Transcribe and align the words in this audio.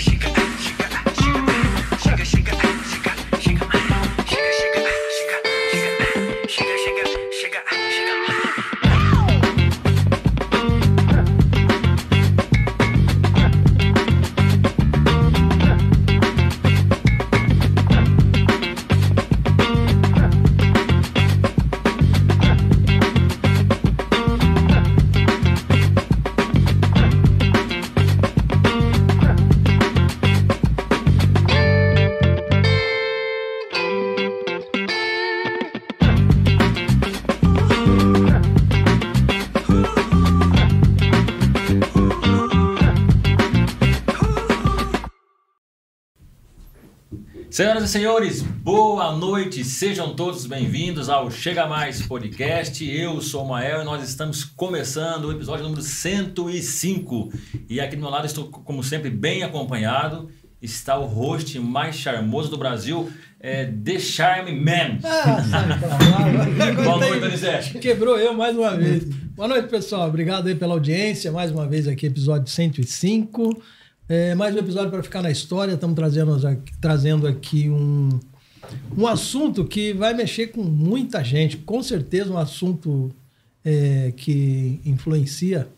she 0.00 0.16
could 0.16 0.43
Senhoras 47.64 47.84
e 47.84 47.88
senhores, 47.88 48.42
boa 48.42 49.16
noite, 49.16 49.64
sejam 49.64 50.14
todos 50.14 50.44
bem-vindos 50.44 51.08
ao 51.08 51.30
Chega 51.30 51.66
Mais 51.66 52.06
Podcast. 52.06 52.86
Eu 52.86 53.22
sou 53.22 53.42
o 53.42 53.48
Mael 53.48 53.80
e 53.80 53.84
nós 53.86 54.06
estamos 54.06 54.44
começando 54.44 55.24
o 55.24 55.32
episódio 55.32 55.64
número 55.64 55.80
105. 55.80 57.32
E 57.66 57.80
aqui 57.80 57.96
do 57.96 58.02
meu 58.02 58.10
lado 58.10 58.26
estou, 58.26 58.48
como 58.48 58.84
sempre, 58.84 59.08
bem 59.08 59.44
acompanhado. 59.44 60.28
Está 60.60 60.98
o 60.98 61.06
host 61.06 61.58
mais 61.58 61.96
charmoso 61.96 62.50
do 62.50 62.58
Brasil, 62.58 63.10
é 63.40 63.64
The 63.64 63.98
Charme 63.98 64.52
Man. 64.60 64.98
boa 66.84 66.98
noite, 66.98 67.20
Donizete. 67.20 67.78
Quebrou 67.78 68.18
eu 68.18 68.34
mais 68.34 68.54
uma 68.54 68.76
vez. 68.76 69.04
Boa 69.04 69.48
noite, 69.48 69.68
pessoal. 69.68 70.06
Obrigado 70.06 70.48
aí 70.48 70.54
pela 70.54 70.74
audiência. 70.74 71.32
Mais 71.32 71.50
uma 71.50 71.66
vez 71.66 71.88
aqui, 71.88 72.04
episódio 72.04 72.46
105. 72.46 73.62
É, 74.06 74.34
mais 74.34 74.54
um 74.54 74.58
episódio 74.58 74.90
para 74.90 75.02
ficar 75.02 75.22
na 75.22 75.30
história. 75.30 75.72
Estamos 75.72 75.96
trazendo, 75.96 76.38
trazendo 76.78 77.26
aqui 77.26 77.70
um, 77.70 78.20
um 78.96 79.06
assunto 79.06 79.64
que 79.64 79.94
vai 79.94 80.12
mexer 80.12 80.48
com 80.48 80.62
muita 80.62 81.24
gente. 81.24 81.56
Com 81.56 81.82
certeza, 81.82 82.30
um 82.30 82.36
assunto 82.36 83.10
é, 83.64 84.12
que 84.14 84.78
influencia 84.84 85.68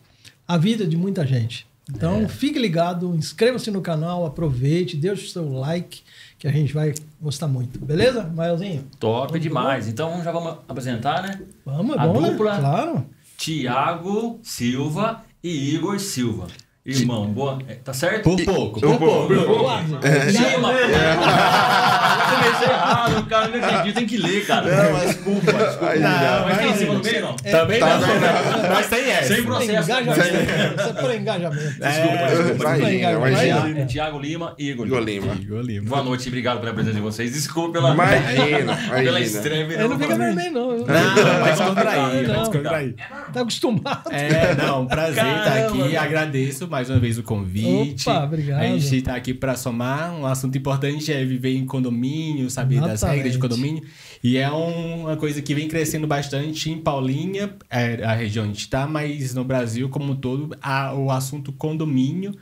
a 0.47 0.59
vida 0.59 0.85
de 0.85 0.97
muita 0.97 1.25
gente. 1.25 1.68
Então, 1.88 2.23
é. 2.23 2.28
fique 2.28 2.59
ligado, 2.59 3.14
inscreva-se 3.14 3.71
no 3.71 3.80
canal, 3.80 4.26
aproveite, 4.26 4.97
deixe 4.97 5.26
o 5.26 5.28
seu 5.28 5.52
like, 5.52 6.02
que 6.37 6.49
a 6.49 6.50
gente 6.50 6.75
vai 6.75 6.95
gostar 7.23 7.47
muito. 7.47 7.78
Beleza, 7.78 8.25
Maelzinho? 8.25 8.87
Top 8.99 9.28
vamos 9.28 9.40
demais. 9.40 9.87
Então, 9.87 10.21
já 10.25 10.33
vamos 10.33 10.56
apresentar, 10.68 11.23
né? 11.23 11.42
Vamos, 11.64 11.97
é 11.97 12.00
a 12.00 12.06
bom, 12.09 12.21
dupla 12.21 12.54
né? 12.54 12.61
Claro. 12.61 13.06
Tiago 13.38 14.40
Silva 14.42 15.25
e 15.45 15.76
Igor 15.76 16.00
Silva. 16.00 16.49
Irmão, 16.87 17.26
boa. 17.26 17.59
É, 17.69 17.75
tá 17.75 17.93
certo? 17.93 18.23
Por 18.23 18.45
pouco. 18.45 18.81
Por 18.81 18.97
pouco. 18.99 19.26
Por 19.35 19.45
pouco. 19.45 20.07
É. 20.07 20.31
Lima. 20.31 20.73
Eu 22.26 22.37
comecei 22.37 22.69
errado, 22.69 23.26
cara. 23.26 23.49
Não 23.49 23.59
entendi. 23.59 23.93
Tem 23.93 24.07
que 24.07 24.16
ler, 24.16 24.47
cara. 24.47 24.85
Não, 24.85 24.93
mas 24.93 25.07
desculpa. 25.09 25.52
desculpa. 25.52 25.95
Não, 25.97 26.45
mas 26.47 26.59
tem 26.59 26.71
em 26.71 26.76
cima 26.76 26.95
do 26.95 27.02
meio, 27.05 27.21
não? 27.23 27.37
É, 27.45 27.50
Também 27.50 27.81
tá, 27.81 27.99
não. 27.99 28.07
não. 28.07 28.71
Mas 28.75 28.87
tem 28.88 29.11
essa. 29.11 29.35
Sem 29.35 29.43
processo. 29.45 29.73
Engajamento. 29.73 30.83
Você 30.83 30.93
por 31.00 31.14
engajamento. 31.14 31.62
Desculpa, 31.62 32.26
desculpa. 32.28 32.76
Imagina, 32.76 33.12
imagina. 33.12 33.87
Tiago 33.87 34.19
Lima 34.19 34.55
e 34.59 34.71
Igor. 34.71 34.87
Lima. 35.00 35.35
Igor 35.40 35.61
Lima. 35.62 35.88
Boa 35.88 36.02
noite 36.02 36.28
obrigado 36.28 36.61
pela 36.61 36.73
presença 36.73 36.95
de 36.97 37.00
vocês. 37.02 37.33
Desculpa 37.33 37.73
pela... 37.73 37.95
Imagina, 37.95 38.76
Pela 39.07 39.21
estreia. 39.21 39.62
Ele 39.64 39.88
não 39.88 39.99
fica 39.99 40.16
vermelho, 40.16 40.52
não. 40.52 40.76
Não, 40.78 40.85
vai 40.87 41.52
descontrair, 41.52 42.00
vai 42.00 42.23
Não. 42.23 42.43
descontrair. 42.43 42.95
Tá 43.33 43.40
acostumado. 43.40 44.12
É, 44.12 44.55
não, 44.55 44.87
prazer 44.87 45.25
estar 45.25 45.66
aqui. 45.66 45.78
mano. 45.78 45.99
Agradeço 45.99 46.66
mais 46.76 46.90
uma 46.90 46.99
vez 46.99 47.16
o 47.16 47.23
convite. 47.23 48.06
Opa, 48.06 48.25
obrigado. 48.25 48.61
A 48.61 48.66
gente 48.78 48.97
está 48.97 49.16
aqui 49.16 49.33
para 49.33 49.56
somar. 49.56 50.12
Um 50.14 50.26
assunto 50.26 50.59
importante 50.59 51.11
é 51.11 51.25
viver 51.25 51.56
em 51.56 51.64
condomínio, 51.64 52.50
saber 52.50 52.80
das 52.83 53.00
regras 53.02 53.33
de 53.33 53.38
condomínio. 53.38 53.83
E 54.23 54.37
é 54.37 54.50
um- 54.52 55.02
uma 55.04 55.16
coisa 55.16 55.40
que 55.40 55.54
vem 55.54 55.68
crescendo 55.68 56.06
bastante 56.06 56.71
em 56.71 56.76
Paulinha, 56.78 57.54
é 57.71 58.04
a 58.04 58.12
região 58.14 58.45
onde 58.45 58.50
a 58.50 58.54
gente 58.54 58.61
está, 58.64 58.87
mas 58.87 59.33
no 59.35 59.42
Brasil 59.42 59.88
como 59.88 60.12
um 60.12 60.16
todo, 60.16 60.54
a- 60.61 60.92
o 60.95 61.11
assunto 61.11 61.50
condomínio, 61.50 62.35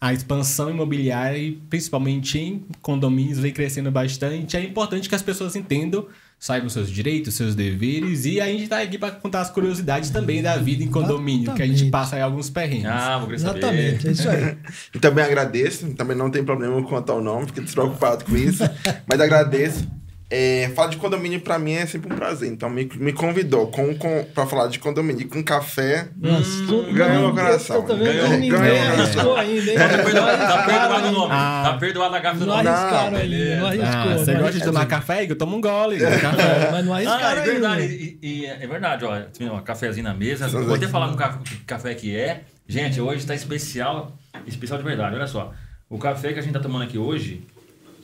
a 0.00 0.12
expansão 0.12 0.68
imobiliária, 0.68 1.38
e 1.38 1.52
principalmente 1.52 2.38
em 2.40 2.64
condomínios, 2.82 3.38
vem 3.38 3.52
crescendo 3.52 3.90
bastante. 3.92 4.56
É 4.56 4.64
importante 4.64 5.08
que 5.08 5.14
as 5.14 5.22
pessoas 5.22 5.54
entendam 5.54 6.06
saibam 6.38 6.68
seus 6.68 6.90
direitos, 6.90 7.34
seus 7.34 7.54
deveres, 7.54 8.24
e 8.24 8.40
a 8.40 8.46
gente 8.46 8.68
tá 8.68 8.80
aqui 8.80 8.98
para 8.98 9.10
contar 9.10 9.40
as 9.40 9.50
curiosidades 9.50 10.10
também 10.10 10.42
da 10.42 10.56
vida 10.56 10.84
em 10.84 10.88
condomínio, 10.88 11.54
que 11.54 11.62
a 11.62 11.66
gente 11.66 11.74
Exatamente. 11.76 11.90
passa 11.90 12.16
aí 12.16 12.22
alguns 12.22 12.50
perrengues. 12.50 12.86
Ah, 12.86 13.18
vou 13.18 13.26
querer 13.26 13.38
saber. 13.38 13.58
Exatamente, 13.58 14.08
é 14.08 14.10
isso 14.12 14.28
aí. 14.28 14.56
E 14.94 14.98
também 14.98 15.24
agradeço, 15.24 15.94
também 15.94 16.16
não 16.16 16.30
tem 16.30 16.44
problema 16.44 16.82
quanto 16.82 17.10
ao 17.10 17.22
nome, 17.22 17.46
fiquei 17.46 17.64
despreocupado 17.64 18.24
com 18.24 18.36
isso, 18.36 18.62
mas 19.06 19.20
agradeço. 19.20 19.86
É, 20.28 20.72
falar 20.74 20.88
de 20.88 20.96
condomínio 20.96 21.40
pra 21.40 21.56
mim 21.56 21.74
é 21.74 21.86
sempre 21.86 22.12
um 22.12 22.16
prazer, 22.16 22.50
então 22.50 22.68
me, 22.68 22.84
me 22.96 23.12
convidou 23.12 23.68
com, 23.68 23.94
com, 23.96 24.24
pra 24.34 24.44
falar 24.44 24.66
de 24.66 24.80
condomínio 24.80 25.28
com 25.28 25.40
café. 25.40 26.08
Nossa, 26.16 26.66
tu- 26.66 26.82
ganhou 26.92 27.20
meu 27.20 27.28
eu- 27.28 27.32
coração. 27.34 27.76
Eu 27.76 27.82
Ganhou, 27.96 28.28
ganhou. 28.58 28.92
arriscou 28.92 29.36
ainda, 29.36 29.70
hein? 29.70 29.78
Tá 29.78 29.88
perdoado, 30.02 30.38
tá 30.38 30.62
perdoado 30.66 31.06
o 31.06 31.12
nome. 31.12 31.30
Ah. 31.32 31.62
Tá 31.66 31.78
perdoado 31.78 32.14
a 32.16 32.18
gafe 32.18 32.38
do 32.40 32.46
Não 32.46 32.56
nome. 32.56 32.68
arriscaram 32.68 33.10
Não, 33.12 33.18
ainda, 33.18 33.18
não 33.18 33.20
beleza. 33.20 33.66
arriscou. 33.66 34.12
Ah, 34.12 34.18
você 34.18 34.34
gosta 34.34 34.52
de 34.58 34.64
tomar 34.64 34.86
café, 34.86 35.22
Igor? 35.22 35.36
Toma 35.36 35.56
um 35.56 35.60
gole. 35.60 35.96
né? 35.98 36.18
Café. 36.18 36.70
Mas 36.72 36.84
não 36.84 36.92
Ah, 36.92 36.96
arriscaram 36.96 37.42
é 37.42 37.44
verdade. 37.44 37.82
ainda. 37.82 37.94
E, 37.94 38.18
e 38.22 38.46
é 38.46 38.66
verdade, 38.66 39.04
ó. 39.04 39.20
Tem 39.20 39.48
um 39.48 39.60
cafezinho 39.62 40.02
na 40.04 40.12
mesa. 40.14 40.48
Vou 40.48 40.74
até 40.74 40.88
falar 40.88 41.14
café, 41.14 41.38
que 41.44 41.56
café 41.58 41.94
que 41.94 42.16
é. 42.16 42.40
Gente, 42.66 43.00
hoje 43.00 43.24
tá 43.24 43.32
especial. 43.34 44.12
Especial 44.44 44.76
de 44.78 44.84
verdade, 44.84 45.14
olha 45.14 45.28
só. 45.28 45.52
O 45.88 45.98
café 45.98 46.32
que 46.32 46.40
a 46.40 46.42
gente 46.42 46.52
tá 46.52 46.58
tomando 46.58 46.82
aqui 46.82 46.98
hoje, 46.98 47.46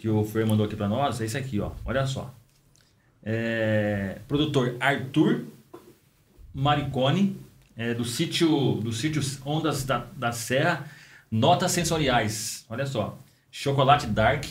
que 0.03 0.09
o 0.09 0.25
Fer 0.25 0.45
mandou 0.45 0.67
aqui 0.67 0.75
pra 0.75 0.89
nós, 0.89 1.21
é 1.21 1.25
esse 1.25 1.39
aqui, 1.39 1.61
ó. 1.61 1.71
Olha 1.85 2.05
só. 2.05 2.35
É, 3.23 4.19
produtor 4.27 4.75
Arthur 4.81 5.45
Maricone, 6.53 7.39
é, 7.77 7.95
do 7.95 8.05
sítio 8.05 8.81
do 8.83 8.93
sítio 8.93 9.23
Ondas 9.47 9.85
da, 9.85 10.05
da 10.17 10.33
Serra, 10.33 10.91
notas 11.31 11.71
sensoriais. 11.71 12.65
Olha 12.69 12.85
só. 12.85 13.17
Chocolate 13.49 14.09
dark, 14.09 14.45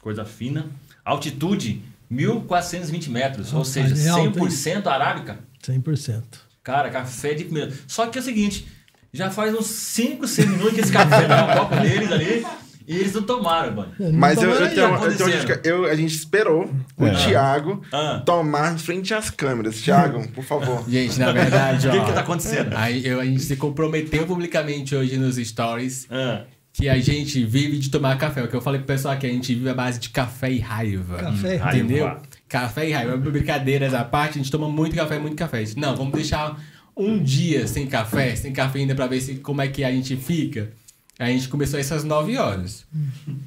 coisa 0.00 0.24
fina. 0.24 0.66
Altitude 1.04 1.80
1420 2.10 3.08
metros, 3.08 3.52
ou 3.52 3.60
Rapaz, 3.60 3.68
seja, 3.68 4.08
é 4.08 4.08
alto, 4.08 4.40
hein? 4.40 4.46
100% 4.48 4.86
arábica. 4.88 5.38
100%. 5.62 6.24
Cara, 6.64 6.90
café 6.90 7.34
de 7.34 7.44
primeira. 7.44 7.72
Só 7.86 8.08
que 8.08 8.18
é 8.18 8.20
o 8.20 8.24
seguinte, 8.24 8.66
já 9.12 9.30
faz 9.30 9.54
uns 9.54 9.66
5, 9.66 10.26
6 10.26 10.48
minutos 10.50 10.74
que 10.74 10.80
esse 10.80 10.92
café 10.92 11.28
tá 11.28 11.54
no 11.54 11.60
copo 11.60 11.76
deles 11.76 12.10
ali 12.10 12.44
e 12.86 12.96
eles 12.96 13.12
não 13.14 13.22
tomaram, 13.22 13.74
mano. 13.74 13.92
Mas 14.12 14.40
eu, 14.42 14.50
eu, 14.50 14.68
tenho, 14.68 14.80
eu, 14.94 15.16
tenho 15.16 15.60
eu, 15.64 15.84
a 15.86 15.94
gente 15.94 16.14
esperou 16.14 16.70
o 16.96 17.06
É. 17.06 17.14
Thiago 17.14 17.82
Ah. 17.92 18.22
tomar 18.24 18.74
em 18.74 18.78
frente 18.78 19.12
às 19.14 19.28
câmeras. 19.30 19.80
Thiago, 19.80 20.26
por 20.28 20.44
favor. 20.44 20.84
Gente, 20.88 21.18
na 21.18 21.32
verdade, 21.32 21.88
O 21.88 21.90
ó. 21.90 21.92
que 22.00 22.04
que 22.06 22.12
tá 22.12 22.20
acontecendo? 22.20 22.74
Aí, 22.76 23.06
eu, 23.06 23.20
a 23.20 23.24
gente 23.24 23.42
se 23.42 23.56
comprometeu 23.56 24.26
publicamente 24.26 24.94
hoje 24.94 25.16
nos 25.16 25.36
stories 25.36 26.06
Ah, 26.10 26.42
que 26.72 26.88
a 26.88 26.98
gente 26.98 27.42
vive 27.44 27.78
de 27.78 27.88
tomar 27.90 28.16
café. 28.18 28.42
O 28.42 28.48
que 28.48 28.54
eu 28.54 28.60
falei 28.60 28.80
pro 28.80 28.86
pessoal 28.88 29.14
aqui, 29.14 29.26
a 29.26 29.30
gente 29.30 29.54
vive 29.54 29.68
a 29.70 29.74
base 29.74 29.98
de 29.98 30.10
café 30.10 30.50
e 30.52 30.58
raiva. 30.58 31.16
Café 31.16 31.54
e 31.54 31.56
raiva. 31.56 31.76
Entendeu? 31.78 32.16
Café 32.48 32.88
e 32.88 32.92
raiva. 32.92 33.16
Brincadeiras 33.16 33.94
à 33.94 34.04
parte, 34.04 34.32
a 34.38 34.42
gente 34.42 34.50
toma 34.50 34.68
muito 34.68 34.94
café, 34.94 35.18
muito 35.18 35.34
café. 35.36 35.64
Não, 35.76 35.96
vamos 35.96 36.12
deixar 36.12 36.60
um 36.96 37.18
dia 37.22 37.66
sem 37.66 37.86
café, 37.86 38.36
sem 38.36 38.52
cafeína, 38.52 38.94
pra 38.94 39.06
ver 39.06 39.20
se, 39.20 39.34
como 39.36 39.60
é 39.62 39.68
que 39.68 39.82
a 39.84 39.90
gente 39.90 40.16
fica. 40.16 40.70
A 41.18 41.26
gente 41.26 41.48
começou 41.48 41.80
essas 41.80 42.04
9 42.04 42.36
horas. 42.36 42.84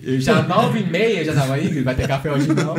Eu 0.01 0.19
já 0.19 0.41
9 0.41 0.79
e 0.79 0.84
meia 0.88 1.23
já 1.23 1.34
tava 1.36 1.53
aí, 1.53 1.82
vai 1.84 1.93
ter 1.95 2.08
café 2.08 2.32
hoje 2.32 2.47
não. 2.53 2.73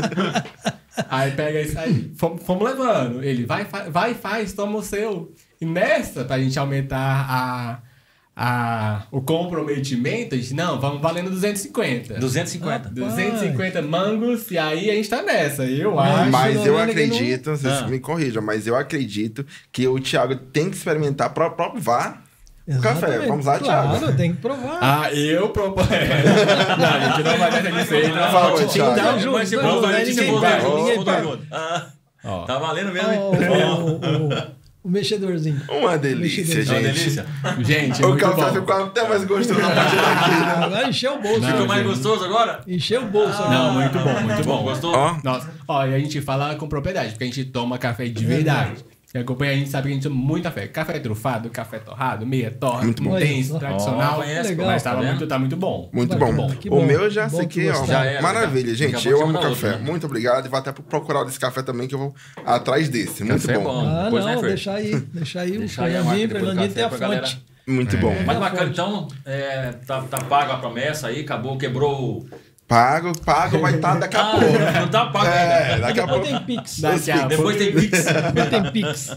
Aí 1.08 1.30
pega 1.32 1.60
isso 1.60 1.78
aí, 1.78 2.10
fomos, 2.16 2.42
fomos 2.42 2.64
levando. 2.68 3.22
Ele 3.22 3.44
vai, 3.46 3.64
fa- 3.64 3.88
vai, 3.88 4.14
faz, 4.14 4.52
toma 4.52 4.78
o 4.78 4.82
seu. 4.82 5.32
E 5.60 5.64
nessa, 5.64 6.24
pra 6.24 6.38
gente 6.40 6.58
aumentar 6.58 7.26
a, 7.28 7.78
a, 8.36 9.02
o 9.12 9.20
comprometimento, 9.20 10.34
a 10.34 10.38
gente, 10.38 10.54
não, 10.54 10.80
vamos 10.80 11.00
valendo 11.00 11.30
250. 11.30 12.14
250. 12.14 12.88
250 12.90 13.82
mangos, 13.82 14.50
e 14.50 14.58
aí 14.58 14.90
a 14.90 14.94
gente 14.94 15.08
tá 15.08 15.22
nessa. 15.22 15.64
Eu 15.64 15.98
acho. 16.00 16.30
Mas 16.30 16.66
eu 16.66 16.76
acredito, 16.76 17.50
vocês 17.50 17.72
Ah. 17.74 17.86
me 17.86 18.00
corrijam, 18.00 18.42
mas 18.42 18.66
eu 18.66 18.74
acredito 18.74 19.46
que 19.70 19.86
o 19.86 20.00
Thiago 20.00 20.34
tem 20.34 20.68
que 20.68 20.76
experimentar 20.76 21.30
pra 21.32 21.48
provar 21.48 22.24
o 22.78 22.80
café. 22.80 23.06
Exatamente. 23.06 23.28
Vamos 23.28 23.46
lá, 23.46 23.58
Thiago. 23.58 23.98
Claro, 23.98 24.16
tem 24.16 24.32
que 24.34 24.40
provar. 24.40 24.78
Ah, 24.80 25.12
eu 25.12 25.48
proponho. 25.50 25.88
não, 26.78 26.86
a 26.88 27.00
gente 27.16 27.22
não 27.24 27.38
vai 27.38 27.50
deixar 27.62 27.70
de 27.82 27.88
ser. 27.88 28.10
Por 28.10 28.18
favor, 28.18 28.60
Não, 28.60 28.68
Thiago. 28.68 29.00
Mas 29.02 29.22
junto, 29.22 29.46
se 29.46 29.56
dá 29.56 29.62
for, 29.62 29.70
junto, 29.72 29.86
a 29.86 29.88
aí 29.90 30.04
gente 30.06 30.14
se 30.14 30.20
ninguém 30.20 30.32
for, 30.34 30.40
vai, 30.40 30.52
a 30.52 30.60
gente 30.60 30.74
ninguém 30.76 30.98
se 30.98 31.04
vai. 31.04 31.22
for 31.22 31.30
junto. 31.30 31.46
Ah. 31.52 31.86
Tá 32.46 32.58
valendo 32.58 32.92
mesmo, 32.92 33.10
hein? 33.12 33.20
o, 34.82 34.88
mexedorzinho. 34.88 35.60
Uma 35.68 35.98
delícia. 35.98 36.40
É 36.42 36.54
uma 36.54 36.64
gente. 36.64 36.82
delícia. 36.82 37.26
Gente, 37.60 38.02
O 38.04 38.16
café 38.16 38.44
bom. 38.46 38.52
ficou 38.54 38.74
até 38.84 39.08
mais 39.08 39.24
gostoso 39.24 39.60
a 39.60 39.70
partir 39.70 39.96
daqui, 39.96 40.30
né? 40.30 40.64
Agora 40.64 40.88
encheu 40.88 41.14
o 41.16 41.20
bolso. 41.20 41.40
Não, 41.40 41.48
Ficou 41.50 41.66
mais 41.66 41.82
gente. 41.82 41.90
gostoso 41.90 42.24
agora? 42.24 42.60
Encheu 42.66 43.02
o 43.02 43.06
bolso. 43.06 43.42
agora. 43.42 43.50
Não, 43.50 43.72
muito 43.74 43.98
bom, 43.98 44.20
muito 44.20 44.44
bom. 44.44 44.62
Gostou? 44.62 44.94
Ó, 44.94 45.16
Nossa, 45.22 45.50
ó, 45.68 45.86
e 45.86 45.94
a 45.94 45.98
gente 45.98 46.20
fala 46.22 46.54
com 46.54 46.66
propriedade, 46.68 47.10
porque 47.10 47.24
a 47.24 47.26
gente 47.26 47.44
toma 47.46 47.76
café 47.78 48.06
de 48.08 48.24
verdade. 48.24 48.84
Quem 49.12 49.22
acompanha 49.22 49.50
a 49.52 49.56
gente 49.56 49.68
sabe 49.70 49.88
que 49.88 49.90
a 49.90 49.94
gente 49.94 50.02
toma 50.04 50.14
muito 50.14 50.44
café. 50.44 50.68
Café 50.68 51.00
trufado, 51.00 51.50
café 51.50 51.80
torrado, 51.80 52.24
meia 52.24 52.48
torta, 52.48 52.84
Muito 52.84 53.02
bom. 53.02 53.16
intenso, 53.18 53.58
tradicional. 53.58 54.14
conhece, 54.20 54.48
legal. 54.50 54.66
mas 54.68 54.82
tá 54.84 54.94
vendo? 54.94 55.06
muito, 55.06 55.26
tá 55.26 55.38
muito 55.38 55.56
bom. 55.56 55.90
muito 55.92 56.16
Bom, 56.16 56.32
bom. 56.32 56.50
que 56.50 56.68
O 56.68 56.76
bom. 56.76 56.86
meu 56.86 57.02
eu 57.02 57.10
já 57.10 57.26
Bom 57.26 57.38
sei 57.38 57.46
que 57.48 57.60
que, 57.62 57.70
ó. 57.70 57.84
Já 57.86 58.04
era, 58.04 58.22
maravilha, 58.22 58.72
gente. 58.72 59.08
Eu 59.08 59.20
amo 59.24 59.32
café. 59.32 59.48
outro, 59.48 59.68
né? 59.68 59.78
Muito 59.78 60.06
obrigado. 60.06 60.46
E 60.46 60.48
vou 60.48 60.58
até 60.60 60.70
procurar 60.70 61.24
desse 61.24 61.40
café 61.40 61.60
também, 61.60 61.88
que 61.88 61.94
eu 61.96 61.98
vou 61.98 62.14
atrás 62.46 62.88
desse. 62.88 63.24
Muito 63.24 63.40
Café 63.42 63.54
é 63.54 63.58
bom. 63.58 63.64
bom. 63.64 63.88
Ah, 63.88 64.04
Depois, 64.04 64.24
né, 64.24 64.34
não, 64.34 64.40
Fer? 64.42 64.48
deixa 64.48 64.72
aí. 64.74 65.00
Deixa 65.12 65.40
aí. 65.40 65.58
Deixa 65.58 65.82
o 65.82 65.84
Fernandinho, 65.86 66.28
Fernandinho 66.28 66.72
tem 66.72 66.84
a 66.84 66.90
fonte. 66.90 67.44
Muito 67.66 67.96
bom. 67.98 68.14
Mas 68.24 68.36
É, 68.36 68.40
bacana, 68.40 68.70
então, 68.70 69.08
é, 69.26 69.72
tá, 69.86 70.02
tá 70.02 70.18
pago 70.18 70.52
a 70.52 70.56
promessa 70.58 71.08
aí, 71.08 71.20
acabou, 71.22 71.58
quebrou 71.58 72.00
o. 72.20 72.28
Pago, 72.70 73.12
pago, 73.22 73.58
vai 73.58 73.74
estar 73.74 73.96
daqui 73.98 74.16
a 74.16 74.20
Ah, 74.20 74.30
pouco. 74.30 74.46
não 74.80 74.88
tá 74.88 75.06
pago 75.06 75.26
É, 75.26 75.72
ainda. 75.74 75.86
daqui 75.88 75.98
a 75.98 76.06
Depois 76.06 76.28
pouco. 76.28 76.44
tem 76.46 76.56
Pix. 76.56 76.78
Daqui 76.80 77.10
a 77.10 77.26
Depois 77.26 77.56
tem 77.56 77.72
Pix. 77.74 78.04
Depois 78.04 78.48
tem 78.48 78.70
Pix. 78.70 79.16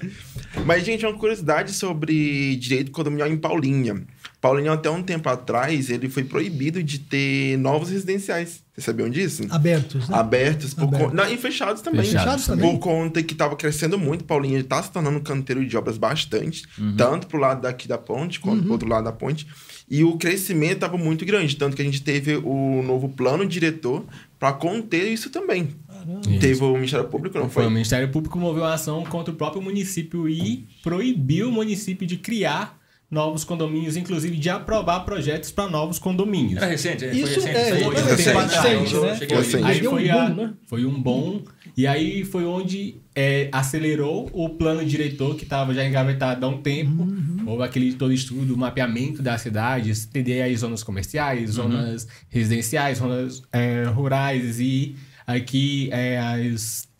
Mas, 0.66 0.84
gente, 0.84 1.06
uma 1.06 1.16
curiosidade 1.16 1.72
sobre 1.72 2.56
direito 2.56 2.90
condominial 2.92 3.28
em 3.30 3.38
Paulinha. 3.38 4.02
Paulinho, 4.44 4.74
até 4.74 4.90
um 4.90 5.02
tempo 5.02 5.30
atrás, 5.30 5.90
ele 5.90 6.10
foi 6.10 6.26
proibido 6.26 6.84
de 6.84 7.00
ter 7.00 7.58
novos 7.58 7.90
residenciais. 7.90 8.62
Vocês 8.74 8.84
sabiam 8.84 9.10
disso? 9.10 9.44
Abertos, 9.50 10.10
né? 10.10 10.18
Abertos. 10.18 10.74
Por 10.74 10.84
Aberto. 10.84 11.10
con- 11.12 11.16
Não, 11.16 11.32
e 11.32 11.38
fechados 11.38 11.82
também. 11.82 12.02
Fechados 12.02 12.24
Fechados 12.24 12.46
também. 12.48 12.70
Por 12.74 12.80
conta 12.80 13.24
que 13.24 13.32
estava 13.34 13.56
crescendo 13.56 13.98
muito, 13.98 14.26
Paulinho 14.26 14.60
está 14.60 14.84
se 14.84 14.92
tornando 14.92 15.18
um 15.20 15.24
canteiro 15.24 15.66
de 15.66 15.78
obras 15.78 15.98
bastante, 15.98 16.64
tanto 16.98 17.28
pro 17.28 17.40
lado 17.40 17.62
daqui 17.62 17.88
da 17.88 17.98
ponte 17.98 18.42
quanto 18.42 18.58
Uhum. 18.58 18.64
pro 18.64 18.72
outro 18.74 18.90
lado 18.90 19.06
da 19.06 19.14
ponte. 19.14 19.48
E 19.90 20.04
o 20.04 20.18
crescimento 20.18 20.74
estava 20.74 20.98
muito 20.98 21.24
grande, 21.26 21.56
tanto 21.56 21.76
que 21.78 21.82
a 21.82 21.86
gente 21.86 22.02
teve 22.02 22.36
o 22.36 22.82
novo 22.84 23.08
plano 23.08 23.46
diretor 23.46 24.04
para 24.38 24.52
conter 24.52 25.10
isso 25.10 25.30
também. 25.30 25.70
Caramba. 25.88 26.20
Isso. 26.30 26.40
Teve 26.40 26.64
o 26.66 26.74
Ministério 26.74 27.08
Público, 27.08 27.38
não 27.40 27.46
Foi 27.50 27.64
foi? 27.64 27.68
o 27.68 27.72
Ministério 27.72 28.10
Público 28.10 28.38
moveu 28.38 28.64
uma 28.64 28.74
ação 28.74 29.06
contra 29.06 29.34
o 29.34 29.38
próprio 29.38 29.62
município 29.62 30.28
e 30.28 30.68
proibiu 30.84 31.48
o 31.48 31.52
município 31.52 32.06
de 32.06 32.18
criar 32.18 32.78
novos 33.14 33.44
condomínios, 33.44 33.96
inclusive 33.96 34.36
de 34.36 34.50
aprovar 34.50 35.02
projetos 35.02 35.52
para 35.52 35.70
novos 35.70 36.00
condomínios. 36.00 36.58
Era 36.58 36.66
recente? 36.66 37.08
Foi 37.08 37.18
Isso 37.18 37.36
recente, 37.40 37.56
é, 37.56 37.70
exatamente, 37.70 38.02
Recente, 38.02 38.56
recente, 38.56 38.96
né? 38.96 39.38
Recente. 39.38 39.64
Aí 39.64 39.88
um 39.88 39.92
foi, 39.92 40.10
a- 40.10 40.26
boom, 40.30 40.36
né? 40.36 40.54
foi 40.68 40.86
um 40.86 41.02
bom. 41.02 41.42
E 41.78 41.88
aí 41.88 42.24
foi 42.26 42.46
onde 42.46 42.96
é, 43.16 43.50
acelerou 43.52 44.30
o 44.34 44.50
plano 44.50 44.84
diretor 44.86 45.36
que 45.36 45.44
estava 45.44 45.74
já 45.74 45.86
engavetado 45.88 46.46
há 46.46 46.50
um 46.50 46.62
tempo. 46.62 47.04
Uhum. 47.04 47.44
Houve 47.46 47.64
aquele 47.64 47.94
todo 47.94 48.12
estudo, 48.12 48.58
mapeamento 48.58 49.22
das 49.22 49.42
cidades, 49.42 50.06
entender 50.06 50.42
as 50.42 50.60
zonas 50.60 50.84
comerciais, 50.84 51.52
zonas 51.52 52.08
residenciais, 52.30 52.98
zonas 52.98 53.42
é, 53.52 53.86
rurais 53.86 54.60
e 54.60 54.96
aqui 55.26 55.90
é, 55.92 56.20
as 56.20 56.92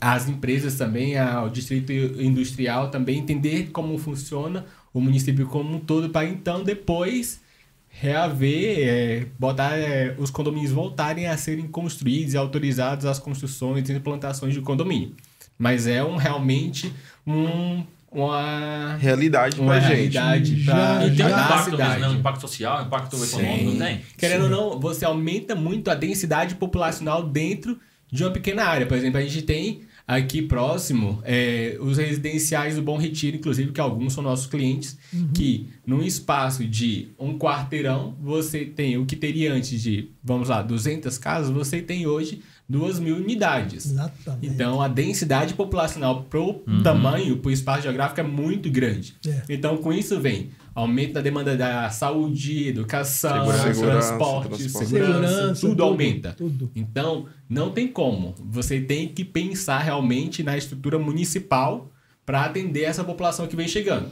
as 0.00 0.28
empresas 0.28 0.76
também, 0.76 1.14
o 1.44 1.48
distrito 1.48 1.92
industrial 1.92 2.88
também, 2.88 3.18
entender 3.18 3.70
como 3.72 3.98
funciona 3.98 4.64
o 4.98 5.02
município 5.02 5.46
como 5.46 5.76
um 5.76 5.78
todo, 5.78 6.10
para 6.10 6.26
então 6.26 6.62
depois 6.64 7.40
reaver, 7.88 8.78
é, 8.78 9.26
botar 9.38 9.76
é, 9.76 10.14
os 10.18 10.30
condomínios 10.30 10.70
voltarem 10.72 11.26
a 11.26 11.36
serem 11.36 11.66
construídos 11.66 12.34
e 12.34 12.36
autorizados 12.36 13.06
as 13.06 13.18
construções 13.18 13.88
e 13.88 13.92
implantações 13.92 14.52
de 14.52 14.60
condomínio. 14.60 15.12
Mas 15.58 15.86
é 15.86 16.04
um, 16.04 16.16
realmente 16.16 16.92
um, 17.26 17.82
uma, 18.12 18.96
Realidade 18.96 19.58
uma 19.58 19.72
pra 19.72 19.80
gente. 19.80 20.12
realidade 20.14 20.64
para 20.64 21.06
E 21.06 21.16
tem 21.16 21.24
um 21.26 21.28
impacto 21.30 21.70
cidade. 21.70 21.88
mesmo, 21.88 22.00
né? 22.00 22.08
Um 22.08 22.18
impacto 22.20 22.40
social, 22.42 22.82
um 22.82 22.86
impacto 22.86 23.24
econômico, 23.24 23.64
não 23.70 23.78
tem? 23.78 24.00
Querendo 24.18 24.44
ou 24.44 24.50
não, 24.50 24.80
você 24.80 25.04
aumenta 25.04 25.54
muito 25.54 25.90
a 25.90 25.94
densidade 25.94 26.54
populacional 26.56 27.22
dentro 27.22 27.78
de 28.12 28.22
uma 28.22 28.30
pequena 28.30 28.64
área. 28.64 28.86
Por 28.86 28.96
exemplo, 28.96 29.18
a 29.18 29.22
gente 29.22 29.40
tem 29.42 29.80
aqui 30.06 30.40
próximo 30.40 31.20
é, 31.24 31.76
os 31.80 31.98
residenciais 31.98 32.76
do 32.76 32.82
Bom 32.82 32.96
Retiro, 32.96 33.36
inclusive, 33.36 33.72
que 33.72 33.80
alguns 33.80 34.12
são 34.12 34.22
nossos 34.22 34.46
clientes, 34.46 34.96
que 35.34 35.68
num 35.84 36.02
espaço 36.02 36.64
de 36.64 37.08
um 37.18 37.36
quarteirão, 37.36 38.14
você 38.20 38.64
tem 38.64 38.96
o 38.96 39.04
que 39.04 39.16
teria 39.16 39.52
antes 39.52 39.82
de, 39.82 40.10
vamos 40.22 40.48
lá, 40.48 40.62
200 40.62 41.18
casas, 41.18 41.50
você 41.50 41.82
tem 41.82 42.06
hoje 42.06 42.40
2 42.68 42.98
mil 42.98 43.16
unidades. 43.16 43.86
Exatamente. 43.86 44.46
Então, 44.46 44.80
a 44.80 44.88
densidade 44.88 45.54
populacional 45.54 46.24
pro 46.24 46.62
tamanho, 46.82 47.38
pro 47.38 47.50
espaço 47.50 47.82
geográfico 47.82 48.20
é 48.20 48.24
muito 48.24 48.70
grande. 48.70 49.16
É. 49.26 49.42
Então, 49.48 49.76
com 49.78 49.92
isso 49.92 50.20
vem 50.20 50.50
aumento 50.76 51.14
da 51.14 51.20
demanda 51.22 51.56
da 51.56 51.90
saúde, 51.90 52.68
educação, 52.68 53.46
Segurança. 53.46 53.80
transporte, 53.82 54.56
Segurança, 54.62 54.84
segurança, 54.84 55.16
Segurança, 55.24 55.60
tudo, 55.60 55.70
tudo, 55.70 55.82
aumenta. 55.82 56.32
tudo. 56.36 56.70
Então, 56.76 57.26
não 57.48 57.70
tem 57.70 57.88
como. 57.88 58.34
Você 58.50 58.80
tem 58.80 59.08
que 59.08 59.24
pensar 59.24 59.78
realmente 59.78 60.42
na 60.42 60.56
estrutura 60.56 60.98
municipal 60.98 61.90
para 62.24 62.44
atender 62.44 62.82
essa 62.82 63.02
população 63.02 63.46
que 63.46 63.56
vem 63.56 63.66
chegando. 63.66 64.08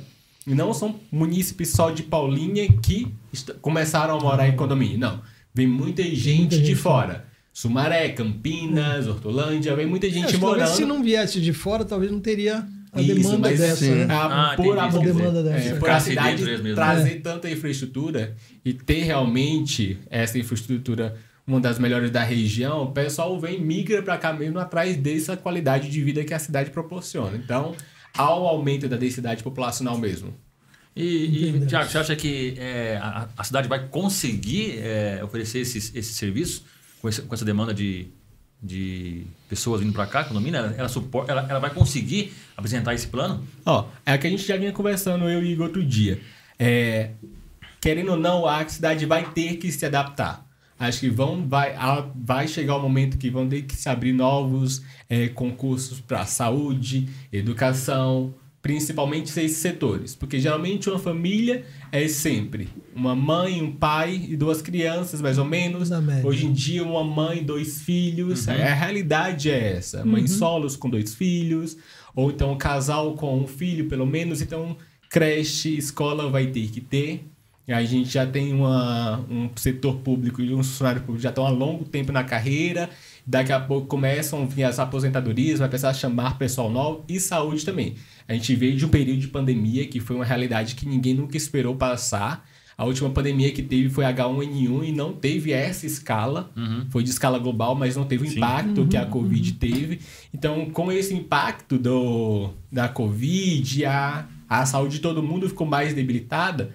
E 0.46 0.54
não 0.54 0.72
são 0.74 0.98
munícipes 1.12 1.70
só 1.70 1.90
de 1.90 2.02
Paulinha 2.02 2.66
que 2.82 3.08
começaram 3.60 4.16
a 4.18 4.20
morar 4.20 4.48
em 4.48 4.56
condomínio. 4.56 4.98
Não. 4.98 5.20
Vem 5.54 5.66
muita 5.66 6.02
gente, 6.02 6.38
muita 6.38 6.56
gente 6.56 6.62
de 6.62 6.74
fora. 6.74 7.24
Sumaré, 7.52 8.08
Campinas, 8.08 9.06
Hortolândia, 9.06 9.76
vem 9.76 9.86
muita 9.86 10.06
É, 10.06 10.10
gente 10.10 10.36
morando. 10.38 10.68
se 10.68 10.84
não 10.84 11.02
viesse 11.02 11.40
de 11.40 11.52
fora, 11.52 11.84
talvez 11.84 12.10
não 12.10 12.18
teria 12.20 12.66
a 12.94 13.02
Isso, 13.02 13.14
demanda 13.14 13.48
dessa, 13.50 13.76
sim. 13.76 13.90
né? 13.90 14.06
a- 14.14 14.52
Ah, 14.52 14.56
por 14.56 14.78
a, 14.78 14.88
demanda 14.88 15.40
é, 15.40 15.42
dessa. 15.42 15.76
por 15.76 15.90
a 15.90 16.00
cidade 16.00 16.44
né? 16.44 16.74
trazer 16.74 17.20
tanta 17.20 17.50
infraestrutura 17.50 18.36
e 18.64 18.72
ter 18.72 19.02
realmente 19.02 19.98
essa 20.10 20.38
infraestrutura 20.38 21.16
uma 21.46 21.60
das 21.60 21.78
melhores 21.78 22.10
da 22.10 22.22
região, 22.22 22.84
o 22.84 22.92
pessoal 22.92 23.38
vem 23.38 23.60
migra 23.60 24.02
para 24.02 24.16
cá 24.16 24.32
mesmo 24.32 24.58
atrás 24.58 24.96
dessa 24.96 25.36
qualidade 25.36 25.90
de 25.90 26.02
vida 26.02 26.24
que 26.24 26.32
a 26.32 26.38
cidade 26.38 26.70
proporciona. 26.70 27.36
Então, 27.36 27.74
ao 28.16 28.46
aumento 28.46 28.88
da 28.88 28.96
densidade 28.96 29.42
populacional 29.42 29.98
mesmo. 29.98 30.32
E, 30.96 31.48
e. 31.58 31.66
Tiago, 31.66 31.90
você 31.90 31.98
acha 31.98 32.16
que 32.16 32.54
é, 32.56 32.96
a, 33.02 33.28
a 33.36 33.44
cidade 33.44 33.68
vai 33.68 33.88
conseguir 33.88 34.78
é, 34.78 35.20
oferecer 35.22 35.58
esses, 35.58 35.92
esse 35.94 36.14
serviço 36.14 36.64
com, 37.02 37.08
esse- 37.08 37.20
com 37.22 37.34
essa 37.34 37.44
demanda 37.44 37.74
de, 37.74 38.06
de 38.64 39.26
pessoas 39.48 39.82
vindo 39.82 39.92
para 39.92 40.06
cá, 40.06 40.24
condomínio? 40.24 40.56
Ela, 40.58 40.74
ela, 40.78 40.88
supor- 40.88 41.26
ela, 41.28 41.46
ela 41.48 41.58
vai 41.60 41.68
conseguir 41.68 42.32
apresentar 42.56 42.94
esse 42.94 43.06
plano? 43.06 43.46
Ó, 43.66 43.86
é 44.06 44.14
o 44.14 44.18
que 44.18 44.26
a 44.26 44.30
gente 44.30 44.42
já 44.44 44.56
vinha 44.56 44.72
conversando, 44.72 45.28
eu 45.28 45.42
e 45.42 45.52
Igor, 45.52 45.66
outro 45.66 45.84
dia. 45.84 46.18
É, 46.58 47.10
querendo 47.80 48.12
ou 48.12 48.16
não, 48.16 48.46
a 48.46 48.66
cidade 48.66 49.04
vai 49.04 49.30
ter 49.32 49.58
que 49.58 49.70
se 49.70 49.84
adaptar. 49.84 50.42
Acho 50.78 51.00
que 51.00 51.10
vão, 51.10 51.46
vai, 51.46 51.74
vai 52.16 52.48
chegar 52.48 52.76
o 52.76 52.82
momento 52.82 53.16
que 53.18 53.30
vão 53.30 53.48
ter 53.48 53.62
que 53.62 53.76
se 53.76 53.88
abrir 53.88 54.12
novos 54.12 54.82
é, 55.08 55.28
concursos 55.28 56.00
para 56.00 56.26
saúde, 56.26 57.08
educação, 57.32 58.34
principalmente 58.64 59.28
esses 59.38 59.58
setores. 59.58 60.14
Porque 60.14 60.40
geralmente 60.40 60.88
uma 60.88 60.98
família 60.98 61.66
é 61.92 62.08
sempre 62.08 62.70
uma 62.96 63.14
mãe, 63.14 63.60
um 63.60 63.70
pai 63.70 64.26
e 64.26 64.38
duas 64.38 64.62
crianças, 64.62 65.20
mais 65.20 65.36
ou 65.36 65.44
menos. 65.44 65.90
Hoje 66.24 66.46
em 66.46 66.52
dia, 66.52 66.82
uma 66.82 67.04
mãe, 67.04 67.44
dois 67.44 67.82
filhos. 67.82 68.48
A 68.48 68.54
realidade 68.54 69.50
é 69.50 69.76
essa. 69.76 70.02
Mães 70.02 70.30
solos 70.30 70.76
com 70.76 70.88
dois 70.88 71.14
filhos, 71.14 71.76
ou 72.16 72.30
então 72.30 72.52
um 72.52 72.56
casal 72.56 73.12
com 73.12 73.38
um 73.38 73.46
filho, 73.46 73.86
pelo 73.86 74.06
menos. 74.06 74.40
Então, 74.40 74.78
creche, 75.10 75.76
escola 75.76 76.30
vai 76.30 76.46
ter 76.46 76.68
que 76.68 76.80
ter. 76.80 77.22
A 77.68 77.84
gente 77.84 78.08
já 78.08 78.26
tem 78.26 78.54
uma, 78.54 79.20
um 79.30 79.50
setor 79.56 79.96
público 79.96 80.40
e 80.40 80.54
um 80.54 80.62
funcionário 80.62 81.02
público 81.02 81.22
já 81.22 81.28
estão 81.28 81.46
há 81.46 81.50
longo 81.50 81.84
tempo 81.84 82.12
na 82.12 82.24
carreira. 82.24 82.88
Daqui 83.26 83.52
a 83.52 83.60
pouco 83.60 83.86
começam 83.86 84.42
a 84.42 84.46
vir 84.46 84.64
as 84.64 84.78
aposentadorias, 84.78 85.58
vai 85.58 85.68
precisar 85.68 85.94
chamar 85.94 86.36
pessoal 86.36 86.70
novo 86.70 87.04
e 87.08 87.18
saúde 87.18 87.64
também. 87.64 87.94
A 88.28 88.34
gente 88.34 88.54
veio 88.54 88.76
de 88.76 88.84
um 88.84 88.88
período 88.88 89.20
de 89.20 89.28
pandemia 89.28 89.86
que 89.86 89.98
foi 89.98 90.16
uma 90.16 90.24
realidade 90.24 90.74
que 90.74 90.86
ninguém 90.86 91.14
nunca 91.14 91.36
esperou 91.36 91.74
passar. 91.74 92.46
A 92.76 92.84
última 92.84 93.08
pandemia 93.10 93.52
que 93.52 93.62
teve 93.62 93.88
foi 93.88 94.04
H1N1 94.04 94.88
e 94.88 94.92
não 94.92 95.12
teve 95.12 95.52
essa 95.52 95.86
escala. 95.86 96.50
Foi 96.90 97.02
de 97.02 97.10
escala 97.10 97.38
global, 97.38 97.74
mas 97.74 97.96
não 97.96 98.04
teve 98.04 98.24
o 98.24 98.30
impacto 98.30 98.86
que 98.86 98.96
a 98.96 99.06
Covid 99.06 99.52
teve. 99.54 100.00
Então, 100.32 100.68
com 100.70 100.90
esse 100.90 101.14
impacto 101.14 101.78
do, 101.78 102.50
da 102.70 102.88
Covid, 102.88 103.84
a, 103.86 104.26
a 104.48 104.66
saúde 104.66 104.96
de 104.96 105.00
todo 105.00 105.22
mundo 105.22 105.48
ficou 105.48 105.66
mais 105.66 105.94
debilitada. 105.94 106.72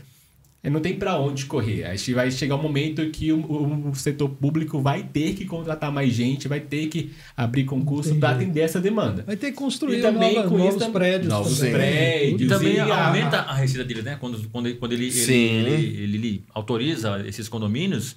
É, 0.61 0.69
Não 0.69 0.79
tem 0.81 0.95
para 0.95 1.17
onde 1.19 1.45
correr. 1.45 1.85
Acho 1.85 2.05
que 2.05 2.13
vai 2.13 2.29
chegar 2.31 2.55
um 2.55 2.61
momento 2.61 3.05
que 3.11 3.31
o, 3.31 3.39
o- 3.39 3.89
o 3.91 3.95
setor 3.95 4.27
público 4.29 4.81
vai 4.81 5.03
ter 5.03 5.33
que 5.33 5.45
contratar 5.45 5.91
mais 5.91 6.11
gente, 6.13 6.47
vai 6.47 6.59
ter 6.59 6.87
que 6.87 7.11
abrir 7.35 7.63
concurso 7.65 8.15
para 8.15 8.31
atender 8.31 8.61
essa 8.61 8.79
demanda. 8.81 9.23
Vai 9.25 9.37
ter 9.37 9.51
que 9.51 9.57
construir 9.57 9.99
E 9.99 10.01
também 10.01 10.35
nova- 10.35 10.49
com 10.49 10.57
novos 10.57 10.81
isso 10.81 10.91
prédios. 10.91 11.29
novos 11.29 11.57
também. 11.57 11.73
prédios. 11.73 12.41
E 12.41 12.47
também 12.47 12.73
E 12.75 12.79
a- 12.79 13.07
aumenta 13.07 13.37
a 13.37 13.53
receita 13.55 13.83
dele, 13.85 14.01
né? 14.01 14.17
Quando, 14.19 14.49
quando, 14.49 14.65
ele- 14.67 14.75
quando 14.77 14.91
ele, 14.93 15.07
ele, 15.07 15.33
ele, 15.33 15.73
ele- 16.03 16.17
ele 16.17 16.43
autoriza 16.53 17.23
esses 17.25 17.47
condomínios, 17.47 18.15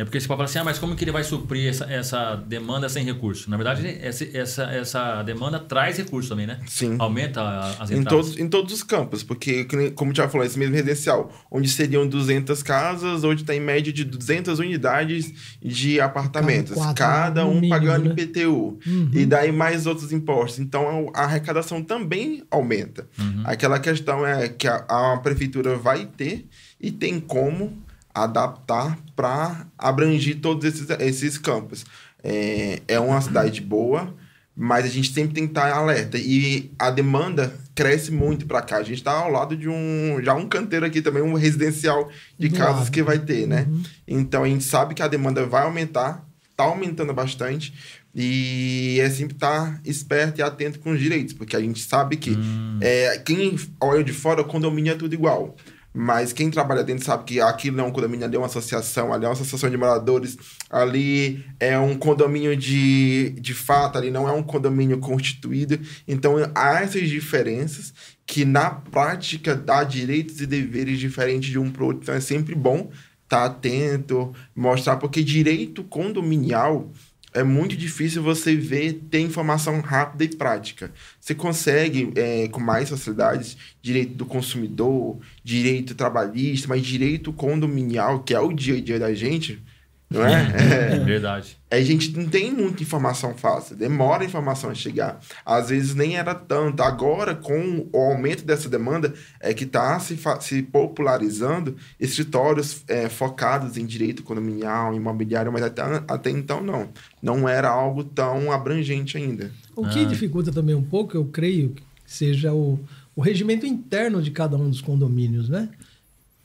é 0.00 0.04
porque 0.04 0.20
você 0.20 0.26
pode 0.26 0.38
falar 0.38 0.44
assim, 0.48 0.58
ah, 0.60 0.64
mas 0.64 0.78
como 0.78 0.94
que 0.94 1.04
ele 1.04 1.10
vai 1.12 1.24
suprir 1.24 1.68
essa, 1.68 1.84
essa 1.86 2.36
demanda 2.36 2.88
sem 2.88 3.04
recurso? 3.04 3.50
Na 3.50 3.56
verdade, 3.56 3.86
essa, 4.00 4.24
essa, 4.36 4.62
essa 4.64 5.22
demanda 5.22 5.58
traz 5.58 5.96
recurso 5.98 6.28
também, 6.30 6.46
né? 6.46 6.60
Sim. 6.66 6.96
Aumenta 6.98 7.40
a- 7.40 7.70
as 7.82 7.90
Em 7.90 7.98
entradas. 7.98 8.26
todos, 8.26 8.38
em 8.40 8.48
todos 8.48 8.72
os 8.72 8.82
campos, 8.82 9.22
porque, 9.22 9.66
como 9.94 10.10
o 10.10 10.14
Thiago 10.14 10.30
falou, 10.30 10.46
esse 10.46 10.58
mesmo 10.58 10.74
residencial, 10.74 11.32
onde 11.50 11.68
seriam 11.68 12.06
200 12.06 12.62
casas, 12.62 13.24
hoje 13.24 13.42
está 13.42 13.54
em 13.54 13.60
média 13.60 13.92
de 13.92 14.04
200 14.04 14.58
unidades 14.58 15.56
de 15.60 16.00
apartamentos, 16.00 16.74
Cada 16.76 16.94
cada, 16.94 17.40
quatro, 17.42 17.48
um 17.50 17.60
mínimo, 17.60 17.70
pagando 17.70 18.04
né? 18.08 18.14
IPTU, 18.16 18.78
Uhum. 18.86 19.10
e 19.12 19.26
daí 19.26 19.50
mais 19.52 19.86
outros 19.86 20.12
impostos. 20.12 20.58
Então, 20.60 21.10
a 21.14 21.24
arrecadação 21.24 21.82
também 21.82 22.44
aumenta. 22.50 23.08
Uhum. 23.18 23.42
Aquela 23.44 23.78
questão 23.80 24.26
é 24.26 24.48
que 24.48 24.68
a, 24.68 24.76
a 24.88 25.16
prefeitura 25.18 25.76
vai 25.76 26.06
ter 26.06 26.46
e 26.80 26.92
tem 26.92 27.18
como 27.18 27.82
adaptar 28.14 28.98
para 29.14 29.66
abranger 29.76 30.40
todos 30.40 30.64
esses, 30.64 30.88
esses 31.00 31.38
campos. 31.38 31.84
É, 32.22 32.82
é 32.88 33.00
uma 33.00 33.20
cidade 33.20 33.60
boa, 33.60 34.14
mas 34.56 34.84
a 34.84 34.88
gente 34.88 35.12
sempre 35.12 35.34
tem 35.34 35.44
que 35.44 35.52
estar 35.52 35.72
alerta. 35.72 36.18
E 36.18 36.72
a 36.78 36.90
demanda 36.90 37.54
cresce 37.74 38.10
muito 38.10 38.44
para 38.44 38.60
cá. 38.60 38.78
A 38.78 38.82
gente 38.82 38.98
está 38.98 39.12
ao 39.12 39.30
lado 39.30 39.56
de 39.56 39.68
um 39.68 40.20
já 40.22 40.34
um 40.34 40.48
canteiro 40.48 40.84
aqui 40.84 41.00
também, 41.00 41.22
um 41.22 41.34
residencial 41.34 42.10
de 42.36 42.50
casas 42.50 42.80
lado. 42.80 42.90
que 42.90 43.02
vai 43.02 43.18
ter, 43.20 43.46
né? 43.46 43.66
Uhum. 43.68 43.82
Então 44.06 44.42
a 44.42 44.48
gente 44.48 44.64
sabe 44.64 44.94
que 44.94 45.02
a 45.02 45.08
demanda 45.08 45.46
vai 45.46 45.62
aumentar, 45.62 46.26
está 46.50 46.64
aumentando 46.64 47.14
bastante. 47.14 47.72
E 48.14 48.98
é 49.00 49.08
sempre 49.10 49.36
estar 49.36 49.80
esperto 49.84 50.40
e 50.40 50.42
atento 50.42 50.80
com 50.80 50.90
os 50.90 50.98
direitos, 50.98 51.32
porque 51.34 51.54
a 51.54 51.60
gente 51.60 51.80
sabe 51.80 52.16
que 52.16 52.36
é, 52.80 53.16
quem 53.18 53.56
olha 53.80 54.02
de 54.02 54.12
fora, 54.12 54.40
o 54.40 54.44
condomínio 54.44 54.92
é 54.92 54.96
tudo 54.96 55.14
igual. 55.14 55.54
Mas 56.00 56.32
quem 56.32 56.48
trabalha 56.48 56.84
dentro 56.84 57.04
sabe 57.04 57.24
que 57.24 57.40
aquilo 57.40 57.76
não 57.76 57.86
é 57.86 57.88
um 57.88 57.90
condomínio, 57.90 58.24
ali 58.24 58.36
é 58.36 58.38
uma 58.38 58.46
associação, 58.46 59.12
ali 59.12 59.24
é 59.24 59.26
uma 59.26 59.32
associação 59.32 59.68
de 59.68 59.76
moradores, 59.76 60.38
ali 60.70 61.44
é 61.58 61.76
um 61.76 61.98
condomínio 61.98 62.56
de, 62.56 63.30
de 63.30 63.52
fato, 63.52 63.98
ali 63.98 64.08
não 64.08 64.28
é 64.28 64.30
um 64.30 64.44
condomínio 64.44 64.98
constituído. 64.98 65.76
Então 66.06 66.36
há 66.54 66.82
essas 66.82 67.08
diferenças 67.08 67.92
que 68.24 68.44
na 68.44 68.70
prática 68.70 69.56
dá 69.56 69.82
direitos 69.82 70.40
e 70.40 70.46
deveres 70.46 71.00
diferentes 71.00 71.50
de 71.50 71.58
um 71.58 71.68
para 71.68 71.82
o 71.82 71.86
outro. 71.86 72.02
Então 72.02 72.14
é 72.14 72.20
sempre 72.20 72.54
bom 72.54 72.92
estar 73.24 73.40
tá 73.40 73.44
atento, 73.46 74.32
mostrar, 74.54 74.98
porque 74.98 75.24
direito 75.24 75.82
condominial 75.82 76.92
é 77.34 77.42
muito 77.42 77.76
difícil 77.76 78.22
você 78.22 78.56
ver, 78.56 78.94
ter 79.10 79.20
informação 79.20 79.80
rápida 79.80 80.24
e 80.24 80.28
prática. 80.28 80.90
Você 81.20 81.34
consegue, 81.34 82.10
é, 82.16 82.48
com 82.48 82.60
mais 82.60 82.88
facilidades, 82.88 83.56
direito 83.82 84.14
do 84.14 84.24
consumidor, 84.24 85.18
direito 85.44 85.94
trabalhista, 85.94 86.68
mas 86.68 86.84
direito 86.84 87.32
condominial, 87.32 88.20
que 88.20 88.34
é 88.34 88.40
o 88.40 88.52
dia 88.52 88.76
a 88.76 88.80
dia 88.80 88.98
da 88.98 89.12
gente, 89.12 89.62
não 90.08 90.24
é? 90.24 90.38
É, 90.92 90.96
é 90.96 90.98
verdade. 90.98 91.57
A 91.70 91.80
gente 91.82 92.16
não 92.16 92.26
tem 92.26 92.50
muita 92.50 92.82
informação 92.82 93.34
fácil, 93.34 93.76
demora 93.76 94.22
a 94.22 94.26
informação 94.26 94.70
a 94.70 94.74
chegar. 94.74 95.20
Às 95.44 95.68
vezes 95.68 95.94
nem 95.94 96.16
era 96.16 96.34
tanto. 96.34 96.82
Agora, 96.82 97.34
com 97.34 97.86
o 97.92 97.98
aumento 97.98 98.42
dessa 98.42 98.70
demanda, 98.70 99.12
é 99.38 99.52
que 99.52 99.64
está 99.64 100.00
se, 100.00 100.18
se 100.40 100.62
popularizando 100.62 101.76
escritórios 102.00 102.82
é, 102.88 103.10
focados 103.10 103.76
em 103.76 103.84
direito 103.84 104.22
condominial, 104.22 104.94
imobiliário, 104.94 105.52
mas 105.52 105.62
até, 105.62 105.82
até 106.08 106.30
então 106.30 106.62
não. 106.62 106.88
Não 107.22 107.46
era 107.46 107.68
algo 107.68 108.02
tão 108.02 108.50
abrangente 108.50 109.18
ainda. 109.18 109.52
O 109.76 109.86
que 109.86 110.00
ah. 110.00 110.04
dificulta 110.06 110.50
também 110.50 110.74
um 110.74 110.82
pouco, 110.82 111.16
eu 111.16 111.26
creio, 111.26 111.74
seja 112.06 112.52
o, 112.54 112.80
o 113.14 113.20
regimento 113.20 113.66
interno 113.66 114.22
de 114.22 114.30
cada 114.30 114.56
um 114.56 114.70
dos 114.70 114.80
condomínios, 114.80 115.50
né? 115.50 115.68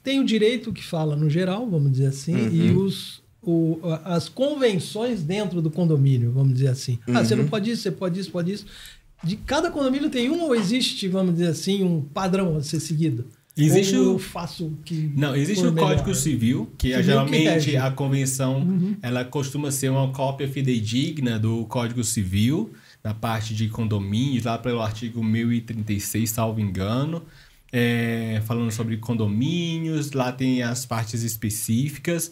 Tem 0.03 0.19
o 0.19 0.25
direito 0.25 0.73
que 0.73 0.83
fala 0.83 1.15
no 1.15 1.29
geral, 1.29 1.65
vamos 1.69 1.93
dizer 1.93 2.07
assim, 2.07 2.35
uhum. 2.35 2.51
e 2.51 2.71
os 2.71 3.22
o, 3.43 3.79
as 4.05 4.29
convenções 4.29 5.21
dentro 5.21 5.61
do 5.61 5.69
condomínio, 5.69 6.31
vamos 6.31 6.53
dizer 6.53 6.69
assim. 6.69 6.99
Uhum. 7.07 7.17
Ah, 7.17 7.23
você 7.23 7.35
não 7.35 7.43
uhum. 7.43 7.49
pode 7.49 7.71
isso, 7.71 7.81
você 7.81 7.91
pode 7.91 8.19
isso, 8.19 8.31
pode 8.31 8.51
isso. 8.51 8.65
De 9.23 9.35
cada 9.37 9.71
condomínio 9.71 10.09
tem 10.09 10.29
um 10.29 10.43
ou 10.43 10.55
existe, 10.55 11.07
vamos 11.07 11.33
dizer 11.33 11.47
assim, 11.47 11.83
um 11.83 12.01
padrão 12.01 12.57
a 12.57 12.61
ser 12.61 12.79
seguido? 12.79 13.25
Existe 13.55 13.95
ou 13.95 14.13
eu 14.13 14.19
faço 14.19 14.73
que 14.83 15.11
Não, 15.15 15.35
existe 15.35 15.65
o 15.65 15.73
Código 15.73 16.15
Civil, 16.15 16.71
que 16.75 16.91
é 16.91 16.97
Civil 16.97 17.11
geralmente 17.11 17.69
que 17.69 17.77
a 17.77 17.91
convenção, 17.91 18.61
uhum. 18.61 18.97
ela 19.01 19.23
costuma 19.23 19.69
ser 19.69 19.89
uma 19.89 20.11
cópia 20.11 20.47
fidedigna 20.47 21.37
do 21.37 21.65
Código 21.65 22.03
Civil, 22.03 22.73
na 23.03 23.13
parte 23.13 23.53
de 23.53 23.67
condomínios, 23.67 24.45
lá 24.45 24.57
pelo 24.57 24.81
artigo 24.81 25.23
1036, 25.23 26.29
salvo 26.29 26.59
engano. 26.59 27.21
É, 27.71 28.41
falando 28.45 28.71
sobre 28.71 28.97
condomínios, 28.97 30.11
lá 30.11 30.31
tem 30.31 30.63
as 30.63 30.85
partes 30.85 31.21
específicas. 31.23 32.31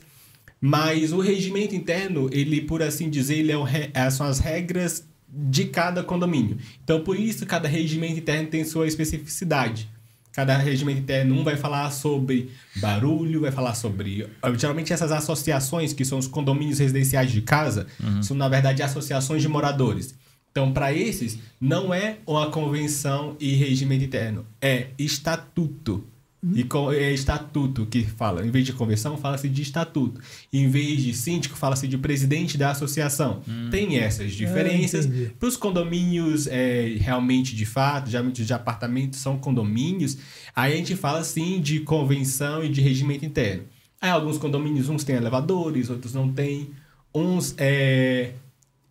Mas 0.62 1.12
o 1.12 1.20
regimento 1.20 1.76
interno, 1.76 2.30
ele, 2.32 2.62
por 2.62 2.84
assim 2.84 3.10
dizer, 3.10 3.40
ele 3.40 3.52
é 3.52 3.58
o, 3.58 3.66
é, 3.68 4.10
são 4.12 4.28
as 4.28 4.38
regras 4.38 5.04
de 5.28 5.66
cada 5.66 6.04
condomínio. 6.04 6.58
Então, 6.84 7.02
por 7.02 7.20
isso, 7.20 7.46
cada 7.48 7.68
regimento 7.68 8.20
interno 8.20 8.48
tem 8.48 8.64
sua 8.64 8.88
especificidade. 8.88 9.90
Cada 10.32 10.56
regimento 10.58 11.00
interno, 11.00 11.38
um 11.38 11.44
vai 11.44 11.58
falar 11.58 11.90
sobre 11.92 12.52
barulho, 12.78 13.42
vai 13.42 13.52
falar 13.52 13.74
sobre. 13.74 14.28
Geralmente, 14.56 14.94
essas 14.94 15.12
associações, 15.12 15.94
que 15.94 16.06
são 16.06 16.20
os 16.20 16.28
condomínios 16.28 16.80
residenciais 16.80 17.32
de 17.32 17.42
casa, 17.42 17.88
uhum. 18.02 18.24
são, 18.24 18.38
na 18.38 18.48
verdade, 18.48 18.82
associações 18.84 19.42
de 19.42 19.48
moradores. 19.50 20.14
Então, 20.52 20.72
para 20.72 20.94
esses, 20.94 21.40
não 21.60 21.94
é 21.94 22.18
uma 22.26 22.50
convenção 22.52 23.36
e 23.40 23.56
regimento 23.56 24.04
interno, 24.04 24.46
é 24.62 24.88
estatuto. 24.98 26.06
E 26.44 26.64
com, 26.64 26.92
é 26.92 27.12
estatuto 27.12 27.86
que 27.86 28.04
fala. 28.04 28.44
Em 28.46 28.50
vez 28.50 28.66
de 28.66 28.74
convenção, 28.74 29.16
fala-se 29.16 29.48
de 29.48 29.62
estatuto. 29.62 30.20
Em 30.52 30.68
vez 30.70 31.04
de 31.04 31.14
síndico, 31.14 31.56
fala-se 31.56 31.88
de 31.88 32.00
presidente 32.00 32.58
da 32.58 32.72
associação. 32.72 33.44
Hum. 33.48 33.70
Tem 33.70 33.98
essas 33.98 34.34
diferenças. 34.34 35.06
Ah, 35.06 35.32
Para 35.40 35.48
os 35.48 35.56
condomínios, 35.56 36.48
é, 36.48 36.96
realmente, 37.00 37.56
de 37.56 37.66
fato, 37.66 38.10
geralmente 38.10 38.44
de 38.44 38.54
apartamentos 38.54 39.20
são 39.20 39.38
condomínios, 39.38 40.18
aí 40.56 40.74
a 40.74 40.78
gente 40.78 40.96
fala, 40.96 41.24
sim, 41.24 41.62
de 41.62 41.82
convenção 41.82 42.64
e 42.64 42.70
de 42.70 42.82
regimento 42.82 43.24
interno. 43.24 43.64
Aí 44.02 44.10
alguns 44.10 44.40
condomínios, 44.40 44.90
uns 44.90 45.04
têm 45.04 45.18
elevadores, 45.18 45.92
outros 45.92 46.16
não 46.16 46.32
têm. 46.32 46.72
Uns, 47.14 47.54
é... 47.60 48.32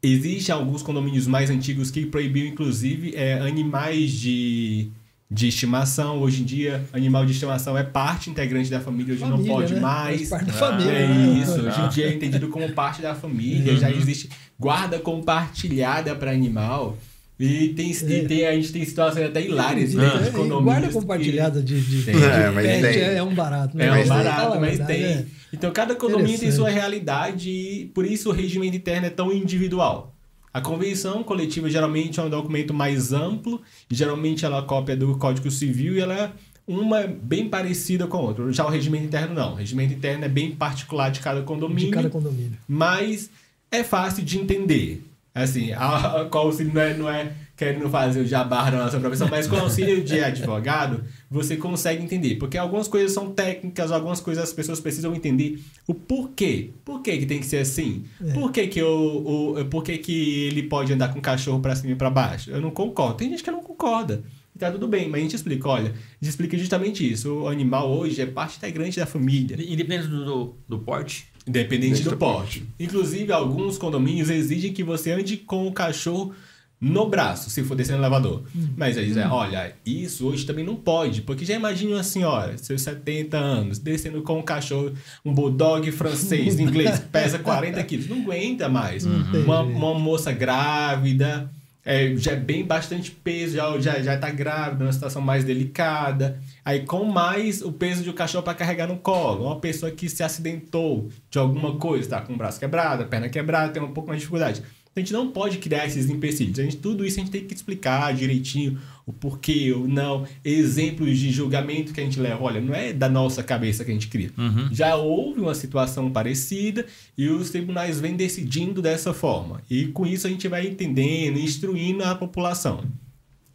Existem 0.03 0.55
alguns 0.55 0.83
condomínios 0.83 1.27
mais 1.27 1.51
antigos 1.51 1.91
que 1.91 2.07
proibiam, 2.07 2.47
inclusive, 2.47 3.15
é, 3.15 3.41
animais 3.41 4.13
de 4.13 4.91
de 5.31 5.47
estimação. 5.47 6.19
Hoje 6.19 6.43
em 6.43 6.45
dia, 6.45 6.85
animal 6.93 7.25
de 7.25 7.33
estimação 7.33 7.79
é 7.79 7.85
parte 7.85 8.29
integrante 8.29 8.69
da 8.69 8.81
família, 8.81 9.15
hoje 9.15 9.23
família, 9.23 9.47
não 9.47 9.55
pode 9.55 9.75
né? 9.75 9.81
mais. 9.81 10.29
parte 10.29 10.47
da 10.47 10.53
família. 10.53 10.91
É 10.91 11.07
né? 11.07 11.41
isso. 11.41 11.61
Hoje 11.61 11.81
em 11.81 11.89
dia 11.89 12.07
é 12.07 12.15
entendido 12.15 12.49
como 12.49 12.71
parte 12.73 13.01
da 13.01 13.15
família. 13.15 13.73
Uhum. 13.73 13.79
Já 13.79 13.91
existe 13.91 14.29
guarda 14.59 14.99
compartilhada 14.99 16.15
para 16.17 16.33
animal. 16.33 16.99
E, 17.39 17.69
tem, 17.69 17.91
é. 17.91 17.95
e 17.95 18.29
tem, 18.29 18.47
a 18.47 18.53
gente 18.53 18.71
tem 18.71 18.85
situações 18.85 19.25
até 19.25 19.41
hilárias 19.41 19.95
né, 19.95 20.07
de 20.25 20.31
condomínios. 20.31 20.65
Guarda 20.65 20.89
compartilhada 20.89 21.63
de, 21.63 21.81
de, 21.81 22.03
de, 22.03 22.11
é, 22.11 22.51
mas 22.51 22.67
pet 22.67 22.83
tem. 22.83 23.03
é 23.03 23.23
um 23.23 23.35
barato. 23.35 23.79
Né? 23.79 23.87
É 23.87 24.05
um 24.05 24.09
barato, 24.09 24.61
mas 24.61 24.79
tem. 24.81 25.05
É. 25.05 25.25
Então, 25.51 25.73
cada 25.73 25.95
condomínio 25.95 26.39
tem 26.39 26.53
sua 26.53 26.69
realidade 26.69 27.49
e 27.49 27.87
por 27.95 28.05
isso 28.05 28.29
o 28.29 28.33
regimento 28.33 28.77
interno 28.77 29.07
é 29.07 29.11
tão 29.11 29.33
individual. 29.33 30.15
A 30.53 30.61
convenção 30.61 31.23
coletiva 31.23 31.71
geralmente 31.71 32.19
é 32.19 32.23
um 32.23 32.29
documento 32.29 32.75
mais 32.75 33.13
amplo, 33.13 33.63
geralmente 33.89 34.45
ela 34.45 34.59
é 34.59 34.63
cópia 34.63 34.97
do 34.97 35.17
Código 35.17 35.51
Civil 35.51 35.95
e 35.95 36.01
ela 36.01 36.15
é 36.15 36.33
uma 36.67 37.07
bem 37.07 37.49
parecida 37.49 38.07
com 38.07 38.17
a 38.17 38.21
outra. 38.21 38.53
Já 38.53 38.65
o 38.65 38.69
regimento 38.69 39.05
interno 39.05 39.35
não. 39.35 39.53
O 39.53 39.55
regimento 39.57 39.95
interno 39.95 40.25
é 40.25 40.29
bem 40.29 40.53
particular 40.53 41.11
de 41.11 41.21
cada 41.21 41.43
condomínio. 41.43 41.87
De 41.87 41.91
cada 41.91 42.11
condomínio. 42.11 42.59
Mas 42.69 43.31
é 43.71 43.85
fácil 43.85 44.25
de 44.25 44.39
entender. 44.39 45.05
Assim, 45.33 45.73
a, 45.73 46.23
a, 46.23 46.25
qual 46.27 46.47
auxílio 46.47 46.73
não 46.75 46.81
é, 46.81 46.95
não 46.95 47.09
é 47.09 47.33
querendo 47.57 47.89
fazer 47.89 48.21
o 48.21 48.27
jabá 48.27 48.71
da 48.71 48.79
nossa 48.79 48.99
profissão, 48.99 49.29
mas 49.29 49.47
com 49.47 49.57
auxílio 49.57 50.03
de 50.03 50.19
advogado, 50.19 51.05
você 51.31 51.57
consegue 51.57 52.03
entender. 52.03 52.35
Porque 52.37 52.59
algumas 52.59 52.89
coisas 52.89 53.13
são 53.13 53.31
técnicas, 53.31 53.93
algumas 53.93 54.21
coisas 54.21 54.45
as 54.45 54.53
pessoas 54.53 54.81
precisam 54.81 55.15
entender 55.15 55.63
o 55.87 55.95
porquê. 55.95 56.71
Por 56.85 57.01
que, 57.01 57.19
que 57.19 57.27
tem 57.27 57.39
que 57.39 57.47
ser 57.47 57.59
assim? 57.59 58.05
É. 58.21 58.33
Por, 58.33 58.51
que, 58.51 58.67
que, 58.67 58.81
eu, 58.81 58.89
o, 58.89 59.65
por 59.67 59.85
que, 59.85 59.97
que 59.99 60.47
ele 60.47 60.65
pode 60.65 60.93
andar 60.93 61.13
com 61.13 61.21
o 61.21 61.23
cachorro 61.23 61.61
para 61.61 61.77
cima 61.77 61.93
e 61.93 61.95
para 61.95 62.11
baixo? 62.11 62.51
Eu 62.51 62.61
não 62.61 62.73
concordo. 62.73 63.15
Tem 63.15 63.31
gente 63.31 63.45
que 63.45 63.51
não 63.51 63.63
concorda. 63.63 64.25
Tá 64.59 64.71
tudo 64.71 64.89
bem, 64.89 65.09
mas 65.09 65.21
a 65.21 65.23
gente 65.23 65.37
explica, 65.37 65.69
olha, 65.69 65.91
a 65.91 65.93
gente 66.21 66.31
explica 66.31 66.59
justamente 66.59 67.11
isso. 67.11 67.33
O 67.33 67.49
animal 67.49 67.91
hoje 67.91 68.21
é 68.21 68.27
parte 68.27 68.59
integrante 68.59 68.99
da 68.99 69.07
família. 69.07 69.57
Independente 69.59 70.09
do, 70.09 70.25
do, 70.25 70.55
do 70.69 70.79
porte? 70.81 71.29
Independente 71.47 72.03
do, 72.03 72.11
do 72.11 72.17
porte. 72.19 72.61
porte. 72.61 72.75
Inclusive, 72.79 73.33
alguns 73.33 73.79
condomínios 73.79 74.29
exigem 74.29 74.73
que 74.73 74.83
você 74.83 75.13
ande 75.13 75.39
com 75.39 75.67
o 75.67 75.73
cachorro 75.73 76.35
no 76.81 77.07
braço, 77.09 77.51
se 77.51 77.63
for 77.63 77.75
descer 77.75 77.93
no 77.93 77.99
elevador. 77.99 78.43
Hum. 78.57 78.69
Mas 78.75 78.97
aí 78.97 79.05
dizem, 79.05 79.27
olha, 79.27 79.75
isso 79.85 80.27
hoje 80.27 80.47
também 80.47 80.65
não 80.65 80.77
pode, 80.77 81.21
porque 81.21 81.45
já 81.45 81.55
imagine 81.55 81.93
uma 81.93 82.03
senhora, 82.03 82.57
seus 82.57 82.81
70 82.81 83.37
anos, 83.37 83.79
descendo 83.79 84.23
com 84.23 84.39
um 84.39 84.43
cachorro, 84.43 84.93
um 85.23 85.35
bulldog 85.35 85.91
francês, 85.93 86.59
inglês, 86.61 86.99
pesa 87.13 87.39
40 87.39 87.83
quilos, 87.85 88.09
não 88.09 88.23
aguenta 88.23 88.69
mais. 88.69 89.05
Uhum. 89.05 89.45
Uma, 89.45 89.61
uma 89.61 89.95
moça 89.95 90.33
grávida, 90.33 91.51
é, 91.85 92.15
já 92.17 92.33
é 92.33 92.37
bem 92.37 92.65
bastante 92.65 93.11
peso, 93.11 93.57
já, 93.57 93.79
já, 93.79 94.01
já 94.01 94.17
tá 94.17 94.31
grávida, 94.31 94.85
numa 94.85 94.93
situação 94.93 95.21
mais 95.21 95.45
delicada. 95.45 96.41
Aí, 96.65 96.81
com 96.81 97.05
mais 97.05 97.61
o 97.61 97.73
peso 97.73 98.03
de 98.03 98.09
um 98.09 98.15
cachorro 98.15 98.45
para 98.45 98.55
carregar 98.55 98.87
no 98.87 98.97
colo, 98.97 99.47
uma 99.47 99.61
pessoa 99.61 99.91
que 99.91 100.09
se 100.09 100.23
acidentou 100.23 101.11
de 101.31 101.39
alguma 101.39 101.77
coisa, 101.77 102.09
tá 102.09 102.21
com 102.23 102.33
o 102.33 102.37
braço 102.37 102.59
quebrado, 102.59 103.03
a 103.03 103.07
perna 103.07 103.29
quebrada, 103.29 103.73
tem 103.73 103.83
um 103.83 103.93
pouco 103.93 104.09
mais 104.09 104.19
de 104.19 104.23
dificuldade 104.23 104.63
a 104.95 104.99
gente 105.01 105.13
não 105.13 105.31
pode 105.31 105.59
criar 105.59 105.87
esses 105.87 106.11
empecilhos. 106.11 106.59
A 106.59 106.63
gente, 106.63 106.77
tudo 106.77 107.05
isso 107.05 107.19
a 107.19 107.23
gente 107.23 107.31
tem 107.31 107.45
que 107.45 107.55
explicar 107.55 108.13
direitinho 108.13 108.79
o 109.07 109.13
porquê 109.13 109.73
ou 109.73 109.87
não, 109.87 110.27
exemplos 110.45 111.17
de 111.19 111.31
julgamento 111.31 111.93
que 111.93 112.01
a 112.01 112.05
gente 112.05 112.19
leva. 112.19 112.43
Olha, 112.43 112.61
não 112.61 112.75
é 112.75 112.93
da 112.93 113.09
nossa 113.09 113.43
cabeça 113.43 113.85
que 113.85 113.91
a 113.91 113.95
gente 113.95 114.09
cria. 114.09 114.31
Uhum. 114.37 114.69
Já 114.73 114.97
houve 114.97 115.41
uma 115.41 115.55
situação 115.55 116.11
parecida 116.11 116.85
e 117.17 117.29
os 117.29 117.51
tribunais 117.51 118.01
vêm 118.01 118.17
decidindo 118.17 118.83
dessa 118.83 119.15
forma. 119.15 119.63
E 119.71 119.87
com 119.87 120.07
isso 120.07 120.27
a 120.27 120.31
gente 120.31 120.49
vai 120.49 120.67
entendendo, 120.67 121.39
instruindo 121.39 122.05
a 122.05 122.15
população 122.15 122.85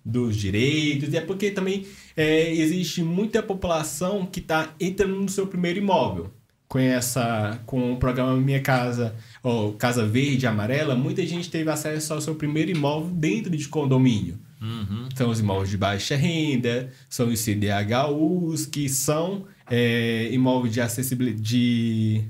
dos 0.03 0.37
direitos. 0.37 1.13
E 1.13 1.17
é 1.17 1.21
porque 1.21 1.51
também 1.51 1.85
é, 2.15 2.53
existe 2.53 3.03
muita 3.03 3.43
população 3.43 4.25
que 4.25 4.39
está 4.39 4.73
entrando 4.79 5.15
no 5.15 5.29
seu 5.29 5.47
primeiro 5.47 5.79
imóvel 5.79 6.31
com 6.67 6.79
essa 6.79 7.59
com 7.65 7.93
o 7.93 7.97
programa 7.97 8.35
Minha 8.35 8.61
Casa 8.61 9.15
ou 9.45 9.73
Casa 9.73 10.03
Verde 10.03 10.47
Amarela, 10.47 10.95
muita 10.95 11.23
gente 11.23 11.51
teve 11.51 11.69
acesso 11.69 12.15
ao 12.15 12.19
seu 12.19 12.33
primeiro 12.33 12.71
imóvel 12.71 13.11
dentro 13.11 13.55
de 13.55 13.67
condomínio. 13.67 14.39
Uhum. 14.59 15.07
São 15.15 15.29
os 15.29 15.39
imóveis 15.39 15.69
de 15.69 15.77
baixa 15.77 16.15
renda, 16.15 16.89
são 17.07 17.27
os 17.29 17.39
CDHUs, 17.39 18.65
que 18.65 18.89
são 18.89 19.45
é, 19.69 20.29
imóveis 20.31 20.73
de 20.73 20.81
acessibilidade. 20.81 21.43
De, 21.43 22.23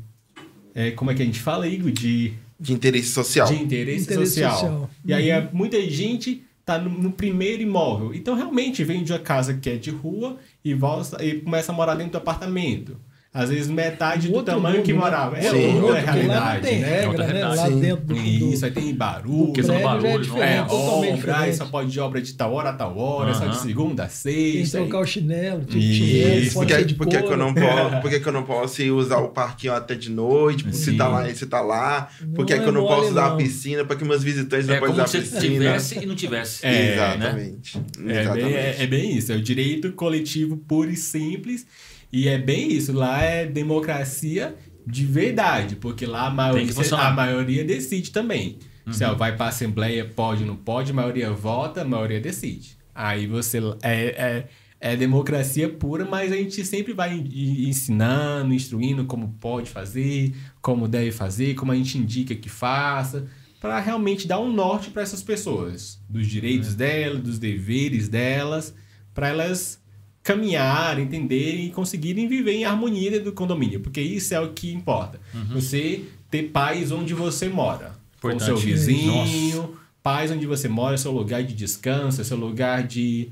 é, 0.74 0.92
como 0.92 1.10
é 1.10 1.14
que 1.14 1.22
a 1.22 1.26
gente 1.26 1.40
fala, 1.40 1.66
Igor? 1.66 1.90
De, 1.90 2.34
de 2.60 2.74
interesse 2.74 3.08
social. 3.08 3.48
De 3.48 3.64
interesse, 3.64 4.04
interesse 4.12 4.34
social. 4.34 4.52
social. 4.52 4.90
E 5.06 5.14
uhum. 5.14 5.18
aí 5.18 5.50
muita 5.54 5.90
gente 5.90 6.44
tá 6.66 6.78
no, 6.78 6.90
no 6.90 7.14
primeiro 7.14 7.62
imóvel. 7.62 8.14
Então, 8.14 8.36
realmente, 8.36 8.84
vem 8.84 9.06
de 9.06 9.14
uma 9.14 9.20
casa 9.20 9.54
que 9.54 9.70
é 9.70 9.78
de 9.78 9.90
rua 9.90 10.36
e, 10.62 10.74
volta, 10.74 11.24
e 11.24 11.40
começa 11.40 11.72
a 11.72 11.76
morar 11.76 11.96
dentro 11.96 12.12
do 12.12 12.18
apartamento. 12.18 12.98
Às 13.38 13.50
vezes 13.50 13.68
metade 13.68 14.30
do 14.30 14.42
tamanho 14.44 14.78
mundo, 14.78 14.86
que 14.86 14.94
né? 14.94 15.00
morava. 15.00 15.38
É 15.38 15.42
Sim. 15.42 15.82
outra 15.82 15.96
porque 15.96 16.06
não 16.06 16.14
realidade, 16.14 16.62
tem 16.62 16.80
né? 16.80 17.04
É 17.04 17.08
outra 17.10 17.26
regra, 17.26 17.50
né? 17.50 17.56
Lá 17.56 17.70
dentro 17.70 18.06
do, 18.06 18.14
do, 18.16 18.54
Isso, 18.54 18.64
aí 18.66 18.72
tem 18.72 18.96
barulho. 18.96 19.52
Questão 19.52 19.76
do 19.76 19.82
já 19.82 19.90
é 19.90 19.92
barulho, 19.92 20.22
diferente, 20.24 20.54
É, 20.54 20.62
obra, 20.74 21.54
só 21.54 21.66
pode 21.66 21.92
de 21.92 22.00
obra 22.00 22.22
de 22.22 22.34
tal 22.34 22.54
hora 22.54 22.70
a 22.70 22.74
tal 22.74 22.98
hora, 22.98 23.34
só 23.34 23.46
de 23.46 23.58
segunda 23.58 24.04
a 24.04 24.08
Tem 24.08 24.16
que 24.34 24.58
sexta. 24.60 24.78
trocar 24.78 25.00
o 25.00 25.06
chinelo, 25.06 25.66
tem 25.66 25.82
Isso. 25.82 25.94
chinelo, 25.94 26.52
pode 26.54 26.96
Por 26.96 27.08
que, 27.10 27.16
eu 27.18 27.38
não 27.38 27.54
posso, 27.54 28.02
por 28.02 28.10
que, 28.10 28.30
eu 28.30 28.32
não 28.32 28.44
posso 28.44 28.82
ir 28.82 28.92
usar 28.92 29.18
o 29.18 29.28
parquinho 29.28 29.74
até 29.74 29.96
de 29.96 30.10
noite? 30.10 30.60
Tipo, 30.64 30.74
se 30.74 30.94
tá 30.94 31.10
lá, 31.10 31.34
se 31.36 31.46
tá 31.46 31.60
lá. 31.60 32.08
Por 32.34 32.46
que, 32.46 32.56
Não 32.56 32.64
que 32.64 32.70
eu 32.70 32.72
não 32.72 32.86
é 32.86 32.88
posso 32.88 33.02
mole, 33.02 33.12
usar 33.12 33.28
não. 33.28 33.34
a 33.34 33.38
piscina? 33.38 33.84
Para 33.84 33.98
que 33.98 34.06
meus 34.06 34.24
visitantes 34.24 34.66
não 34.66 34.76
É 34.76 34.80
podem 34.80 34.96
como 34.96 35.06
usar 35.06 35.18
a 35.20 35.22
se 35.22 35.30
piscina? 35.30 35.54
tivesse 35.56 36.00
e 36.00 36.06
não 36.06 36.16
tivesse. 36.16 36.66
É, 36.66 36.94
Exatamente. 36.94 37.82
É 38.08 38.14
é, 38.54 38.84
é 38.84 38.88
bem 38.88 39.18
isso, 39.18 39.34
é 39.34 39.36
o 39.36 39.42
direito 39.42 39.92
coletivo 39.92 40.56
puro 40.56 40.90
e 40.90 40.96
simples. 40.96 41.66
E 42.12 42.28
é 42.28 42.38
bem 42.38 42.72
isso, 42.72 42.94
lá 42.94 43.22
é 43.24 43.46
democracia 43.46 44.56
de 44.88 45.06
verdade, 45.06 45.76
porque 45.76 46.06
lá 46.06 46.28
a 46.28 46.30
maioria, 46.30 46.66
a 46.98 47.12
maioria 47.12 47.64
decide 47.64 48.12
também. 48.12 48.58
Se 48.92 49.04
ela 49.04 49.16
vai 49.16 49.36
pra 49.36 49.48
assembleia, 49.48 50.06
pode, 50.06 50.46
não 50.46 50.56
pode, 50.56 50.92
a 50.92 50.94
maioria 50.94 51.32
vota, 51.32 51.82
a 51.82 51.86
maioria 51.86 52.22
decide. 52.22 52.78
Aí 52.94 53.26
você. 53.26 53.58
É, 53.82 54.06
é, 54.06 54.48
é 54.80 54.96
democracia 54.96 55.68
pura, 55.68 56.06
mas 56.06 56.32
a 56.32 56.36
gente 56.36 56.64
sempre 56.64 56.94
vai 56.94 57.16
en- 57.18 57.68
ensinando, 57.68 58.54
instruindo 58.54 59.06
como 59.06 59.30
pode 59.40 59.72
fazer, 59.72 60.36
como 60.62 60.88
deve 60.88 61.12
fazer, 61.12 61.56
como 61.56 61.72
a 61.72 61.76
gente 61.76 61.98
indica 61.98 62.36
que 62.36 62.48
faça, 62.48 63.26
para 63.60 63.80
realmente 63.80 64.28
dar 64.28 64.40
um 64.40 64.54
norte 64.54 64.92
para 64.92 65.02
essas 65.02 65.24
pessoas, 65.24 66.00
dos 66.08 66.28
direitos 66.28 66.76
delas, 66.76 67.20
dos 67.24 67.40
deveres 67.40 68.08
delas, 68.08 68.76
para 69.16 69.30
elas 69.30 69.82
caminhar, 70.26 71.00
entenderem 71.00 71.68
e 71.68 71.70
conseguirem 71.70 72.28
viver 72.28 72.54
em 72.54 72.66
harmonia 72.66 73.12
dentro 73.12 73.26
do 73.26 73.32
condomínio, 73.32 73.80
porque 73.80 74.02
isso 74.02 74.34
é 74.34 74.40
o 74.40 74.54
que 74.54 74.74
importa. 74.74 75.22
Você 75.52 76.04
ter 76.32 76.50
paz 76.50 76.92
onde 76.92 77.14
você 77.14 77.48
mora, 77.48 77.94
com 78.20 78.30
o 78.30 78.40
seu 78.40 78.56
Importante. 78.56 78.66
vizinho, 78.66 79.78
paz 80.02 80.32
onde 80.32 80.48
você 80.48 80.68
mora, 80.68 80.98
seu 80.98 81.12
lugar 81.12 81.44
de 81.44 81.54
descanso, 81.54 82.24
seu 82.24 82.36
lugar 82.38 82.82
de 82.88 83.30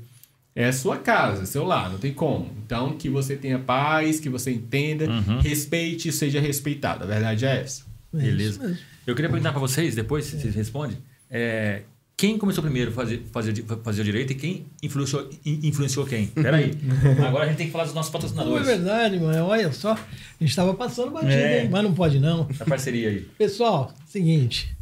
é 0.54 0.66
a 0.66 0.72
sua 0.72 0.96
casa, 0.96 1.46
seu 1.46 1.64
lar, 1.64 1.90
não 1.90 1.98
tem 1.98 2.14
como. 2.14 2.48
Então, 2.64 2.96
que 2.96 3.08
você 3.08 3.34
tenha 3.34 3.58
paz, 3.58 4.20
que 4.20 4.28
você 4.28 4.52
entenda, 4.52 5.06
respeite 5.42 6.10
e 6.10 6.12
seja 6.12 6.38
respeitado. 6.38 7.02
A 7.02 7.06
verdade 7.08 7.44
é 7.44 7.60
essa. 7.60 7.82
É 8.14 8.18
Beleza. 8.18 8.78
Eu 9.04 9.16
queria 9.16 9.28
perguntar 9.28 9.50
para 9.50 9.58
vocês, 9.58 9.96
depois 9.96 10.26
vocês 10.26 10.54
respondem, 10.54 10.96
é, 11.28 11.82
quem 12.16 12.38
começou 12.38 12.62
primeiro 12.62 12.90
a 12.90 12.94
fazer, 12.94 13.22
fazer, 13.32 13.64
fazer 13.82 14.02
o 14.02 14.04
direito 14.04 14.32
e 14.32 14.36
quem 14.36 14.66
influenciou, 14.82 15.28
in- 15.44 15.60
influenciou 15.64 16.06
quem? 16.06 16.26
Peraí. 16.28 16.72
Agora 17.26 17.44
a 17.44 17.48
gente 17.48 17.56
tem 17.56 17.66
que 17.66 17.72
falar 17.72 17.84
dos 17.84 17.94
nossos 17.94 18.12
Não 18.12 18.20
é 18.20 18.22
patrocinadores. 18.22 18.66
verdade, 18.66 19.18
mano. 19.18 19.44
Olha 19.46 19.72
só. 19.72 19.92
A 19.94 19.98
gente 20.40 20.50
estava 20.50 20.72
passando 20.74 21.10
batido, 21.10 21.32
É. 21.32 21.64
hein? 21.64 21.68
mas 21.70 21.82
não 21.82 21.92
pode 21.92 22.20
não. 22.20 22.48
A 22.60 22.64
parceria 22.64 23.08
aí. 23.08 23.20
Pessoal, 23.36 23.92
seguinte. 24.06 24.72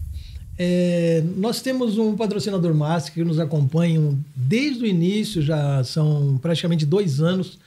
é, 0.58 1.22
nós 1.36 1.62
temos 1.62 1.96
um 1.96 2.14
patrocinador 2.14 2.74
master 2.74 3.14
que 3.14 3.24
nos 3.24 3.38
acompanha 3.40 4.14
desde 4.36 4.84
o 4.84 4.86
início, 4.86 5.40
já 5.40 5.82
são 5.84 6.38
praticamente 6.40 6.84
dois 6.84 7.20
anos. 7.20 7.58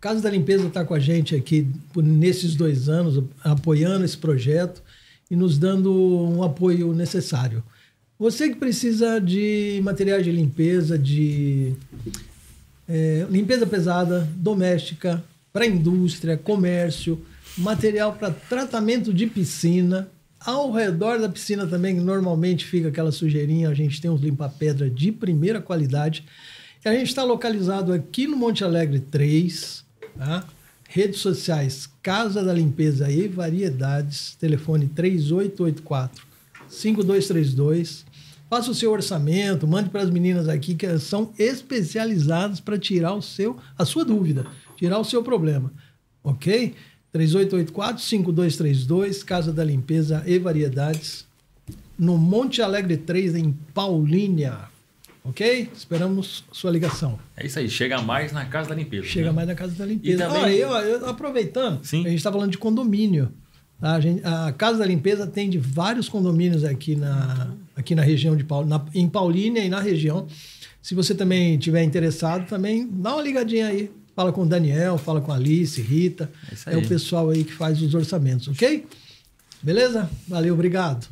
Casa 0.00 0.20
da 0.22 0.30
Limpeza 0.30 0.68
está 0.68 0.84
com 0.84 0.94
a 0.94 1.00
gente 1.00 1.34
aqui 1.34 1.66
nesses 1.96 2.54
dois 2.54 2.88
anos, 2.88 3.24
apoiando 3.42 4.04
esse 4.04 4.16
projeto 4.16 4.80
e 5.28 5.34
nos 5.34 5.58
dando 5.58 5.92
um 5.92 6.44
apoio 6.44 6.92
necessário. 6.94 7.64
Você 8.18 8.48
que 8.48 8.56
precisa 8.56 9.20
de 9.20 9.80
materiais 9.84 10.24
de 10.24 10.32
limpeza, 10.32 10.98
de 10.98 11.72
é, 12.88 13.24
limpeza 13.30 13.64
pesada, 13.64 14.28
doméstica, 14.34 15.22
para 15.52 15.64
indústria, 15.64 16.36
comércio, 16.36 17.24
material 17.56 18.14
para 18.14 18.32
tratamento 18.32 19.14
de 19.14 19.28
piscina. 19.28 20.08
Ao 20.40 20.72
redor 20.72 21.20
da 21.20 21.28
piscina 21.28 21.64
também, 21.64 21.94
normalmente 21.94 22.64
fica 22.64 22.88
aquela 22.88 23.12
sujeirinha, 23.12 23.68
a 23.68 23.74
gente 23.74 24.00
tem 24.00 24.10
uns 24.10 24.20
limpa-pedra 24.20 24.90
de 24.90 25.12
primeira 25.12 25.60
qualidade. 25.60 26.24
E 26.84 26.88
a 26.88 26.92
gente 26.94 27.08
está 27.08 27.22
localizado 27.22 27.92
aqui 27.92 28.26
no 28.26 28.36
Monte 28.36 28.64
Alegre 28.64 28.98
3, 28.98 29.84
tá? 30.16 30.44
Redes 30.88 31.20
sociais 31.20 31.88
Casa 32.02 32.42
da 32.42 32.52
Limpeza 32.52 33.08
e 33.08 33.28
Variedades, 33.28 34.36
telefone 34.40 34.88
3884 34.88 36.26
5232. 36.68 38.07
Faça 38.50 38.70
o 38.70 38.74
seu 38.74 38.90
orçamento, 38.92 39.66
mande 39.66 39.88
para 39.90 40.02
as 40.02 40.10
meninas 40.10 40.48
aqui 40.48 40.74
que 40.74 40.98
são 40.98 41.32
especializadas 41.38 42.60
para 42.60 42.78
tirar 42.78 43.14
o 43.14 43.22
seu, 43.22 43.56
a 43.76 43.84
sua 43.84 44.04
dúvida, 44.04 44.46
tirar 44.76 44.98
o 44.98 45.04
seu 45.04 45.22
problema. 45.22 45.70
Ok? 46.24 46.74
3884-5232, 47.14 49.24
Casa 49.24 49.52
da 49.52 49.64
Limpeza 49.64 50.22
e 50.26 50.38
Variedades, 50.38 51.26
no 51.98 52.16
Monte 52.16 52.62
Alegre 52.62 52.96
3, 52.96 53.34
em 53.36 53.52
Paulínia. 53.74 54.56
Ok? 55.24 55.68
Esperamos 55.76 56.44
sua 56.52 56.70
ligação. 56.70 57.18
É 57.36 57.44
isso 57.46 57.58
aí, 57.58 57.68
chega 57.68 58.00
mais 58.00 58.32
na 58.32 58.44
casa 58.46 58.70
da 58.70 58.74
limpeza. 58.74 59.06
Chega 59.06 59.26
né? 59.26 59.32
mais 59.32 59.48
na 59.48 59.54
Casa 59.54 59.74
da 59.74 59.84
Limpeza. 59.84 60.14
E 60.14 60.18
também- 60.26 60.42
Ah, 60.44 60.50
eu, 60.52 60.68
eu- 60.70 61.06
aproveitando, 61.08 61.84
Sim. 61.84 62.00
a 62.06 62.08
gente 62.08 62.18
está 62.18 62.32
falando 62.32 62.50
de 62.50 62.58
condomínio. 62.58 63.30
tá? 63.80 63.92
A, 63.94 64.00
gente- 64.00 64.22
a 64.24 64.52
Casa 64.52 64.78
da 64.78 64.86
Limpeza 64.86 65.24
atende 65.24 65.58
vários 65.58 66.08
condomínios 66.08 66.64
aqui 66.64 66.96
na, 66.96 67.52
aqui 67.78 67.94
na 67.94 68.02
região 68.02 68.36
de 68.36 68.44
Paul, 68.44 68.66
na, 68.66 68.84
em 68.92 69.08
Paulínia 69.08 69.64
e 69.64 69.68
na 69.68 69.80
região. 69.80 70.26
Se 70.82 70.94
você 70.94 71.14
também 71.14 71.56
tiver 71.58 71.82
interessado, 71.84 72.46
também 72.48 72.86
dá 72.90 73.14
uma 73.14 73.22
ligadinha 73.22 73.68
aí. 73.68 73.90
Fala 74.14 74.32
com 74.32 74.42
o 74.42 74.46
Daniel, 74.46 74.98
fala 74.98 75.20
com 75.20 75.30
a 75.30 75.36
Alice, 75.36 75.80
Rita. 75.80 76.30
É 76.50 76.56
É, 76.74 76.76
o 76.76 76.88
pessoal 76.88 77.30
aí 77.30 77.44
que 77.44 77.52
faz 77.52 77.80
os 77.80 77.94
orçamentos, 77.94 78.48
ok? 78.48 78.84
Beleza? 79.62 80.10
Valeu, 80.26 80.54
obrigado. 80.54 81.06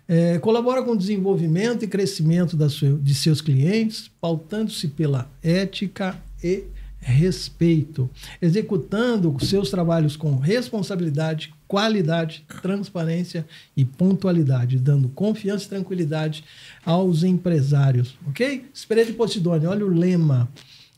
É, 0.08 0.40
colabora 0.40 0.82
com 0.82 0.90
o 0.90 0.98
desenvolvimento 0.98 1.84
e 1.84 1.86
crescimento 1.86 2.56
sua- 2.68 2.98
de 3.00 3.14
seus 3.14 3.40
clientes, 3.40 4.10
pautando-se 4.20 4.88
pela 4.88 5.30
ética 5.40 6.20
e 6.42 6.64
respeito, 7.02 8.08
executando 8.40 9.36
seus 9.44 9.70
trabalhos 9.70 10.16
com 10.16 10.36
responsabilidade, 10.36 11.52
qualidade, 11.66 12.44
transparência 12.62 13.44
e 13.76 13.84
pontualidade, 13.84 14.78
dando 14.78 15.08
confiança 15.08 15.66
e 15.66 15.68
tranquilidade 15.68 16.44
aos 16.86 17.24
empresários, 17.24 18.16
ok? 18.28 18.66
Esperete 18.72 19.12
Posidônia, 19.12 19.68
olha 19.68 19.84
o 19.84 19.88
lema, 19.88 20.48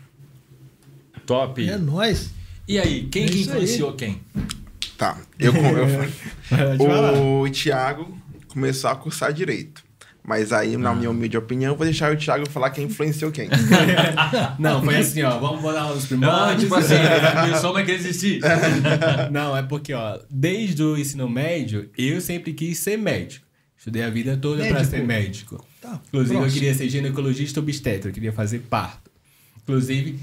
Top. 1.25 1.67
É 1.67 1.77
nóis. 1.77 2.29
E 2.67 2.77
aí, 2.79 3.07
quem 3.07 3.25
É 3.25 3.27
que 3.27 3.37
isso 3.37 3.49
aí. 3.51 3.57
influenciou 3.57 3.93
quem? 3.93 4.21
Tá. 4.97 5.19
Eu, 5.39 5.53
eu, 5.53 5.87
falar. 6.77 7.13
o 7.13 7.49
Thiago 7.49 8.17
começou 8.47 8.89
a 8.89 8.95
cursar 8.95 9.31
direito. 9.33 9.83
Mas 10.27 10.51
aí, 10.51 10.75
na 10.75 10.93
minha 10.93 11.09
humilde 11.09 11.37
opinião, 11.37 11.73
vou 11.73 11.85
deixar 11.85 12.13
o 12.13 12.17
Thiago 12.17 12.49
falar 12.49 12.71
quem 12.71 12.83
influenciou 12.83 13.31
quem. 13.31 13.47
Não, 14.59 14.83
foi 14.83 14.97
assim, 14.97 15.21
ó. 15.21 15.39
Vamos 15.39 15.61
botar 15.61 15.89
os 15.89 16.01
Não, 16.01 16.07
primórdios. 16.19 16.63
tipo 16.63 16.75
assim, 16.75 16.95
começou, 17.45 17.73
mas 17.73 17.85
queria 17.85 17.99
existir. 18.01 18.41
Não, 19.31 19.55
é 19.55 19.63
porque, 19.63 19.93
ó, 19.93 20.19
desde 20.29 20.83
o 20.83 20.97
ensino 20.97 21.29
médio, 21.29 21.89
eu 21.97 22.19
sempre 22.19 22.51
quis 22.51 22.77
ser 22.77 22.97
médico. 22.97 23.45
Estudei 23.77 24.03
a 24.03 24.09
vida 24.09 24.35
toda 24.35 24.65
para 24.67 24.83
ser 24.83 25.01
médico. 25.07 25.63
Tá, 25.81 25.97
Inclusive, 26.09 26.35
eu 26.41 26.51
queria 26.51 26.73
ser 26.73 26.89
ginecologista 26.89 27.61
obstetra, 27.61 28.09
eu 28.09 28.13
queria 28.13 28.33
fazer 28.33 28.59
parto. 28.69 29.09
Inclusive, 29.63 30.19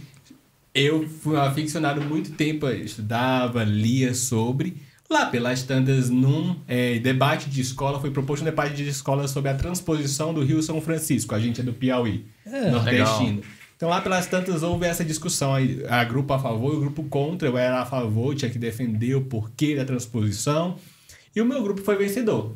eu 0.75 1.09
fui 1.09 1.39
aficionado 1.39 2.03
muito 2.03 2.33
tempo, 2.33 2.67
eu 2.67 2.85
estudava, 2.85 3.65
lia 3.65 4.13
sobre. 4.13 4.77
Lá 5.11 5.27
pelas 5.27 5.63
tantas, 5.63 6.09
num 6.09 6.57
eh, 6.67 6.99
debate 6.99 7.51
de 7.51 7.61
escola, 7.61 8.01
foi 8.01 8.11
proposto 8.11 8.43
um 8.43 8.47
debate 8.47 8.75
de 8.75 8.89
escola 8.89 9.29
sobre 9.29 9.51
a 9.51 9.55
transposição 9.55 10.33
do 10.33 10.43
Rio 10.43 10.63
São 10.63 10.81
Francisco. 10.81 11.35
A 11.35 11.41
gente 11.41 11.61
é 11.61 11.65
do 11.65 11.73
Piauí, 11.75 12.25
É. 12.47 12.71
nordestino. 12.71 13.43
Então 13.77 13.89
lá 13.91 14.01
pelas 14.01 14.27
tantas 14.27 14.63
houve 14.63 14.87
essa 14.87 15.05
discussão 15.05 15.53
aí, 15.55 15.85
a 15.89 16.03
grupo 16.05 16.33
a 16.33 16.39
favor 16.39 16.73
e 16.73 16.77
o 16.77 16.81
grupo 16.81 17.03
contra. 17.05 17.49
Eu 17.49 17.59
era 17.59 17.83
a 17.83 17.85
favor, 17.87 18.35
tinha 18.35 18.51
que 18.51 18.59
defender 18.59 19.15
o 19.15 19.21
porquê 19.23 19.77
da 19.77 19.85
transposição. 19.85 20.77
E 21.37 21.41
o 21.41 21.45
meu 21.45 21.63
grupo 21.63 21.83
foi 21.83 21.97
vencedor. 21.97 22.53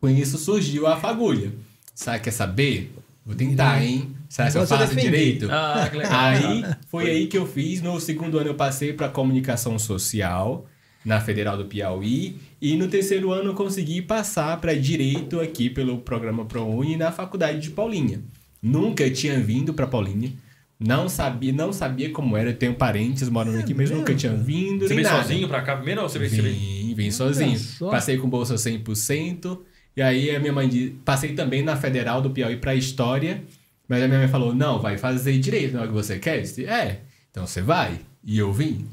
Com 0.00 0.08
isso 0.08 0.36
surgiu 0.38 0.86
a 0.86 0.96
fagulha. 0.96 1.52
Sabe, 1.94 2.20
quer 2.20 2.30
saber? 2.32 2.92
Vou 3.24 3.34
tentar, 3.34 3.82
hein? 3.82 4.10
Será 4.28 4.50
que 4.50 4.56
eu 4.58 4.62
é 4.62 4.66
faço 4.66 4.94
defender. 4.94 5.02
direito? 5.02 5.48
Ah, 5.50 5.88
que 5.90 5.96
legal. 5.96 6.12
Aí 6.20 6.64
foi 6.88 7.10
aí 7.10 7.26
que 7.26 7.38
eu 7.38 7.46
fiz. 7.46 7.80
No 7.80 7.98
segundo 8.00 8.38
ano 8.38 8.48
eu 8.50 8.54
passei 8.54 8.92
para 8.92 9.08
comunicação 9.08 9.78
social 9.78 10.66
na 11.04 11.20
Federal 11.20 11.56
do 11.56 11.64
Piauí 11.64 12.36
e 12.60 12.76
no 12.76 12.88
terceiro 12.88 13.32
ano 13.32 13.50
eu 13.50 13.54
consegui 13.54 14.02
passar 14.02 14.60
para 14.60 14.74
direito 14.74 15.40
aqui 15.40 15.70
pelo 15.70 15.98
programa 15.98 16.44
ProUni 16.44 16.96
na 16.96 17.10
Faculdade 17.10 17.60
de 17.60 17.70
Paulinha. 17.70 18.20
Nunca 18.62 19.08
tinha 19.10 19.40
vindo 19.40 19.72
para 19.72 19.86
Paulinha. 19.86 20.32
Não 20.78 21.08
sabia, 21.08 21.52
não 21.52 21.72
sabia 21.72 22.10
como 22.10 22.36
era. 22.36 22.50
Eu 22.50 22.56
tenho 22.56 22.74
parentes 22.74 23.28
morando 23.28 23.58
aqui, 23.58 23.74
mas 23.74 23.90
nunca 23.90 24.14
tinha 24.14 24.32
vindo. 24.32 24.86
Você 24.86 24.94
nem 24.94 25.02
veio 25.02 25.08
nada. 25.08 25.22
sozinho 25.22 25.48
pra 25.48 25.60
cá 25.60 25.76
primeiro 25.76 26.02
ou 26.02 26.08
você 26.08 26.18
veio? 26.18 26.42
Vim, 26.42 26.94
vim 26.94 27.10
sozinho. 27.10 27.58
Passei 27.90 28.16
com 28.16 28.28
bolsa 28.28 28.54
100%. 28.54 29.58
E 29.96 30.02
aí 30.02 30.34
a 30.34 30.40
minha 30.40 30.52
mãe 30.52 30.68
disse, 30.68 30.90
passei 31.04 31.34
também 31.34 31.62
na 31.62 31.76
Federal 31.76 32.22
do 32.22 32.30
Piauí 32.30 32.56
para 32.56 32.74
história, 32.74 33.42
mas 33.88 34.02
a 34.02 34.06
minha 34.06 34.20
mãe 34.20 34.28
falou: 34.28 34.54
"Não, 34.54 34.80
vai 34.80 34.96
fazer 34.96 35.38
direito, 35.38 35.74
não 35.74 35.82
é 35.82 35.84
o 35.84 35.88
que 35.88 35.94
você 35.94 36.18
quer?" 36.18 36.38
Eu 36.38 36.42
disse, 36.42 36.64
é. 36.64 37.00
Então 37.30 37.46
você 37.46 37.60
vai. 37.60 37.98
E 38.24 38.38
eu 38.38 38.52
vim. 38.52 38.86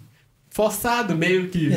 Forçado 0.58 1.16
meio 1.16 1.50
que 1.50 1.70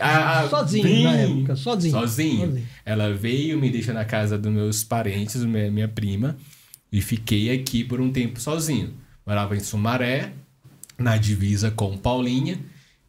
a- 0.00 0.40
a- 0.40 0.48
Sozinho, 0.48 0.82
vim. 0.82 1.02
na 1.04 1.12
época, 1.12 1.54
sozinho. 1.54 1.92
Sozinho. 1.92 2.46
Sozinho. 2.48 2.66
Ela 2.84 3.14
veio, 3.14 3.56
me 3.60 3.70
deixou 3.70 3.94
na 3.94 4.04
casa 4.04 4.36
dos 4.36 4.52
meus 4.52 4.82
parentes, 4.82 5.36
minha, 5.44 5.70
minha 5.70 5.86
prima, 5.86 6.36
e 6.90 7.00
fiquei 7.00 7.52
aqui 7.52 7.84
por 7.84 8.00
um 8.00 8.10
tempo 8.10 8.40
sozinho. 8.40 8.92
Morava 9.24 9.56
em 9.56 9.60
Sumaré, 9.60 10.32
na 10.98 11.16
divisa 11.16 11.70
com 11.70 11.96
Paulinha, 11.96 12.58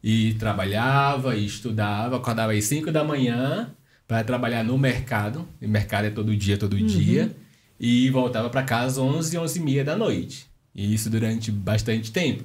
e 0.00 0.34
trabalhava 0.34 1.34
e 1.34 1.44
estudava, 1.44 2.18
acordava 2.18 2.52
às 2.52 2.64
5 2.64 2.92
da 2.92 3.02
manhã 3.02 3.68
para 4.06 4.22
trabalhar 4.22 4.62
no 4.62 4.78
mercado, 4.78 5.44
e 5.60 5.66
mercado 5.66 6.04
é 6.04 6.10
todo 6.10 6.36
dia, 6.36 6.56
todo 6.56 6.76
dia, 6.80 7.34
e 7.80 8.08
voltava 8.10 8.48
para 8.48 8.62
casa 8.62 9.02
11, 9.02 9.36
11 9.36 9.58
e 9.58 9.62
meia 9.62 9.82
da 9.84 9.96
noite. 9.96 10.46
E 10.72 10.94
isso 10.94 11.10
durante 11.10 11.50
bastante 11.50 12.12
tempo. 12.12 12.44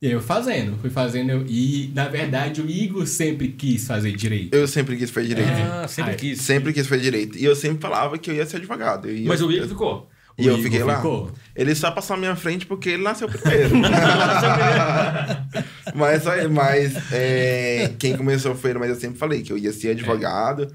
E 0.00 0.10
eu 0.10 0.20
fazendo, 0.20 0.76
fui 0.78 0.90
fazendo, 0.90 1.30
eu- 1.30 1.46
e 1.48 1.90
na 1.94 2.06
verdade 2.06 2.60
o 2.60 2.68
Igor 2.70 3.06
sempre 3.06 3.48
quis 3.48 3.86
fazer 3.86 4.12
direito. 4.12 4.54
Eu 4.54 4.68
sempre 4.68 4.94
quis 4.96 5.10
fazer 5.10 5.28
direito. 5.28 5.50
Ah, 5.50 5.88
sempre 5.88 6.10
Ai, 6.12 6.16
quis. 6.16 6.42
Sempre 6.42 6.72
quis 6.74 6.86
fazer 6.86 7.02
direito. 7.02 7.38
E 7.38 7.44
eu 7.44 7.56
sempre 7.56 7.78
falava 7.80 8.18
que 8.18 8.30
eu 8.30 8.34
ia 8.34 8.44
ser 8.44 8.58
advogado. 8.58 9.08
Eu 9.08 9.16
ia- 9.16 9.26
Mas 9.28 9.40
o 9.40 9.50
Igor 9.50 9.66
ficou. 9.68 10.10
E 10.38 10.42
O 10.42 10.50
eu 10.50 10.52
Igor 10.52 10.64
fiquei 10.64 10.84
lá. 10.84 10.96
ficou. 10.96 11.32
Ele 11.54 11.74
só 11.74 11.90
passou 11.90 12.14
na 12.16 12.20
minha 12.20 12.36
frente 12.36 12.66
porque 12.66 12.90
ele 12.90 13.02
nasceu 13.02 13.26
primeiro. 13.26 13.70
mas 15.96 16.26
aí- 16.26 16.46
mas 16.48 16.94
é, 17.12 17.90
quem 17.98 18.16
começou 18.16 18.54
foi 18.54 18.70
ele, 18.70 18.78
mas 18.78 18.90
eu 18.90 18.96
sempre 18.96 19.18
falei 19.18 19.42
que 19.42 19.52
eu 19.52 19.58
ia 19.58 19.72
ser 19.72 19.90
advogado. 19.90 20.68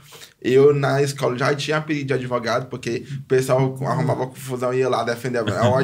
Eu 0.43 0.73
na 0.73 1.01
escola 1.03 1.37
já 1.37 1.53
tinha 1.53 1.79
pedido 1.79 2.07
de 2.07 2.13
advogado, 2.13 2.65
porque 2.67 3.03
o 3.19 3.23
pessoal 3.27 3.77
arrumava 3.85 4.25
confusão 4.25 4.73
e 4.73 4.77
ia 4.79 4.89
lá 4.89 5.03
defender. 5.03 5.37
a- 5.39 5.43
Lá 5.43 5.61
vem 5.61 5.69
um 5.69 5.75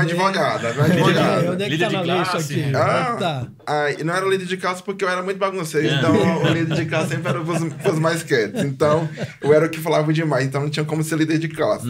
advogado, 0.00 0.62
lá 0.62 0.70
vem 0.70 0.80
um 0.82 1.04
Onde 1.04 1.18
advogado. 1.18 1.62
é 1.62 1.64
que 1.64 1.70
Líder 1.70 1.90
tá 1.90 2.04
na 2.04 2.22
aqui? 2.22 2.64
Ah, 2.76 3.16
Tá. 3.18 3.46
ah, 3.66 3.90
e 3.90 4.04
não 4.04 4.14
era 4.14 4.24
líder 4.26 4.46
de 4.46 4.56
classe 4.56 4.82
porque 4.84 5.04
eu 5.04 5.08
era 5.08 5.20
muito 5.22 5.38
bagunceiro. 5.38 5.88
É. 5.88 5.94
Então, 5.98 6.42
o 6.44 6.48
líder 6.48 6.76
de 6.76 6.84
classe 6.86 7.08
sempre 7.10 7.28
era 7.28 7.40
os, 7.40 7.60
os 7.92 7.98
mais 7.98 8.22
quietos. 8.22 8.62
Então, 8.62 9.08
eu 9.40 9.52
era 9.52 9.66
o 9.66 9.68
que 9.68 9.80
falava 9.80 10.12
demais. 10.12 10.44
Então, 10.46 10.62
não 10.62 10.70
tinha 10.70 10.84
como 10.84 11.02
ser 11.02 11.18
líder 11.18 11.38
de 11.38 11.48
classe. 11.48 11.86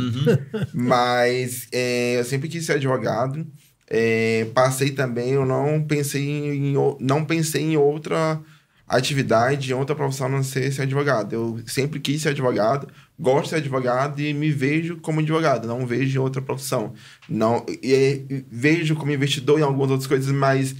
Mas 0.73 1.67
é, 1.73 2.19
eu 2.19 2.25
sempre 2.25 2.49
quis 2.49 2.65
ser 2.65 2.73
advogado. 2.75 3.47
É, 3.89 4.47
passei 4.55 4.91
também, 4.91 5.31
eu 5.31 5.45
não 5.45 5.83
pensei 5.83 6.27
em, 6.27 6.75
não 7.01 7.25
pensei 7.25 7.63
em 7.63 7.77
outra 7.77 8.41
atividade, 8.87 9.71
em 9.71 9.75
outra 9.75 9.97
profissão 9.97 10.29
não 10.29 10.43
ser 10.43 10.73
ser 10.73 10.83
advogado. 10.83 11.33
Eu 11.33 11.61
sempre 11.67 12.01
quis 12.01 12.23
ser 12.23 12.31
advogado, 12.31 12.89
gosto 13.19 13.45
de 13.45 13.49
ser 13.51 13.57
advogado 13.57 14.21
e 14.21 14.33
me 14.35 14.51
vejo 14.51 14.99
como 14.99 15.21
advogado, 15.21 15.67
não 15.67 15.87
vejo 15.87 16.23
outra 16.23 16.43
profissão. 16.43 16.93
Não, 17.29 17.65
e, 17.69 18.25
e 18.29 18.45
vejo 18.51 18.95
como 18.95 19.13
investidor 19.13 19.59
em 19.59 19.63
algumas 19.63 19.91
outras 19.91 20.07
coisas, 20.07 20.31
mas 20.33 20.75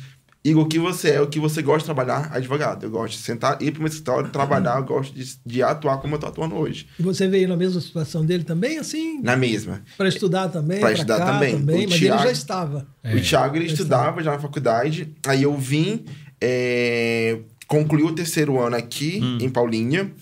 Igor, 0.45 0.65
o 0.65 0.69
que 0.69 0.79
você 0.79 1.13
é, 1.13 1.21
o 1.23 1.27
que 1.27 1.41
você 1.41 1.63
gosta 1.63 1.79
de 1.81 1.85
trabalhar, 1.87 2.29
advogado. 2.31 2.85
Eu 2.85 2.91
gosto 2.91 3.17
de 3.17 3.23
sentar, 3.23 3.61
ir 3.63 3.71
para 3.71 3.79
o 3.79 3.83
meu 3.83 3.89
escritório, 3.89 4.29
trabalhar, 4.31 4.77
eu 4.77 4.85
gosto 4.85 5.15
de, 5.15 5.37
de 5.45 5.63
atuar 5.63 5.97
como 5.99 6.15
eu 6.15 6.17
estou 6.17 6.29
atuando 6.29 6.55
hoje. 6.57 6.87
E 6.99 7.03
você 7.03 7.27
veio 7.27 7.49
na 7.49 7.57
mesma 7.57 7.81
situação 7.81 8.27
dele 8.27 8.45
também, 8.45 8.77
assim? 8.79 9.23
Na 9.23 9.37
mesma. 9.39 9.83
Para 9.97 10.07
estudar 10.09 10.49
também? 10.51 10.81
Pra 10.81 10.93
estudar 10.93 11.19
cá 11.19 11.33
também. 11.33 11.55
O 11.55 11.65
mas 11.65 11.77
ele 11.77 11.99
Thiago- 11.99 12.23
já 12.25 12.31
estava. 12.31 12.87
É. 13.03 13.15
O 13.15 13.23
Thiago, 13.23 13.57
ele 13.57 13.65
estudava 13.67 14.23
já 14.23 14.33
na 14.33 14.39
faculdade. 14.39 15.15
Aí 15.27 15.43
eu 15.45 15.57
vim, 15.57 16.05
é, 16.39 17.39
concluí 17.67 18.03
o 18.03 18.13
terceiro 18.13 18.61
ano 18.61 18.77
aqui, 18.77 19.21
em 19.41 19.49
Paulinha. 19.49 20.13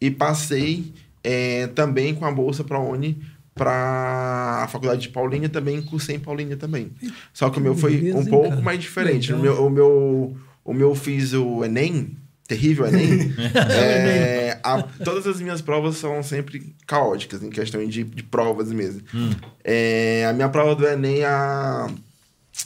E 0.00 0.10
passei 0.10 0.92
é, 1.24 1.66
também 1.68 2.14
com 2.14 2.24
a 2.24 2.30
bolsa 2.30 2.62
para 2.64 2.76
a 2.76 2.80
Uni 2.80 3.20
para 3.62 4.62
a 4.64 4.68
faculdade 4.68 5.02
de 5.02 5.08
Paulinha 5.10 5.48
também, 5.48 5.80
cursei 5.82 6.16
em 6.16 6.20
Paulinha 6.20 6.56
também. 6.56 6.90
Só 7.32 7.48
que 7.50 7.58
o 7.58 7.62
meu 7.62 7.74
foi 7.76 7.96
beleza, 7.96 8.18
um 8.18 8.26
pouco 8.26 8.48
cara? 8.50 8.60
mais 8.62 8.80
diferente. 8.80 9.32
O 9.32 9.38
meu, 9.38 9.64
o, 9.64 9.70
meu, 9.70 10.36
o 10.64 10.74
meu 10.74 10.94
fiz 10.94 11.32
o 11.32 11.64
Enem, 11.64 12.16
terrível 12.46 12.86
Enem. 12.88 13.32
É, 13.70 14.58
a- 14.62 14.82
todas 15.04 15.26
as 15.26 15.40
minhas 15.40 15.60
provas 15.62 15.96
são 15.96 16.22
sempre 16.22 16.74
caóticas, 16.86 17.42
em 17.42 17.50
questão 17.50 17.84
de, 17.86 18.02
de 18.04 18.22
provas 18.22 18.72
mesmo. 18.72 19.02
É, 19.64 20.26
a 20.28 20.32
minha 20.32 20.48
prova 20.48 20.74
do 20.74 20.86
Enem, 20.86 21.24
a, 21.24 21.88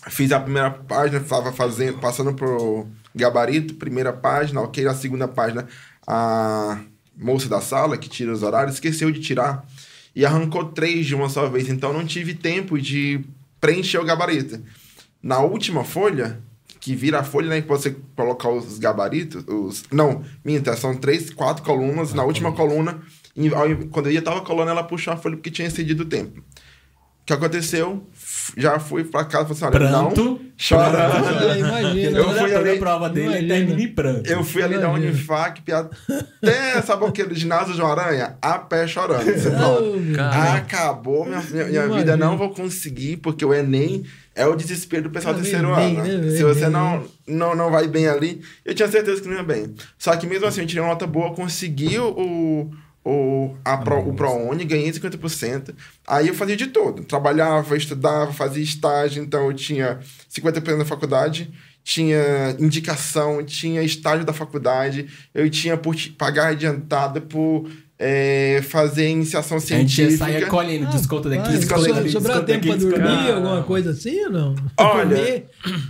fiz 0.08 0.32
a 0.32 0.40
primeira 0.40 0.70
página, 0.70 1.18
estava 1.20 1.52
fazendo, 1.52 1.98
passando 1.98 2.32
pro 2.34 2.86
gabarito, 3.14 3.74
primeira 3.74 4.12
página, 4.12 4.60
ok, 4.60 4.86
a 4.86 4.94
segunda 4.94 5.28
página, 5.28 5.66
a 6.06 6.80
moça 7.16 7.48
da 7.48 7.60
sala, 7.60 7.96
que 7.96 8.08
tira 8.08 8.30
os 8.32 8.42
horários, 8.42 8.74
esqueceu 8.74 9.10
de 9.10 9.20
tirar 9.20 9.64
e 10.16 10.24
arrancou 10.24 10.64
três 10.64 11.04
de 11.04 11.14
uma 11.14 11.28
só 11.28 11.46
vez, 11.46 11.68
então 11.68 11.92
não 11.92 12.06
tive 12.06 12.32
tempo 12.32 12.80
de 12.80 13.20
preencher 13.60 13.98
o 13.98 14.04
gabarito. 14.04 14.58
Na 15.22 15.40
última 15.40 15.84
folha, 15.84 16.40
que 16.80 16.94
vira 16.94 17.20
a 17.20 17.22
folha, 17.22 17.50
né, 17.50 17.60
que 17.60 17.68
você 17.68 17.94
colocar 18.16 18.48
os 18.48 18.78
gabaritos, 18.78 19.44
os... 19.46 19.84
Não, 19.92 20.24
minta, 20.42 20.74
são 20.74 20.96
três, 20.96 21.28
quatro 21.28 21.62
colunas, 21.62 22.14
na 22.14 22.24
última 22.24 22.50
coluna, 22.52 22.98
quando 23.90 24.06
eu 24.06 24.12
ia 24.12 24.22
tava 24.22 24.40
colando, 24.40 24.70
ela 24.70 24.82
puxou 24.82 25.12
a 25.12 25.18
folha 25.18 25.36
porque 25.36 25.50
tinha 25.50 25.68
excedido 25.68 26.04
o 26.04 26.06
tempo. 26.06 26.42
que 27.26 27.34
aconteceu? 27.34 28.06
Já 28.56 28.78
fui 28.78 29.04
pra 29.04 29.24
casa 29.24 29.52
e 29.52 29.56
falei 29.56 29.76
assim: 29.78 29.88
olha, 29.88 29.90
Pranto. 30.10 30.24
não, 30.24 30.40
chorando. 30.56 31.58
Imagina. 31.58 32.18
Eu 32.18 32.24
Toda, 32.24 32.40
fui 32.40 32.54
ali- 32.54 32.70
a 32.70 32.76
prova 32.78 33.08
dele 33.10 33.26
Imagina. 33.28 33.54
termina 33.54 33.82
em 33.82 33.88
pranto. 33.94 34.30
Eu 34.30 34.44
fui 34.44 34.62
ali 34.62 34.78
da. 34.78 34.90
Unifac 34.90 35.62
até, 36.40 36.82
sabe 36.82 37.04
o 37.04 37.12
que? 37.12 37.24
Do 37.24 37.34
ginásio 37.34 37.74
João 37.74 37.92
Aranha, 37.92 38.36
a 38.40 38.58
pé 38.58 38.86
chorando. 38.86 39.24
Você 39.24 39.50
fala, 39.50 39.80
Oh, 39.80 40.56
Acabou 40.56 41.24
minha, 41.26 41.40
minha, 41.40 41.64
minha 41.66 41.88
vida, 41.88 42.16
não 42.16 42.36
vou 42.36 42.50
conseguir, 42.50 43.18
porque 43.18 43.44
o 43.44 43.52
Enem 43.54 44.04
é 44.34 44.46
o 44.46 44.54
desespero 44.54 45.04
do 45.04 45.10
pessoal 45.10 45.34
do 45.34 45.40
Ah, 45.40 45.42
terceiro 45.42 45.74
bem, 45.74 45.98
ano. 45.98 46.18
né? 46.26 46.36
Se 46.36 46.42
você 46.44 46.68
não, 46.68 47.04
não, 47.26 47.54
não 47.54 47.70
vai 47.70 47.86
bem 47.88 48.06
ali, 48.06 48.40
eu 48.64 48.74
tinha 48.74 48.88
certeza 48.88 49.20
que 49.20 49.28
não 49.28 49.36
ia 49.36 49.42
bem. 49.42 49.74
Só 49.98 50.14
que 50.16 50.26
mesmo 50.26 50.46
assim, 50.46 50.60
eu 50.62 50.66
tirei 50.66 50.82
uma 50.82 50.90
nota 50.90 51.06
boa, 51.06 51.34
consegui 51.34 51.98
o, 51.98 52.70
o, 53.08 53.56
a 53.64 53.76
Pro, 53.76 54.08
o 54.08 54.12
ProUni, 54.12 54.64
ganhei 54.64 54.90
50%. 54.90 55.72
Aí 56.08 56.26
eu 56.26 56.34
fazia 56.34 56.56
de 56.56 56.66
tudo. 56.66 57.04
Trabalhava, 57.04 57.76
estudava, 57.76 58.32
fazia 58.32 58.64
estágio, 58.64 59.22
então 59.22 59.46
eu 59.46 59.54
tinha 59.54 60.00
50% 60.28 60.78
da 60.78 60.84
faculdade, 60.84 61.48
tinha 61.84 62.56
indicação, 62.58 63.44
tinha 63.44 63.80
estágio 63.80 64.26
da 64.26 64.32
faculdade, 64.32 65.08
eu 65.32 65.48
tinha 65.48 65.76
por 65.76 65.94
pagar 66.18 66.48
adiantada 66.48 67.20
por 67.20 67.70
eh, 67.98 68.60
fazer 68.68 69.08
iniciação 69.08 69.56
A 69.56 69.60
gente 69.60 69.88
científica. 69.94 70.18
saia 70.24 70.46
colhendo 70.46 70.86
desconto 70.86 71.28
daqui, 71.30 71.48
Vai, 71.48 71.56
desconto 71.58 71.92
dali, 71.94 72.10
Sobrar 72.10 72.44
tempo 72.44 72.46
daqui, 72.52 72.68
pra 72.68 72.76
desconto 72.76 73.00
dormir, 73.00 73.16
dali. 73.16 73.32
alguma 73.32 73.62
coisa 73.62 73.90
assim 73.90 74.24
ou 74.24 74.30
não? 74.30 74.54
Olha? 74.78 75.44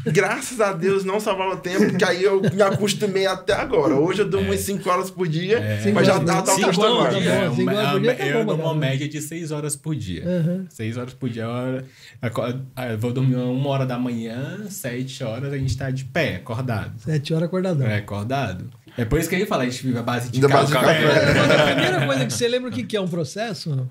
Graças 0.06 0.60
a 0.60 0.72
Deus 0.72 1.04
não 1.04 1.18
sobrava 1.18 1.56
tempo, 1.56 1.86
porque 1.90 2.04
aí 2.04 2.22
eu 2.22 2.40
me 2.40 2.62
acostumei 2.62 3.26
até 3.26 3.54
agora. 3.54 3.94
Hoje 3.94 4.22
eu 4.22 4.28
durmo 4.28 4.48
umas 4.50 4.60
5 4.60 4.88
horas 4.88 5.10
por 5.10 5.26
dia, 5.26 5.58
É. 5.58 5.92
mas 5.92 6.06
já 6.06 6.14
Cinco 6.14 6.26
tá, 6.26 6.42
tá 6.42 6.52
acostumado. 6.54 7.16
É, 7.16 7.40
Tá 7.40 7.48
bom, 7.50 7.56
cinco 7.56 7.70
horas 7.70 7.90
por 7.92 8.00
dia 8.00 8.14
tá 8.14 8.26
eu 8.26 8.44
dou 8.44 8.56
uma 8.56 8.74
média 8.74 9.08
de 9.08 9.20
6 9.20 9.50
horas 9.50 9.74
por 9.76 9.94
dia. 9.96 10.22
Aham. 10.24 10.66
6 10.70 10.96
horas 10.96 11.12
por 11.14 11.28
dia. 11.28 11.44
Eu, 11.44 12.98
vou 12.98 13.12
dormir 13.12 13.34
uma 13.36 13.68
hora 13.68 13.84
da 13.86 13.98
manhã, 13.98 14.66
7 14.68 15.24
horas 15.24 15.52
a 15.52 15.58
gente 15.58 15.76
tá 15.76 15.90
de 15.90 16.04
pé, 16.04 16.36
acordado. 16.36 16.92
Sete 16.98 17.34
horas 17.34 17.46
acordadão. 17.46 17.86
É, 17.86 17.96
acordado. 17.98 18.64
É 18.98 19.04
por 19.04 19.18
isso 19.20 19.28
que 19.28 19.34
ele 19.34 19.46
fala, 19.46 19.62
a 19.64 19.66
gente 19.68 19.82
vive 19.86 19.98
a 19.98 20.02
base 20.02 20.30
de 20.30 20.40
Da 20.40 20.48
base 20.48 20.68
de 20.68 20.72
café. 20.72 21.30
A 21.62 21.74
primeira 21.74 22.06
coisa 22.06 22.26
que 22.26 22.32
você 22.32 22.48
lembra 22.48 22.70
o 22.70 22.72
que 22.72 22.82
que 22.82 22.96
é 22.96 23.00
um 23.00 23.08
processo? 23.08 23.86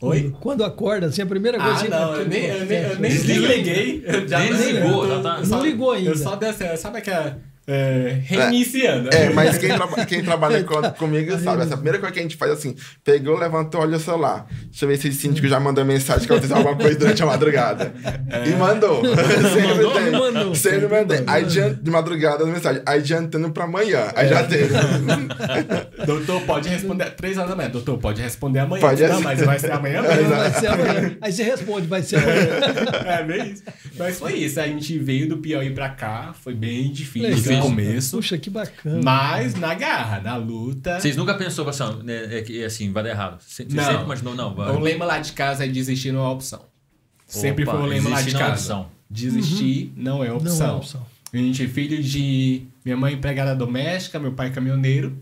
Oi? 0.00 0.32
Quando, 0.40 0.62
acorda, 0.62 1.06
assim, 1.06 1.22
a 1.22 1.26
primeira 1.26 1.58
coisa 1.58 1.78
Ah, 1.80 1.82
que 1.82 1.88
não, 1.88 2.14
eu 2.16 2.28
nem, 2.28 2.44
eu 2.46 2.66
nem, 2.66 2.78
eu 2.82 2.98
nem 2.98 3.10
desliguei. 3.10 4.04
Já 4.28 4.38
Nem 4.40 4.52
desligou, 4.52 5.08
já 5.08 5.20
tá- 5.22 5.36
eu 5.40 5.46
só- 5.46 5.56
Não 5.56 5.64
ligou 5.64 5.90
ainda. 5.92 6.10
Eu 6.10 6.16
só 6.16 6.36
desci, 6.36 6.76
sabe 6.76 6.98
aquela. 6.98 7.38
É, 7.68 8.18
reiniciando. 8.22 9.08
É, 9.12 9.30
mas 9.30 9.58
quem, 9.58 9.68
traba- 9.70 10.06
quem 10.06 10.22
trabalha 10.22 10.62
com- 10.62 10.82
comigo 10.92 11.36
sabe. 11.38 11.62
Essa 11.62 11.74
primeira 11.76 11.98
coisa 11.98 12.12
que 12.12 12.18
a 12.20 12.22
gente 12.22 12.36
faz 12.36 12.52
assim: 12.52 12.76
pegou, 13.02 13.36
levantou, 13.38 13.80
olha 13.80 13.96
o 13.96 14.00
celular. 14.00 14.46
Deixa 14.66 14.84
eu 14.84 14.88
ver 14.88 14.96
se 14.98 15.08
o 15.08 15.12
síndico 15.12 15.48
já 15.48 15.58
mandou 15.58 15.84
mensagem 15.84 16.26
que 16.26 16.32
aconteceu 16.32 16.56
alguma 16.56 16.76
coisa 16.76 16.96
durante 16.98 17.22
a 17.22 17.26
madrugada. 17.26 17.92
E 18.46 18.50
mandou. 18.50 19.02
Sempre 19.52 19.66
Mandou? 19.74 19.92
tem. 19.92 20.10
Mandou. 20.12 20.54
Sempre 20.54 20.88
mandei. 20.88 21.18
Mandou. 21.18 21.34
Adiant, 21.34 21.78
de 21.82 21.90
madrugada, 21.90 22.44
a 22.44 22.46
mensagem. 22.46 22.82
Adiantando 22.86 23.50
pra 23.50 23.64
amanhã. 23.64 24.12
Aí 24.14 24.28
já 24.28 24.44
teve. 24.44 24.72
Doutor, 26.06 26.42
pode 26.42 26.68
responder. 26.68 27.10
Três 27.16 27.36
horas 27.36 27.50
da 27.50 27.56
manhã. 27.56 27.70
Doutor, 27.70 27.98
pode 27.98 28.22
responder 28.22 28.60
amanhã. 28.60 28.80
Pode 28.80 29.02
não, 29.06 29.20
mas 29.20 29.40
vai 29.40 29.58
ser 29.58 29.72
amanhã 29.72 30.02
mesmo. 30.02 30.26
Vai 30.36 30.50
ser 30.52 30.66
amanhã. 30.68 31.16
Aí 31.20 31.32
você 31.32 31.42
responde, 31.42 31.86
vai 31.86 32.02
ser 32.02 32.16
amanhã. 32.16 32.36
É 33.06 33.22
bem 33.24 33.50
isso. 33.52 33.62
Mas 33.98 34.18
foi 34.18 34.34
isso. 34.34 34.60
A 34.60 34.66
gente 34.66 34.98
veio 34.98 35.28
do 35.28 35.38
Piauí 35.38 35.70
pra 35.70 35.88
cá. 35.88 36.34
Foi 36.42 36.54
bem 36.54 36.92
difícil 36.92 37.28
Legal. 37.52 37.55
No 37.56 37.62
começo. 37.62 38.16
Puxa, 38.16 38.38
que 38.38 38.50
bacana. 38.50 39.00
Mas 39.02 39.54
na 39.54 39.74
garra, 39.74 40.20
na 40.20 40.36
luta. 40.36 41.00
Vocês 41.00 41.16
nunca 41.16 41.34
pensou 41.34 41.68
assim, 41.68 41.84
né, 42.04 42.38
é 42.38 42.42
que, 42.42 42.64
assim, 42.64 42.92
vai 42.92 43.02
dar 43.02 43.10
errado? 43.10 43.40
Você 43.40 43.64
você 43.64 43.74
Não. 43.76 43.84
sempre 43.84 44.04
imaginou, 44.04 44.34
não, 44.34 44.54
vai. 44.54 44.70
O 44.74 44.78
lema 44.78 45.04
lá 45.04 45.18
de 45.18 45.32
casa 45.32 45.64
é 45.64 45.68
desistir 45.68 46.12
não 46.12 46.24
é 46.24 46.28
opção. 46.28 46.62
Sempre 47.26 47.64
Opa, 47.64 47.72
foi 47.72 47.82
o 47.82 47.86
lema 47.86 48.10
lá 48.10 48.16
de 48.20 48.24
desistir 48.26 48.34
não 48.38 48.40
é 48.46 48.50
casa. 48.50 48.74
opção. 48.74 48.90
Desistir 49.10 49.92
não 49.96 50.24
é 50.24 50.28
Não 50.28 50.36
opção. 50.36 50.68
é 50.68 50.72
opção. 50.76 51.06
A 51.32 51.36
gente 51.36 51.64
é 51.64 51.68
filho 51.68 52.02
de 52.02 52.62
minha 52.84 52.96
mãe 52.96 53.14
empregada 53.14 53.54
doméstica, 53.54 54.18
meu 54.18 54.32
pai 54.32 54.50
caminhoneiro. 54.50 55.16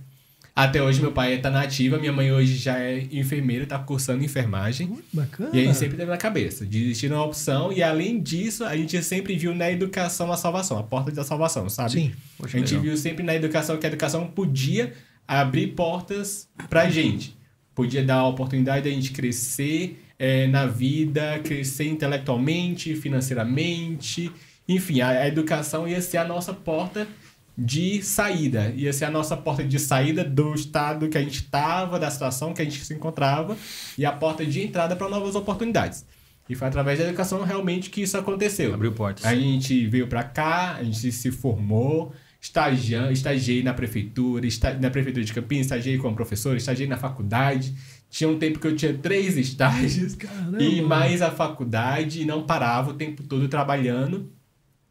Até 0.57 0.81
hoje 0.81 1.01
meu 1.01 1.11
pai 1.11 1.37
tá 1.39 1.51
na 1.51 1.63
ativa, 1.63 1.99
minha 1.99 2.13
mãe 2.13 2.31
hoje 2.31 2.57
já 2.57 2.79
é 2.79 3.09
enfermeira, 3.11 3.67
tá 3.67 3.77
cursando 3.77 4.23
enfermagem. 4.23 4.97
Bacana. 5.13 5.51
E 5.53 5.61
a 5.61 5.65
gente 5.65 5.77
sempre 5.77 5.97
teve 5.97 6.09
na 6.09 6.17
cabeça, 6.17 6.65
desistir 6.65 7.09
não 7.09 7.17
é 7.17 7.21
opção. 7.21 7.73
E 7.73 7.83
além 7.83 8.23
disso, 8.23 8.65
a 8.65 8.77
gente 8.77 9.03
sempre 9.03 9.35
viu 9.35 9.53
na 9.53 9.69
educação 9.69 10.31
a 10.31 10.37
salvação, 10.37 10.79
a 10.79 10.83
porta 10.85 11.11
da 11.11 11.25
salvação, 11.25 11.69
sabe? 11.69 11.93
Sim. 11.93 12.13
Poxa, 12.39 12.57
a 12.57 12.61
gente 12.61 12.69
legal. 12.69 12.85
viu 12.85 12.97
sempre 12.97 13.25
na 13.25 13.35
educação 13.35 13.77
que 13.79 13.85
a 13.85 13.89
educação 13.89 14.29
podia 14.29 14.93
abrir 15.27 15.69
portas 15.69 16.49
pra 16.71 16.89
gente. 16.89 17.37
Podia 17.75 18.05
dar 18.05 18.19
a 18.19 18.29
oportunidade 18.29 18.85
da 18.85 18.91
gente 18.91 19.11
crescer 19.11 20.05
eh, 20.17 20.47
na 20.47 20.67
vida, 20.67 21.41
crescer 21.43 21.89
intelectualmente, 21.89 22.95
financeiramente. 22.95 24.31
Enfim, 24.69 25.01
a, 25.01 25.09
a 25.09 25.27
educação 25.27 25.89
ia 25.89 26.01
ser 26.01 26.19
a 26.19 26.25
nossa 26.25 26.55
porta 26.55 27.09
de 27.57 28.03
saída. 28.03 28.73
Ia 28.77 28.93
ser 28.93 29.05
a 29.07 29.11
nossa 29.11 29.37
porta 29.37 29.63
de 29.65 29.79
saída 29.79 30.25
do 30.25 30.55
estado 30.55 31.09
que 31.09 31.17
a 31.17 31.23
gente 31.23 31.43
estava, 31.43 31.99
da 31.99 32.11
situação 32.11 32.53
que 32.53 32.61
a 32.61 32.65
gente 32.65 32.85
se 32.85 32.95
encontrava, 32.95 33.57
e 33.97 34.05
a 34.05 34.13
porta 34.13 34.45
de 34.45 34.63
entrada 34.63 34.97
para 34.97 35.09
novas 35.09 35.35
oportunidades. 35.35 36.05
E 36.49 36.55
foi 36.55 36.69
através 36.69 36.99
da 36.99 37.07
educação 37.07 37.43
realmente 37.43 37.89
que 37.89 38.03
isso 38.03 38.19
aconteceu. 38.19 38.75
Abriu 38.75 38.93
portas. 38.93 39.25
A 39.25 39.35
gente 39.35 39.87
veio 39.87 40.07
pra 40.07 40.23
cá, 40.23 40.75
a 40.75 40.85
gente 40.85 41.11
se 41.11 41.31
formou, 41.31 42.13
estagiei 42.41 43.63
na 43.63 43.73
prefeitura, 43.73 44.47
esta, 44.47 44.75
na 44.75 44.91
prefeitura 44.91 45.25
de 45.25 45.33
Campinas, 45.33 45.67
estagiei 45.67 45.97
como 45.97 46.15
professor, 46.15 46.55
estagiei 46.57 46.87
na 46.87 46.99
faculdade. 46.99 47.75
Tinha 48.11 48.29
um 48.29 48.39
tempo 48.39 48.59
que 48.59 48.67
eu 48.67 48.77
tinha 48.77 48.93
três 48.93 49.37
estágios 49.39 50.15
Caramba. 50.17 50.63
e 50.63 50.83
mais 50.83 51.23
a 51.23 51.31
faculdade 51.31 52.21
e 52.21 52.25
não 52.25 52.43
parava 52.43 52.91
o 52.91 52.95
tempo 52.95 53.23
todo 53.23 53.49
trabalhando. 53.49 54.31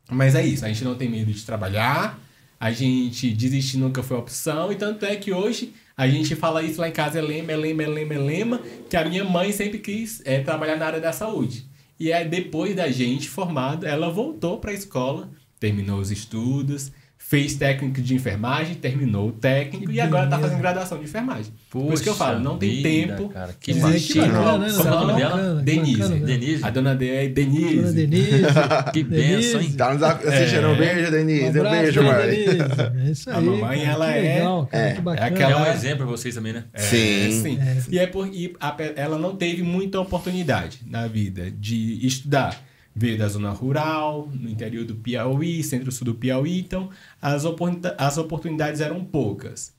Mas 0.09 0.36
é 0.36 0.45
isso, 0.45 0.66
a 0.66 0.68
gente 0.68 0.84
não 0.84 0.95
tem 0.95 1.09
medo 1.09 1.32
de 1.32 1.45
trabalhar, 1.45 2.20
a 2.64 2.72
gente 2.72 3.30
desistir 3.34 3.76
nunca 3.76 4.01
foi 4.01 4.16
opção, 4.16 4.72
e 4.72 4.76
tanto 4.76 5.05
é 5.05 5.18
que 5.18 5.34
hoje 5.34 5.74
a 5.97 6.07
gente 6.07 6.34
fala 6.34 6.64
isso 6.64 6.80
lá 6.80 6.88
em 6.88 6.93
casa, 6.93 7.20
é 7.20 7.22
lema, 7.22 7.51
é 7.51 7.57
lema, 7.57 7.84
é 7.84 7.88
lema, 7.88 8.14
é 8.14 8.18
lema, 8.18 8.61
que 8.89 8.95
a 8.95 9.03
minha 9.03 9.26
mãe 9.26 9.51
sempre 9.51 9.80
quis 9.80 10.22
é, 10.24 10.39
trabalhar 10.39 10.78
na 10.78 10.86
área 10.86 11.01
da 11.01 11.11
saúde. 11.11 11.66
E 11.99 12.14
aí, 12.14 12.26
depois 12.26 12.74
da 12.74 12.89
gente 12.89 13.28
formado, 13.28 13.86
ela 13.86 14.09
voltou 14.09 14.59
para 14.59 14.72
a 14.72 14.74
escola, 14.74 15.30
terminou 15.59 15.99
os 15.99 16.09
estudos, 16.09 16.89
fez 17.34 17.55
técnico 17.55 17.99
de 17.99 18.13
enfermagem, 18.13 18.75
terminou 18.75 19.29
o 19.29 19.31
técnico 19.31 19.88
Que 19.88 19.97
e 19.97 19.99
agora 19.99 20.25
está 20.25 20.38
fazendo 20.38 20.59
graduação 20.59 20.99
de 20.99 21.05
enfermagem. 21.05 21.51
Por 21.71 21.91
isso 21.91 22.03
que 22.03 22.09
eu 22.09 22.13
falo, 22.13 22.39
não 22.39 22.59
tem 22.59 22.69
vida, 22.84 23.15
tempo. 23.15 23.29
cara, 23.29 23.55
que 23.59 23.73
de 23.73 23.79
É, 23.79 23.84
desistir, 23.88 24.13
que 24.13 24.19
bacana, 24.19 24.57
né? 24.59 24.73
Como 24.77 24.88
é 24.89 24.91
o 24.91 24.99
nome 25.07 25.13
dela? 25.19 25.61
Denise. 25.63 25.97
bacana, 25.97 26.15
né? 26.19 26.25
Denise? 26.27 26.63
A 26.63 26.69
dona 26.69 26.95
D 26.95 27.09
é 27.09 27.27
Denise. 27.27 27.75
Dona 27.77 27.91
Denise. 27.91 28.43
Que 28.93 29.03
benção, 29.03 29.61
hein? 29.61 29.71
Tá 29.71 29.93
nos 29.95 30.03
assistindo. 30.03 30.67
Um 30.67 30.77
beijo, 30.77 31.11
Denise. 31.11 31.43
Um 31.45 31.49
abraço, 31.49 31.81
beijo, 31.81 32.01
dona 32.03 32.13
mãe. 32.13 32.27
Denise. 32.29 32.57
É 33.07 33.11
isso 33.11 33.29
aí. 33.31 33.36
A 33.36 33.41
mamãe, 33.41 33.79
cara, 33.79 33.91
ela 33.91 34.05
que 34.05 34.11
é- 34.19 34.21
legal, 34.36 34.67
cara, 34.67 34.84
é, 34.84 34.93
que 34.93 35.01
bacana. 35.01 35.25
é 35.25 35.29
aquela- 35.34 35.51
É 35.51 35.55
um 35.71 35.73
exemplo 35.73 35.97
pra 35.97 36.05
vocês 36.05 36.36
também, 36.36 36.53
né? 36.53 36.63
É, 36.71 36.79
Sim. 36.81 37.41
sim. 37.41 37.59
E 37.89 37.97
é 37.97 38.05
por, 38.05 38.27
e 38.27 38.53
a 38.59 38.71
pe- 38.71 38.93
ela 38.95 39.17
não 39.17 39.36
teve 39.36 39.63
muita 39.63 39.99
oportunidade 39.99 40.81
na 40.88 41.07
vida 41.07 41.49
de 41.49 42.05
estudar. 42.05 42.61
Veio 42.95 43.17
da 43.17 43.27
zona 43.27 43.49
rural, 43.49 44.29
no 44.31 44.49
interior 44.49 44.85
do 44.85 44.95
Piauí, 44.95 45.63
centro-sul 45.63 46.05
do 46.05 46.15
Piauí, 46.15 46.59
então 46.59 46.89
as, 47.21 47.43
oportunida- 47.43 47.95
as 47.97 48.17
oportunidades 48.17 48.81
eram 48.81 49.03
poucas. 49.03 49.73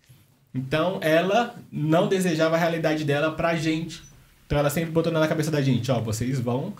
Então 0.54 0.98
ela 1.00 1.54
não 1.70 2.08
desejava 2.08 2.56
a 2.56 2.58
realidade 2.58 3.04
dela 3.04 3.30
pra 3.30 3.56
gente. 3.56 4.02
Então 4.46 4.58
ela 4.58 4.70
sempre 4.70 4.90
botou 4.90 5.12
na 5.12 5.26
cabeça 5.28 5.50
da 5.50 5.62
gente, 5.62 5.90
ó, 5.90 6.00
vocês 6.00 6.38
vão, 6.38 6.74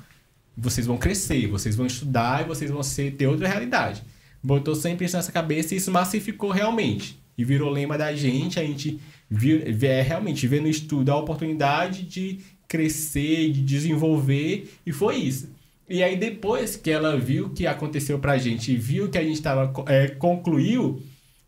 vocês 0.57 0.87
vão 0.87 0.97
crescer, 0.97 1.47
vocês 1.47 1.74
vão 1.76 1.87
estudar 1.87 2.43
e 2.43 2.49
vocês 2.49 2.70
vão 2.70 2.82
ser, 2.82 3.12
ter 3.12 3.26
outra 3.26 3.49
realidade. 3.49 4.03
Botou 4.43 4.74
sempre 4.74 5.07
isso 5.07 5.16
nessa 5.16 5.32
cabeça 5.32 5.74
e 5.74 5.78
isso 5.78 5.91
massificou 5.91 6.51
realmente. 6.51 7.18
E 7.37 7.45
virou 7.45 7.70
lema 7.70 7.97
da 7.97 8.14
gente, 8.14 8.61
a 8.61 8.64
gente 8.64 9.01
viu, 9.28 9.61
vê, 9.72 10.03
realmente 10.03 10.47
vê 10.47 10.61
no 10.61 10.68
estudo 10.68 11.11
a 11.11 11.16
oportunidade 11.16 12.03
de 12.03 12.41
crescer, 12.68 13.51
de 13.51 13.62
desenvolver, 13.62 14.72
e 14.85 14.93
foi 14.93 15.16
isso. 15.16 15.49
E 15.89 16.03
aí 16.03 16.16
depois 16.16 16.76
que 16.76 16.91
ela 16.91 17.16
viu 17.18 17.47
o 17.47 17.51
que 17.51 17.66
aconteceu 17.66 18.18
pra 18.18 18.39
gente 18.39 18.72
e 18.72 18.76
viu 18.76 19.09
que 19.11 19.18
a 19.18 19.22
gente 19.22 19.41
tava, 19.43 19.72
é, 19.87 20.09
concluiu, 20.09 21.03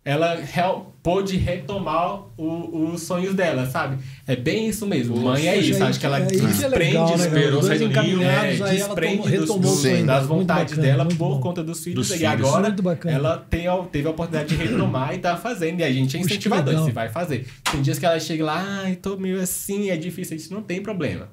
ela 0.04 0.36
real, 0.36 0.94
pôde 1.02 1.36
retomar 1.36 2.20
o- 2.38 2.92
os 2.92 3.02
sonhos 3.02 3.34
dela, 3.34 3.66
sabe? 3.66 3.98
É 4.24 4.36
bem 4.36 4.68
isso 4.68 4.86
mesmo. 4.86 5.16
Mãe 5.16 5.48
é 5.48 5.56
isso. 5.58 5.82
aí 5.82 5.88
Acho 5.88 5.98
que 5.98 6.06
ela 6.06 6.20
é 6.20 6.26
desprende, 6.26 6.94
né, 6.94 7.06
cara? 7.06 7.16
esperou 7.16 7.60
Dois 7.60 7.66
sair 7.66 7.78
do 7.78 7.88
ninho, 7.88 7.92
encaminhados, 8.20 8.60
é, 8.60 8.74
desprende 8.74 9.16
tomou- 9.16 9.26
retomou 9.28 9.58
dos, 9.62 9.82
dela. 9.82 10.06
das 10.06 10.26
vontades 10.26 10.76
bacana, 10.76 10.82
dela 10.88 11.06
por 11.06 11.14
bom. 11.16 11.40
conta 11.40 11.64
dos 11.64 11.82
filhos. 11.82 12.06
Dos 12.06 12.10
e 12.14 12.18
filhos. 12.18 12.32
agora 12.32 12.76
ela 13.06 13.36
tem, 13.38 13.66
a- 13.66 13.76
teve 13.90 14.06
a 14.06 14.10
oportunidade 14.10 14.54
de 14.56 14.62
retomar 14.62 15.12
e 15.14 15.18
tá 15.18 15.36
fazendo. 15.36 15.80
E 15.80 15.82
a 15.82 15.90
gente 15.90 16.16
é 16.16 16.20
incentivador. 16.20 16.74
Você 16.84 16.92
vai 16.92 17.08
fazer. 17.08 17.46
Tem 17.72 17.82
dias 17.82 17.98
que 17.98 18.06
ela 18.06 18.20
chega 18.20 18.44
lá, 18.44 18.82
ai, 18.84 18.94
tô 18.96 19.16
meio 19.16 19.40
assim, 19.40 19.90
é 19.90 19.96
difícil. 19.96 20.36
Isso 20.36 20.52
não 20.54 20.62
tem 20.62 20.80
problema. 20.80 21.30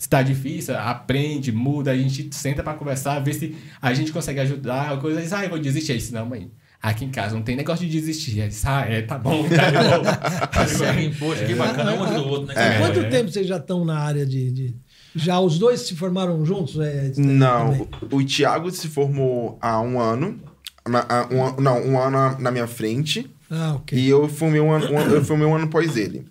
Se 0.00 0.08
tá 0.08 0.22
difícil, 0.22 0.74
aprende, 0.78 1.52
muda, 1.52 1.90
a 1.90 1.96
gente 1.96 2.34
senta 2.34 2.62
pra 2.62 2.72
conversar, 2.72 3.18
vê 3.20 3.34
se 3.34 3.54
a 3.82 3.92
gente 3.92 4.10
consegue 4.12 4.40
ajudar. 4.40 4.98
Coisa, 4.98 5.20
diz, 5.20 5.30
ah, 5.34 5.44
eu 5.44 5.50
vou 5.50 5.58
desistir. 5.58 5.92
Aí, 5.92 5.98
disse, 5.98 6.14
não, 6.14 6.24
mãe. 6.24 6.50
Aqui 6.82 7.04
em 7.04 7.10
casa 7.10 7.34
não 7.34 7.42
tem 7.42 7.54
negócio 7.54 7.84
de 7.86 7.92
desistir. 7.92 8.40
Aí, 8.40 8.48
ah, 8.64 8.80
é, 8.88 9.02
tá 9.02 9.18
bom. 9.18 9.44
Tá 9.52 10.64
bom. 10.64 11.46
Que 11.46 11.54
bacana, 11.54 11.92
um 11.92 12.02
ajuda 12.04 12.22
o 12.22 12.28
outro, 12.28 12.46
né? 12.46 12.54
Cara? 12.54 12.78
quanto 12.78 13.00
É. 13.00 13.08
tempo 13.10 13.30
vocês 13.30 13.46
já 13.46 13.58
estão 13.58 13.84
na 13.84 13.98
área 13.98 14.24
de, 14.24 14.50
de, 14.50 14.74
Já 15.14 15.38
os 15.38 15.58
dois 15.58 15.80
se 15.80 15.94
formaram 15.94 16.46
juntos? 16.46 16.78
É, 16.80 17.12
Não, 17.18 17.72
também? 17.72 17.88
o, 18.10 18.16
o 18.16 18.24
Thiago 18.24 18.70
se 18.70 18.88
formou 18.88 19.58
há 19.60 19.80
um 19.82 20.00
ano. 20.00 20.40
na- 20.88 21.04
há 21.08 21.28
um 21.30 21.60
não, 21.60 21.78
um 21.86 22.00
ano 22.00 22.38
na- 22.40 22.50
minha 22.50 22.66
frente. 22.66 23.30
Ah, 23.50 23.74
ok. 23.76 23.98
E 23.98 24.08
eu 24.08 24.26
formei 24.28 24.60
um 24.62 24.70
ano, 24.72 24.86
um 24.90 24.98
eu 25.10 25.22
formei 25.24 25.46
um 25.46 25.54
ano 25.54 25.64
após 25.66 25.94
ele. 25.96 26.24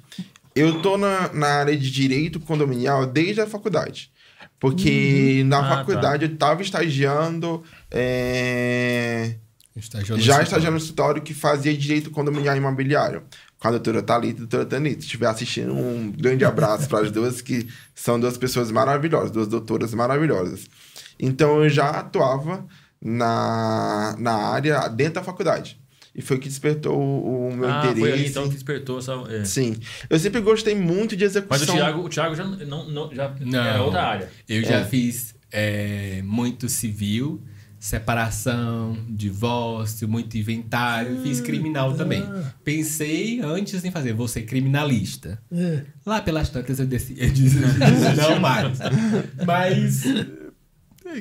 Eu 0.59 0.81
tô 0.81 0.97
na, 0.97 1.31
na 1.33 1.47
área 1.47 1.75
de 1.77 1.89
direito 1.89 2.39
condominial 2.39 3.05
desde 3.05 3.41
a 3.41 3.47
faculdade. 3.47 4.11
Porque 4.59 5.43
na 5.45 5.59
Ah, 5.59 5.77
faculdade 5.77 6.25
eu 6.25 6.35
tava 6.37 6.61
estagiando. 6.61 7.63
é, 7.91 9.35
Estagiou 9.75 10.17
no 10.17 10.23
já 10.23 10.41
estagiando 10.43 10.71
no 10.73 10.77
escritório 10.77 11.21
que 11.21 11.33
fazia 11.33 11.73
direito 11.75 12.11
condominial 12.11 12.55
imobiliário. 12.57 13.23
Com 13.57 13.67
a 13.67 13.71
doutora 13.71 14.01
Thalita 14.01 14.33
e 14.33 14.35
a 14.35 14.47
doutora 14.47 14.65
Tanita. 14.65 14.99
Se 15.01 15.05
estiver 15.07 15.27
assistindo, 15.27 15.73
um 15.73 16.11
grande 16.11 16.43
abraço 16.45 16.87
para 16.89 17.05
as 17.05 17.11
duas, 17.11 17.41
que 17.41 17.67
são 17.95 18.19
duas 18.19 18.37
pessoas 18.37 18.71
maravilhosas, 18.71 19.31
duas 19.31 19.47
doutoras 19.47 19.93
maravilhosas. 19.93 20.65
Então 21.19 21.63
eu 21.63 21.69
já 21.69 21.89
atuava 21.89 22.65
na, 23.01 24.15
na 24.19 24.33
área 24.33 24.87
dentro 24.89 25.15
da 25.15 25.23
faculdade. 25.23 25.78
E 26.19 26.21
foi 26.21 26.35
o 26.35 26.39
que 26.41 26.49
despertou 26.49 26.99
o, 26.99 27.47
o 27.47 27.55
meu 27.55 27.69
ah, 27.69 27.77
interesse. 27.79 27.99
foi 28.01 28.11
aí 28.11 28.27
então 28.27 28.43
que 28.49 28.53
despertou 28.55 28.99
essa. 28.99 29.13
é. 29.29 29.45
Sim. 29.45 29.77
Eu 30.09 30.19
sempre 30.19 30.41
gostei 30.41 30.75
muito 30.75 31.15
de 31.15 31.23
execução. 31.23 31.57
Mas 31.65 31.69
o 31.69 31.71
Thiago, 31.71 32.01
o 32.01 32.09
Thiago 32.09 32.35
já, 32.35 32.43
não, 32.43 32.89
não- 32.89 33.15
já 33.15 33.33
Não. 33.39 33.63
era 33.63 33.81
outra 33.81 34.03
área. 34.03 34.29
Eu 34.49 34.61
já 34.61 34.79
É. 34.79 34.83
fiz 34.85 35.33
é, 35.49 36.21
muito 36.25 36.67
civil, 36.67 37.41
separação, 37.79 38.97
divórcio, 39.09 40.07
muito 40.09 40.37
inventário, 40.37 41.21
fiz 41.23 41.39
criminal 41.39 41.93
também. 41.93 42.21
Pensei 42.65 43.39
antes 43.41 43.85
em 43.85 43.91
fazer, 43.91 44.11
vou 44.13 44.27
ser 44.27 44.41
criminalista. 44.41 45.41
É. 45.51 45.83
Lá 46.05 46.21
pelas 46.21 46.49
tantas 46.49 46.79
eu 46.79 46.85
decidi, 46.85 47.21
eu 47.23 47.29
disse, 47.29 47.55
não 48.17 48.39
mais. 48.41 48.77
Mas 49.45 50.03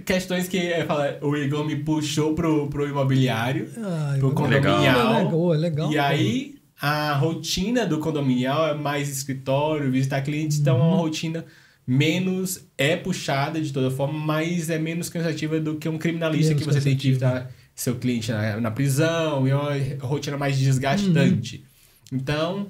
questões 0.05 0.49
que 0.49 0.59
é, 0.59 0.84
fala, 0.84 1.18
o 1.22 1.36
Igor 1.36 1.64
me 1.64 1.76
puxou 1.76 2.34
pro, 2.34 2.68
pro 2.68 2.86
imobiliário, 2.89 3.68
Ah, 3.78 4.14
pro 4.18 4.28
eu- 4.28 4.34
condominial. 4.34 5.24
Legal, 5.24 5.49
legal. 5.53 5.93
E 5.93 5.99
aí 5.99 6.55
a 6.80 7.12
rotina 7.14 7.84
do 7.86 7.99
condominial 7.99 8.68
é 8.68 8.74
mais 8.74 9.09
escritório, 9.09 9.91
visitar 9.91 10.20
clientes, 10.22 10.59
então 10.61 10.76
é 10.78 10.82
uma 10.82 10.97
rotina 10.97 11.45
menos 11.86 12.66
é 12.76 12.97
puxada 12.97 13.61
de 13.61 13.72
toda 13.72 13.91
forma, 13.91 14.18
mas 14.18 14.68
é 14.70 14.78
menos 14.78 15.09
cansativa 15.09 15.59
do 15.59 15.76
que 15.76 15.89
um 15.89 15.97
criminalista 15.99 16.51
Menos 16.55 16.66
que 16.66 16.72
você 16.72 16.80
tem 16.82 16.97
que 16.97 17.09
visitar 17.09 17.51
seu 17.74 17.95
cliente 17.97 18.30
na, 18.30 18.61
na 18.61 18.70
prisão, 18.70 19.47
e 19.47 19.51
é 19.51 19.57
uma 19.57 20.07
rotina 20.07 20.36
mais 20.36 20.59
desgastante. 20.59 21.64
Então, 22.12 22.66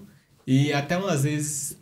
e 0.47 0.73
até 0.73 0.97
umas 0.97 1.25
vezes 1.25 1.77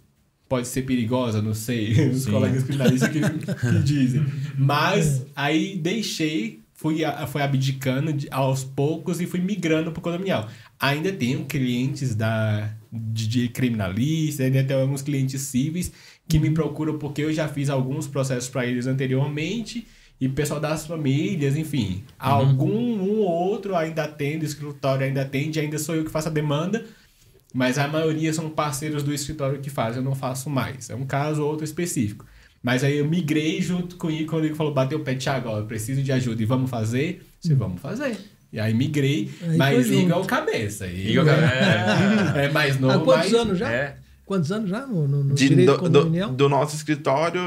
pode 0.48 0.66
ser 0.68 0.82
perigosa, 0.82 1.42
não 1.42 1.54
sei, 1.54 1.92
os 2.10 2.22
Sim. 2.22 2.30
colegas 2.30 2.62
criminalistas 2.62 3.08
que, 3.10 3.20
que 3.20 3.78
dizem. 3.82 4.24
Mas 4.56 5.26
aí 5.34 5.76
deixei, 5.76 6.60
fui, 6.74 7.00
fui 7.28 7.42
abdicando 7.42 8.12
de- 8.12 8.28
aos 8.30 8.62
poucos 8.64 9.20
e 9.20 9.26
fui 9.26 9.40
migrando 9.40 9.90
para 9.92 9.98
o 10.00 10.02
condominial. 10.02 10.48
Ainda 10.78 11.12
tenho 11.12 11.44
clientes 11.46 12.14
da, 12.14 12.70
de, 12.92 13.26
de 13.26 13.48
criminalistas, 13.48 14.46
ainda 14.46 14.62
tenho 14.62 14.80
alguns 14.80 15.02
clientes 15.02 15.40
cíveis 15.42 15.92
que 16.28 16.38
me 16.38 16.50
procuram 16.50 16.98
porque 16.98 17.22
eu 17.22 17.32
já 17.32 17.48
fiz 17.48 17.68
alguns 17.70 18.06
processos 18.06 18.48
para 18.48 18.66
eles 18.66 18.86
anteriormente 18.86 19.86
e 20.20 20.28
pessoal 20.28 20.58
das 20.58 20.86
famílias, 20.86 21.56
enfim. 21.56 22.02
Algum 22.18 22.72
um 22.72 23.20
ou 23.20 23.26
outro 23.26 23.76
ainda 23.76 24.04
atende, 24.04 24.44
o 24.44 24.48
escritório 24.48 25.04
ainda 25.06 25.22
atende, 25.22 25.60
ainda 25.60 25.78
sou 25.78 25.94
eu 25.94 26.04
que 26.04 26.10
faço 26.10 26.28
a 26.28 26.32
demanda, 26.32 26.86
mas 27.56 27.78
a 27.78 27.88
maioria 27.88 28.32
são 28.34 28.50
parceiros 28.50 29.02
do 29.02 29.14
escritório 29.14 29.60
que 29.60 29.70
fazem, 29.70 29.98
eu 29.98 30.04
não 30.04 30.14
faço 30.14 30.50
mais. 30.50 30.90
É 30.90 30.94
um 30.94 31.06
caso 31.06 31.42
ou 31.42 31.48
outro 31.48 31.64
específico. 31.64 32.26
Mas 32.62 32.84
aí 32.84 32.98
eu 32.98 33.06
migrei 33.08 33.62
junto 33.62 33.96
com 33.96 34.10
ele 34.10 34.26
quando 34.26 34.44
ele 34.44 34.54
falou, 34.54 34.74
bateu 34.74 34.98
o 34.98 35.02
pé, 35.02 35.14
Thiago, 35.14 35.48
ó, 35.48 35.58
eu 35.60 35.64
preciso 35.64 36.02
de 36.02 36.12
ajuda 36.12 36.42
e 36.42 36.44
vamos 36.44 36.68
fazer? 36.68 37.26
Se 37.40 37.54
vamos 37.54 37.80
fazer. 37.80 38.16
E 38.52 38.60
aí 38.60 38.74
migrei, 38.74 39.30
Aí 39.42 39.56
mas 39.56 39.86
junto. 39.86 39.98
Igor 40.00 40.26
cabeça. 40.26 40.86
Igor 40.86 41.24
Igor 41.26 41.28
é- 41.34 42.44
é 42.44 42.48
mais 42.50 42.76
Há 42.76 42.80
novo, 42.80 43.04
quantos 43.04 43.32
mas... 43.32 43.40
anos 43.40 43.58
já? 43.58 43.72
É. 43.72 43.96
Quantos 44.26 44.50
anos 44.50 44.68
já 44.68 44.84
no, 44.86 45.06
no, 45.06 45.22
no 45.22 45.34
De- 45.34 45.48
direito 45.48 45.88
do, 45.88 46.04
do, 46.10 46.28
do 46.32 46.48
nosso 46.48 46.74
escritório 46.74 47.40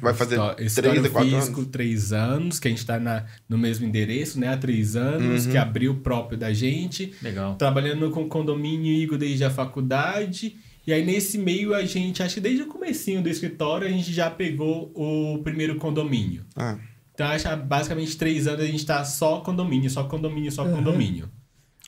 vai 0.00 0.12
fazer 0.12 0.34
Escritório- 0.58 1.02
três 1.02 1.16
a 1.16 1.20
físico, 1.40 1.60
anos. 1.60 1.70
três 1.70 2.12
anos, 2.12 2.58
que 2.58 2.66
a 2.66 2.70
gente 2.70 2.78
está 2.80 3.24
no 3.48 3.56
mesmo 3.56 3.86
endereço, 3.86 4.38
né? 4.40 4.48
Há 4.48 4.56
três 4.56 4.96
anos, 4.96 5.46
Uhum. 5.46 5.52
que 5.52 5.56
abriu 5.56 5.92
o 5.92 5.96
próprio 5.96 6.36
da 6.36 6.52
gente. 6.52 7.14
Legal. 7.22 7.54
Trabalhando 7.54 8.10
com 8.10 8.28
condomínio 8.28 8.92
Igor 8.92 9.16
desde 9.16 9.44
a 9.44 9.50
faculdade. 9.50 10.56
E 10.86 10.92
aí, 10.92 11.04
nesse 11.04 11.38
meio, 11.38 11.74
a 11.74 11.84
gente, 11.84 12.22
acho 12.22 12.34
que 12.34 12.40
desde 12.40 12.62
o 12.64 12.66
comecinho 12.66 13.22
do 13.22 13.28
escritório, 13.28 13.86
a 13.86 13.90
gente 13.90 14.12
já 14.12 14.28
pegou 14.28 14.90
o 14.94 15.38
primeiro 15.44 15.76
condomínio. 15.76 16.42
Ah, 16.56 16.76
Então, 17.14 17.26
acho 17.28 17.44
que 17.44 17.50
há 17.52 17.56
basicamente 17.56 18.16
três 18.16 18.48
anos 18.48 18.62
a 18.62 18.66
gente 18.66 18.84
tá 18.84 19.04
só 19.04 19.40
condomínio, 19.40 19.88
só 19.90 20.04
condomínio, 20.04 20.50
só 20.50 20.64
condomínio. 20.64 21.28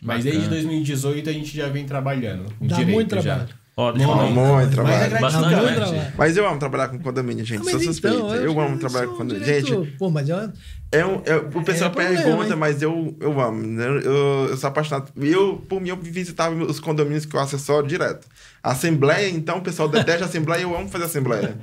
Mas 0.00 0.18
Bacana. 0.24 0.30
desde 0.32 0.48
2018 0.50 1.30
a 1.30 1.32
gente 1.32 1.56
já 1.56 1.68
vem 1.68 1.84
trabalhando 1.86 2.52
com 2.58 2.66
Dá 2.66 2.76
direito 2.76 2.94
muito 2.94 3.20
já. 3.20 3.48
Ó, 3.74 3.90
deixa 3.90 4.06
eu 4.06 4.14
Muito, 4.16 4.36
Mas 4.36 4.68
é 4.68 4.70
trabalho. 4.74 4.98
Dá 5.10 5.18
gratificante. 5.18 5.56
muito 5.62 5.74
trabalho. 5.76 6.12
Mas 6.18 6.36
eu 6.36 6.46
amo 6.46 6.58
trabalhar 6.58 6.88
com 6.88 6.98
condomínio, 6.98 7.42
gente. 7.42 7.60
Ah, 7.60 7.64
Sou 7.64 7.72
mas 7.74 7.84
suspeito. 7.84 8.16
então, 8.18 8.34
eu 8.34 8.50
acho 8.50 8.60
amo 8.60 8.78
trabalhar 8.78 9.06
com 9.06 9.14
é 9.14 9.16
condomínio. 9.16 9.44
direito- 9.46 9.84
Gente, 9.84 9.96
Pô, 9.96 10.10
mas 10.10 10.28
é, 10.28 10.50
é 10.92 11.06
um, 11.06 11.22
é- 11.24 11.36
o 11.36 11.62
pessoal 11.64 11.88
É 11.90 11.94
problema, 11.94 12.22
pergunta, 12.22 12.50
hein? 12.50 12.56
mas 12.56 12.82
eu, 12.82 13.16
eu 13.18 13.40
amo. 13.40 13.62
né? 13.62 13.86
Eu, 13.86 14.48
eu 14.50 14.56
sou 14.58 14.68
apaixonado. 14.68 15.10
Eu, 15.16 15.56
por 15.68 15.80
mim, 15.80 15.88
eu 15.88 15.96
visitava 15.96 16.54
os 16.54 16.78
condomínios 16.80 17.24
que 17.24 17.34
eu 17.34 17.40
assessoro 17.40 17.86
direto. 17.86 18.26
Assembleia, 18.62 19.30
então, 19.30 19.56
o 19.58 19.62
pessoal 19.62 19.88
detesta 19.88 20.24
a 20.24 20.28
Assembleia. 20.28 20.62
Eu 20.62 20.76
amo 20.76 20.88
fazer 20.90 21.04
Assembleia. 21.04 21.54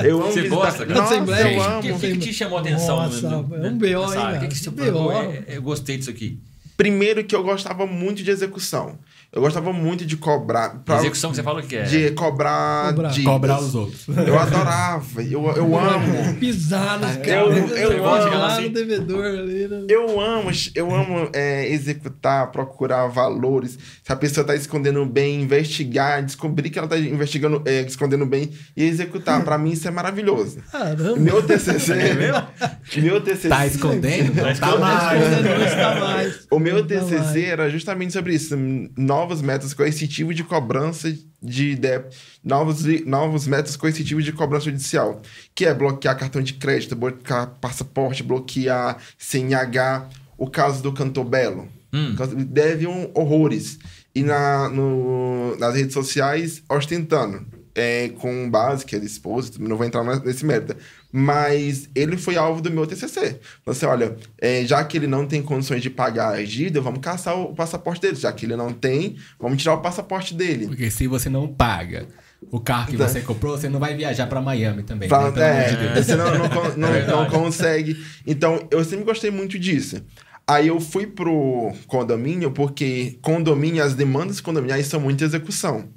Eu 0.00 0.20
amo 0.22 0.32
Você 0.32 0.42
visitar. 0.42 0.56
gosta, 0.56 0.86
cara? 0.86 1.00
Nossa, 1.00 1.14
Assembleia? 1.14 1.52
eu 1.54 1.58
O 1.60 1.62
amo. 1.62 1.82
que, 1.82 1.92
que, 1.94 2.12
que 2.14 2.18
te 2.18 2.32
chamou 2.34 2.58
a 2.58 2.60
atenção? 2.62 2.96
Nossa, 2.96 3.30
no- 3.30 3.42
no- 3.44 3.64
é 3.64 3.68
um 3.70 3.78
BO, 3.78 3.86
hein? 3.86 4.36
O 4.36 4.40
que, 4.40 4.48
que 4.48 4.58
você 4.58 4.70
BO. 4.70 5.12
É, 5.12 5.44
é, 5.46 5.56
Eu 5.56 5.62
gostei 5.62 5.96
disso 5.96 6.10
aqui. 6.10 6.36
Primeiro 6.76 7.22
que 7.22 7.36
eu 7.36 7.44
gostava 7.44 7.86
muito 7.86 8.24
de 8.24 8.30
execução. 8.32 8.98
Eu 9.34 9.42
gostava 9.42 9.72
muito 9.72 10.06
de 10.06 10.16
cobrar. 10.16 10.82
pra- 10.84 10.96
Execução 10.98 11.30
que 11.30 11.36
você 11.36 11.42
fala 11.42 11.60
que 11.62 11.74
é. 11.74 11.82
De 11.82 12.10
cobrar. 12.12 12.90
Cobrar. 12.94 13.08
dívidas. 13.08 13.32
Cobrar 13.32 13.60
os 13.60 13.74
outros. 13.74 14.06
Eu 14.08 14.38
adorava. 14.38 15.22
Eu, 15.22 15.44
eu 15.56 15.76
amo. 15.78 16.34
pisar 16.38 17.00
nos 17.00 17.16
Eu- 17.16 17.22
caras. 17.22 17.70
eu 17.72 17.92
Eu, 17.92 18.02
gosto 18.02 18.30
de 18.30 18.36
lá 18.36 18.46
assim. 18.46 18.62
no 18.62 18.68
devedor 18.70 19.24
ali. 19.24 19.66
né? 19.68 19.84
Eu 19.88 20.20
amo, 20.20 20.50
eu 20.74 20.94
amo 20.94 21.28
é, 21.32 21.68
executar, 21.68 22.50
procurar 22.52 23.08
valores. 23.08 23.76
Se 24.04 24.12
a 24.12 24.16
pessoa 24.16 24.42
está 24.42 24.54
escondendo 24.54 25.04
bem, 25.04 25.42
investigar, 25.42 26.22
descobrir 26.22 26.70
que 26.70 26.78
ela 26.78 26.86
está 26.86 26.96
investigando, 26.98 27.60
é, 27.66 27.80
escondendo 27.82 28.24
bem 28.26 28.50
e 28.76 28.84
executar. 28.84 29.42
Para 29.44 29.58
mim 29.58 29.72
isso 29.72 29.88
é 29.88 29.90
maravilhoso. 29.90 30.58
Caramba. 30.70 31.16
Meu 31.16 31.42
TCC, 31.42 31.92
É 31.92 33.00
meu 33.00 33.20
TCC, 33.20 33.48
Tá 33.48 33.66
escondendo? 33.66 34.34
Não 34.34 34.44
tá 34.44 34.52
escondendo. 34.52 34.80
mais. 34.80 35.72
Está 35.72 35.94
mais. 36.00 36.46
o 36.50 36.58
meu 36.60 36.86
TCC 36.86 37.44
era 37.46 37.68
justamente 37.68 38.12
sobre 38.12 38.34
isso, 38.34 38.56
novos 39.24 39.40
métodos 39.40 39.72
coercitivos 39.72 40.36
de 40.36 40.44
cobrança 40.44 41.10
de 41.42 41.74
débito, 41.74 42.14
novos, 42.44 42.84
novos 43.06 43.46
métodos 43.46 43.74
coercitivos 43.76 44.22
de 44.22 44.32
cobrança 44.32 44.66
judicial, 44.66 45.22
que 45.54 45.64
é 45.64 45.72
bloquear 45.72 46.18
cartão 46.18 46.42
de 46.42 46.52
crédito, 46.54 46.94
bloquear 46.94 47.54
passaporte, 47.58 48.22
bloquear 48.22 48.98
CNH, 49.16 50.08
o 50.36 50.46
caso 50.50 50.82
do 50.82 50.92
Cantor 50.92 51.24
Belo. 51.24 51.68
Hum. 51.92 52.14
Deve 52.48 52.86
um 52.86 53.10
horrores. 53.14 53.78
E 54.14 54.22
na, 54.22 54.68
no- 54.68 55.56
nas 55.58 55.74
redes 55.74 55.94
sociais, 55.94 56.62
ostentando. 56.68 57.46
É, 57.76 58.10
com 58.20 58.48
base 58.48 58.84
que 58.84 58.94
ele 58.94 59.06
expôs, 59.06 59.58
não 59.58 59.76
vou 59.76 59.84
entrar 59.84 60.04
nesse 60.24 60.44
mérito. 60.46 60.76
Mas 61.16 61.88
ele 61.94 62.16
foi 62.16 62.36
alvo 62.36 62.60
do 62.60 62.72
meu 62.72 62.84
TCC. 62.88 63.38
Você 63.64 63.86
olha, 63.86 64.16
é, 64.36 64.64
já 64.64 64.82
que 64.82 64.96
ele 64.96 65.06
não 65.06 65.24
tem 65.28 65.40
condições 65.40 65.80
de 65.80 65.88
pagar 65.88 66.34
a 66.34 66.42
dívida, 66.42 66.80
vamos 66.80 66.98
caçar 66.98 67.38
o 67.38 67.54
passaporte 67.54 68.00
dele. 68.00 68.16
Já 68.16 68.32
que 68.32 68.44
ele 68.44 68.56
não 68.56 68.72
tem, 68.72 69.14
vamos 69.38 69.62
tirar 69.62 69.74
o 69.74 69.80
passaporte 69.80 70.34
dele. 70.34 70.66
Porque 70.66 70.90
se 70.90 71.06
você 71.06 71.28
não 71.28 71.46
paga 71.46 72.08
o 72.50 72.58
carro 72.58 72.90
que 72.90 72.96
Tá. 72.96 73.06
você 73.06 73.20
comprou, 73.20 73.56
você 73.56 73.68
não 73.68 73.78
vai 73.78 73.94
viajar 73.96 74.26
pra 74.26 74.40
Miami 74.42 74.82
também. 74.82 75.08
Pra- 75.08 75.30
né? 75.30 75.94
É, 75.96 76.02
você 76.02 76.16
não, 76.16 76.36
não, 76.36 76.48
não- 76.76 76.88
É 76.92 77.06
não 77.06 77.26
consegue. 77.30 77.96
Então, 78.26 78.66
eu 78.72 78.82
sempre 78.82 79.04
gostei 79.04 79.30
muito 79.30 79.56
disso. 79.56 80.02
Aí 80.44 80.66
eu 80.66 80.80
fui 80.80 81.06
pro 81.06 81.72
condomínio, 81.86 82.50
porque 82.50 83.18
condomínio, 83.22 83.84
as 83.84 83.94
demandas 83.94 84.40
condominiais 84.40 84.88
são 84.88 84.98
muita 84.98 85.24
execução. 85.24 85.88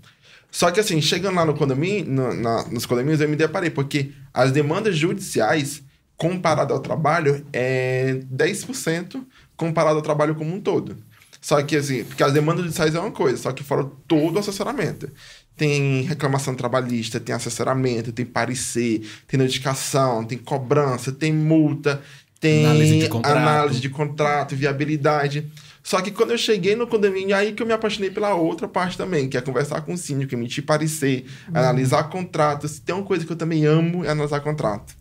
Só 0.58 0.72
que 0.72 0.80
assim, 0.80 1.00
chegando 1.00 1.36
lá 1.36 1.46
no 1.46 1.54
condomínio, 1.54 2.12
no- 2.12 2.34
na- 2.34 2.66
nos 2.72 2.84
condomínios, 2.88 3.22
eu 3.22 3.30
me 3.30 3.36
deparei, 3.36 3.70
porque 3.70 4.12
as 4.34 4.52
demandas 4.52 4.98
judiciais, 4.98 5.84
comparado 6.16 6.74
ao 6.74 6.80
trabalho, 6.80 7.46
é 7.54 8.22
10% 8.32 9.24
comparado 9.56 9.98
ao 9.98 10.02
trabalho 10.02 10.34
como 10.34 10.52
um 10.56 10.60
todo. 10.60 10.98
Só 11.40 11.62
que 11.62 11.76
assim, 11.76 12.04
porque 12.06 12.24
as 12.24 12.34
demandas 12.34 12.64
judiciais 12.64 12.96
é 12.96 13.00
uma 13.00 13.12
coisa, 13.12 13.38
só 13.38 13.52
que 13.52 13.64
fora 13.64 13.86
todo 14.08 14.38
o 14.38 14.40
assessoramento. 14.40 15.08
Tem 15.56 16.02
reclamação 16.02 16.56
trabalhista, 16.56 17.20
tem 17.20 17.36
assessoramento, 17.36 18.12
tem 18.12 18.26
parecer, 18.26 19.08
tem 19.28 19.40
notificação, 19.40 20.26
tem 20.26 20.40
cobrança, 20.40 21.12
tem 21.12 21.32
multa, 21.32 22.02
tem 22.40 22.66
Análise 22.66 22.98
de 22.98 23.08
contrato. 23.10 23.38
análise 23.38 23.80
de 23.80 23.90
contrato, 23.90 24.56
viabilidade. 24.56 25.52
Só 25.88 26.02
que 26.02 26.12
quando 26.12 26.32
eu 26.32 26.38
cheguei 26.38 26.76
no 26.76 26.86
condomínio, 26.86 27.34
aí 27.34 27.54
que 27.54 27.64
eu 27.64 27.66
me 27.66 27.72
apaixonei 27.72 28.12
pela 28.12 28.34
outra 28.36 28.68
parte 28.68 28.98
também, 28.98 29.30
que 29.30 29.38
é 29.38 29.42
conversar 29.42 29.80
com 29.80 29.94
o 29.94 29.98
síndico, 29.98 30.36
emitir 30.36 30.66
parecer, 30.66 31.24
analisar 31.54 32.04
contrato. 32.10 32.68
Se 32.68 32.82
tem 32.82 32.94
uma 32.94 33.06
coisa 33.06 33.26
que 33.26 33.32
eu 33.32 33.38
também 33.38 33.66
amo, 33.66 34.04
é 34.04 34.10
analisar 34.10 34.42
contrato. 34.42 34.94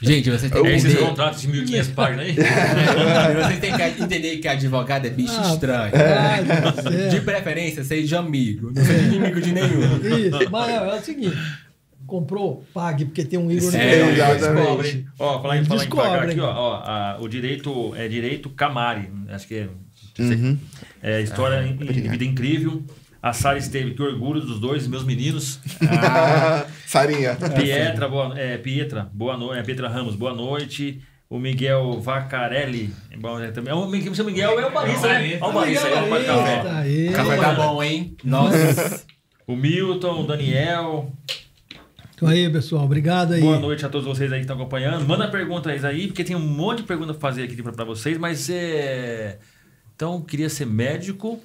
Gente, 0.00 0.30
você 0.30 0.48
tem 0.48 0.62
que 0.62 0.68
Esses 0.68 0.92
entender... 0.92 1.04
contratos 1.08 1.42
de 1.42 1.48
1.500 1.48 1.94
páginas 1.94 2.26
aí. 2.26 2.34
você 2.34 3.56
tem 3.56 3.76
que 3.76 4.02
entender 4.04 4.36
que 4.36 4.46
advogado 4.46 5.06
é 5.06 5.10
bicho 5.10 5.34
Ah, 5.36 5.50
estranho. 5.52 5.92
Céu. 5.92 7.10
De 7.10 7.20
preferência, 7.22 7.82
seja 7.82 8.20
amigo. 8.20 8.70
Não 8.72 8.84
seja 8.84 9.02
inimigo 9.02 9.40
de 9.40 9.50
nenhum. 9.52 9.96
Isso, 10.16 10.48
mas 10.50 10.68
é, 10.68 10.76
é 10.76 10.94
o 10.94 11.02
seguinte: 11.02 11.36
comprou, 12.06 12.64
pague, 12.72 13.04
porque 13.04 13.24
tem 13.24 13.36
um 13.38 13.50
Igor 13.50 13.72
no 13.72 13.78
É. 13.78 14.34
Descobre. 14.36 15.06
Ó, 15.18 15.42
falar 15.42 15.56
em, 15.58 15.64
falar 15.64 15.84
em 15.84 15.88
pagar 15.88 16.22
aqui, 16.28 16.38
ó. 16.40 16.52
ó 16.54 16.74
a- 16.84 17.18
o 17.20 17.28
direito 17.28 17.92
é 17.96 18.06
direito 18.06 18.48
Camari. 18.50 19.10
Acho 19.28 19.48
que 19.48 19.54
é. 19.56 19.68
Uhum. 20.22 20.58
É 21.02 21.20
história 21.20 21.66
em 21.66 21.76
vida 21.76 22.24
incrível. 22.24 22.82
A 23.22 23.34
Sara 23.34 23.58
esteve, 23.58 23.92
que 23.92 24.02
orgulho 24.02 24.40
dos 24.40 24.58
dois, 24.58 24.86
meus 24.86 25.04
meninos. 25.04 25.60
Sarinha. 26.86 27.36
Pietra, 27.54 28.08
boa, 28.08 28.38
é, 28.38 28.56
Pietra, 28.56 29.10
boa 29.12 29.36
noite. 29.36 29.60
É, 29.60 29.62
Pietra 29.62 29.88
Ramos, 29.88 30.14
boa 30.14 30.34
noite. 30.34 31.02
O 31.28 31.38
Miguel 31.38 32.00
Vacarelli. 32.00 32.92
é 33.10 33.16
Bom, 33.16 33.38
é, 33.38 33.50
também, 33.50 33.70
é 33.70 33.74
o 33.74 33.86
Miguel, 33.86 34.14
seu 34.14 34.24
Miguel 34.24 34.58
é 34.58 34.66
o 34.66 34.72
barista, 34.72 35.06
né? 35.06 35.38
Olha 35.40 35.50
o 35.50 35.52
barista 35.52 35.86
aí, 35.86 35.94
olha 35.94 36.22
o 36.22 36.26
café. 36.26 36.70
Aí, 36.70 37.08
O 37.08 37.12
café 37.12 37.36
tá 37.36 37.54
bom, 37.54 37.82
hein? 37.82 38.16
Nossa. 38.24 39.04
O 39.46 39.54
Milton, 39.54 40.22
o 40.22 40.26
Daniel. 40.26 41.12
Então 42.14 42.28
aí, 42.28 42.50
pessoal, 42.50 42.84
obrigado 42.84 43.34
aí. 43.34 43.40
Boa 43.40 43.58
noite 43.58 43.86
a 43.86 43.88
todos 43.88 44.06
vocês 44.06 44.32
aí 44.32 44.40
que 44.40 44.44
estão 44.44 44.56
acompanhando. 44.56 45.06
Manda 45.06 45.28
perguntas 45.28 45.84
aí, 45.84 46.06
porque 46.06 46.24
tem 46.24 46.34
um 46.34 46.40
monte 46.40 46.78
de 46.78 46.84
pergunta 46.84 47.14
pra 47.14 47.20
fazer 47.20 47.44
aqui 47.44 47.62
pra, 47.62 47.72
pra 47.72 47.84
vocês, 47.84 48.18
mas 48.18 48.50
é. 48.50 49.38
Então, 50.00 50.18
queria 50.22 50.48
ser 50.48 50.64
médico 50.64 51.38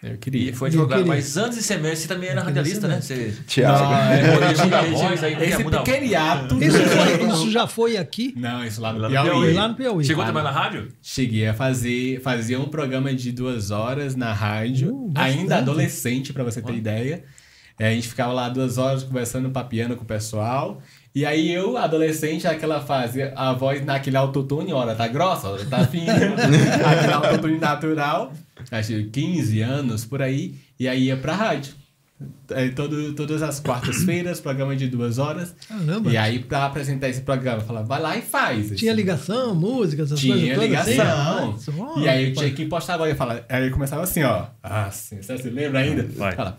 Eu 0.00 0.14
e 0.14 0.16
queria. 0.16 0.54
foi 0.54 0.68
Eu 0.68 0.74
advogado. 0.74 1.06
Mas 1.06 1.36
antes 1.36 1.58
de 1.58 1.64
ser 1.64 1.78
médico, 1.80 2.02
você 2.02 2.06
também 2.06 2.28
era 2.28 2.40
Eu 2.40 2.44
radialista, 2.44 2.86
né? 2.86 3.00
Você. 3.00 3.34
Tiago. 3.48 3.82
Não, 3.82 4.12
é, 4.12 4.90
voz 4.92 5.24
aí, 5.24 5.34
esse 5.42 5.64
pequeno 5.64 6.16
ato. 6.16 6.62
Isso, 6.62 6.78
foi- 6.78 7.28
isso 7.32 7.50
já 7.50 7.66
foi 7.66 7.96
aqui? 7.96 8.32
Não, 8.36 8.64
isso 8.64 8.80
lá 8.80 8.92
no 8.92 9.00
Lá 9.00 9.08
no 9.08 9.12
Piauí. 9.12 9.28
Piauí. 9.28 9.54
Lá 9.54 9.68
no 9.68 9.74
Piauí. 9.74 10.04
Chegou 10.04 10.22
trabalhar 10.22 10.52
na 10.52 10.56
rádio? 10.56 10.86
Cheguei 11.02 11.48
a 11.48 11.52
fazer, 11.52 12.20
fazia 12.20 12.60
um 12.60 12.68
programa 12.68 13.12
de 13.12 13.32
duas 13.32 13.72
horas 13.72 14.14
na 14.14 14.32
rádio, 14.32 14.94
Uh, 14.94 15.12
ainda 15.16 15.56
adolescente, 15.58 16.32
pra 16.32 16.44
você 16.44 16.62
ter 16.62 16.72
ideia. 16.74 17.24
É, 17.76 17.88
a 17.88 17.92
gente 17.92 18.06
ficava 18.06 18.32
lá 18.32 18.48
duas 18.48 18.78
horas 18.78 19.02
conversando, 19.02 19.50
papiando 19.50 19.96
com 19.96 20.04
o 20.04 20.06
pessoal. 20.06 20.80
E 21.14 21.26
aí 21.26 21.50
eu, 21.50 21.76
adolescente, 21.76 22.46
aquela 22.46 22.80
fase, 22.80 23.22
a 23.34 23.52
voz 23.52 23.84
naquele 23.84 24.16
autotune, 24.16 24.72
hora 24.72 24.94
tá 24.94 25.08
grossa, 25.08 25.48
hora 25.48 25.64
tá 25.64 25.84
fina, 25.86 26.12
aquele 26.86 27.12
autotune 27.12 27.58
natural, 27.58 28.32
acho 28.70 28.88
que 28.88 29.04
15 29.04 29.60
anos 29.60 30.04
por 30.04 30.22
aí, 30.22 30.54
e 30.78 30.86
aí 30.86 31.04
ia 31.04 31.16
pra 31.16 31.34
rádio. 31.34 31.74
É, 32.50 32.68
todo, 32.68 33.14
todas 33.14 33.42
as 33.42 33.60
quartas-feiras, 33.60 34.38
programa 34.42 34.76
de 34.76 34.86
duas 34.88 35.16
horas. 35.18 35.54
Caramba. 35.66 36.12
E 36.12 36.18
aí, 36.18 36.38
pra 36.38 36.66
apresentar 36.66 37.08
esse 37.08 37.22
programa, 37.22 37.62
eu 37.62 37.66
falava, 37.66 37.86
vai 37.86 38.00
lá 38.00 38.16
e 38.16 38.20
faz. 38.20 38.66
Tinha 38.78 38.92
assim. 38.92 39.00
ligação, 39.00 39.54
música, 39.54 40.02
essas 40.02 40.20
coisas 40.20 40.38
Tinha 40.38 40.56
ligação. 40.56 41.52
assim? 41.54 41.72
Nossa, 41.78 42.00
E 42.00 42.08
aí 42.08 42.28
eu 42.28 42.34
tinha 42.34 42.50
que 42.50 42.66
postar 42.66 42.94
agora 42.94 43.10
e 43.10 43.14
falar. 43.14 43.42
Aí 43.48 43.66
eu 43.66 43.72
começava 43.72 44.02
assim, 44.02 44.22
ó. 44.22 44.46
Assim, 44.62 45.22
você 45.22 45.38
se 45.38 45.48
lembra 45.48 45.80
ainda? 45.80 46.06
Vai. 46.14 46.36
Fala. 46.36 46.58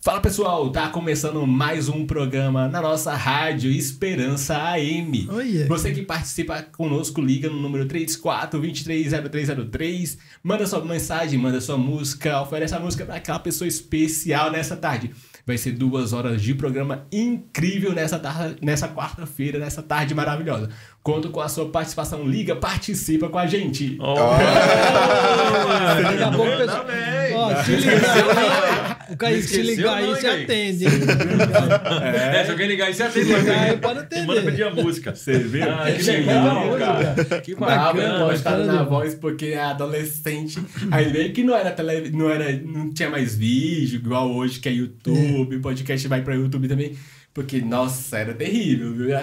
Fala 0.00 0.20
pessoal, 0.20 0.70
tá 0.70 0.88
começando 0.90 1.44
mais 1.44 1.88
um 1.88 2.06
programa 2.06 2.68
na 2.68 2.80
nossa 2.80 3.16
rádio 3.16 3.68
Esperança 3.68 4.56
AM. 4.56 5.26
Olha. 5.28 5.66
Você 5.66 5.90
que 5.90 6.02
participa 6.02 6.62
conosco, 6.62 7.20
liga 7.20 7.50
no 7.50 7.58
número 7.60 7.84
34-230303, 7.86 10.16
manda 10.40 10.64
sua 10.68 10.84
mensagem, 10.84 11.36
manda 11.36 11.60
sua 11.60 11.76
música, 11.76 12.40
oferece 12.40 12.76
a 12.76 12.78
música 12.78 13.04
para 13.04 13.16
aquela 13.16 13.40
pessoa 13.40 13.66
especial 13.66 14.52
nessa 14.52 14.76
tarde. 14.76 15.10
Vai 15.44 15.58
ser 15.58 15.72
duas 15.72 16.12
horas 16.12 16.40
de 16.40 16.54
programa 16.54 17.04
incrível 17.10 17.92
nessa, 17.92 18.20
tarde, 18.20 18.56
nessa 18.62 18.86
quarta-feira, 18.86 19.58
nessa 19.58 19.82
tarde 19.82 20.14
maravilhosa. 20.14 20.70
Conto 21.02 21.28
com 21.30 21.40
a 21.40 21.48
sua 21.48 21.70
participação. 21.70 22.24
Liga, 22.24 22.54
participa 22.54 23.28
com 23.28 23.38
a 23.38 23.48
gente. 23.48 23.98
Daqui 26.02 26.22
a 26.22 26.30
pouco 26.30 26.52
o 26.52 26.56
pessoal. 26.56 26.86
Ó, 27.34 27.52
se 27.64 27.72
ligar 27.72 28.04
aí, 28.04 28.22
o 29.10 29.16
Kaique, 29.16 29.42
se 29.42 29.60
Esqueceu, 29.60 29.76
ligar 29.76 29.94
aí, 29.96 30.06
você 30.06 30.26
atende. 30.26 30.84
hein? 30.84 30.90
É, 32.34 32.44
se 32.44 32.50
alguém 32.50 32.68
ligar 32.68 32.86
aí, 32.86 32.94
você 32.94 33.02
atende. 33.02 33.32
ligar 33.32 33.58
aí, 33.70 33.76
pode 33.78 33.98
atender. 34.00 34.26
Manda 34.26 34.42
pedir 34.42 34.62
a 34.64 34.70
música. 34.70 35.14
Você 35.14 35.38
viu? 35.38 35.62
Ah, 35.70 35.90
que 35.90 36.02
legal, 36.02 36.78
cara. 36.78 37.40
Que 37.40 37.54
bacana. 37.54 38.02
eu 38.20 38.26
gostava 38.28 38.56
cara 38.58 38.72
na 38.72 38.82
do- 38.82 38.90
voz 38.90 39.14
porque 39.14 39.46
é 39.46 39.60
adolescente. 39.60 40.58
Aí 40.90 41.10
veio 41.10 41.32
que 41.32 41.42
não 41.42 41.56
era 41.56 41.70
tele, 41.70 42.10
não 42.10 42.30
era, 42.30 42.52
não 42.52 42.92
tinha 42.92 43.08
mais 43.10 43.34
vídeo 43.36 43.96
igual 43.96 44.30
hoje 44.34 44.60
que 44.60 44.68
é 44.68 44.72
YouTube, 44.72 45.58
podcast 45.60 46.06
vai 46.08 46.22
para 46.22 46.34
YouTube 46.34 46.68
também, 46.68 46.96
porque 47.32 47.60
nossa, 47.60 48.18
era 48.18 48.34
terrível, 48.34 48.92
viu? 48.94 49.18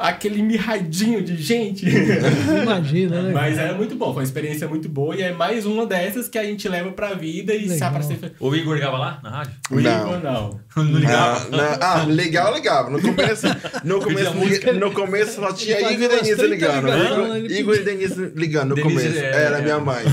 Aquele 0.00 0.42
mirradinho 0.42 1.20
de 1.22 1.36
gente. 1.36 1.84
Imagina, 2.62 3.20
né? 3.22 3.32
Mas 3.32 3.58
era 3.58 3.74
muito 3.74 3.96
bom, 3.96 4.06
foi 4.12 4.22
uma 4.22 4.22
experiência 4.22 4.68
muito 4.68 4.88
boa 4.88 5.16
e 5.16 5.22
é 5.22 5.32
mais 5.32 5.66
uma 5.66 5.84
dessas 5.84 6.28
que 6.28 6.38
a 6.38 6.44
gente 6.44 6.68
leva 6.68 6.92
pra 6.92 7.14
vida 7.14 7.52
e 7.54 7.62
se 7.64 7.68
Legal. 7.74 7.88
aparecer. 7.88 8.32
O 8.38 8.54
Igor 8.54 8.74
ligava 8.74 8.96
lá 8.98 9.18
na 9.22 9.30
rádio? 9.30 9.52
O 9.70 9.80
Não. 9.80 10.00
Igor 10.06 10.22
não. 10.22 10.60
Não 10.76 10.98
ligava. 10.98 11.40
Ah, 11.40 11.46
não, 11.50 11.78
ah, 11.80 12.04
legal, 12.04 12.52
legal. 12.54 12.90
No 12.90 13.00
começo, 13.02 13.46
no 13.82 14.00
começo, 14.00 14.72
no 14.74 14.92
começo 14.92 15.32
só 15.40 15.52
tinha 15.52 15.80
Igor 15.80 15.92
e 15.92 16.08
Denise 16.08 16.34
umas 16.34 16.38
30 16.38 16.46
ligando. 16.46 16.88
Igor, 16.88 17.36
ele 17.36 17.58
Igor 17.58 17.74
e 17.74 17.78
Denise 17.80 18.32
ligando 18.36 18.68
no 18.70 18.74
Denise 18.76 18.94
começo. 19.08 19.18
é- 19.18 19.44
Era 19.46 19.58
é- 19.58 19.62
minha 19.62 19.80
mãe. 19.80 20.04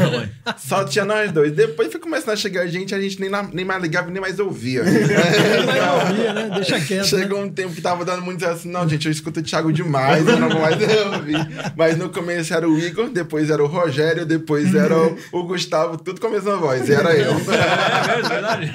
Só 0.58 0.84
tinha 0.84 1.06
nós 1.06 1.32
dois. 1.32 1.52
Depois 1.52 1.92
foi 1.92 2.02
começando 2.02 2.32
a 2.32 2.36
chegar 2.36 2.66
gente, 2.66 2.96
a 2.96 3.00
gente 3.00 3.20
nem, 3.22 3.30
na- 3.30 3.44
nem 3.54 3.64
mais 3.64 3.82
ligava, 3.84 4.10
nem 4.10 4.20
mais 4.22 4.40
ouvia. 4.40 4.82
Ele 4.82 5.66
vai 5.66 6.00
ouvir, 6.00 6.34
né? 6.34 6.52
Deixa 6.56 6.80
quieto. 6.80 7.06
Chegou 7.06 7.40
um 7.40 7.50
tempo 7.50 7.74
que 7.76 7.82
tava 7.82 8.04
dando 8.04 8.24
muito 8.24 8.44
assim, 8.46 8.70
não, 8.72 8.88
gente, 8.90 9.06
eu 9.06 9.12
escuto 9.12 9.40
o 9.40 9.44
Thiago 9.44 9.72
demais, 9.76 10.28
eu 10.28 10.39
não 10.39 10.49
vou 10.49 10.61
mais 10.61 10.76
ouvir. 11.13 11.38
Mas 11.76 11.97
no 11.97 12.09
começo 12.09 12.53
era 12.53 12.67
o 12.67 12.80
Igor, 12.80 13.09
depois 13.09 13.49
era 13.49 13.63
o 13.63 13.67
Rogério, 13.67 14.26
depois 14.26 14.73
era 14.73 14.97
o, 14.97 15.17
o 15.32 15.43
Gustavo, 15.43 15.97
tudo 15.97 16.19
com 16.19 16.28
a 16.28 16.32
mesma 16.32 16.55
voz, 16.57 16.89
e 16.89 16.93
era 16.93 17.13
eu. 17.15 17.32
É 17.32 18.15
mesmo, 18.15 18.30
verdade. 18.30 18.71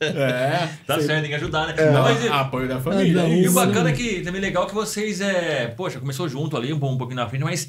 É. 0.00 0.68
Tá 0.86 1.00
certo, 1.00 1.20
tem 1.20 1.30
que 1.30 1.34
ajudar, 1.36 1.68
né? 1.68 1.74
É. 1.76 1.90
Não, 1.92 2.02
mas, 2.02 2.26
Apoio 2.30 2.66
da 2.68 2.80
família. 2.80 3.22
Ah, 3.22 3.28
não. 3.28 3.34
E 3.34 3.48
o 3.48 3.52
bacana 3.52 3.90
é 3.90 3.92
que 3.92 4.20
também 4.22 4.40
legal 4.40 4.66
que 4.66 4.74
vocês, 4.74 5.20
é, 5.20 5.68
poxa, 5.76 6.00
começou 6.00 6.28
junto 6.28 6.56
ali, 6.56 6.72
um, 6.72 6.78
bom- 6.78 6.92
um 6.94 6.98
pouquinho 6.98 7.20
na 7.20 7.28
frente, 7.28 7.44
mas 7.44 7.68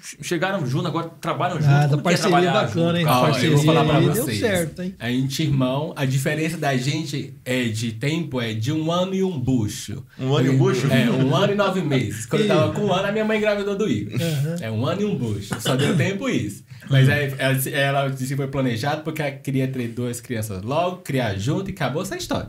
chegaram 0.00 0.64
junto, 0.66 0.86
agora 0.86 1.10
trabalham 1.20 1.56
junto. 1.56 1.70
Ah, 1.70 1.86
da 1.86 1.96
é 1.96 2.00
parceria 2.00 2.30
trabalhar 2.30 2.52
bacana, 2.52 2.86
junto, 2.86 2.96
hein? 2.96 3.04
cara? 3.04 3.16
Ó, 3.16 3.20
eu 3.20 3.30
parceria 3.30 3.56
vou 3.56 3.64
falar 3.64 3.84
pra 3.84 4.00
vocês. 4.00 4.40
deu 4.40 4.48
certo, 4.50 4.82
hein? 4.82 4.94
A 4.98 5.08
gente, 5.08 5.42
irmão, 5.42 5.92
a 5.96 6.04
diferença 6.04 6.56
da 6.56 6.76
gente 6.76 7.34
é 7.44 7.64
de 7.64 7.92
tempo 7.92 8.40
é 8.40 8.54
de 8.54 8.72
um 8.72 8.90
ano 8.90 9.14
e 9.14 9.22
um 9.22 9.38
bucho. 9.38 10.04
Um 10.18 10.34
ano 10.34 10.46
e 10.46 10.50
um 10.50 10.58
bucho? 10.58 10.86
É, 10.92 11.10
um 11.10 11.34
ano 11.34 11.52
e 11.52 11.56
nove 11.56 11.80
meses. 11.80 12.26
Quando 12.26 12.42
eu 12.42 12.48
tava 12.48 12.72
com 12.72 12.82
um 12.82 12.92
ano, 12.92 13.08
a 13.08 13.12
minha 13.12 13.24
mãe 13.24 13.38
engravidou 13.38 13.76
do 13.76 13.88
Igor. 13.88 14.18
É 14.60 14.70
um 14.70 14.86
ano 14.86 15.02
e 15.02 15.04
um 15.04 15.16
bucho. 15.16 15.60
Só 15.60 15.74
deu 15.76 15.96
tempo 15.96 16.28
isso. 16.28 16.64
Mas 16.88 17.08
aí, 17.08 17.34
ela, 17.38 17.68
ela 17.70 18.08
disse 18.08 18.28
que 18.28 18.36
foi 18.36 18.46
planejado 18.46 19.02
porque 19.02 19.20
ela 19.20 19.30
queria 19.32 19.66
ter 19.66 19.88
duas 19.88 20.20
crianças 20.20 20.62
logo, 20.62 20.98
criar 20.98 21.36
junto 21.36 21.70
e 21.70 21.72
acabou 21.72 22.02
essa 22.02 22.16
história. 22.16 22.48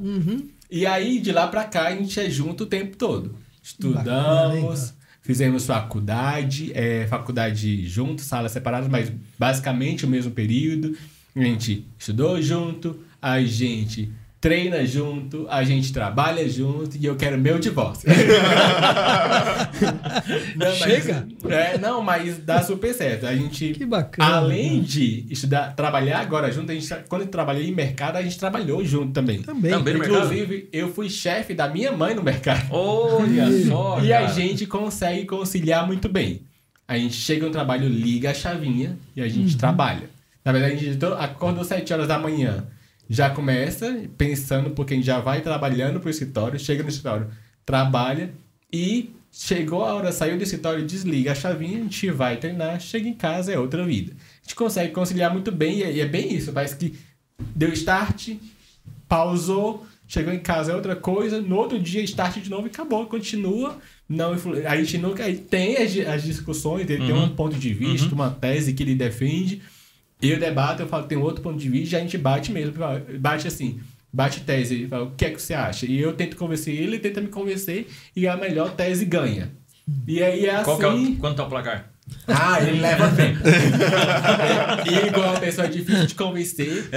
E 0.70 0.86
aí, 0.86 1.20
de 1.20 1.32
lá 1.32 1.48
pra 1.48 1.64
cá, 1.64 1.88
a 1.88 1.96
gente 1.96 2.20
é 2.20 2.30
junto 2.30 2.66
o 2.66 2.68
tempo 2.68 2.98
todo. 2.98 3.30
Bacana, 3.30 4.54
Estudamos, 4.58 4.94
fizemos 5.28 5.66
faculdade, 5.66 6.72
é, 6.74 7.06
faculdade 7.06 7.86
junto, 7.86 8.22
salas 8.22 8.54
separadas, 8.54 8.88
mas 8.88 9.12
basicamente 9.38 10.06
o 10.06 10.08
mesmo 10.08 10.32
período. 10.32 10.98
A 11.36 11.44
gente 11.44 11.86
estudou 12.00 12.42
junto, 12.42 12.98
a 13.22 13.42
gente 13.42 14.10
treina 14.40 14.86
junto, 14.86 15.48
a 15.50 15.64
gente 15.64 15.92
trabalha 15.92 16.48
junto 16.48 16.96
e 16.98 17.06
eu 17.06 17.16
quero 17.16 17.38
meu 17.38 17.58
divórcio. 17.60 18.08
Não, 20.56 20.68
mas- 20.68 20.78
Chega? 20.78 21.28
é, 21.50 21.78
não, 21.78 22.02
mas 22.02 22.38
dá 22.40 22.62
super 22.62 22.94
certo. 22.94 23.26
A 23.26 23.36
gente, 23.36 23.74
Que 23.74 23.86
bacana, 23.86 24.36
além 24.38 24.82
de 24.82 25.26
estudar, 25.30 25.74
trabalhar 25.76 26.20
agora 26.20 26.52
junto, 26.52 26.72
a 26.72 26.76
gente, 26.76 26.88
quando 27.08 27.24
eu 27.24 27.28
trabalhei 27.28 27.68
em 27.68 27.72
mercado, 27.74 28.18
a 28.18 28.22
gente 28.22 28.38
trabalhou 28.38 28.84
junto 28.84 29.12
também. 29.14 29.42
Também. 29.42 29.72
Também. 29.72 29.96
Inclusive, 29.96 30.70
eu 30.72 30.92
fui 30.94 31.10
chefe 31.10 31.54
da 31.54 31.68
minha 31.68 31.92
mãe 31.92 32.14
no 32.16 32.24
mercado. 32.24 32.68
Olha 32.72 33.46
só, 33.68 34.00
E 34.04 34.12
a 34.14 34.22
cara. 34.22 34.34
gente 34.34 34.66
consegue 34.66 35.26
conciliar 35.26 35.86
muito 35.86 36.08
bem. 36.10 36.42
A 36.88 36.98
gente 36.98 37.16
chega 37.16 37.46
no 37.46 37.52
trabalho, 37.52 37.88
liga 37.88 38.32
a 38.32 38.34
chavinha 38.34 38.98
e 39.16 39.22
a 39.22 39.28
gente 39.28 39.58
trabalha. 39.58 40.10
Na 40.44 40.52
verdade, 40.54 40.74
a 40.74 40.78
gente 40.78 40.98
às 41.62 41.68
7 41.68 41.92
horas 41.94 42.08
da 42.08 42.18
manhã, 42.18 42.66
já 43.10 43.30
começa 43.30 44.04
pensando, 44.18 44.72
porque 44.72 44.94
a 44.94 44.98
gente 44.98 45.06
já 45.06 45.20
vai 45.20 45.42
trabalhando 45.42 46.00
pro 46.00 46.10
escritório, 46.10 46.60
chega 46.60 46.84
no 46.84 46.90
escritório, 46.90 47.28
trabalha 47.66 48.32
e 48.72 49.12
chegou 49.32 49.84
a 49.86 49.94
hora, 49.94 50.12
saiu 50.12 50.36
do 50.38 50.44
escritório, 50.44 50.86
desliga 50.86 51.32
a 51.32 51.36
chavinha, 51.36 51.80
a 51.80 51.82
gente 51.84 52.10
vai 52.12 52.38
treinar, 52.38 52.80
chega 52.80 53.08
em 53.08 53.14
casa, 53.14 53.54
é 53.54 53.60
outra 53.60 53.86
vida. 53.86 54.14
A 54.14 54.44
gente 54.44 54.56
consegue 54.56 54.92
conciliar 54.94 55.32
muito 55.32 55.52
bem 55.52 55.80
e 55.80 55.84
é, 55.84 55.92
e 55.94 56.00
é 56.02 56.06
bem 56.06 56.34
isso, 56.34 56.52
parece 56.52 56.76
que 56.76 56.96
deu 57.56 57.72
start, 57.74 58.30
pausou, 59.08 59.86
chegou 60.08 60.34
em 60.34 60.40
casa 60.40 60.72
é 60.72 60.76
outra 60.76 60.96
coisa, 60.96 61.42
no 61.42 61.56
outro 61.58 61.80
dia 61.80 62.02
start 62.04 62.38
de 62.40 62.50
novo 62.50 62.68
e 62.68 62.70
acabou, 62.70 63.06
continua. 63.06 63.78
Não, 64.08 64.34
influ- 64.36 64.66
a 64.66 64.76
gente 64.78 64.98
nunca 64.98 65.32
tem 65.34 65.78
as, 65.78 65.96
as 66.08 66.24
discussões, 66.24 66.90
ele 66.90 67.06
tem 67.06 67.12
Uhum. 67.12 67.26
um 67.26 67.30
ponto 67.36 67.56
de 67.58 67.74
vista, 67.74 68.14
uma 68.16 68.30
tese 68.32 68.74
que 68.74 68.84
ele 68.84 68.96
defende. 68.96 69.62
Eu 70.22 70.40
debato, 70.40 70.82
eu 70.82 70.88
falo, 70.88 71.06
tem 71.06 71.18
outro 71.18 71.44
ponto 71.44 71.60
de 71.60 71.70
vista, 71.70 71.96
e 71.96 72.00
a 72.00 72.02
gente 72.02 72.18
bate 72.18 72.52
mesmo, 72.52 72.74
bate 73.20 73.48
assim, 73.48 73.80
bate 74.12 74.42
tese, 74.42 74.74
ele 74.74 74.88
fala, 74.88 75.04
o 75.06 75.12
que 75.12 75.26
é 75.26 75.30
que 75.30 75.42
você 75.42 75.54
acha? 75.54 75.86
E 75.86 76.00
eu 76.00 76.14
tento 76.14 76.36
convencer 76.36 76.74
ele, 76.74 76.84
ele 76.84 77.00
tenta 77.00 77.22
me 77.22 77.28
convencer, 77.28 77.88
e 78.16 78.28
a 78.28 78.36
melhor 78.36 78.74
tese 78.76 79.06
ganha. 79.06 79.52
E 80.08 80.22
aí 80.24 80.46
é 80.46 80.56
assim. 80.56 80.64
Qual 80.66 80.78
que 80.78 80.86
é 80.86 80.90
o, 80.90 81.16
quanto 81.18 81.38
tá 81.38 81.46
o 81.46 81.50
placar? 81.50 81.92
Ah, 82.28 82.62
ele 82.62 82.82
leva 82.82 83.10
tempo. 83.12 83.40
e 84.90 84.96
é 84.96 85.18
uma 85.18 85.40
pessoa 85.40 85.68
difícil 85.68 86.06
de 86.08 86.16
convencer, 86.16 86.90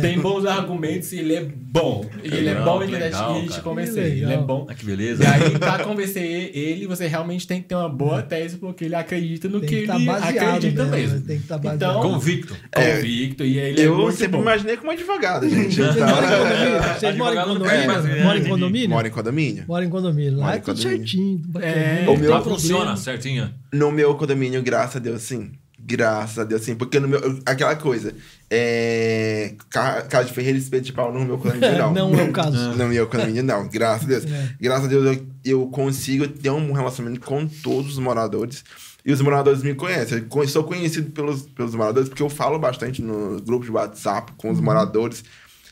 tem 0.00 0.18
bons 0.18 0.44
argumentos 0.46 1.12
e 1.12 1.18
ele 1.18 1.34
é 1.34 1.42
bom. 1.44 2.04
Ele 2.22 2.36
é 2.36 2.40
Legal, 2.54 2.64
bom 2.64 2.82
internet 2.84 3.12
legal, 3.12 3.38
e 3.38 3.42
te 3.42 3.48
cara. 3.50 3.62
convencer. 3.62 4.04
Que 4.14 4.20
Ele 4.22 4.32
é 4.32 4.36
bom. 4.38 4.66
Ah, 4.68 4.74
que 4.74 4.84
beleza. 4.86 5.22
E 5.22 5.26
aí, 5.26 5.58
pra 5.58 5.78
convencer 5.80 6.22
ele, 6.56 6.86
você 6.86 7.06
realmente 7.06 7.46
tem 7.46 7.60
que 7.60 7.68
ter 7.68 7.74
uma 7.74 7.88
boa 7.88 8.22
tese, 8.22 8.56
porque 8.56 8.84
ele 8.86 8.94
acredita 8.94 9.48
no 9.48 9.60
Tem 9.60 9.68
que, 9.68 9.80
que 9.82 9.86
tá 9.86 9.96
ele 9.96 10.04
baseado 10.06 10.46
acredita 10.56 10.84
mesmo, 10.84 11.12
mesmo. 11.12 11.26
Tem 11.26 11.38
que 11.40 11.46
tá 11.46 11.58
baseado. 11.58 11.76
Então, 11.76 12.00
Convicto. 12.02 12.56
convicto. 12.74 13.44
E 13.44 13.60
aí 13.60 13.70
ele 13.70 13.80
é 13.82 13.86
Eu 13.86 13.96
muito 13.96 14.16
sempre 14.16 14.36
bom. 14.36 14.42
imaginei 14.42 14.76
como 14.76 14.90
advogado, 14.90 15.48
gente. 15.48 15.76
Vocês 15.76 15.96
Então, 15.96 16.08
moram 16.08 16.28
em 16.28 16.34
condomínio? 16.38 16.82
Vocês 16.98 17.16
moram 17.16 17.38
em 17.38 17.44
condomínio? 17.44 18.24
Moram 18.24 18.38
em 18.38 18.42
condomínio? 18.44 18.88
moro 18.88 19.06
em 19.06 19.10
condomínio. 19.10 19.64
Mora 19.68 19.84
em 19.84 19.90
condomínio. 19.90 20.36
Lá 20.38 20.44
Mora 20.46 20.56
é 20.56 20.58
em 20.58 20.62
tudo 20.62 20.76
condomínio. 20.76 20.98
certinho. 20.98 21.42
É. 21.60 22.04
O 22.08 22.16
meu 22.16 22.42
funciona 22.42 22.96
certinho. 22.96 23.50
No 23.72 23.90
meu 23.92 24.14
condomínio, 24.16 24.62
graças 24.62 24.96
a 24.96 24.98
Deus, 24.98 25.22
sim. 25.22 25.52
Graças 25.80 26.38
a 26.38 26.44
Deus, 26.44 26.62
sim. 26.62 26.74
Porque 26.74 26.98
no 27.00 27.08
meu. 27.08 27.38
Aquela 27.46 27.74
coisa. 27.76 28.12
É. 28.50 29.54
ca- 29.70 30.02
Caso 30.02 30.28
de 30.28 30.34
ferreira 30.34 30.58
e 30.58 30.60
espeto 30.60 30.84
de 30.84 30.92
pau 30.92 31.12
no 31.12 31.24
meu 31.24 31.38
condomínio, 31.38 31.78
não. 31.78 31.92
Não 31.92 32.18
é 32.20 32.24
o 32.24 32.32
caso. 32.32 32.56
No 32.76 32.88
meu 32.88 33.06
condomínio, 33.06 33.42
não. 33.42 33.68
Graças 33.68 34.04
a 34.04 34.08
Deus. 34.08 34.24
É. 34.24 34.50
Graças 34.60 34.84
a 34.86 34.88
Deus, 34.88 35.04
eu, 35.16 35.26
eu 35.44 35.66
consigo 35.68 36.26
ter 36.28 36.50
um 36.50 36.72
relacionamento 36.72 37.20
com 37.24 37.46
todos 37.46 37.92
os 37.92 37.98
moradores. 37.98 38.64
E 39.04 39.12
os 39.12 39.20
moradores 39.22 39.62
me 39.62 39.74
conhecem. 39.74 40.26
Eu 40.34 40.48
sou 40.48 40.64
conhecido 40.64 41.10
pelos, 41.12 41.42
pelos 41.42 41.74
moradores 41.74 42.08
porque 42.08 42.22
eu 42.22 42.28
falo 42.28 42.58
bastante 42.58 43.00
no 43.00 43.40
grupo 43.40 43.64
de 43.64 43.70
WhatsApp 43.70 44.32
com 44.36 44.50
os 44.50 44.60
moradores. 44.60 45.24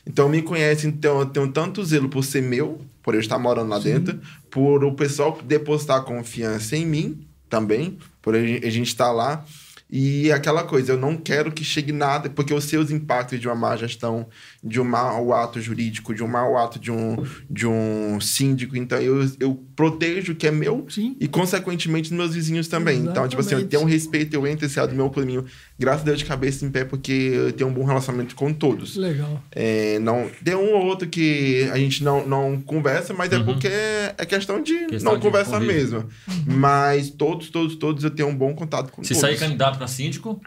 Então 0.05 0.29
me 0.29 0.41
conhecem, 0.41 0.89
então 0.89 1.19
eu 1.19 1.25
tenho 1.25 1.51
tanto 1.51 1.83
zelo 1.83 2.07
por 2.07 2.23
ser 2.23 2.41
meu, 2.41 2.79
por 3.03 3.13
eu 3.13 3.19
estar 3.19 3.37
morando 3.37 3.69
lá 3.69 3.77
dentro, 3.77 4.17
por 4.49 4.83
o 4.85 4.93
pessoal 4.93 5.37
depositar 5.43 6.01
confiança 6.05 6.77
em 6.77 6.85
mim 6.85 7.26
também, 7.49 7.97
por 8.21 8.35
a 8.35 8.39
gen- 8.45 8.61
a 8.63 8.69
gente 8.69 8.87
estar 8.87 9.11
lá. 9.11 9.43
E 9.89 10.29
aquela 10.33 10.65
coisa, 10.65 10.91
eu 10.91 10.97
não 10.97 11.15
quero 11.15 11.49
que 11.49 11.63
chegue 11.63 11.93
nada, 11.93 12.29
porque 12.29 12.51
eu 12.51 12.59
sei 12.59 12.77
os 12.77 12.91
impactos 12.91 13.39
de 13.39 13.47
uma 13.47 13.55
má 13.55 13.73
gestão, 13.77 14.27
de 14.61 14.81
um 14.81 14.83
mau 14.83 15.31
ato 15.33 15.61
jurídico, 15.61 16.13
de 16.13 16.21
um 16.21 16.27
mau 16.27 16.57
ato 16.57 16.77
de 16.77 16.91
um, 16.91 17.15
de 17.49 17.65
um 17.65 18.19
síndico. 18.19 18.75
Então, 18.75 18.99
eu, 18.99 19.25
eu 19.39 19.63
protejo 19.77 20.33
o 20.33 20.35
que 20.35 20.45
é 20.45 20.51
meu 20.51 20.85
Sim. 20.89 21.15
e, 21.21 21.25
consequentemente, 21.25 22.11
os 22.11 22.17
meus 22.17 22.35
vizinhos 22.35 22.67
também. 22.67 22.99
Então, 22.99 23.25
tipo 23.29 23.39
assim, 23.39 23.51
eu 23.51 23.59
Exatamente. 23.59 23.69
tenho 23.69 23.81
um 23.83 23.85
respeito, 23.85 24.33
eu 24.33 24.45
entro 24.45 24.65
esse 24.65 24.77
lado 24.77 24.89
do 24.89 24.95
meu 24.97 25.09
caminho, 25.09 25.45
graças 25.79 26.01
a 26.01 26.05
Deus, 26.05 26.19
de 26.19 26.25
cabeça 26.25 26.65
em 26.65 26.69
pé, 26.71 26.83
porque 26.85 27.11
eu 27.11 27.51
tenho 27.51 27.69
um 27.69 27.73
bom 27.73 27.83
relacionamento 27.85 28.35
com 28.35 28.51
todos. 28.53 28.95
Legal. 28.95 29.41
É, 29.51 29.99
não, 29.99 30.29
tem 30.43 30.55
um 30.55 30.73
ou 30.75 30.85
outro 30.85 31.07
que 31.07 31.69
a 31.71 31.77
gente 31.77 32.03
não, 32.03 32.25
não 32.27 32.59
conversa, 32.61 33.13
mas 33.13 33.31
é 33.31 33.39
porque 33.39 33.67
é 33.67 34.25
questão 34.25 34.61
de 34.61 34.73
Uhum. 34.73 34.87
Questão 34.87 35.11
não 35.13 35.19
de 35.19 35.25
conversar 35.25 35.59
convívio. 35.59 35.75
mesmo. 35.75 36.09
Mas 36.45 37.09
todos, 37.09 37.49
todos, 37.49 37.75
todos 37.75 38.03
eu 38.03 38.09
tenho 38.11 38.29
um 38.29 38.35
bom 38.35 38.53
contato 38.53 38.91
com 38.91 39.03
Se 39.03 39.09
todos. 39.09 39.21
sair 39.21 39.37
candidato 39.37 39.77
pra 39.77 39.87
síndico, 39.87 40.41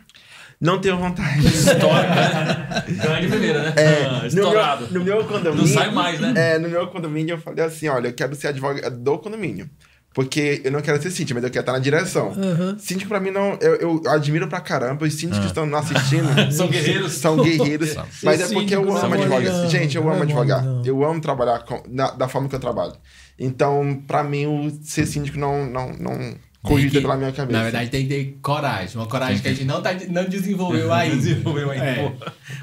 Não 0.60 0.78
tenho 0.78 0.98
vontade. 0.98 1.40
história, 1.46 2.08
né? 2.10 2.84
Ganha 3.02 3.20
de 3.22 3.28
primeira, 3.28 3.62
né? 3.62 3.74
É, 3.76 4.04
Ah, 4.04 4.18
no, 4.20 4.26
estourado. 4.26 4.88
meu, 4.90 4.98
no 5.00 5.04
meu 5.04 5.24
condomínio. 5.24 5.56
Não 5.56 5.66
sai 5.66 5.90
mais, 5.90 6.20
né? 6.20 6.34
É, 6.36 6.58
no 6.58 6.68
meu 6.68 6.86
condomínio 6.88 7.32
eu 7.34 7.38
falei 7.38 7.64
assim: 7.64 7.88
olha, 7.88 8.08
eu 8.08 8.12
quero 8.12 8.34
ser 8.34 8.48
advogado 8.48 8.94
do 8.98 9.18
condomínio. 9.18 9.70
Porque 10.12 10.60
eu 10.64 10.72
não 10.72 10.80
quero 10.80 11.00
ser 11.00 11.10
síndico, 11.12 11.34
mas 11.38 11.44
eu 11.44 11.50
quero 11.50 11.62
estar 11.62 11.72
na 11.72 11.78
direção. 11.78 12.30
Aham. 12.32 12.76
Síndico, 12.78 13.08
pra 13.08 13.20
mim, 13.20 13.30
não. 13.30 13.56
Eu, 13.60 13.76
eu 13.76 14.02
admiro 14.08 14.48
pra 14.48 14.60
caramba. 14.60 15.06
Os 15.06 15.14
síndicos 15.14 15.38
que 15.38 15.46
estão 15.46 15.64
nos 15.66 15.78
assistindo. 15.78 16.26
São 16.52 16.66
guerreiros. 16.68 17.12
São 17.12 17.36
guerreiros. 17.36 17.94
mas 18.24 18.40
é 18.40 18.52
porque 18.52 18.74
eu 18.74 18.82
amo 18.82 19.14
é 19.14 19.18
advogar. 19.22 19.52
não. 19.52 19.70
Gente, 19.70 19.96
eu 19.96 20.02
Não 20.04 20.10
amo 20.10 20.20
é 20.20 20.22
advogar. 20.24 20.64
não. 20.64 20.84
Eu 20.84 21.04
amo 21.04 21.20
trabalhar 21.20 21.60
com, 21.60 21.80
na- 21.88 22.10
da 22.10 22.26
forma 22.26 22.48
que 22.48 22.56
eu 22.56 22.60
trabalho. 22.60 22.92
Então, 23.38 24.02
pra 24.06 24.24
mim, 24.24 24.46
o 24.46 24.68
ser 24.82 25.06
síndico 25.06 25.38
não, 25.38 25.64
não, 25.70 25.92
não 25.92 26.34
que- 26.66 27.00
pela 27.00 27.16
minha 27.16 27.30
cabeça. 27.30 27.56
Na 27.56 27.62
verdade, 27.62 27.88
tem 27.88 28.02
que 28.02 28.08
ter 28.08 28.38
coragem. 28.42 28.96
Uma 28.96 29.06
coragem 29.06 29.38
que 29.40 29.46
a 29.46 29.52
gente 29.52 29.64
não, 29.64 29.80
tá, 29.80 29.90
não 30.08 30.24
desenvolveu 30.24 30.90
ainda. 30.92 31.14
Desenvolveu 31.16 31.70
ainda. 31.70 31.84
É. 31.86 32.16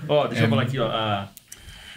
Ó, 0.09 0.27
deixa 0.27 0.43
É. 0.43 0.45
eu 0.45 0.49
falar 0.49 0.63
aqui, 0.63 0.77
ó. 0.79 0.87
A, 0.87 1.29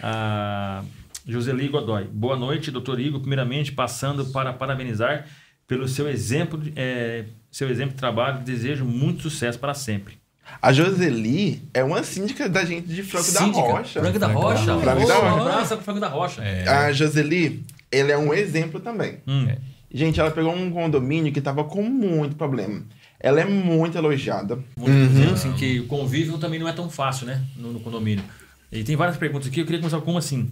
a 0.01 0.83
Joseli 1.27 1.67
Godoy. 1.67 2.05
Boa 2.05 2.37
noite, 2.37 2.71
doutor 2.71 2.99
Igor. 3.01 3.19
Primeiramente, 3.19 3.71
passando 3.73 4.25
para 4.27 4.53
parabenizar 4.53 5.25
pelo 5.71 5.87
seu 5.87 6.09
exemplo, 6.09 6.59
de- 6.59 6.73
é, 6.75 7.23
seu 7.49 7.69
exemplo 7.69 7.91
de 7.93 7.97
trabalho. 7.97 8.39
Desejo 8.43 8.83
muito 8.83 9.21
sucesso 9.21 9.57
para 9.57 9.73
sempre. 9.73 10.17
A 10.61 10.73
Joseli 10.73 11.61
é 11.73 11.81
uma 11.81 12.03
síndica 12.03 12.49
da 12.49 12.65
gente 12.65 12.87
de 12.89 13.01
Franco 13.03 13.23
Síndica. 13.25 13.61
da 13.61 13.71
Rocha. 13.71 14.01
Franco 14.01 14.19
da 14.19 14.27
Rocha. 14.27 14.63
Franco 14.81 15.07
da 15.07 15.19
Rocha. 15.53 15.75
Pro 15.77 15.85
Franco 15.85 15.99
da 16.01 16.07
Rocha. 16.09 16.41
É. 16.43 16.67
A 16.67 16.91
Joseli, 16.91 17.63
ela 17.89 18.11
é 18.11 18.17
um 18.17 18.33
exemplo 18.33 18.81
também. 18.81 19.19
Hum. 19.25 19.47
Gente, 19.93 20.19
ela 20.19 20.29
pegou 20.29 20.53
um 20.53 20.69
condomínio 20.71 21.31
que 21.31 21.39
tava 21.39 21.63
com 21.63 21.81
muito 21.83 22.35
problema. 22.35 22.83
Ela 23.17 23.39
é 23.39 23.45
muito 23.45 23.97
elogiada. 23.97 24.59
Muito 24.75 25.07
dizendo 25.07 25.33
assim 25.35 25.53
que 25.53 25.79
o 25.79 25.87
convívio 25.87 26.37
também 26.37 26.59
não 26.59 26.67
é 26.67 26.73
tão 26.73 26.89
fácil, 26.89 27.25
né? 27.27 27.41
No, 27.55 27.71
no 27.71 27.79
condomínio. 27.79 28.23
E 28.69 28.83
tem 28.83 28.97
várias 28.97 29.15
perguntas 29.15 29.47
aqui. 29.47 29.61
Eu 29.61 29.65
queria 29.65 29.79
começar 29.79 30.01
com 30.01 30.11
uma 30.11 30.19
assim. 30.19 30.51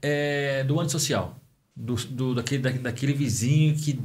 É, 0.00 0.62
do 0.64 0.78
antissocial. 0.78 1.36
Do, 1.76 1.94
do, 1.94 2.34
daquele, 2.34 2.62
da- 2.62 2.70
daquele 2.70 3.12
vizinho 3.12 3.74
que 3.74 3.98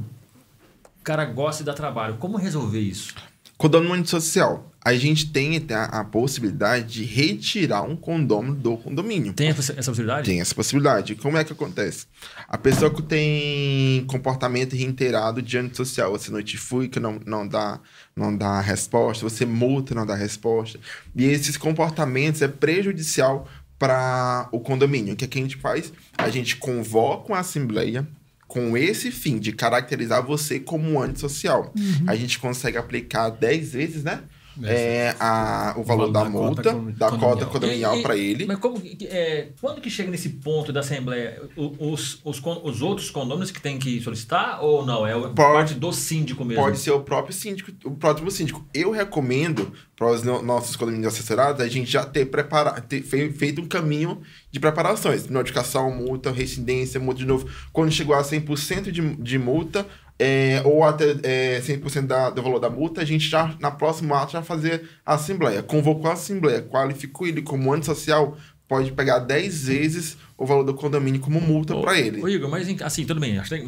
o 1.00 1.02
cara 1.04 1.24
gosta 1.24 1.62
de 1.62 1.66
dar 1.66 1.74
trabalho. 1.74 2.16
Como 2.16 2.36
resolver 2.36 2.80
isso? 2.80 3.14
Condomínio 3.58 4.06
social. 4.06 4.70
A 4.84 4.94
gente 4.94 5.30
tem 5.32 5.56
a, 5.70 5.84
a 6.00 6.04
possibilidade 6.04 6.86
de 6.92 7.04
retirar 7.04 7.82
um 7.82 7.96
condômino 7.96 8.54
do 8.54 8.76
condomínio. 8.76 9.32
Tem 9.32 9.48
essa, 9.48 9.72
essa 9.72 9.90
possibilidade? 9.90 10.30
Tem 10.30 10.40
essa 10.40 10.54
possibilidade. 10.54 11.14
Como 11.16 11.36
é 11.36 11.42
que 11.42 11.52
acontece? 11.52 12.06
A 12.46 12.56
pessoa 12.56 12.92
que 12.94 13.02
tem 13.02 14.04
comportamento 14.06 14.76
reiterado 14.76 15.42
de 15.42 15.58
antissocial, 15.58 16.12
você 16.12 16.30
notifica, 16.30 17.00
não, 17.00 17.18
não, 17.26 17.48
dá, 17.48 17.80
não 18.14 18.36
dá 18.36 18.60
resposta, 18.60 19.28
você 19.28 19.44
multa, 19.44 19.94
não 19.94 20.06
dá 20.06 20.14
resposta. 20.14 20.78
E 21.16 21.24
esses 21.24 21.56
comportamentos 21.56 22.42
é 22.42 22.48
prejudicial 22.48 23.48
para 23.78 24.48
o 24.52 24.60
condomínio. 24.60 25.14
O 25.14 25.16
que, 25.16 25.24
é 25.24 25.28
que 25.28 25.38
a 25.38 25.42
gente 25.42 25.56
faz? 25.56 25.92
A 26.16 26.28
gente 26.30 26.56
convoca 26.56 27.32
uma 27.32 27.40
assembleia 27.40 28.06
com 28.48 28.76
esse 28.76 29.10
fim 29.10 29.38
de 29.38 29.52
caracterizar 29.52 30.24
você 30.24 30.58
como 30.60 30.88
um 30.90 31.00
antissocial. 31.00 31.72
A 32.06 32.14
gente 32.14 32.38
consegue 32.38 32.78
aplicar 32.78 33.30
10 33.30 33.72
vezes, 33.72 34.04
né? 34.04 34.22
É, 34.62 35.14
a, 35.20 35.74
o 35.76 35.82
valor 35.82 36.10
valor 36.10 36.12
da, 36.12 36.24
da 36.24 36.30
cota 36.30 36.46
multa, 36.46 36.72
con- 36.72 36.92
da 36.92 37.10
cota 37.12 37.46
condominial. 37.46 38.00
para 38.02 38.16
ele. 38.16 38.46
Mas 38.46 38.58
como, 38.58 38.80
é, 39.02 39.48
quando 39.60 39.80
que 39.80 39.90
chega 39.90 40.10
nesse 40.10 40.28
ponto 40.30 40.72
da 40.72 40.80
Assembleia? 40.80 41.42
Os, 41.56 42.20
os, 42.24 42.40
os 42.64 42.82
outros 42.82 43.10
condôminos 43.10 43.50
que 43.50 43.60
tem 43.60 43.78
que 43.78 44.00
solicitar 44.00 44.62
ou 44.62 44.84
não? 44.84 45.06
É 45.06 45.12
a 45.12 45.28
parte 45.30 45.74
do 45.74 45.92
síndico 45.92 46.44
mesmo? 46.44 46.62
Pode 46.62 46.78
ser 46.78 46.90
o 46.92 47.00
próprio 47.00 47.34
síndico, 47.34 47.70
o 47.84 47.92
próximo 47.92 48.30
síndico. 48.30 48.66
Eu 48.72 48.90
recomendo 48.90 49.72
para 49.96 50.10
os 50.10 50.22
no- 50.22 50.42
nossos 50.42 50.76
condomínios 50.76 51.12
assessorados 51.14 51.60
a 51.60 51.68
gente 51.68 51.90
já 51.90 52.04
ter, 52.04 52.26
prepara 52.26 52.80
ter 52.80 53.02
fe- 53.02 53.30
feito 53.32 53.60
um 53.62 53.66
caminho 53.66 54.20
de 54.50 54.60
preparações. 54.60 55.28
Notificação, 55.28 55.90
multa, 55.94 56.30
residência, 56.30 57.00
multa 57.00 57.20
de 57.20 57.26
novo. 57.26 57.48
Quando 57.72 57.90
chegou 57.90 58.14
a 58.14 58.22
100% 58.22 58.90
de, 58.90 59.16
de 59.16 59.38
multa, 59.38 59.86
é, 60.18 60.62
ou 60.64 60.82
até 60.84 61.16
é, 61.22 61.60
100% 61.60 62.06
da, 62.06 62.30
do 62.30 62.42
valor 62.42 62.58
da 62.58 62.70
multa, 62.70 63.02
a 63.02 63.04
gente 63.04 63.28
já, 63.28 63.54
na 63.60 63.70
próxima 63.70 64.20
ato, 64.22 64.32
já 64.32 64.42
fazer 64.42 64.88
a 65.04 65.14
assembleia. 65.14 65.62
Convocou 65.62 66.10
a 66.10 66.14
assembleia, 66.14 66.62
qualificou 66.62 67.26
ele 67.26 67.42
como 67.42 67.72
antissocial, 67.72 68.36
pode 68.68 68.92
pegar 68.92 69.20
10 69.20 69.66
vezes 69.66 70.16
o 70.38 70.44
valor 70.44 70.64
do 70.64 70.74
condomínio 70.74 71.20
como 71.20 71.40
multa 71.40 71.74
para 71.80 71.98
ele. 71.98 72.20
Ô, 72.20 72.28
Igor, 72.28 72.50
mas 72.50 72.68
assim, 72.82 73.06
tudo 73.06 73.20
bem, 73.20 73.38
acho 73.38 73.48
que 73.48 73.54
é 73.54 73.58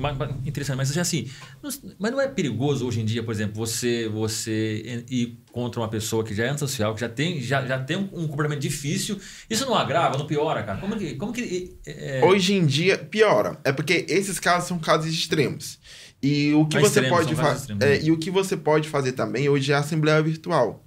interessante, 0.44 0.76
mas 0.76 0.96
assim, 0.98 1.30
não- 1.62 1.70
mas 1.98 2.12
não 2.12 2.20
é 2.20 2.28
perigoso 2.28 2.86
hoje 2.86 3.00
em 3.00 3.04
dia, 3.06 3.22
por 3.22 3.32
exemplo, 3.32 3.54
você 3.54 4.06
você 4.08 5.04
ir 5.08 5.38
contra 5.50 5.80
uma 5.80 5.88
pessoa 5.88 6.22
que 6.24 6.34
já 6.34 6.44
é 6.44 6.48
antissocial, 6.50 6.94
que 6.94 7.00
já 7.00 7.08
tem, 7.08 7.40
já, 7.40 7.64
já 7.64 7.78
tem 7.78 7.96
um, 7.96 8.08
um 8.12 8.28
comportamento 8.28 8.60
difícil, 8.60 9.18
isso 9.48 9.64
não 9.64 9.74
agrava, 9.74 10.18
não 10.18 10.26
piora, 10.26 10.62
cara? 10.62 10.78
Como 10.78 10.96
que. 10.96 11.14
Como 11.14 11.32
que 11.32 11.76
é, 11.86 12.20
Hoje 12.24 12.52
em 12.54 12.66
dia, 12.66 12.98
piora. 12.98 13.58
É 13.64 13.72
porque 13.72 14.04
esses 14.08 14.38
casos 14.38 14.68
são 14.68 14.78
casos 14.78 15.06
extremos. 15.12 15.78
E 16.22 16.52
o 16.54 16.66
que 16.66 16.76
Ah, 16.76 16.80
você 16.80 17.00
extremos, 17.00 17.10
pode 17.10 17.34
fazer. 17.36 17.72
extremos. 17.72 18.06
e 18.06 18.10
o 18.10 18.18
que 18.18 18.30
você 18.30 18.56
pode 18.56 18.88
fazer 18.88 19.12
também 19.12 19.48
hoje 19.48 19.70
é 19.72 19.74
a 19.74 19.78
assembleia 19.78 20.20
virtual. 20.22 20.84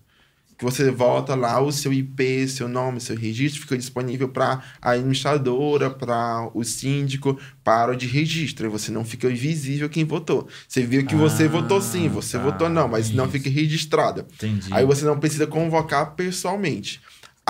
Que 0.57 0.65
você 0.65 0.91
volta 0.91 1.33
lá, 1.33 1.59
o 1.59 1.71
seu 1.71 1.91
IP, 1.91 2.47
seu 2.47 2.67
nome, 2.67 3.01
seu 3.01 3.15
registro 3.15 3.61
fica 3.61 3.75
disponível 3.75 4.29
para 4.29 4.61
a 4.79 4.91
administradora, 4.91 5.89
para 5.89 6.51
o 6.53 6.63
síndico, 6.63 7.39
para 7.63 7.91
o 7.93 7.95
de 7.95 8.05
registro. 8.05 8.67
E 8.67 8.69
você 8.69 8.91
não 8.91 9.03
fica 9.03 9.27
invisível 9.31 9.89
quem 9.89 10.03
votou. 10.05 10.47
Você 10.67 10.83
viu 10.83 11.03
que 11.03 11.15
você 11.15 11.45
Ah, 11.45 11.49
votou 11.49 11.81
sim, 11.81 12.07
você 12.09 12.37
tá, 12.37 12.43
votou 12.43 12.69
não, 12.69 12.87
mas 12.87 13.09
não 13.09 13.23
isso. 13.23 13.33
fica 13.33 13.49
registrado. 13.49 14.23
Entendi. 14.35 14.67
Aí 14.71 14.85
você 14.85 15.03
não 15.03 15.17
precisa 15.19 15.47
convocar 15.47 16.13
pessoalmente. 16.13 17.01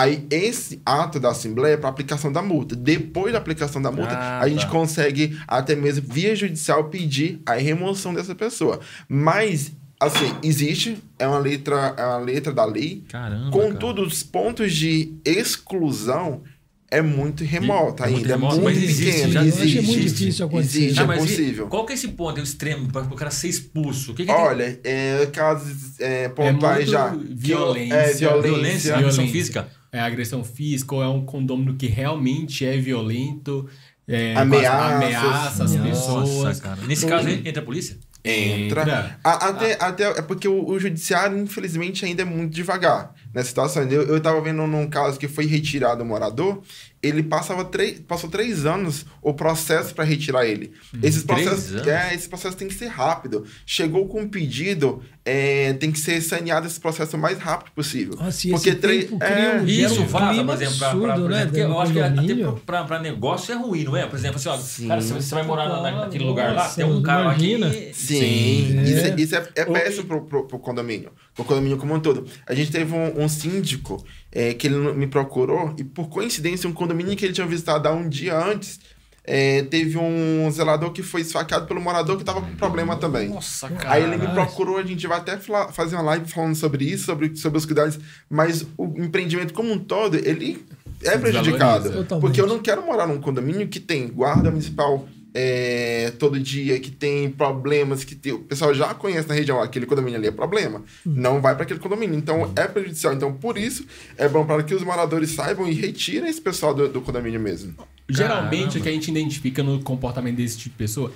Aí 0.02 0.26
esse 0.32 0.82
ato 0.86 1.20
da 1.20 1.30
Assembleia 1.30 1.74
é 1.76 1.78
para 1.78 1.90
aplicação 1.90 2.32
da 2.32 2.42
multa. 2.42 2.76
Depois 2.76 3.32
da 3.34 3.38
aplicação 3.38 3.80
da 3.82 3.92
multa, 3.92 4.14
Ah, 4.16 4.40
a 4.42 4.50
gente 4.50 4.66
tá. 4.66 4.72
consegue 4.72 5.38
até 5.48 5.76
mesmo 5.76 6.06
via 6.12 6.36
judicial 6.36 6.86
pedir 6.86 7.40
a 7.46 7.54
remoção 7.54 8.14
dessa 8.14 8.34
pessoa. 8.34 8.80
Mas 9.08 9.72
assim, 10.00 10.34
existe, 10.42 10.98
é 11.20 11.28
uma 11.28 11.38
letra, 11.38 11.94
é 11.96 12.04
uma 12.04 12.18
letra 12.18 12.52
da 12.52 12.66
lei. 12.66 13.04
Caramba. 13.10 13.52
Contudo, 13.52 14.02
os 14.02 14.24
pontos 14.24 14.74
de 14.74 15.14
exclusão 15.24 16.42
é 16.90 17.02
muito 17.02 17.44
remota 17.44 18.04
É 18.06 18.10
muito 18.10 18.18
ainda, 18.24 18.30
é 18.30 18.36
remoto, 18.36 18.56
muito 18.60 18.66
mas 18.66 18.84
existe, 18.84 19.06
pequeno. 19.14 19.32
já- 19.32 19.42
Eu 19.46 19.48
achei 19.54 19.64
existe, 19.64 19.82
muito 19.86 20.02
difícil 20.14 20.46
acontecer. 20.48 20.78
Existe, 20.80 20.96
Tá, 20.96 21.04
é 21.04 21.06
mas 21.06 21.24
e- 21.24 21.28
possível. 21.28 21.68
qual 21.68 21.86
que 21.86 21.92
é 21.94 21.96
esse 21.96 22.08
ponto, 22.10 22.38
é 22.38 22.42
o 22.42 22.44
extremo, 22.44 22.92
para 22.92 23.04
o 23.04 23.16
cara 23.16 23.32
ser 23.32 23.48
expulso? 23.50 24.12
O 24.12 24.16
que, 24.16 24.26
que 24.26 24.34
tem? 24.34 24.42
Olha, 24.42 24.80
é, 24.84 25.26
casos 25.32 26.00
é, 26.00 26.28
pontuais 26.30 26.80
muito 26.80 26.92
já. 26.92 27.16
violência. 27.30 27.94
É, 27.94 28.14
violência. 28.14 28.42
Violência, 28.42 28.98
Violência. 28.98 29.28
física? 29.28 29.68
É 29.92 30.00
agressão 30.00 30.44
física 30.44 30.96
ou 30.96 31.04
é 31.04 31.08
um 31.10 31.26
condômino 31.26 31.76
que 31.76 31.88
realmente 31.88 32.66
é 32.66 32.78
violento, 32.78 33.68
é, 34.08 34.36
Ameaças. 34.36 34.92
ameaça 34.96 35.64
as 35.66 35.76
pessoas. 35.76 36.30
Nossa, 36.30 36.62
cara. 36.62 36.82
Nesse 36.88 37.06
caso, 37.06 37.28
entra 37.30 37.62
a 37.62 37.66
polícia? 37.66 37.98
Entra. 38.24 38.82
Entra. 38.84 39.20
A- 39.24 39.48
até, 39.50 39.78
até 39.84 40.04
é 40.04 40.22
porque 40.22 40.48
o, 40.48 40.66
o 40.70 40.80
judiciário, 40.80 41.38
infelizmente, 41.40 42.06
ainda 42.06 42.22
é 42.22 42.26
muito 42.26 42.54
devagar 42.54 43.14
nessa 43.34 43.50
situação. 43.50 43.84
Eu, 43.84 44.04
eu 44.04 44.20
tava 44.20 44.40
vendo 44.42 44.66
num 44.68 44.88
caso 44.90 45.20
que 45.20 45.28
foi 45.28 45.46
retirado 45.46 46.04
o 46.04 46.06
morador, 46.06 46.62
ele 47.04 47.24
passava 47.24 47.66
três, 47.66 48.00
passou 48.00 48.30
três 48.30 48.66
anos 48.66 49.06
o 49.22 49.34
processo 49.34 49.94
para 49.96 50.04
retirar 50.04 50.46
ele. 50.46 50.72
Esses 51.02 51.24
três 51.24 51.48
processos, 51.48 51.88
é, 51.88 52.14
esse 52.14 52.30
processo 52.30 52.56
tem 52.56 52.68
que 52.68 52.74
ser 52.76 52.88
rápido. 52.88 53.44
Chegou 53.66 54.08
com 54.08 54.22
um 54.22 54.30
pedido, 54.30 55.02
é, 55.26 55.74
tem 55.74 55.92
que 55.92 55.98
ser 56.00 56.22
saneado 56.22 56.68
esse 56.68 56.80
processo 56.80 57.18
o 57.18 57.20
mais 57.20 57.40
rápido 57.40 57.72
possível. 57.74 58.16
Nossa, 58.20 58.48
e 58.48 58.52
porque 58.52 58.70
esse 58.70 58.78
três- 58.78 59.06
tempo 59.10 59.24
é, 59.24 59.60
cria 59.60 59.62
um, 59.62 59.66
Isso 59.66 60.04
vaza, 60.06 60.30
clima 60.30 60.54
por 60.54 60.62
exemplo, 60.62 60.78
pra, 60.78 60.90
pra, 60.90 61.00
absurdo, 61.00 61.22
por 61.22 61.30
né? 61.32 61.36
exemplo, 61.38 61.48
porque 61.48 61.60
dentro 61.60 61.74
eu 61.74 61.80
acho 61.82 61.94
que 61.94 62.00
até 62.00 62.36
pra, 62.36 62.52
pra, 62.66 62.84
pra 62.84 63.00
negócio 63.00 63.52
é 63.52 63.56
ruim, 63.58 63.84
não 63.84 63.98
é? 63.98 64.06
Por 64.06 64.20
exemplo, 64.20 64.36
assim, 64.38 64.50
ó, 64.50 64.58
Sim. 64.58 64.88
cara, 64.88 65.02
você, 65.02 65.14
você 65.16 65.34
vai 65.36 65.44
morar 65.44 65.70
na- 65.70 65.82
na- 65.82 65.92
naquele 66.02 66.24
lugar 66.24 66.54
lá, 66.54 66.70
tem 66.70 66.86
um 66.86 67.02
cara 67.02 67.34
que... 67.34 67.58
Sim, 67.94 68.16
Sim. 68.20 68.82
isso, 68.84 69.06
É. 69.06 69.10
é, 69.10 69.16
isso 69.18 69.36
é, 69.36 69.50
é 69.56 69.66
Ou- 69.66 69.74
péssimo 69.74 70.06
pro, 70.06 70.22
pro, 70.26 70.48
pro 70.48 70.60
condomínio, 70.60 71.12
pro 71.36 71.46
condomínio 71.46 71.78
como 71.78 71.94
um 71.94 72.00
todo. 72.00 72.26
A 72.46 72.54
gente 72.54 72.72
teve 72.72 72.94
um, 72.94 73.24
um 73.24 73.30
síndico 73.30 74.04
é, 74.32 74.54
que 74.54 74.68
ele 74.68 74.76
me 74.94 75.08
procurou 75.08 75.74
e, 75.78 75.84
por 75.84 76.10
coincidência, 76.10 76.70
um 76.70 76.74
condomínio 76.74 77.16
que 77.16 77.26
ele 77.26 77.34
tinha 77.34 77.48
visitado 77.48 77.88
há 77.88 77.92
um 77.92 78.08
dia 78.08 78.38
antes, 78.38 78.80
é, 79.24 79.62
teve 79.64 79.98
um 79.98 80.50
zelador 80.52 80.92
que 80.92 81.04
foi 81.04 81.22
esfaqueado 81.22 81.68
pelo 81.68 81.80
morador 81.80 82.18
que 82.18 82.24
tava 82.24 82.42
com 82.42 82.56
problema 82.56 82.96
também. 82.96 83.30
Nossa, 83.30 83.70
cara. 83.70 83.94
Aí 83.94 84.04
ele 84.04 84.18
me 84.18 84.28
procurou, 84.28 84.78
a 84.78 84.84
gente 84.84 85.06
vai 85.06 85.20
até 85.20 85.38
fazer 85.72 85.96
uma 85.96 86.02
live 86.02 86.30
falando 86.30 86.56
sobre 86.56 86.86
isso, 86.86 87.06
sobre, 87.06 87.36
sobre 87.36 87.58
os 87.60 87.66
cuidados, 87.66 88.00
mas 88.30 88.66
o 88.78 88.86
empreendimento 88.98 89.54
como 89.54 89.72
um 89.72 89.78
todo, 89.78 90.16
ele 90.16 90.66
é 91.04 91.18
prejudicado. 91.18 92.06
Porque 92.20 92.42
eu 92.42 92.48
não 92.48 92.60
quero 92.60 92.84
morar 92.86 93.08
num 93.08 93.22
condomínio 93.22 93.68
que 93.68 93.80
tem 93.80 94.08
guarda 94.08 94.50
municipal 94.50 95.08
é, 95.34 96.12
todo 96.20 96.40
dia, 96.40 96.80
que 96.80 96.92
tem 96.92 97.30
problemas, 97.30 98.04
que 98.04 98.16
tem- 98.16 98.34
o 98.34 98.40
pessoal 98.40 98.74
já 98.74 98.94
conhece 98.94 99.28
na 99.28 99.34
região, 99.34 99.62
aquele 99.62 99.86
condomínio 99.86 100.18
ali 100.20 100.28
é 100.28 100.32
problema. 100.32 100.84
Não 101.06 101.40
vai 101.42 101.54
para 101.56 101.64
aquele 101.64 101.80
condomínio. 101.80 102.16
Então 102.18 102.52
é 102.56 102.68
prejudicial. 102.68 103.14
Então, 103.14 103.34
por 103.34 103.58
isso, 103.58 103.86
é 104.18 104.28
bom 104.28 104.46
para 104.46 104.62
que 104.64 104.74
os 104.76 104.84
moradores 104.84 105.32
saibam 105.32 105.68
e 105.68 105.74
retirem 105.74 106.30
esse 106.30 106.42
pessoal 106.42 106.74
do, 106.74 106.90
do 106.90 107.02
condomínio 107.02 107.40
mesmo. 107.40 107.74
Geralmente, 108.10 108.58
Caramba. 108.60 108.80
o 108.80 108.82
que 108.84 108.90
a 108.90 108.92
gente 108.92 109.10
identifica 109.12 109.64
no 109.64 109.82
comportamento 109.82 110.36
desse 110.36 110.58
tipo 110.58 110.72
de 110.74 110.78
pessoa, 110.78 111.14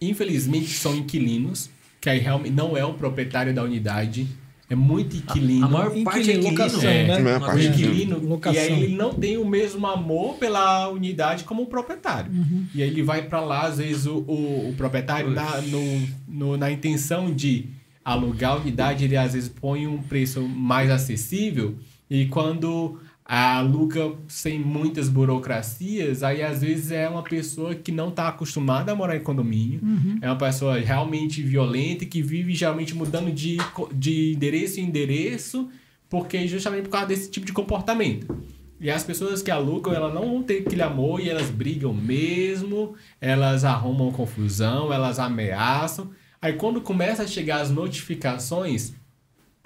infelizmente, 0.00 0.70
são 0.78 0.94
inquilinos, 0.96 1.68
que 2.00 2.08
aí 2.08 2.18
realmente 2.18 2.54
não 2.54 2.76
é 2.76 2.84
o 2.84 2.94
proprietário 2.94 3.52
da 3.52 3.62
unidade, 3.62 4.26
é 4.70 4.74
muito 4.74 5.16
inquilino. 5.16 5.64
A 5.64 5.68
maior 5.68 5.90
parte 6.04 6.30
é 6.30 6.34
Inquilino, 6.34 6.38
inquilino. 6.48 6.50
locação, 6.50 6.90
É, 6.90 7.06
né? 7.06 7.16
Uma 7.18 7.40
parte 7.40 7.42
o 7.42 7.46
é 7.46 7.50
coisa- 7.50 7.68
inquilino, 7.68 8.18
Locação. 8.28 8.54
e 8.54 8.58
aí 8.64 8.82
ele 8.84 8.96
não 8.96 9.14
tem 9.14 9.36
o 9.38 9.44
mesmo 9.44 9.86
amor 9.86 10.34
pela 10.34 10.88
unidade 10.90 11.44
como 11.44 11.62
o 11.62 11.66
proprietário. 11.66 12.30
E 12.74 12.82
aí 12.82 12.88
ele 12.88 13.02
vai 13.02 13.22
para 13.22 13.40
lá, 13.40 13.62
às 13.66 13.78
vezes, 13.78 14.04
o, 14.06 14.16
o, 14.18 14.68
o 14.70 14.74
proprietário, 14.76 15.30
na, 15.30 15.60
no, 15.62 16.08
no- 16.28 16.56
na 16.56 16.70
intenção 16.70 17.32
de 17.32 17.66
alugar 18.04 18.52
a 18.52 18.56
unidade, 18.56 19.04
ele 19.04 19.16
às 19.16 19.32
vezes 19.34 19.48
põe 19.48 19.86
um 19.86 19.98
preço 20.02 20.42
mais 20.42 20.90
acessível, 20.90 21.74
e 22.10 22.26
quando 22.26 22.98
aluga 23.28 24.14
sem 24.26 24.58
muitas 24.58 25.10
burocracias, 25.10 26.22
aí 26.22 26.42
às 26.42 26.62
vezes 26.62 26.90
é 26.90 27.06
uma 27.06 27.22
pessoa 27.22 27.74
que 27.74 27.92
não 27.92 28.08
está 28.08 28.28
acostumada 28.28 28.92
a 28.92 28.94
morar 28.94 29.16
em 29.16 29.22
condomínio, 29.22 29.80
é 30.22 30.26
uma 30.26 30.38
pessoa 30.38 30.78
realmente 30.78 31.42
violenta 31.42 32.06
que 32.06 32.22
vive 32.22 32.54
geralmente 32.54 32.94
mudando 32.94 33.30
de, 33.30 33.58
de 33.94 34.32
endereço 34.32 34.80
em 34.80 34.84
endereço, 34.84 35.68
porque 36.08 36.48
justamente 36.48 36.84
por 36.84 36.90
causa 36.90 37.08
desse 37.08 37.30
tipo 37.30 37.44
de 37.44 37.52
comportamento. 37.52 38.34
E 38.80 38.90
as 38.90 39.04
pessoas 39.04 39.42
que 39.42 39.50
alugam, 39.50 39.92
elas 39.92 40.14
não 40.14 40.22
vão 40.22 40.42
ter 40.42 40.60
aquele 40.60 40.82
amor 40.82 41.20
e 41.20 41.28
elas 41.28 41.50
brigam 41.50 41.92
mesmo, 41.92 42.94
elas 43.20 43.64
arrumam 43.64 44.10
confusão, 44.12 44.90
elas 44.92 45.18
ameaçam. 45.18 46.10
Aí 46.40 46.54
quando 46.54 46.80
começa 46.80 47.24
a 47.24 47.26
chegar 47.26 47.60
as 47.60 47.70
notificações 47.70 48.94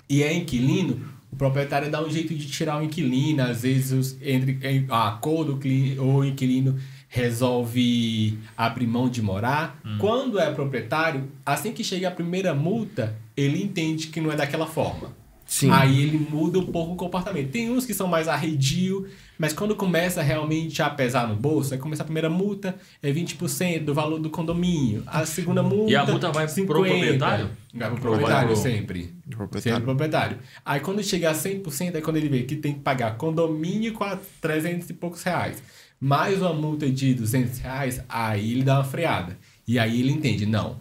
e 0.09 0.23
é 0.23 0.33
inquilino, 0.33 1.12
o 1.33 1.37
proprietário 1.37 1.91
dá 1.91 2.05
um 2.05 2.11
jeito 2.11 2.35
de 2.35 2.47
tirar 2.47 2.79
o 2.79 2.85
inquilino, 2.85 3.43
às 3.43 3.63
vezes 3.63 3.91
os, 3.93 4.17
entre 4.23 4.59
em 4.63 4.87
acordo, 4.91 5.55
o 5.55 5.59
cli- 5.59 5.99
o 5.99 6.23
inquilino 6.25 6.79
resolve 7.09 8.39
abrir 8.57 8.87
mão 8.87 9.09
de 9.09 9.23
morar. 9.23 9.81
Quando 9.99 10.39
é 10.39 10.51
proprietário, 10.53 11.29
assim 11.45 11.73
que 11.73 11.83
chega 11.83 12.09
a 12.09 12.11
primeira 12.11 12.55
multa, 12.55 13.17
ele 13.37 13.63
entende 13.63 14.09
que 14.09 14.21
não 14.21 14.31
é 14.31 14.37
daquela 14.37 14.67
forma. 14.67 15.13
Sim. 15.47 15.71
Aí 15.71 16.01
ele 16.03 16.17
muda 16.31 16.59
um 16.59 16.67
pouco 16.67 16.93
o 16.93 16.97
comportamento. 16.97 17.51
Tem 17.51 17.71
uns 17.71 17.85
que 17.85 17.93
são 17.93 18.07
mais 18.07 18.29
arredio, 18.29 19.07
mas 19.43 19.53
quando 19.53 19.75
começa 19.75 20.23
realmente 20.23 20.81
a 20.81 20.89
pesar 20.89 21.27
no 21.27 21.35
bolso, 21.35 21.75
aí 21.75 21.81
começa 21.81 22.03
a 22.03 22.05
primeira 22.05 22.31
multa, 22.31 22.77
é 23.03 23.13
20% 23.13 23.85
do 23.85 23.93
valor 23.93 24.21
do 24.21 24.31
condomínio. 24.31 25.03
A 25.05 25.27
segunda 25.27 25.65
multa. 25.65 25.91
E 25.93 25.97
a 25.97 26.07
multa 26.07 26.31
vai 26.31 26.47
pro 26.47 26.65
proprietário? 26.67 27.51
Vai 27.75 27.91
pro 27.91 27.97
Ou 27.97 28.01
vai 28.01 28.01
proprietário 28.01 28.47
pro- 28.49 28.57
sempre. 28.57 29.13
Proprietário. 29.29 29.61
Sempre 29.63 29.83
proprietário. 29.85 30.39
Aí 30.65 30.79
quando 30.79 31.03
chega 31.03 31.31
a 31.31 31.35
100%, 31.35 31.97
é 31.97 32.01
quando 32.01 32.19
ele 32.19 32.29
vê 32.29 32.43
que 32.45 32.55
tem 32.55 32.73
que 32.75 32.81
pagar 32.81 33.17
condomínio 33.17 33.93
com 33.93 34.05
300 34.41 34.89
e 34.89 34.95
poucos 34.95 35.23
reais. 35.25 35.61
Mais 36.01 36.41
uma 36.41 36.53
multa 36.55 36.89
de 36.89 37.13
200 37.15 37.59
reais, 37.59 38.01
aí 38.09 38.53
ele 38.53 38.63
dá 38.63 38.75
uma 38.79 38.85
freada. 38.85 39.37
E 39.67 39.79
aí 39.79 40.01
ele 40.01 40.13
entende, 40.13 40.47
não, 40.47 40.77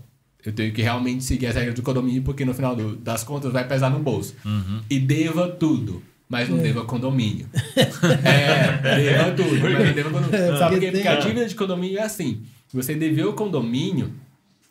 eu 0.46 0.52
tenho 0.52 0.72
que 0.74 0.82
realmente 0.84 1.24
seguir 1.24 1.48
as 1.48 1.56
regras 1.56 1.74
do 1.76 1.82
condomínio, 1.82 2.22
porque 2.22 2.46
no 2.46 2.54
final 2.54 2.76
do- 2.76 2.96
das 2.96 3.24
contas 3.24 3.52
vai 3.52 3.68
pesar 3.68 3.90
no 3.90 4.00
bolso. 4.00 4.36
E 4.90 5.00
deva 5.00 5.48
tudo. 5.48 6.04
Mas 6.32 6.48
não 6.48 6.60
deva 6.60 6.86
condomínio. 6.86 7.46
é, 8.24 8.96
deva 8.96 9.32
tudo, 9.32 9.60
mas 9.60 9.86
não 9.86 9.94
deva 9.94 10.10
condomínio. 10.10 10.58
Sabe 10.58 10.76
por 10.76 10.80
quê? 10.80 10.86
porque 10.86 10.92
Porque 10.92 11.08
a 11.10 11.16
dívida 11.16 11.46
de 11.46 11.56
condomínio 11.56 12.00
é 12.00 12.04
assim. 12.04 12.42
Você 12.74 12.96
deveu 12.96 13.32
o 13.32 13.34
condomínio, 13.34 14.14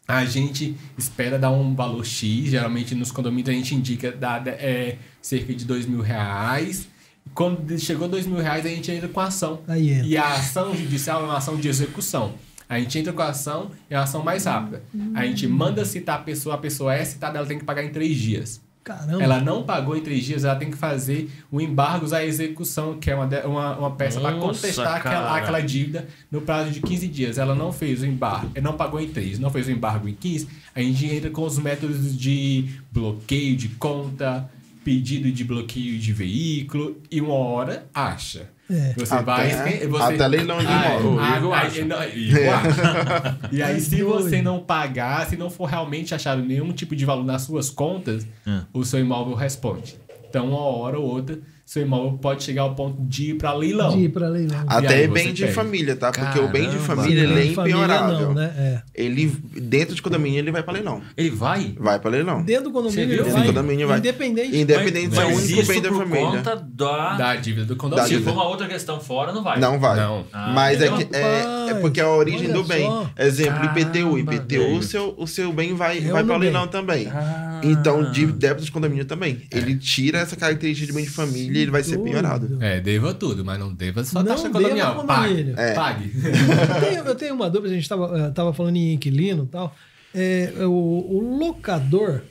a 0.08 0.24
gente 0.24 0.74
espera 0.96 1.38
dar 1.38 1.50
um 1.50 1.74
valor 1.74 2.02
X. 2.02 2.48
Geralmente 2.48 2.94
nos 2.94 3.12
condomínios 3.12 3.50
a 3.50 3.52
gente 3.52 3.74
indica 3.74 4.10
dar 4.10 4.42
é, 4.46 4.96
cerca 5.20 5.52
de 5.52 5.66
dois 5.66 5.84
mil 5.84 6.00
reais. 6.00 6.88
Quando 7.34 7.78
chegou 7.78 8.08
dois 8.08 8.26
mil 8.26 8.38
reais, 8.38 8.64
a 8.64 8.68
gente 8.70 8.90
entra 8.90 9.06
com 9.06 9.20
a 9.20 9.26
ação. 9.26 9.60
Aí 9.68 9.90
entra. 9.90 10.06
E 10.06 10.16
a 10.16 10.36
ação 10.36 10.74
judicial 10.74 11.20
é 11.20 11.24
uma 11.26 11.36
ação 11.36 11.56
de 11.56 11.68
execução. 11.68 12.32
A 12.66 12.78
gente 12.78 12.98
entra 12.98 13.12
com 13.12 13.20
a 13.20 13.28
ação, 13.28 13.70
é 13.90 13.96
uma 13.98 14.04
ação 14.04 14.22
mais 14.22 14.46
rápida. 14.46 14.82
A 15.14 15.26
gente 15.26 15.46
manda 15.46 15.84
citar 15.84 16.20
a 16.20 16.22
pessoa, 16.22 16.54
a 16.54 16.58
pessoa 16.58 16.94
é 16.94 17.04
citada, 17.04 17.36
ela 17.36 17.46
tem 17.46 17.58
que 17.58 17.64
pagar 17.64 17.84
em 17.84 17.90
três 17.90 18.16
dias. 18.16 18.62
Caramba. 18.82 19.22
Ela 19.22 19.40
não 19.40 19.62
pagou 19.62 19.94
em 19.94 20.00
três 20.00 20.24
dias, 20.24 20.44
ela 20.44 20.56
tem 20.56 20.70
que 20.70 20.76
fazer 20.76 21.30
o 21.50 21.60
embargos 21.60 22.12
à 22.14 22.24
execução, 22.24 22.98
que 22.98 23.10
é 23.10 23.14
uma, 23.14 23.26
uma, 23.44 23.78
uma 23.78 23.90
peça 23.90 24.20
para 24.20 24.36
contestar 24.38 24.96
aquela, 24.96 25.36
aquela 25.36 25.60
dívida 25.60 26.08
no 26.30 26.40
prazo 26.40 26.70
de 26.70 26.80
15 26.80 27.08
dias. 27.08 27.38
Ela 27.38 27.54
não 27.54 27.72
fez 27.72 28.00
o 28.02 28.06
embargo, 28.06 28.50
não 28.60 28.76
pagou 28.76 28.98
em 29.00 29.08
três, 29.08 29.38
não 29.38 29.50
fez 29.50 29.68
o 29.68 29.70
embargo 29.70 30.08
em 30.08 30.14
15, 30.14 30.48
a 30.74 30.80
gente 30.80 31.06
entra 31.06 31.30
com 31.30 31.42
os 31.42 31.58
métodos 31.58 32.16
de 32.16 32.70
bloqueio 32.90 33.54
de 33.54 33.68
conta, 33.68 34.50
pedido 34.82 35.30
de 35.30 35.44
bloqueio 35.44 35.98
de 35.98 36.12
veículo, 36.12 36.96
e 37.10 37.20
uma 37.20 37.34
hora 37.34 37.86
acha. 37.94 38.48
É. 38.70 38.92
Você 38.96 39.12
Até- 39.14 39.22
vai. 39.24 39.86
Você, 39.88 40.14
até 40.14 40.28
leilão 40.28 40.58
de 40.58 40.66
Ah, 40.66 40.86
imóvel. 41.00 41.18
ah, 41.20 41.32
O 41.32 41.36
Igor 41.38 41.52
acha. 41.54 41.84
não, 41.84 42.04
Igor 42.04 42.54
acha. 42.54 43.38
E 43.50 43.62
aí, 43.62 43.80
se 43.80 44.02
você 44.02 44.40
não 44.40 44.60
pagar, 44.60 45.26
se 45.26 45.36
não 45.36 45.50
for 45.50 45.64
realmente 45.66 46.14
achado 46.14 46.40
nenhum 46.42 46.72
tipo 46.72 46.94
de 46.94 47.04
valor 47.04 47.24
nas 47.24 47.42
suas 47.42 47.68
contas, 47.68 48.26
Hum. 48.46 48.60
o 48.72 48.84
seu 48.84 49.00
imóvel 49.00 49.34
responde. 49.34 49.96
Então, 50.28 50.48
uma 50.50 50.60
hora 50.60 50.98
ou 50.98 51.04
outra, 51.04 51.38
seu 51.70 51.82
imóvel 51.82 52.18
pode 52.18 52.42
chegar 52.42 52.62
ao 52.62 52.74
ponto 52.74 53.00
de 53.02 53.30
ir 53.30 53.34
para 53.34 53.52
leilão. 53.54 53.96
De 53.96 54.02
ir 54.04 54.08
pra 54.08 54.28
leilão. 54.28 54.64
Até 54.66 55.06
bem 55.06 55.32
de 55.32 55.42
perde. 55.42 55.54
família, 55.54 55.94
tá? 55.94 56.10
Porque 56.10 56.40
o 56.40 56.48
bem 56.48 56.62
de 56.62 56.76
Caramba. 56.78 56.84
família 56.96 57.22
ele 57.22 57.32
é 57.32 57.36
Família 57.54 57.76
impenhorável. 57.76 58.20
não, 58.26 58.34
né? 58.34 58.52
É. 58.56 58.82
Ele, 58.92 59.26
dentro 59.54 59.94
de 59.94 60.02
condomínio, 60.02 60.40
ele 60.40 60.50
vai 60.50 60.64
pra 60.64 60.72
leilão. 60.72 61.00
Ele 61.16 61.30
vai? 61.30 61.72
Vai 61.78 62.00
pra 62.00 62.10
leilão. 62.10 62.42
Dentro 62.42 62.64
do 62.64 62.72
condomínio, 62.72 63.04
ele 63.04 63.16
Dentro 63.18 63.32
vai, 63.32 63.42
do 63.42 63.46
condomínio 63.46 63.86
vai. 63.86 63.98
independente. 63.98 64.56
Independente 64.58 65.16
é 65.16 65.24
o 65.24 65.28
único 65.28 65.66
bem 65.68 65.80
da 65.80 65.88
por 65.90 65.98
família. 65.98 66.26
conta 66.26 66.56
da... 66.56 67.16
Da 67.16 67.36
dívida 67.36 67.66
do 67.66 67.74
Da 67.76 67.80
condomínio. 67.80 68.08
Se 68.08 68.14
dívida. 68.14 68.30
for 68.32 68.36
uma 68.40 68.48
outra 68.48 68.66
questão 68.66 68.98
fora, 69.00 69.32
não 69.32 69.44
vai. 69.44 69.60
Não 69.60 69.78
vai. 69.78 69.96
Não. 69.96 70.26
Ah, 70.32 70.52
Mas 70.52 70.82
é, 70.82 70.88
que, 70.88 71.08
é, 71.16 71.70
é 71.70 71.74
porque 71.80 72.00
é 72.00 72.02
a 72.02 72.10
origem 72.10 72.46
olha 72.48 72.54
do 72.54 72.64
bem. 72.64 72.84
só. 72.84 73.08
Exemplo, 73.16 73.64
IPTU. 73.66 74.10
Caramba, 74.24 74.34
IPTU, 74.34 74.76
o 74.76 74.82
seu, 74.82 75.14
o 75.16 75.26
seu 75.28 75.52
bem 75.52 75.72
vai, 75.76 75.98
É 75.98 76.10
vai 76.10 76.24
não 76.24 76.36
leilão 76.36 76.66
também. 76.66 77.06
Ah. 77.06 77.60
Então, 77.62 78.10
de 78.10 78.26
débito 78.26 78.64
de 78.64 78.72
condomínio 78.72 79.04
também. 79.04 79.42
Ele 79.52 79.76
tira 79.76 80.18
essa 80.18 80.34
característica 80.34 80.86
de 80.86 80.92
bem 80.92 81.04
de 81.04 81.10
família 81.10 81.59
ele 81.62 81.70
vai 81.70 81.82
ser 81.82 81.98
penhorado. 81.98 82.58
É, 82.60 82.80
deva 82.80 83.14
tudo, 83.14 83.44
mas 83.44 83.58
não 83.58 83.72
deva 83.72 84.04
só 84.04 84.20
Não 84.20 84.26
taxa 84.26 84.44
deva 84.44 84.54
condominial. 84.54 85.04
Pague. 85.04 85.54
É. 85.56 85.74
Pague. 85.74 86.12
Eu 86.14 86.80
tenho, 86.80 87.04
eu 87.04 87.14
tenho 87.14 87.34
uma 87.34 87.50
dúvida, 87.50 87.70
a 87.70 87.74
gente 87.74 87.82
estava 87.82 88.30
tava 88.30 88.52
falando 88.52 88.76
em 88.76 88.94
inquilino 88.94 89.44
e 89.44 89.48
tal. 89.48 89.74
É, 90.14 90.52
o, 90.60 90.70
o 90.70 91.38
locador, 91.38 92.22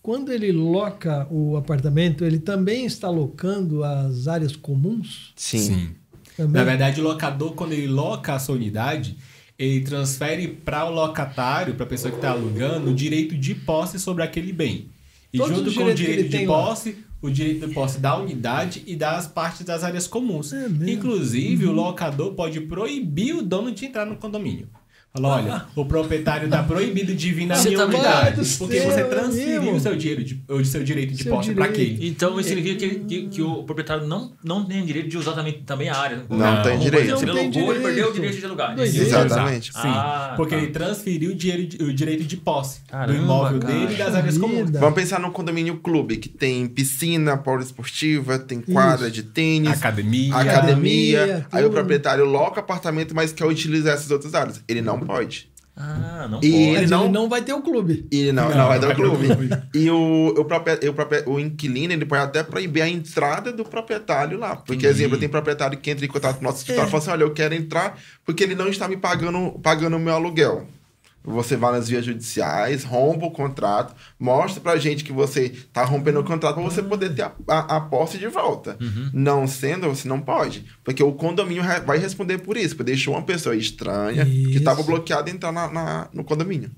quando 0.00 0.32
ele 0.32 0.50
loca 0.52 1.26
o 1.30 1.56
apartamento, 1.56 2.24
ele 2.24 2.38
também 2.38 2.84
está 2.84 3.08
locando 3.08 3.84
as 3.84 4.26
áreas 4.26 4.56
comuns? 4.56 5.32
Sim. 5.36 5.90
Também? 6.36 6.52
Na 6.52 6.64
verdade, 6.64 7.00
o 7.00 7.04
locador, 7.04 7.52
quando 7.54 7.72
ele 7.72 7.86
loca 7.86 8.34
a 8.34 8.38
sua 8.38 8.56
unidade, 8.56 9.16
ele 9.58 9.80
transfere 9.82 10.48
para 10.48 10.84
o 10.86 10.90
locatário, 10.90 11.74
para 11.74 11.84
a 11.84 11.88
pessoa 11.88 12.10
que 12.10 12.18
está 12.18 12.30
alugando, 12.30 12.90
o 12.90 12.94
direito 12.94 13.36
de 13.36 13.54
posse 13.54 13.98
sobre 13.98 14.24
aquele 14.24 14.52
bem. 14.52 14.88
E 15.32 15.38
Todos 15.38 15.56
junto 15.56 15.74
com 15.74 15.84
o 15.84 15.94
direito 15.94 16.24
de 16.24 16.30
tem 16.30 16.46
lá. 16.46 16.74
O 17.22 17.30
direito 17.30 17.66
de 17.68 17.72
posse 17.72 17.98
da 18.00 18.16
unidade 18.16 18.82
e 18.86 18.96
das 18.96 19.26
partes 19.28 19.64
das 19.64 19.84
áreas 19.84 20.06
comuns. 20.08 20.52
É? 20.52 20.66
Inclusive, 20.90 21.64
Uhum. 21.66 21.70
o 21.72 21.74
locador 21.74 22.34
pode 22.34 22.60
proibir 22.62 23.36
o 23.36 23.42
dono 23.42 23.70
de 23.72 23.86
entrar 23.86 24.04
no 24.04 24.16
condomínio. 24.16 24.68
Fala, 25.14 25.28
olha, 25.28 25.66
o 25.76 25.84
proprietário 25.84 26.46
está 26.46 26.62
proibido 26.62 27.14
de 27.14 27.32
vir 27.32 27.44
na 27.44 27.54
Você 27.56 27.68
minha 27.68 27.80
tá 27.80 27.84
unidade. 27.84 28.56
Porque 28.56 28.80
Seu, 28.80 28.90
você 28.90 29.04
transferiu 29.04 29.74
o 29.74 29.78
seu, 29.80 29.94
dinheiro 29.94 30.24
de, 30.24 30.42
o 30.48 30.64
seu 30.64 30.82
direito 30.82 31.12
de 31.12 31.22
Seu 31.24 31.34
posse 31.34 31.52
para 31.54 31.66
aquele. 31.66 32.08
Então 32.08 32.40
isso 32.40 32.48
significa 32.48 32.78
que, 32.88 32.98
que, 33.00 33.28
que 33.28 33.42
o 33.42 33.62
proprietário 33.62 34.06
não, 34.06 34.32
não 34.42 34.64
tem 34.64 34.82
direito 34.86 35.10
de 35.10 35.18
usar 35.18 35.32
também, 35.32 35.52
também 35.66 35.90
a 35.90 35.96
área. 35.98 36.24
Não 36.30 36.38
Não, 36.38 36.62
tem 36.62 36.78
direito. 36.78 37.04
Ele 37.04 37.26
Não 37.26 37.34
tem 37.34 37.44
alugou, 37.44 37.74
ele 37.74 37.84
perdeu 37.84 38.08
o 38.08 38.12
direito. 38.14 38.38
de 38.38 38.46
alugar. 38.46 38.78
Exatamente. 38.80 39.66
Sim, 39.72 39.80
Ah, 39.84 40.32
porque 40.34 40.54
tá. 40.56 40.62
ele 40.62 40.72
transferiu 40.72 41.32
o, 41.32 41.34
dinheiro, 41.34 41.84
o 41.84 41.92
direito 41.92 42.24
de 42.24 42.36
posse 42.38 42.80
Caramba, 42.88 43.12
do 43.18 43.22
imóvel 43.22 43.60
cara. 43.60 43.74
dele 43.74 43.92
e 43.92 43.96
das 43.98 44.14
áreas 44.14 44.34
Vida. 44.36 44.46
comuns. 44.46 44.70
Vamos 44.70 44.94
pensar 44.94 45.20
no 45.20 45.30
condomínio 45.30 45.76
clube, 45.80 46.16
que 46.16 46.30
tem 46.30 46.66
piscina 46.66 47.36
poliesportiva, 47.36 48.38
tem 48.38 48.62
quadra 48.62 49.08
Isso. 49.08 49.14
de 49.16 49.22
tênis, 49.24 49.72
Academia. 49.72 50.34
academia. 50.34 51.22
Academia, 51.22 51.46
Aí 51.52 51.64
o 51.66 51.70
proprietário 51.70 52.24
loca 52.24 52.60
apartamento, 52.60 53.14
mas 53.14 53.30
quer 53.30 53.44
utilizar 53.44 53.92
essas 53.92 54.10
outras 54.10 54.34
áreas. 54.34 54.62
Ele 54.66 54.80
não 54.80 55.01
pode. 55.04 55.50
Ah, 55.74 56.28
não 56.30 56.38
E 56.42 56.50
pode. 56.52 56.54
ele 56.76 56.86
não- 56.88 57.04
ele 57.04 57.12
não 57.12 57.28
vai 57.30 57.40
ter 57.40 57.54
o 57.54 57.62
clube. 57.62 58.06
E 58.12 58.18
ele 58.20 58.32
não, 58.32 58.50
Não, 58.50 58.56
não, 58.58 58.68
vai 58.68 58.78
dar 58.78 58.86
o 58.86 58.88
vai 58.94 58.96
dar 58.98 59.08
o 59.08 59.10
clube. 59.16 59.26
clube. 59.48 59.62
E 59.74 59.90
o, 59.90 60.34
o, 60.38 60.44
propria- 60.44 60.78
o, 60.90 60.92
propria- 60.92 61.24
o 61.26 61.40
inquilino, 61.40 61.94
ele 61.94 62.04
pode 62.04 62.22
até 62.22 62.42
proibir 62.42 62.82
a 62.82 62.88
entrada 62.88 63.50
do 63.50 63.64
proprietário 63.64 64.38
lá. 64.38 64.54
Porque, 64.54 64.74
Entendi. 64.86 64.86
exemplo, 64.88 65.18
tem 65.18 65.30
proprietário 65.30 65.78
que 65.78 65.90
entra 65.90 66.04
em 66.04 66.08
contato 66.08 66.34
com 66.36 66.40
o 66.42 66.44
nosso 66.44 66.58
escritório 66.58 66.88
e 66.88 66.90
fala 66.90 67.02
assim, 67.02 67.10
olha, 67.10 67.22
eu 67.22 67.32
quero 67.32 67.54
entrar 67.54 67.98
porque 68.24 68.44
ele 68.44 68.54
não 68.54 68.68
está 68.68 68.86
me 68.86 68.98
pagando, 68.98 69.52
pagando 69.62 69.96
o 69.96 70.00
meu 70.00 70.12
aluguel. 70.14 70.66
Você 71.24 71.56
vai 71.56 71.72
nas 71.72 71.88
vias 71.88 72.04
judiciais, 72.04 72.82
rompa 72.84 73.26
o 73.26 73.30
contrato, 73.30 73.94
mostra 74.18 74.60
pra 74.60 74.76
gente 74.76 75.04
que 75.04 75.12
você 75.12 75.50
tá 75.72 75.84
rompendo 75.84 76.18
o 76.20 76.24
contrato 76.24 76.54
para 76.54 76.62
você 76.64 76.82
poder 76.82 77.14
ter 77.14 77.22
a, 77.22 77.32
a, 77.48 77.76
a 77.76 77.80
posse 77.80 78.18
de 78.18 78.26
volta. 78.26 78.76
Não 79.12 79.46
sendo, 79.46 79.88
você 79.88 80.08
não 80.08 80.20
pode. 80.20 80.64
Porque 80.82 81.02
o 81.02 81.12
condomínio 81.12 81.62
vai 81.86 81.98
responder 81.98 82.38
por 82.38 82.56
isso, 82.56 82.74
porque 82.76 82.90
deixou 82.92 83.14
uma 83.14 83.22
pessoa 83.22 83.54
estranha 83.54 84.24
que 84.24 84.30
Isso. 84.50 84.58
estava 84.58 84.82
bloqueada 84.82 85.30
entrar 85.30 85.52
na, 85.52 85.70
na- 85.70 86.08
no 86.12 86.24
condomínio. 86.24 86.70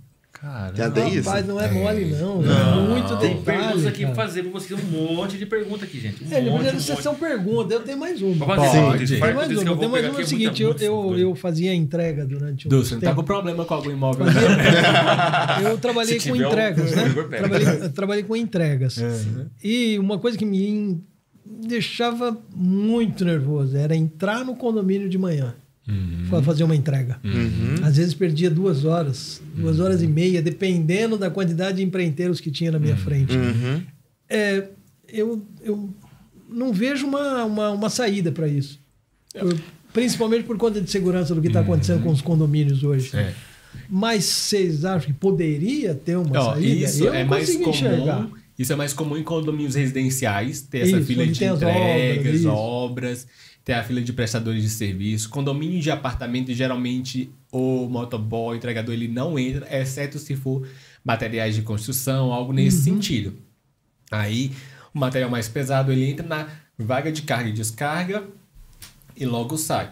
Caramba. 0.45 0.77
Já 0.77 0.91
tem 0.91 1.09
isso? 1.15 1.27
Rapaz, 1.29 1.47
não 1.47 1.59
é 1.61 1.69
Tem. 1.69 1.79
mole, 1.83 2.05
não. 2.07 2.43
Não, 2.43 2.85
é 2.85 2.89
muito 2.89 3.17
tem 3.17 3.37
detalhe, 3.37 3.45
perguntas 3.59 3.87
aqui 3.87 4.05
pra 4.05 4.15
fazer 4.15 4.43
pra 4.43 4.51
vocês. 4.53 4.79
Um 4.93 5.15
monte 5.15 5.39
de 5.39 5.47
pergunta 5.47 5.85
aqui, 5.87 5.99
gente. 5.99 6.23
Um 6.23 6.27
É, 6.33 6.41
monte, 6.43 6.69
um 6.69 6.73
monte. 6.75 7.03
são 7.03 7.15
perguntas. 7.15 7.73
Eu 7.73 7.81
tenho 7.81 7.99
mais 7.99 8.21
uma. 8.21 8.45
Pode 8.47 8.61
fazer, 8.67 8.81
Pode. 8.83 9.07
Tem 9.09 9.19
faz- 9.19 9.35
mais 9.35 9.51
eu 9.51 9.57
uma. 9.61 9.65
vou 9.71 9.77
Tem 9.79 9.89
mais 9.89 10.05
uma 10.09 10.21
é 10.21 10.23
o 10.23 10.27
seguinte, 10.27 10.63
muita- 10.65 10.85
eu, 10.85 10.97
muita- 11.03 11.19
eu, 11.21 11.29
eu 11.31 11.35
fazia 11.35 11.75
entrega 11.75 12.27
durante 12.27 12.67
um 12.67 12.71
Du, 12.71 12.85
você 12.85 12.95
não 12.95 13.01
tá 13.01 13.15
com 13.15 13.23
problema 13.25 13.65
com 13.65 13.75
algum 13.75 13.91
imóvel. 13.91 14.27
Eu 15.65 15.79
trabalhei 15.79 16.21
Se 16.21 16.29
com 16.29 16.35
tiver, 16.37 16.47
o- 16.47 16.51
entregas, 16.51 16.93
o 16.93 16.97
né? 16.97 17.03
Trabalhei, 17.39 17.67
eu 17.83 17.93
trabalhei 17.93 18.23
com 18.25 18.37
entregas. 18.37 18.97
Uhum. 18.99 19.47
E 19.63 19.99
uma 19.99 20.19
coisa 20.19 20.37
que 20.37 20.45
me 20.45 21.01
deixava 21.67 22.37
muito 22.55 23.25
nervoso 23.25 23.77
era 23.77 23.95
entrar 23.97 24.45
no 24.45 24.55
condomínio 24.57 25.09
de 25.09 25.17
manhã 25.19 25.55
Uhum. 25.87 26.27
para 26.31 26.43
fazer 26.43 26.65
uma 26.65 26.75
entrega. 26.75 27.21
Às 27.83 27.97
vezes 27.99 28.15
perdia 28.15 28.51
duas 28.51 28.85
horas, 28.87 29.43
duas 29.55 29.79
horas 29.81 30.03
e 30.03 30.07
meia, 30.07 30.41
dependendo 30.41 31.19
da 31.19 31.31
quantidade 31.31 31.77
de 31.77 31.83
empreiteiros 31.83 32.41
que 32.41 32.51
tinha 32.51 32.71
na 32.73 32.79
minha 32.79 32.97
frente. 32.97 33.37
Uhum. 33.37 33.83
É, 34.29 34.69
eu, 35.13 35.43
eu 35.63 35.91
não 36.49 36.73
vejo 36.73 37.07
uma, 37.07 37.45
uma, 37.45 37.71
uma 37.71 37.91
saída 37.91 38.33
para 38.33 38.49
isso. 38.49 38.81
Por- 39.39 39.59
principalmente 39.93 40.45
por 40.45 40.57
conta 40.57 40.81
de 40.81 40.91
segurança 40.91 41.35
do 41.35 41.41
que 41.41 41.49
está 41.49 41.61
acontecendo 41.61 42.03
com 42.03 42.11
os 42.11 42.21
condomínios 42.23 42.83
hoje. 42.83 43.15
É. 43.17 43.33
Mas 43.89 44.25
vocês 44.25 44.85
acham 44.85 45.09
que 45.13 45.13
poderia 45.13 45.95
ter 45.95 46.17
uma 46.17 46.41
Ó, 46.41 46.55
saída? 46.55 46.85
isso 46.87 47.05
eu 47.05 47.13
é 47.15 47.25
mais 47.25 47.55
comum. 47.57 47.69
enxergar. 47.71 48.29
Isso 48.59 48.73
é 48.73 48.77
mais 48.77 48.93
comum 48.93 49.17
em 49.17 49.23
condomínios 49.23 49.75
residenciais, 49.75 50.63
ter 50.63 50.79
essa 50.79 50.97
Isso, 50.99 51.07
fila 51.07 51.27
de 51.27 51.33
entregas, 51.33 51.63
obras, 51.63 52.45
obras, 52.47 53.27
ter 53.65 53.73
a 53.73 53.83
fila 53.83 54.01
de 54.03 54.13
prestadores 54.13 54.63
de 54.63 54.69
serviço. 54.69 55.29
Condomínio 55.31 55.81
de 55.81 55.91
apartamento, 55.91 56.53
geralmente, 56.53 57.31
o 57.51 57.89
motoboy, 57.89 58.55
o 58.55 58.57
entregador, 58.57 58.93
ele 58.95 59.09
não 59.09 59.39
entra, 59.39 59.67
exceto 59.75 60.19
se 60.19 60.37
for 60.37 60.67
materiais 61.05 61.55
de 61.55 61.63
construção, 61.63 62.33
algo 62.33 62.53
nesse 62.53 62.77
Uhum. 62.91 62.97
sentido. 62.97 63.39
Aí, 64.11 64.53
o 64.95 64.99
material 64.99 65.31
mais 65.31 65.49
pesado, 65.49 65.91
ele 65.91 66.05
entra 66.05 66.27
na 66.27 66.47
vaga 66.79 67.11
de 67.11 67.23
carga 67.23 67.49
e 67.49 67.53
descarga 67.53 68.25
e 69.17 69.25
logo 69.25 69.57
sai. 69.57 69.91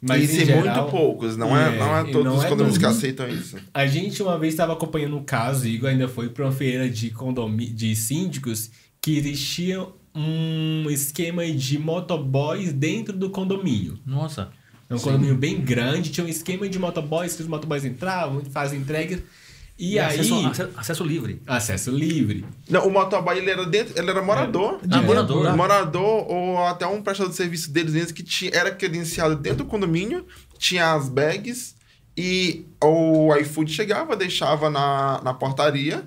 Mas 0.00 0.22
em 0.22 0.24
Isso 0.24 0.42
é 0.42 0.44
geral- 0.46 0.76
muito 0.76 0.90
poucos, 0.92 1.36
não 1.36 1.56
é, 1.56 1.74
É, 1.74 1.78
não 1.78 1.96
é 1.96 2.02
e 2.08 2.12
todos 2.12 2.24
não 2.24 2.36
os 2.36 2.44
é 2.44 2.48
condomínios 2.48 2.78
que 2.78 2.84
todos. 2.84 2.98
aceitam 2.98 3.28
isso. 3.28 3.56
A 3.74 3.84
gente 3.86 4.22
uma 4.22 4.38
vez 4.38 4.54
estava 4.54 4.72
acompanhando 4.72 5.16
um 5.16 5.24
caso, 5.24 5.66
Igor 5.66 5.90
ainda 5.90 6.06
foi 6.08 6.28
para 6.28 6.44
uma 6.44 6.52
feira 6.52 6.88
de 6.88 7.10
condomínio, 7.10 7.74
de 7.74 7.94
síndicos, 7.96 8.70
que 9.02 9.16
existia 9.18 9.84
um 10.14 10.86
esquema 10.90 11.46
de 11.46 11.78
motoboys 11.78 12.72
dentro 12.72 13.16
do 13.16 13.30
condomínio. 13.30 13.98
Nossa. 14.06 14.50
É 14.90 14.94
um 14.94 14.98
condomínio 14.98 15.36
bem 15.36 15.60
grande, 15.60 16.10
tinha 16.10 16.24
um 16.24 16.28
esquema 16.28 16.68
de 16.68 16.78
motoboys, 16.78 17.34
que 17.36 17.42
os 17.42 17.48
motoboys 17.48 17.84
entravam, 17.84 18.42
fazem 18.46 18.80
entregas. 18.80 19.20
E, 19.78 19.96
aí. 19.98 20.18
Acesso, 20.18 20.46
acesso, 20.46 20.70
acesso 20.76 21.04
livre. 21.04 21.40
Acesso 21.46 21.90
livre. 21.90 22.44
Não, 22.68 22.86
o 22.88 22.90
motoboy 22.90 23.38
ele 23.38 23.50
era 23.50 23.64
dentro, 23.64 23.96
ele 23.96 24.10
era 24.10 24.20
morador. 24.22 24.78
De 24.80 24.86
Ah, 24.86 24.98
dentro, 24.98 25.06
morador. 25.06 25.42
lá. 25.44 25.56
Morador 25.56 26.26
ou 26.30 26.58
até 26.66 26.86
um 26.86 27.00
prestador 27.00 27.30
de 27.30 27.36
serviço 27.36 27.70
deles 27.70 27.92
mesmo 27.92 28.12
que 28.14 28.22
tinha, 28.24 28.50
era 28.52 28.70
credenciado 28.72 29.36
dentro 29.36 29.58
do 29.58 29.66
condomínio, 29.66 30.26
tinha 30.58 30.94
as 30.94 31.08
bags 31.08 31.76
e 32.16 32.66
o 32.82 33.32
iFood 33.36 33.72
chegava, 33.72 34.16
deixava 34.16 34.68
na, 34.68 35.20
na 35.22 35.32
portaria, 35.32 36.04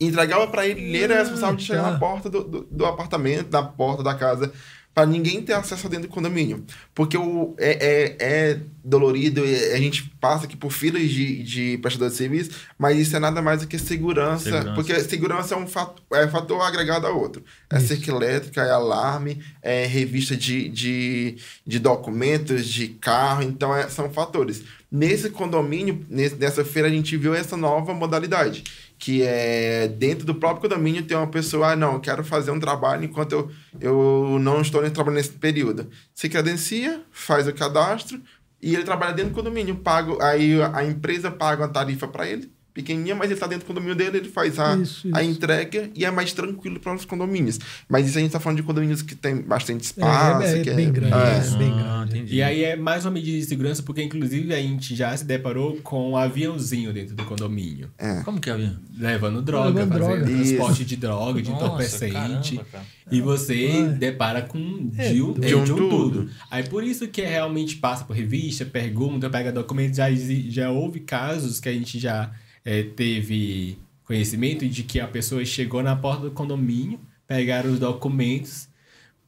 entregava 0.00 0.46
para 0.48 0.66
ele, 0.66 0.80
ele 0.80 0.98
era 1.02 1.18
responsável 1.18 1.56
de 1.56 1.64
chegar 1.64 1.82
na 1.92 1.98
porta 1.98 2.30
do, 2.30 2.42
do, 2.42 2.60
do 2.70 2.86
apartamento, 2.86 3.50
na 3.52 3.62
porta 3.62 4.02
da 4.02 4.14
casa, 4.14 4.50
para 4.92 5.06
ninguém 5.06 5.40
ter 5.40 5.52
acesso 5.52 5.88
dentro 5.88 6.08
do 6.08 6.12
condomínio. 6.12 6.64
Porque 6.94 7.16
o, 7.16 7.54
é, 7.58 7.70
é, 7.70 8.16
é 8.50 8.60
dolorido, 8.84 9.44
é- 9.44 9.74
a 9.74 9.76
gente 9.78 10.10
passa 10.20 10.46
aqui 10.46 10.56
por 10.56 10.72
filas 10.72 11.08
de, 11.08 11.42
de 11.44 11.78
prestador 11.78 12.08
de 12.10 12.16
serviço, 12.16 12.50
mas 12.76 12.98
isso 12.98 13.14
é 13.14 13.20
nada 13.20 13.40
mais 13.40 13.60
do 13.60 13.68
que 13.68 13.78
segurança, 13.78 14.44
Segurança. 14.44 14.72
porque 14.74 14.98
segurança 15.00 15.54
é 15.54 15.56
um 15.58 15.66
fator, 15.66 16.02
é 16.12 16.26
fator 16.26 16.60
agregado 16.62 17.06
a 17.06 17.10
outro. 17.10 17.44
É 17.70 17.78
Isso. 17.78 17.86
cerca 17.86 18.10
elétrica, 18.10 18.62
é 18.62 18.70
alarme, 18.70 19.40
é 19.62 19.86
revista 19.86 20.36
de, 20.36 20.68
de, 20.68 21.36
de 21.64 21.78
documentos, 21.78 22.66
de 22.66 22.88
carro, 22.88 23.42
então 23.44 23.74
é- 23.76 23.88
são 23.88 24.10
fatores. 24.10 24.62
Nesse 24.90 25.30
condomínio, 25.30 26.04
nesse- 26.10 26.34
nessa 26.34 26.64
feira, 26.64 26.88
a 26.88 26.90
gente 26.90 27.16
viu 27.16 27.32
essa 27.32 27.56
nova 27.56 27.94
modalidade, 27.94 28.64
que 29.00 29.22
é 29.22 29.88
dentro 29.88 30.26
do 30.26 30.34
próprio 30.34 30.68
condomínio 30.68 31.02
tem 31.02 31.16
uma 31.16 31.26
pessoa, 31.26 31.72
ah, 31.72 31.76
não, 31.76 31.94
eu 31.94 32.00
quero 32.00 32.22
fazer 32.22 32.50
um 32.50 32.60
trabalho 32.60 33.02
enquanto 33.02 33.32
eu, 33.32 33.50
eu 33.80 34.38
não 34.38 34.60
estou 34.60 34.82
trabalhando 34.90 35.16
nesse 35.16 35.30
período. 35.30 35.88
Se 36.14 36.28
credencia, 36.28 37.02
faz 37.10 37.48
o 37.48 37.54
cadastro 37.54 38.20
e 38.60 38.74
ele 38.74 38.84
trabalha 38.84 39.14
dentro 39.14 39.32
do 39.32 39.34
condomínio, 39.34 39.76
paga, 39.76 40.22
aí 40.22 40.62
a 40.74 40.84
empresa 40.84 41.30
paga 41.30 41.62
uma 41.62 41.72
tarifa 41.72 42.06
para 42.06 42.28
ele, 42.28 42.52
pequenininha, 42.72 43.14
mas 43.14 43.26
ele 43.26 43.34
está 43.34 43.46
dentro 43.46 43.64
do 43.64 43.68
condomínio 43.68 43.94
dele, 43.96 44.18
ele 44.18 44.28
faz 44.28 44.58
a, 44.58 44.76
Isso, 44.76 45.08
a 45.12 45.22
isso. 45.22 45.30
entrega 45.32 45.90
e 45.94 46.04
é 46.04 46.10
mais 46.10 46.32
tranquilo 46.32 46.78
para 46.78 46.94
os 46.94 47.04
condomínios. 47.04 47.58
Mas 47.88 48.06
isso 48.08 48.16
a 48.16 48.20
gente 48.20 48.28
está 48.28 48.40
falando 48.40 48.58
de 48.58 48.62
condomínios 48.62 49.02
que 49.02 49.14
tem 49.14 49.36
bastante 49.42 49.80
É, 49.82 49.84
espaço, 49.86 50.46
é, 50.46 50.58
é 50.58 50.62
que 50.62 50.70
bem 50.70 50.92
grande. 50.92 51.14
é. 51.14 51.54
É 51.54 51.58
bem 51.58 51.70
Ah, 51.72 51.82
grande. 52.04 52.18
entendi. 52.18 52.34
E 52.36 52.42
aí 52.42 52.64
é 52.64 52.76
mais 52.76 53.04
uma 53.04 53.10
medida 53.10 53.38
de 53.38 53.44
segurança, 53.44 53.82
porque 53.82 54.02
inclusive 54.02 54.54
a 54.54 54.58
gente 54.60 54.94
já 54.94 55.16
se 55.16 55.24
deparou 55.24 55.76
com 55.82 56.10
um 56.12 56.16
aviãozinho 56.16 56.92
dentro 56.92 57.14
do 57.14 57.24
condomínio. 57.24 57.90
Como 58.24 58.40
que 58.40 58.48
é, 58.48 58.52
Avinha? 58.52 58.80
Levando 58.96 59.42
droga, 59.42 59.80
Levando 59.80 59.98
fazendo 59.98 60.24
droga. 60.24 60.24
transporte 60.44 60.84
de 60.84 60.96
droga, 60.96 61.42
de 61.42 61.50
Nossa, 61.50 61.64
entorpecente. 61.64 62.12
caramba, 62.12 62.66
cara. 62.70 62.84
E 63.10 63.20
você 63.20 63.70
Ai. 63.72 63.88
depara 63.94 64.42
com 64.42 64.90
É 64.96 65.12
de, 65.12 65.20
um, 65.22 65.34
é, 65.42 65.48
De 65.48 65.54
um 65.56 65.64
de 65.64 65.72
um 65.72 65.76
tudo. 65.76 65.90
tudo. 66.22 66.30
Aí 66.50 66.62
por 66.68 66.84
isso 66.84 67.08
que 67.08 67.20
realmente 67.22 67.76
passa 67.76 68.04
por 68.04 68.14
revista, 68.14 68.64
pergunta, 68.64 69.28
pega 69.28 69.50
documentos. 69.50 69.96
Já, 69.96 70.06
já 70.48 70.70
houve 70.70 71.00
casos 71.00 71.58
que 71.58 71.68
a 71.68 71.72
gente 71.72 71.98
já 71.98 72.30
é, 72.70 72.84
teve 72.84 73.76
conhecimento 74.04 74.68
de 74.68 74.84
que 74.84 75.00
a 75.00 75.08
pessoa 75.08 75.44
chegou 75.44 75.82
na 75.82 75.96
porta 75.96 76.22
do 76.22 76.30
condomínio, 76.30 77.00
pegaram 77.26 77.72
os 77.72 77.80
documentos, 77.80 78.68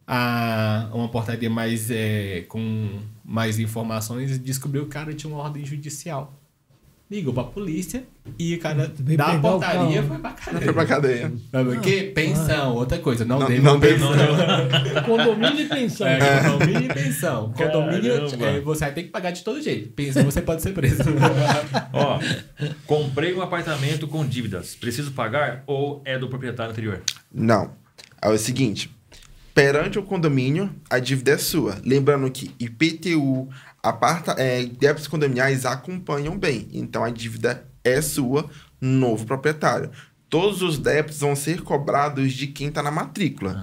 a, 0.07 0.89
uma 0.95 1.09
portaria 1.09 1.51
mais 1.51 1.91
é, 1.91 2.43
com 2.43 3.01
mais 3.25 3.59
informações 3.59 4.37
e 4.37 4.39
descobriu 4.39 4.83
que 4.83 4.89
o 4.89 4.91
cara 4.93 5.13
tinha 5.13 5.33
uma 5.33 5.43
ordem 5.43 5.65
judicial. 5.65 6.41
Ligou 7.13 7.33
pra 7.35 7.45
polícia 7.45 8.05
e 8.39 8.55
o 8.55 8.59
cara 8.59 8.91
Veio 8.99 9.19
da 9.19 9.27
pegar 9.27 9.39
o 9.39 9.41
portaria 9.61 10.03
foi 10.03 10.19
pra 10.19 10.31
cadeia. 10.33 10.63
foi 10.65 10.73
pra 10.73 10.87
cadeia. 10.87 11.33
O 11.77 11.81
quê? 11.81 12.13
Pensão, 12.15 12.75
outra 12.75 12.99
coisa. 12.99 13.25
Não, 13.25 13.39
Não- 13.41 13.47
deva 13.47 13.63
não 13.63 13.79
pensão. 13.81 14.09
Condomínio 15.07 15.61
e 15.61 15.69
pensão. 15.69 16.07
É, 16.07 16.43
condomínio 16.51 16.83
e 16.83 16.89
pensão. 16.95 17.53
Condomínio, 17.57 18.13
é, 18.45 18.61
você 18.61 18.81
vai 18.85 18.93
ter 18.95 19.03
que 19.05 19.09
pagar 19.11 19.31
de 19.31 19.43
todo 19.45 19.61
jeito. 19.63 19.91
Pensão, 19.91 20.25
você 20.25 20.41
pode 20.41 20.63
ser 20.63 20.73
preso. 20.73 21.03
Ó, 21.93 22.19
comprei 22.87 23.35
um 23.35 23.43
apartamento 23.43 24.09
com 24.09 24.27
dívidas. 24.27 24.75
Preciso 24.75 25.13
pagar 25.13 25.63
ou 25.67 26.03
é 26.05 26.19
do 26.19 26.29
proprietário 26.29 26.73
anterior? 26.73 27.03
Não. 27.33 27.71
É 28.21 28.29
o 28.29 28.39
seguinte: 28.39 28.91
perante 29.55 29.99
o 29.99 30.03
condomínio, 30.03 30.71
a 30.89 30.99
dívida 30.99 31.33
é 31.33 31.39
sua. 31.39 31.79
Lembrando 31.85 32.31
que 32.31 32.55
IPTU, 32.59 33.49
aparta, 33.83 34.33
é, 34.39 34.65
débitos 34.65 35.09
condominiais 35.09 35.67
acompanham 35.67 36.39
bem. 36.39 36.69
Então 36.73 37.05
a 37.05 37.11
dívida 37.11 37.67
é 37.85 38.01
sua, 38.01 38.49
novo 38.81 39.27
proprietário. 39.27 39.91
Todos 40.29 40.63
os 40.63 40.79
débitos 40.79 41.21
vão 41.21 41.37
ser 41.37 41.61
cobrados 41.61 42.33
de 42.33 42.47
quem 42.47 42.69
está 42.69 42.83
na 42.83 42.91
matrícula. 42.91 43.63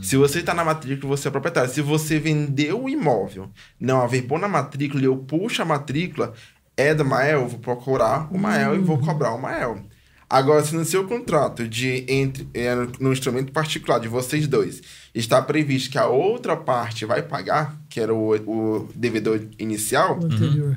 Se 0.00 0.16
você 0.16 0.38
está 0.38 0.54
na 0.54 0.64
matrícula, 0.64 1.16
você 1.16 1.26
é 1.26 1.30
proprietário. 1.30 1.70
Se 1.70 1.82
você 1.82 2.18
vendeu 2.18 2.84
o 2.84 2.88
imóvel, 2.88 3.50
não 3.80 4.00
averbou 4.00 4.38
na 4.38 4.46
matrícula 4.46 5.02
e 5.02 5.06
eu 5.06 5.16
puxo 5.16 5.60
a 5.60 5.64
matrícula, 5.64 6.32
é 6.76 6.94
do 6.94 7.04
Mael, 7.04 7.40
eu 7.40 7.48
vou 7.48 7.58
procurar 7.58 8.32
o 8.32 8.38
Mael 8.38 8.76
e 8.76 8.78
vou 8.78 8.98
cobrar 8.98 9.34
o 9.34 9.42
Mael. 9.42 9.82
Agora, 10.30 10.62
se 10.62 10.74
no 10.74 10.84
seu 10.84 11.06
contrato 11.06 11.66
de 11.66 12.04
entre 12.06 12.46
é, 12.52 12.74
no 13.00 13.12
instrumento 13.12 13.50
particular 13.50 13.98
de 13.98 14.08
vocês 14.08 14.46
dois 14.46 14.82
está 15.14 15.40
previsto 15.40 15.90
que 15.90 15.96
a 15.96 16.06
outra 16.06 16.54
parte 16.54 17.06
vai 17.06 17.22
pagar, 17.22 17.80
que 17.88 17.98
era 17.98 18.14
o, 18.14 18.34
o 18.34 18.88
devedor 18.94 19.40
inicial, 19.58 20.18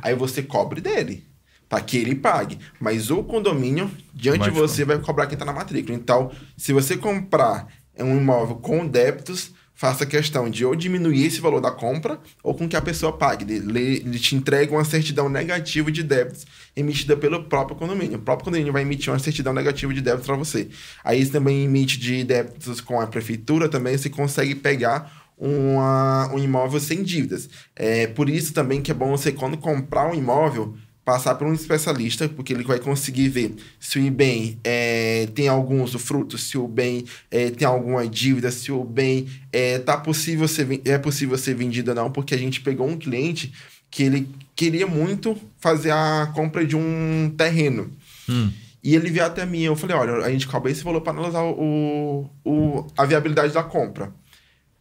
aí 0.01 0.15
você 0.15 0.41
cobre 0.41 0.79
dele. 0.79 1.25
Para 1.67 1.81
que 1.81 1.97
ele 1.97 2.15
pague. 2.15 2.59
Mas 2.81 3.09
o 3.09 3.23
condomínio, 3.23 3.89
diante 4.13 4.43
de 4.43 4.49
você, 4.49 4.83
vai 4.83 4.99
cobrar 4.99 5.25
quem 5.25 5.35
está 5.35 5.45
na 5.45 5.53
matrícula. 5.53 5.95
Então, 5.97 6.29
se 6.57 6.73
você 6.73 6.97
comprar 6.97 7.67
um 7.97 8.17
imóvel 8.17 8.57
com 8.57 8.85
débitos, 8.85 9.53
faça 9.81 10.05
questão 10.05 10.47
de 10.47 10.63
ou 10.63 10.75
diminuir 10.75 11.25
esse 11.25 11.41
valor 11.41 11.59
da 11.59 11.71
compra 11.71 12.19
ou 12.43 12.53
com 12.53 12.69
que 12.69 12.75
a 12.75 12.81
pessoa 12.81 13.17
pague. 13.17 13.51
Ele, 13.51 14.19
te 14.19 14.35
entrega 14.35 14.71
uma 14.71 14.85
certidão 14.85 15.27
negativa 15.27 15.91
de 15.91 16.03
débitos 16.03 16.45
emitida 16.75 17.17
pelo 17.17 17.45
próprio 17.45 17.75
condomínio. 17.75 18.19
O 18.19 18.21
próprio 18.21 18.45
condomínio 18.45 18.71
vai 18.71 18.83
emitir 18.83 19.11
uma 19.11 19.17
certidão 19.17 19.51
negativa 19.51 19.91
de 19.91 19.99
débitos 19.99 20.27
para 20.27 20.35
você. 20.35 20.69
Aí 21.03 21.25
você 21.25 21.31
também 21.31 21.63
emite 21.63 21.97
de 21.97 22.23
débitos 22.23 22.79
com 22.79 23.01
a 23.01 23.07
prefeitura, 23.07 23.67
também 23.67 23.97
você 23.97 24.07
consegue 24.07 24.53
pegar 24.53 25.31
uma, 25.35 26.31
um 26.31 26.37
imóvel 26.37 26.79
sem 26.79 27.01
dívidas. 27.01 27.49
É 27.75 28.05
por 28.05 28.29
isso 28.29 28.53
também 28.53 28.83
que 28.83 28.91
é 28.91 28.93
bom 28.93 29.09
você, 29.09 29.31
quando 29.31 29.57
comprar 29.57 30.07
um 30.07 30.13
imóvel, 30.13 30.75
passar 31.03 31.35
por 31.35 31.47
um 31.47 31.53
especialista, 31.53 32.29
porque 32.29 32.53
ele 32.53 32.63
vai 32.63 32.79
conseguir 32.79 33.29
ver 33.29 33.55
se 33.79 33.99
o 33.99 34.11
bem 34.11 34.57
é, 34.63 35.27
tem 35.33 35.47
algum 35.47 35.83
usufruto, 35.83 36.37
se 36.37 36.57
o 36.57 36.67
bem 36.67 37.05
é, 37.29 37.49
tem 37.49 37.67
alguma 37.67 38.07
dívida, 38.07 38.51
se 38.51 38.71
o 38.71 38.83
bem 38.83 39.27
é, 39.51 39.79
tá 39.79 39.97
possível 39.97 40.47
ser, 40.47 40.81
é 40.85 40.97
possível 40.97 41.37
ser 41.37 41.55
vendido 41.55 41.91
ou 41.91 41.95
não, 41.95 42.11
porque 42.11 42.35
a 42.35 42.37
gente 42.37 42.61
pegou 42.61 42.87
um 42.87 42.97
cliente 42.97 43.51
que 43.89 44.03
ele 44.03 44.29
queria 44.55 44.87
muito 44.87 45.35
fazer 45.59 45.91
a 45.91 46.31
compra 46.35 46.65
de 46.65 46.75
um 46.75 47.33
terreno. 47.35 47.91
Hum. 48.29 48.51
E 48.83 48.95
ele 48.95 49.11
veio 49.11 49.25
até 49.25 49.45
mim, 49.45 49.61
eu 49.61 49.75
falei, 49.75 49.95
olha, 49.95 50.25
a 50.25 50.31
gente 50.31 50.47
cobra 50.47 50.71
esse 50.71 50.83
valor 50.83 51.01
para 51.01 51.13
analisar 51.13 51.43
o, 51.43 52.29
o, 52.43 52.87
a 52.97 53.05
viabilidade 53.05 53.53
da 53.53 53.63
compra. 53.63 54.11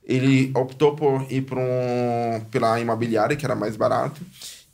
Ele 0.04 0.50
optou 0.54 0.96
por 0.96 1.26
ir 1.30 1.44
um, 1.52 2.40
pela 2.50 2.80
imobiliária, 2.80 3.36
que 3.36 3.44
era 3.44 3.54
mais 3.54 3.76
barato. 3.76 4.20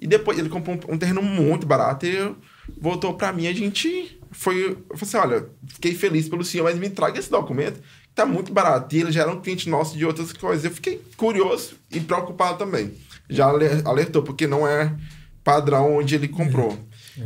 E 0.01 0.07
depois 0.07 0.39
ele 0.39 0.49
comprou 0.49 0.77
um, 0.77 0.95
um 0.95 0.99
terreno 0.99 1.23
muito 1.23 1.67
barato 1.67 2.05
e 2.07 2.35
voltou 2.79 3.15
para 3.15 3.33
mim. 3.33 3.47
A 3.47 3.53
gente 3.53 4.21
foi. 4.31 4.71
Eu 4.91 4.97
falei 4.97 5.03
assim: 5.03 5.17
olha, 5.17 5.49
fiquei 5.75 5.95
feliz 5.95 6.29
pelo 6.29 6.45
senhor, 6.45 6.65
mas 6.65 6.79
me 6.79 6.91
traga 6.91 7.19
esse 7.19 7.31
documento, 7.31 7.81
que 7.81 8.15
tá 8.15 8.27
muito 8.27 8.53
barato. 8.53 8.95
E 8.95 9.01
ele 9.01 9.11
já 9.13 9.23
era 9.23 9.33
um 9.33 9.41
cliente 9.41 9.69
nosso 9.69 9.97
de 9.97 10.05
outras 10.05 10.33
coisas. 10.33 10.65
Eu 10.65 10.71
fiquei 10.71 11.01
curioso 11.17 11.77
e 11.91 11.99
preocupado 12.01 12.59
também. 12.59 12.93
Já 13.29 13.47
ale- 13.47 13.83
alertou, 13.85 14.23
porque 14.23 14.47
não 14.47 14.67
é 14.69 14.95
padrão 15.43 15.97
onde 15.97 16.15
ele 16.15 16.29
comprou. 16.29 16.79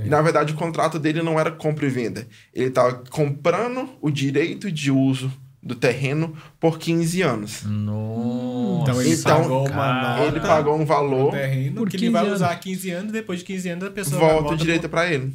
E 0.05 0.09
na 0.09 0.23
verdade 0.23 0.53
o 0.53 0.57
contrato 0.57 0.99
dele 1.01 1.21
não 1.23 1.41
era 1.41 1.51
compra 1.51 1.85
e 1.87 1.91
venda. 1.91 2.29
Ele 2.55 2.69
estava 2.69 3.03
comprando 3.11 3.89
o 4.01 4.09
direito 4.11 4.71
de 4.71 4.91
uso 4.93 5.33
do 5.63 5.75
terreno 5.75 6.35
por 6.59 6.79
15 6.79 7.23
anos. 7.23 7.63
Nossa. 7.65 8.83
Então 8.91 9.01
ele 9.03 9.13
Então, 9.15 9.43
pagou 9.43 9.69
uma 9.69 10.03
nota. 10.17 10.23
Ele 10.29 10.41
pagou 10.41 10.81
um 10.81 10.85
valor, 10.87 11.31
terreno 11.33 11.75
Por 11.77 11.89
que 11.91 11.97
ele 11.97 12.07
15 12.07 12.13
vai 12.13 12.23
anos. 12.23 12.35
usar 12.37 12.57
15 12.57 12.91
anos, 12.91 13.13
depois 13.13 13.39
de 13.41 13.45
15 13.45 13.69
anos 13.69 13.85
a 13.85 13.91
pessoa 13.91 14.21
volta 14.21 14.37
o 14.37 14.43
volta 14.43 14.57
direito 14.57 14.89
para 14.89 15.13
ele. 15.13 15.33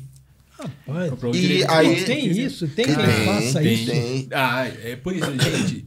Rapaz. 0.57 1.13
E 1.35 1.41
direito 1.41 1.69
aí-. 1.71 2.03
Tem 2.05 2.27
isso? 2.27 2.67
Tem 2.69 2.85
quem 2.85 2.95
faça 2.95 3.59
tem, 3.61 3.73
isso? 3.73 3.91
tem. 3.91 4.27
Ah, 4.31 4.65
é 4.67 4.95
por 4.95 5.15
isso, 5.15 5.31
gente. 5.39 5.85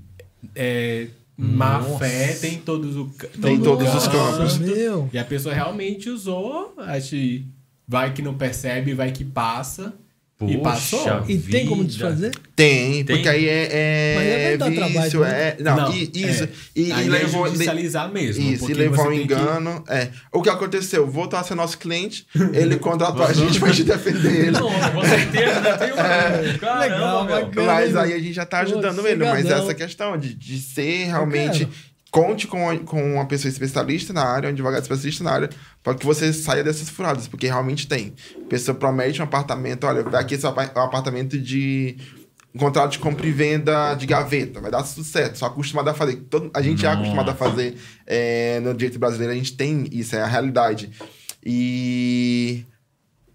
É, 0.54 1.06
má 1.36 1.78
Nossa. 1.78 1.98
fé 1.98 2.32
tem 2.34 2.58
todos, 2.58 2.96
o, 2.96 3.06
ca- 3.06 3.28
Tem 3.40 3.58
todo 3.58 3.78
todos 3.78 3.94
os 3.94 4.06
canto. 4.08 4.16
campos. 4.36 4.58
Meu. 4.58 5.08
E 5.12 5.18
a 5.18 5.24
pessoa 5.24 5.54
realmente 5.54 6.08
usou, 6.10 6.74
acho 6.78 7.10
que 7.10 7.46
vai 7.86 8.12
que 8.12 8.20
não 8.22 8.34
percebe, 8.34 8.92
vai 8.94 9.10
que 9.10 9.24
passa. 9.24 9.94
E 10.46 10.56
passou. 10.58 11.24
E 11.28 11.36
tem 11.36 11.66
como 11.66 11.84
desfazer? 11.84 12.30
Tem, 12.54 13.02
Tem? 13.04 13.16
porque 13.16 13.28
aí 13.28 13.48
é, 13.48 13.68
é 13.72 14.14
Mas 14.16 14.26
aí 14.28 14.42
vai 14.42 14.56
dar 14.58 14.66
vício, 14.68 15.20
trabalho, 15.20 15.20
né? 15.20 15.48
é, 15.48 15.56
não, 15.62 15.92
e- 15.94 16.10
isso, 16.14 16.44
é. 16.44 16.48
e, 16.76 16.92
Aí 16.92 17.04
e 17.04 17.06
é 17.08 17.10
levou, 17.10 17.46
judicializar 17.48 18.12
mesmo. 18.12 18.42
Isso, 18.42 18.70
e 18.70 18.74
você 18.74 18.88
um 19.02 19.08
tem 19.10 19.18
que- 19.18 19.24
engano. 19.24 19.82
É. 19.88 20.08
O 20.32 20.40
que 20.42 20.48
aconteceu? 20.48 21.06
Voltou 21.08 21.38
a 21.38 21.42
ser 21.42 21.54
nosso 21.56 21.76
cliente, 21.78 22.26
ele 22.54 22.76
contratou 22.76 23.24
a 23.24 23.32
gente 23.32 23.58
pra 23.58 23.70
gente 23.72 23.84
defender 23.84 24.40
ele. 24.46 24.50
Não, 24.52 24.70
com 24.70 25.02
certeza, 25.04 25.60
né? 25.60 25.76
Tem 25.76 25.92
um... 25.92 26.58
Caramba, 26.58 26.80
Legal, 26.80 27.24
meu. 27.24 27.40
bacana. 27.46 27.66
Mas 27.72 27.96
aí 27.96 28.12
a 28.12 28.18
gente 28.18 28.32
já 28.32 28.46
tá 28.46 28.58
Pô, 28.58 28.62
ajudando 28.64 29.06
ele. 29.06 29.24
Mas 29.24 29.46
essa 29.46 29.74
questão 29.74 30.16
de, 30.16 30.34
de 30.34 30.58
ser 30.60 31.06
realmente. 31.06 31.68
Conte 32.10 32.46
com, 32.46 32.78
com 32.84 33.14
uma 33.14 33.26
pessoa 33.26 33.50
especialista 33.50 34.14
na 34.14 34.24
área, 34.24 34.48
um 34.48 34.52
advogado 34.52 34.82
especialista 34.82 35.22
na 35.22 35.30
área, 35.30 35.50
para 35.82 35.94
que 35.94 36.06
você 36.06 36.32
saia 36.32 36.64
dessas 36.64 36.88
furadas, 36.88 37.28
porque 37.28 37.46
realmente 37.46 37.86
tem. 37.86 38.14
A 38.42 38.48
pessoa 38.48 38.74
promete 38.74 39.20
um 39.20 39.24
apartamento, 39.24 39.86
olha, 39.86 40.00
aqui 40.18 40.34
esse 40.34 40.46
é 40.46 40.48
um 40.48 40.52
apartamento 40.52 41.38
de. 41.38 41.96
Um 42.54 42.58
contrato 42.58 42.92
de 42.92 42.98
compra 42.98 43.26
e 43.26 43.30
venda 43.30 43.94
de 43.94 44.06
gaveta, 44.06 44.58
vai 44.58 44.70
dar 44.70 44.82
tudo 44.82 45.04
certo, 45.04 45.36
só 45.36 45.46
acostumado 45.46 45.88
a 45.88 45.94
fazer. 45.94 46.16
Todo, 46.30 46.50
a 46.54 46.62
gente 46.62 46.84
é 46.84 46.88
Nossa. 46.88 47.00
acostumado 47.00 47.30
a 47.30 47.34
fazer 47.34 47.76
é, 48.06 48.58
no 48.60 48.72
direito 48.72 48.98
brasileiro, 48.98 49.34
a 49.34 49.36
gente 49.36 49.54
tem 49.54 49.86
isso, 49.92 50.16
é 50.16 50.22
a 50.22 50.26
realidade. 50.26 50.90
E. 51.44 52.64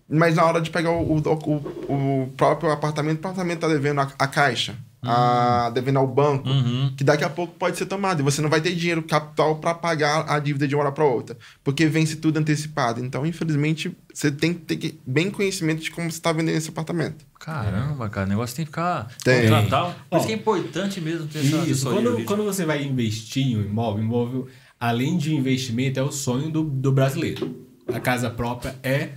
Mas 0.09 0.35
na 0.35 0.43
hora 0.45 0.59
de 0.59 0.71
pegar 0.71 0.91
o, 0.91 1.15
o, 1.15 2.23
o 2.23 2.27
próprio 2.35 2.71
apartamento, 2.71 3.17
o 3.17 3.19
apartamento 3.19 3.59
tá 3.59 3.67
devendo 3.67 4.01
a, 4.01 4.11
a 4.17 4.27
caixa, 4.27 4.75
a, 5.05 5.69
devendo 5.73 5.99
ao 5.99 6.07
banco, 6.07 6.47
Uhum. 6.47 6.93
que 6.97 7.03
daqui 7.03 7.23
a 7.23 7.29
pouco 7.29 7.53
pode 7.57 7.77
ser 7.77 7.85
tomado. 7.85 8.19
E 8.19 8.23
você 8.23 8.41
não 8.41 8.49
vai 8.49 8.61
ter 8.61 8.73
dinheiro, 8.75 9.03
capital, 9.03 9.57
para 9.57 9.73
pagar 9.73 10.25
a 10.29 10.39
dívida 10.39 10.67
de 10.67 10.75
uma 10.75 10.83
hora 10.83 10.91
para 10.91 11.03
outra, 11.05 11.37
porque 11.63 11.85
vence 11.87 12.15
tudo 12.17 12.37
antecipado. 12.37 13.03
Então, 13.03 13.25
infelizmente, 13.25 13.95
você 14.13 14.31
tem 14.31 14.53
que 14.53 14.59
ter 14.61 14.77
que- 14.77 14.99
bem 15.05 15.29
conhecimento 15.31 15.81
de 15.81 15.91
como 15.91 16.09
você 16.11 16.17
está 16.17 16.31
vendendo 16.31 16.55
esse 16.57 16.69
apartamento. 16.69 17.25
Caramba, 17.39 18.09
cara, 18.09 18.25
o 18.25 18.29
negócio 18.29 18.55
tem 18.55 18.65
que 18.65 18.71
ficar 18.71 19.07
Tem. 19.23 19.41
contratar. 19.49 20.05
Por 20.09 20.17
isso 20.17 20.27
que 20.27 20.33
é 20.33 20.35
importante 20.35 21.01
mesmo 21.01 21.27
ter 21.27 21.39
essa 21.39 21.47
Isso, 21.47 21.57
assessoria 21.57 22.01
quando, 22.11 22.25
quando 22.25 22.43
você 22.43 22.65
vai 22.65 22.83
investir 22.83 23.45
em 23.47 23.57
um 23.57 23.61
imóvel, 23.61 24.03
imóvel, 24.03 24.47
além 24.79 25.17
de 25.17 25.35
investimento, 25.35 25.99
é 25.99 26.03
o 26.03 26.11
sonho 26.11 26.49
do, 26.49 26.63
do 26.63 26.91
brasileiro. 26.91 27.63
A 27.93 27.99
casa 27.99 28.29
própria 28.29 28.75
é, 28.81 29.09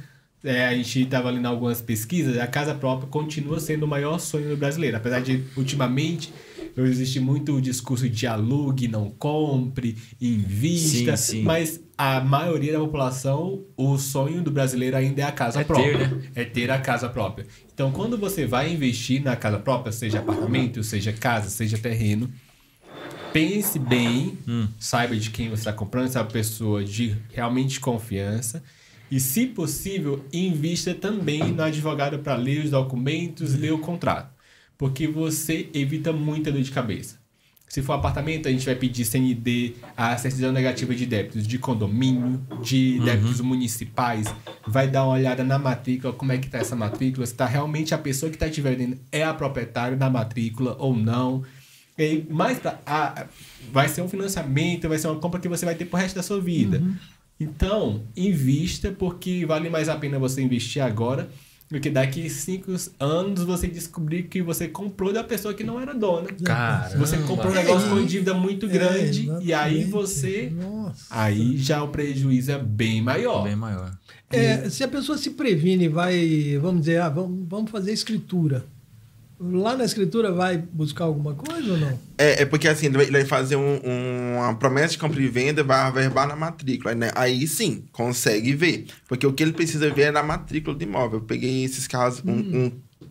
é, 0.47 0.67
A 0.69 0.75
gente 0.75 1.03
estava 1.03 1.31
lendo 1.31 1.47
algumas 1.47 1.81
pesquisas, 1.83 2.39
a 2.39 2.47
casa 2.47 2.75
própria 2.75 3.09
continua 3.09 3.61
sendo 3.61 3.85
o 3.85 3.89
maior 3.89 4.19
sonho 4.19 4.49
do 4.51 4.57
brasileiro. 4.57 4.97
Apesar 4.97 5.21
de, 5.21 5.43
ultimamente, 5.57 6.33
existe 6.77 7.19
muito 7.21 7.55
o 7.55 7.61
discurso 7.61 8.09
de 8.09 8.27
alugue, 8.27 8.87
não 8.89 9.11
compre, 9.11 9.97
invista. 10.21 11.17
Sim, 11.17 11.39
sim. 11.39 11.43
Mas 11.43 11.81
a 11.99 12.21
maioria 12.21 12.73
da 12.73 12.79
população, 12.79 13.65
o 13.77 13.97
sonho 13.99 14.43
do 14.43 14.51
brasileiro 14.51 14.97
ainda 14.97 15.23
é 15.23 15.25
a 15.25 15.33
casa 15.33 15.61
É 15.61 15.65
própria. 15.65 15.97
ter, 15.97 16.11
né? 16.11 16.23
É 16.35 16.45
ter 16.45 16.71
a 16.71 16.79
casa 16.79 17.09
própria. 17.09 17.47
Então, 17.73 17.91
quando 17.91 18.19
você 18.19 18.47
vai 18.47 18.73
investir 18.73 19.23
na 19.23 19.37
casa 19.37 19.59
própria, 19.59 19.91
seja 19.93 20.19
apartamento, 20.19 20.83
seja 20.85 21.13
casa, 21.13 21.49
seja 21.51 21.79
terreno, 21.79 22.31
pense 23.33 23.79
bem, 23.79 24.39
Hum. 24.47 24.69
saiba 24.79 25.17
de 25.17 25.31
quem 25.31 25.49
você 25.49 25.61
está 25.63 25.73
comprando, 25.73 26.09
se 26.09 26.17
é 26.17 26.21
uma 26.21 26.27
pessoa 26.27 26.85
de 26.85 27.17
realmente 27.33 27.81
confiança. 27.81 28.63
E, 29.11 29.21
se 29.21 29.47
possível, 29.47 30.25
invista 30.33 30.95
também 30.95 31.53
no 31.53 31.63
advogado 31.63 32.19
para 32.19 32.35
ler 32.35 32.65
os 32.65 32.71
documentos, 32.71 33.55
ler 33.55 33.73
o 33.73 33.79
contrato. 33.79 34.35
Porque 34.77 35.07
você 35.07 35.69
evita 35.73 36.13
muita 36.13 36.51
dor 36.51 36.63
de 36.63 36.71
cabeça. 36.71 37.19
Se 37.69 37.83
for 37.83 37.95
apartamento, 37.95 38.47
a 38.47 38.51
gente 38.51 38.65
vai 38.65 38.77
pedir 38.77 39.05
CND, 39.05 39.75
a 39.97 40.17
certidão 40.17 40.53
negativa 40.53 40.95
de 40.95 41.05
débitos 41.05 41.47
de 41.47 41.59
condomínio, 41.59 42.41
de 42.63 43.01
débitos 43.01 43.41
municipais. 43.41 44.33
Vai 44.67 44.87
dar 44.87 45.05
uma 45.05 45.15
olhada 45.15 45.43
na 45.43 45.59
matrícula, 45.59 46.13
como 46.13 46.31
é 46.31 46.39
que 46.39 46.47
está 46.47 46.59
essa 46.59 46.77
matrícula, 46.77 47.27
se 47.27 47.35
tá 47.35 47.45
realmente 47.45 47.93
a 47.93 47.99
pessoa 47.99 48.31
que 48.31 48.37
está 48.37 48.49
te 48.49 48.61
vendendo 48.61 48.99
é 49.11 49.25
a 49.25 49.35
proprietária 49.35 49.97
da 49.97 50.09
matrícula 50.09 50.77
ou 50.79 50.97
não. 50.97 51.43
E 51.99 52.03
aí, 52.03 52.27
mais 52.31 52.59
pra, 52.59 52.79
a, 52.87 53.27
vai 53.73 53.89
ser 53.89 54.03
um 54.03 54.09
financiamento, 54.09 54.89
vai 54.89 54.99
ser 54.99 55.09
uma 55.09 55.19
compra 55.19 55.41
que 55.41 55.49
você 55.49 55.65
vai 55.65 55.75
ter 55.75 55.87
pro 55.87 55.99
resto 55.99 56.15
da 56.15 56.23
sua 56.23 56.41
vida. 56.41 56.81
Então, 57.39 58.03
invista, 58.17 58.91
porque 58.91 59.45
vale 59.45 59.69
mais 59.69 59.89
a 59.89 59.97
pena 59.97 60.19
você 60.19 60.41
investir 60.41 60.83
agora 60.83 61.29
do 61.71 61.81
que 61.81 61.91
daqui 61.91 62.31
cinco 62.31 62.73
anos 62.99 63.43
você 63.43 63.67
descobrir 63.67 64.25
que 64.25 64.41
você 64.41 64.69
comprou 64.69 65.13
da 65.13 65.25
pessoa 65.25 65.53
que 65.53 65.65
não 65.65 65.81
era 65.81 65.93
dona. 65.93 66.29
Caramba. 66.45 66.97
Você 66.97 67.19
comprou 67.19 67.51
um 67.51 67.55
negócio 67.55 67.89
com 67.91 68.05
dívida 68.05 68.33
muito 68.33 68.67
É, 68.67 68.69
grande 68.69 69.31
e 69.41 69.53
aí 69.53 69.85
você. 69.85 70.53
Nossa. 70.55 71.07
Aí 71.11 71.57
já 71.57 71.83
o 71.83 71.89
prejuízo 71.89 72.53
é 72.53 72.59
bem 72.59 73.03
maior. 73.03 73.43
Bem 73.43 73.57
maior. 73.57 73.93
É, 74.31 74.69
se 74.71 74.83
a 74.83 74.89
pessoa 74.89 75.19
se 75.19 75.31
previne 75.31 75.85
e 75.85 75.89
vai, 75.89 76.59
vamos 76.61 76.81
dizer, 76.81 77.01
ah, 77.01 77.09
vamos, 77.09 77.47
vamos 77.49 77.71
fazer 77.71 77.93
escritura. 77.93 78.65
Lá 79.39 79.77
na 79.77 79.85
escritura 79.85 80.33
vai 80.33 80.57
buscar 80.57 81.05
alguma 81.05 81.35
coisa 81.35 81.73
ou 81.73 81.79
não? 81.79 81.99
É, 82.17 82.43
é 82.43 82.47
porque 82.47 82.67
assim, 82.67 82.87
ele 82.87 83.11
vai, 83.11 83.25
fazer 83.27 83.57
um- 83.57 83.81
um- 83.85 84.37
uma 84.39 84.55
promessa 84.55 84.93
de 84.93 84.99
compra 84.99 85.21
e 85.21 85.29
venda, 85.29 85.63
vai 85.63 85.81
averbar 85.81 86.27
na 86.27 86.35
matrícula. 86.35 86.95
Né? 86.95 87.11
Aí 87.15 87.47
sim, 87.47 87.85
consegue 87.93 88.55
ver. 88.55 88.87
Porque 89.07 89.27
o 89.27 89.33
que 89.35 89.43
ele 89.43 89.53
precisa 89.53 89.91
ver 89.91 90.03
é 90.05 90.11
na 90.11 90.23
matrícula 90.23 90.75
do 90.75 90.83
imóvel. 90.83 91.19
Eu 91.19 91.25
peguei 91.25 91.65
esses 91.65 91.87
casos, 91.87 92.23
um, 92.25 92.33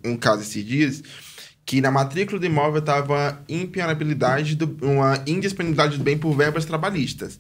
um, 0.04 0.12
um 0.12 0.18
caso 0.18 0.42
esses 0.42 0.66
dias, 0.66 1.04
que 1.64 1.80
na 1.80 1.92
matrícula 1.92 2.40
do 2.40 2.46
imóvel 2.48 2.80
estava 2.80 3.44
impenhorabilidade, 3.48 4.56
do, 4.56 4.78
uma 4.84 5.22
indisponibilidade 5.28 5.98
do 6.00 6.04
bem 6.04 6.18
por 6.18 6.36
verbas 6.36 6.66
trabalhistas. 6.66 7.38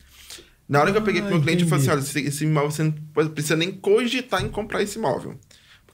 Na 0.67 0.81
hora 0.81 0.91
que 0.91 0.97
eu 0.97 1.01
peguei 1.03 1.21
Ah, 1.21 1.25
pro 1.25 1.35
meu 1.35 1.43
cliente, 1.43 1.63
eu 1.63 1.69
falei 1.69 1.83
assim: 1.83 1.91
olha, 1.91 1.99
esse, 1.99 2.19
esse 2.21 2.43
imóvel 2.43 2.71
você 2.71 2.83
não 2.83 2.93
precisa 3.29 3.55
nem 3.55 3.71
cogitar 3.71 4.43
em 4.43 4.49
comprar 4.49 4.81
esse 4.81 4.97
imóvel. 4.97 5.35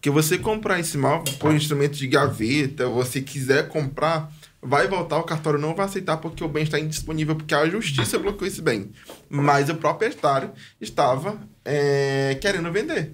Porque 0.02 0.10
você 0.10 0.36
comprar 0.36 0.80
esse 0.80 0.98
imóvel 0.98 1.32
por 1.38 1.54
instrumento 1.54 1.96
de 1.96 2.08
gaveta, 2.08 2.90
você 2.90 3.22
quiser 3.22 3.68
comprar, 3.68 4.34
vai 4.60 4.88
voltar, 4.88 5.20
o 5.20 5.24
cartório 5.24 5.60
não 5.60 5.76
vai 5.76 5.86
aceitar 5.86 6.18
porque 6.18 6.44
o 6.44 6.48
bem 6.48 6.64
está 6.64 6.80
indisponível, 6.80 7.36
porque 7.36 7.54
a 7.54 7.70
justiça 7.70 8.18
bloqueou 8.18 8.48
esse 8.48 8.64
bem. 8.64 8.90
Mas 9.30 9.70
o 9.70 9.76
proprietário 9.76 10.54
estava 10.82 11.40
é, 11.64 12.36
querendo 12.42 12.72
vender. 12.72 13.14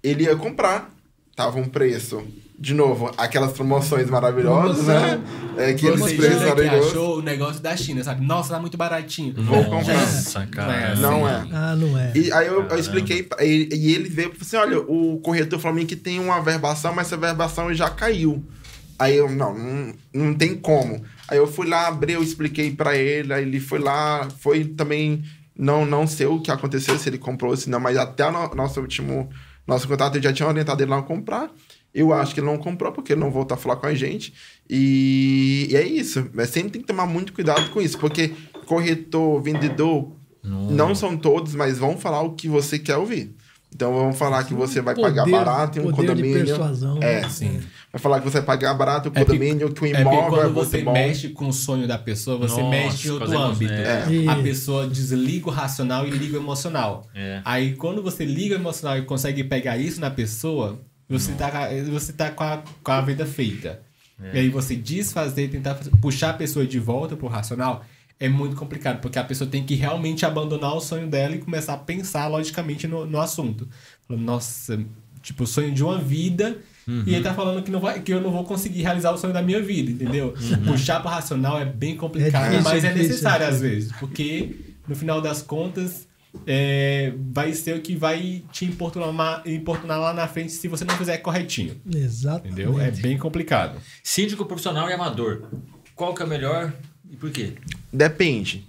Ele 0.00 0.22
ia 0.22 0.36
comprar, 0.36 0.94
tava 1.34 1.58
um 1.58 1.68
preço, 1.68 2.24
de 2.62 2.74
novo, 2.74 3.10
aquelas 3.18 3.52
promoções 3.52 4.08
maravilhosas, 4.08 4.86
né? 4.86 5.20
É, 5.58 5.70
aqueles 5.70 5.98
Você 5.98 6.14
preços 6.14 6.38
que 6.38 6.48
maravilhosos. 6.48 6.90
achou 6.90 7.18
o 7.18 7.22
negócio 7.22 7.60
da 7.60 7.76
China, 7.76 8.04
sabe? 8.04 8.24
Nossa, 8.24 8.54
tá 8.54 8.60
muito 8.60 8.76
baratinho. 8.76 9.34
Vou 9.36 9.64
comprar. 9.64 9.94
Nossa, 9.94 10.46
cara. 10.46 10.94
Não 10.94 11.28
é. 11.28 11.44
Ah, 11.52 11.74
não 11.76 11.98
é. 11.98 12.12
E 12.14 12.32
aí 12.32 12.46
eu, 12.46 12.62
eu 12.68 12.78
expliquei, 12.78 13.28
ele- 13.40 13.68
e 13.74 13.94
ele 13.94 14.08
veio 14.08 14.28
e 14.32 14.38
falou 14.38 14.42
assim: 14.42 14.56
olha, 14.56 14.78
o 14.80 15.18
corretor 15.18 15.58
falou 15.58 15.74
pra 15.74 15.80
mim 15.82 15.86
que 15.86 15.96
tem 15.96 16.20
uma 16.20 16.40
verbação, 16.40 16.94
mas 16.94 17.08
essa 17.08 17.16
verbação 17.16 17.74
já 17.74 17.90
caiu. 17.90 18.42
Aí 18.96 19.16
eu, 19.16 19.28
não, 19.28 19.58
não, 19.58 19.94
não 20.14 20.34
tem 20.34 20.54
como. 20.54 21.02
Aí 21.26 21.38
eu 21.38 21.48
fui 21.48 21.66
lá, 21.68 21.88
abri, 21.88 22.12
eu 22.12 22.22
expliquei 22.22 22.70
pra 22.70 22.96
ele, 22.96 23.32
aí 23.34 23.42
ele 23.42 23.58
foi 23.58 23.80
lá, 23.80 24.28
foi 24.38 24.64
também, 24.64 25.24
não, 25.58 25.84
não 25.84 26.06
sei 26.06 26.26
o 26.26 26.40
que 26.40 26.50
aconteceu, 26.52 26.96
se 26.96 27.08
ele 27.08 27.18
comprou, 27.18 27.56
se 27.56 27.68
não, 27.68 27.80
mas 27.80 27.96
até 27.96 28.24
o 28.24 28.30
no- 28.30 28.54
nosso 28.54 28.80
último, 28.80 29.28
nosso 29.66 29.88
contato, 29.88 30.14
eu 30.16 30.22
já 30.22 30.32
tinha 30.32 30.48
orientado 30.48 30.80
ele 30.80 30.90
lá 30.90 30.98
a 30.98 31.02
comprar. 31.02 31.50
Eu 31.94 32.12
acho 32.12 32.32
que 32.34 32.40
ele 32.40 32.46
não 32.46 32.56
comprou, 32.58 32.90
porque 32.92 33.12
ele 33.12 33.20
não 33.20 33.30
voltou 33.30 33.54
a 33.54 33.58
falar 33.58 33.76
com 33.76 33.86
a 33.86 33.94
gente. 33.94 34.32
E, 34.68 35.68
e 35.70 35.76
é 35.76 35.86
isso. 35.86 36.26
Mas 36.32 36.48
sempre 36.50 36.70
tem 36.72 36.80
que 36.80 36.86
tomar 36.86 37.06
muito 37.06 37.32
cuidado 37.32 37.70
com 37.70 37.80
isso, 37.80 37.98
porque 37.98 38.32
corretor, 38.66 39.40
vendedor, 39.42 40.10
não 40.42 40.94
são 40.94 41.16
todos, 41.16 41.54
mas 41.54 41.78
vão 41.78 41.96
falar 41.98 42.22
o 42.22 42.32
que 42.32 42.48
você 42.48 42.78
quer 42.78 42.96
ouvir. 42.96 43.34
Então 43.74 43.90
vão 43.94 44.12
falar 44.12 44.44
que 44.44 44.52
você 44.52 44.82
vai 44.82 44.94
pagar 44.94 45.22
Poder- 45.24 45.30
barato 45.36 45.78
em 45.78 45.82
um 45.82 45.90
poder 45.92 46.14
de 46.14 46.22
condomínio. 46.22 46.44
persuasão, 46.46 46.98
é, 47.02 47.22
né? 47.22 47.28
sim. 47.30 47.58
Vai 47.90 48.00
falar 48.00 48.18
que 48.20 48.24
você 48.26 48.38
vai 48.38 48.46
pagar 48.46 48.74
barato 48.74 49.08
em 49.08 49.10
um 49.10 49.14
É 49.14 49.24
porque- 49.24 49.32
condomínio, 49.32 49.72
que 49.72 49.82
o 49.82 49.86
É 49.86 49.90
porque 49.92 50.00
imóvel 50.02 50.38
é, 50.38 50.42
quando 50.42 50.54
você 50.54 50.82
bom. 50.82 50.92
mexe 50.92 51.28
com 51.30 51.48
o 51.48 51.52
sonho 51.54 51.88
da 51.88 51.96
pessoa, 51.96 52.36
você 52.36 52.60
Nossa, 52.60 52.68
mexe 52.70 53.08
em 53.08 53.10
outro 53.12 53.38
âmbito. 53.38 53.72
é. 53.72 54.04
A 54.28 54.36
pessoa 54.42 54.86
desliga 54.86 55.48
o 55.48 55.50
racional 55.50 56.06
e 56.06 56.10
liga 56.10 56.36
o 56.38 56.40
emocional. 56.42 57.06
É. 57.14 57.40
Aí 57.46 57.74
quando 57.74 58.02
você 58.02 58.26
liga 58.26 58.54
o 58.54 58.58
emocional 58.58 58.98
e 58.98 59.02
consegue 59.02 59.42
pegar 59.44 59.78
isso 59.78 60.00
na 60.02 60.10
pessoa, 60.10 60.78
você 61.08 61.32
tá, 61.32 61.50
com- 61.50 61.90
você 61.90 62.12
tá 62.12 62.30
com, 62.30 62.44
a, 62.44 62.62
com 62.82 62.92
a 62.92 63.00
venda 63.00 63.26
feita. 63.26 63.82
É. 64.22 64.36
E 64.36 64.38
aí 64.40 64.48
você 64.48 64.76
desfazer, 64.76 65.48
tentar 65.50 65.74
puxar 66.00 66.30
a 66.30 66.34
pessoa 66.34 66.66
de 66.66 66.78
volta 66.78 67.16
pro 67.16 67.26
racional, 67.26 67.84
é 68.20 68.28
muito 68.28 68.54
complicado, 68.54 69.00
porque 69.00 69.18
a 69.18 69.24
pessoa 69.24 69.50
tem 69.50 69.64
que 69.64 69.74
realmente 69.74 70.24
abandonar 70.24 70.74
o 70.76 70.80
sonho 70.80 71.08
dela 71.08 71.34
e 71.34 71.38
começar 71.38 71.74
a 71.74 71.78
pensar 71.78 72.28
logicamente 72.28 72.86
no, 72.86 73.04
no 73.04 73.20
assunto. 73.20 73.68
Falando, 74.06 74.24
Nossa, 74.24 74.78
tipo, 75.22 75.42
o 75.42 75.46
sonho 75.46 75.72
de 75.72 75.82
uma 75.82 75.98
vida. 75.98 76.58
Uhum. 76.86 77.04
E 77.06 77.14
ele 77.14 77.22
tá 77.22 77.34
falando 77.34 77.62
que, 77.62 77.70
não 77.70 77.80
vai, 77.80 78.00
que 78.00 78.12
eu 78.12 78.20
não 78.20 78.30
vou 78.30 78.44
conseguir 78.44 78.82
realizar 78.82 79.12
o 79.12 79.16
sonho 79.18 79.32
da 79.32 79.42
minha 79.42 79.60
vida, 79.60 79.90
entendeu? 79.90 80.34
Puxar 80.66 81.00
pro 81.00 81.08
racional 81.10 81.58
é 81.60 81.64
bem 81.64 81.96
complicado, 81.96 82.50
difícil, 82.50 82.64
mas 82.64 82.84
é 82.84 82.88
difícil, 82.88 83.08
necessário 83.08 83.44
é 83.44 83.48
às 83.48 83.60
vezes, 83.60 83.92
porque 84.00 84.56
no 84.86 84.94
final 84.96 85.20
das 85.20 85.42
contas 85.42 86.06
é, 86.46 87.12
vai 87.32 87.52
ser 87.52 87.76
o 87.76 87.80
que 87.80 87.94
vai 87.94 88.42
te 88.50 88.64
importunar, 88.64 89.42
importunar 89.46 90.00
lá 90.00 90.12
na 90.12 90.26
frente 90.26 90.52
se 90.52 90.68
você 90.68 90.84
não 90.84 90.96
fizer 90.96 91.18
corretinho, 91.18 91.80
Exatamente. 91.94 92.52
entendeu? 92.52 92.80
É 92.80 92.90
bem 92.90 93.18
complicado. 93.18 93.78
Síndico 94.02 94.44
profissional 94.44 94.88
e 94.88 94.92
amador. 94.92 95.44
Qual 95.94 96.14
que 96.14 96.22
é 96.22 96.24
o 96.24 96.28
melhor 96.28 96.72
e 97.10 97.16
por 97.16 97.30
quê? 97.30 97.54
Depende. 97.92 98.66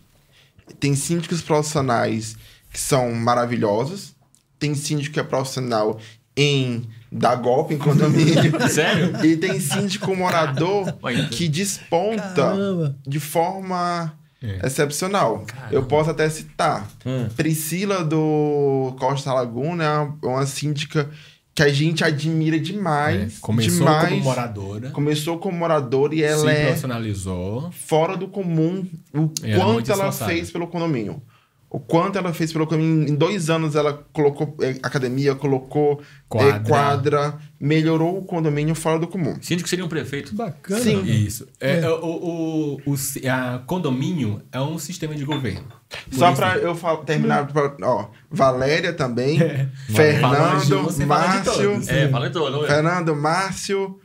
Tem 0.79 0.95
síndicos 0.95 1.41
profissionais 1.41 2.37
que 2.71 2.79
são 2.79 3.11
maravilhosos. 3.13 4.13
Tem 4.59 4.75
síndico 4.75 5.13
que 5.13 5.19
é 5.19 5.23
profissional 5.23 5.99
em 6.35 6.87
dar 7.11 7.35
golpe 7.35 7.73
em 7.73 7.77
condomínio. 7.77 8.51
Sério? 8.69 9.25
e 9.25 9.37
tem 9.37 9.59
síndico 9.59 10.15
morador 10.15 10.97
Olha, 11.01 11.27
que 11.27 11.47
desponta 11.47 12.31
Caramba. 12.33 12.97
de 13.05 13.19
forma 13.19 14.17
É. 14.43 14.67
excepcional. 14.67 15.45
Eu 15.71 15.83
posso 15.83 16.09
até 16.09 16.29
citar. 16.29 16.87
Hum. 17.05 17.29
Priscila 17.35 18.03
do 18.03 18.93
Costa 18.99 19.33
Laguna 19.33 19.83
é 20.21 20.27
uma 20.27 20.45
síndica 20.45 21.09
que 21.55 21.63
a 21.63 21.69
gente 21.69 22.03
admira 22.03 22.59
demais. 22.59 23.37
É, 23.37 23.39
começou 23.39 23.79
demais. 23.85 24.09
como 24.09 24.23
moradora, 24.23 24.89
Começou 24.89 25.37
como 25.37 25.57
moradora 25.57 26.13
e 26.15 26.23
ela 26.23 26.41
se 26.41 26.57
é 26.57 26.65
profissionalizou. 26.65 27.71
fora 27.71 28.17
do 28.17 28.27
comum 28.27 28.85
o 29.13 29.31
Ela 29.43 29.53
é 29.53 29.55
quanto 29.57 29.91
ela 29.91 30.11
fez 30.11 30.51
pelo 30.51 30.67
condomínio. 30.67 31.21
O 31.75 31.79
quanto 31.79 32.19
ela 32.19 32.31
fez 32.31 32.53
pelo 32.53 32.67
condomínio. 32.67 33.09
Em 33.09 33.15
dois 33.15 33.49
anos 33.49 33.75
ela 33.75 34.05
colocou 34.13 34.55
eh, 34.61 34.77
academia, 34.83 35.33
colocou 35.33 35.99
Quadra. 36.29 36.59
quadra. 36.59 36.69
quadra, 37.19 37.39
melhorou 37.59 38.19
o 38.19 38.23
condomínio 38.23 38.75
fora 38.75 38.99
do 38.99 39.07
comum. 39.07 39.35
Síndico 39.41 39.67
seria 39.67 39.83
um 39.83 39.87
prefeito. 39.87 40.35
Bacana. 40.35 40.79
Sim. 40.79 41.03
Isso. 41.03 41.47
É, 41.59 41.79
É. 41.79 41.89
O, 41.89 41.95
o, 41.95 42.75
o, 42.85 42.91
o- 42.93 42.95
a 43.27 43.57
condomínio 43.65 44.39
é 44.51 44.61
um 44.61 44.77
sistema 44.77 45.15
de 45.15 45.25
governo. 45.25 45.65
Por 45.89 46.13
Só 46.15 46.31
pra 46.33 46.57
eu 46.57 46.75
terminar, 47.05 47.47
pra- 47.47 47.75
ó, 47.81 48.07
Valéria 48.29 48.93
também, 48.93 49.39
Falando 49.39 50.65
de 50.65 50.73
um, 50.75 50.89
Fernando, 50.89 51.07
Márcio, 51.07 51.53
todos. 51.71 51.87
É, 51.87 52.07
fala 52.07 52.29
todo. 52.29 52.51
não 52.51 52.65
é? 52.65 52.67
Fernando, 52.67 53.15
Márcio, 53.15 53.99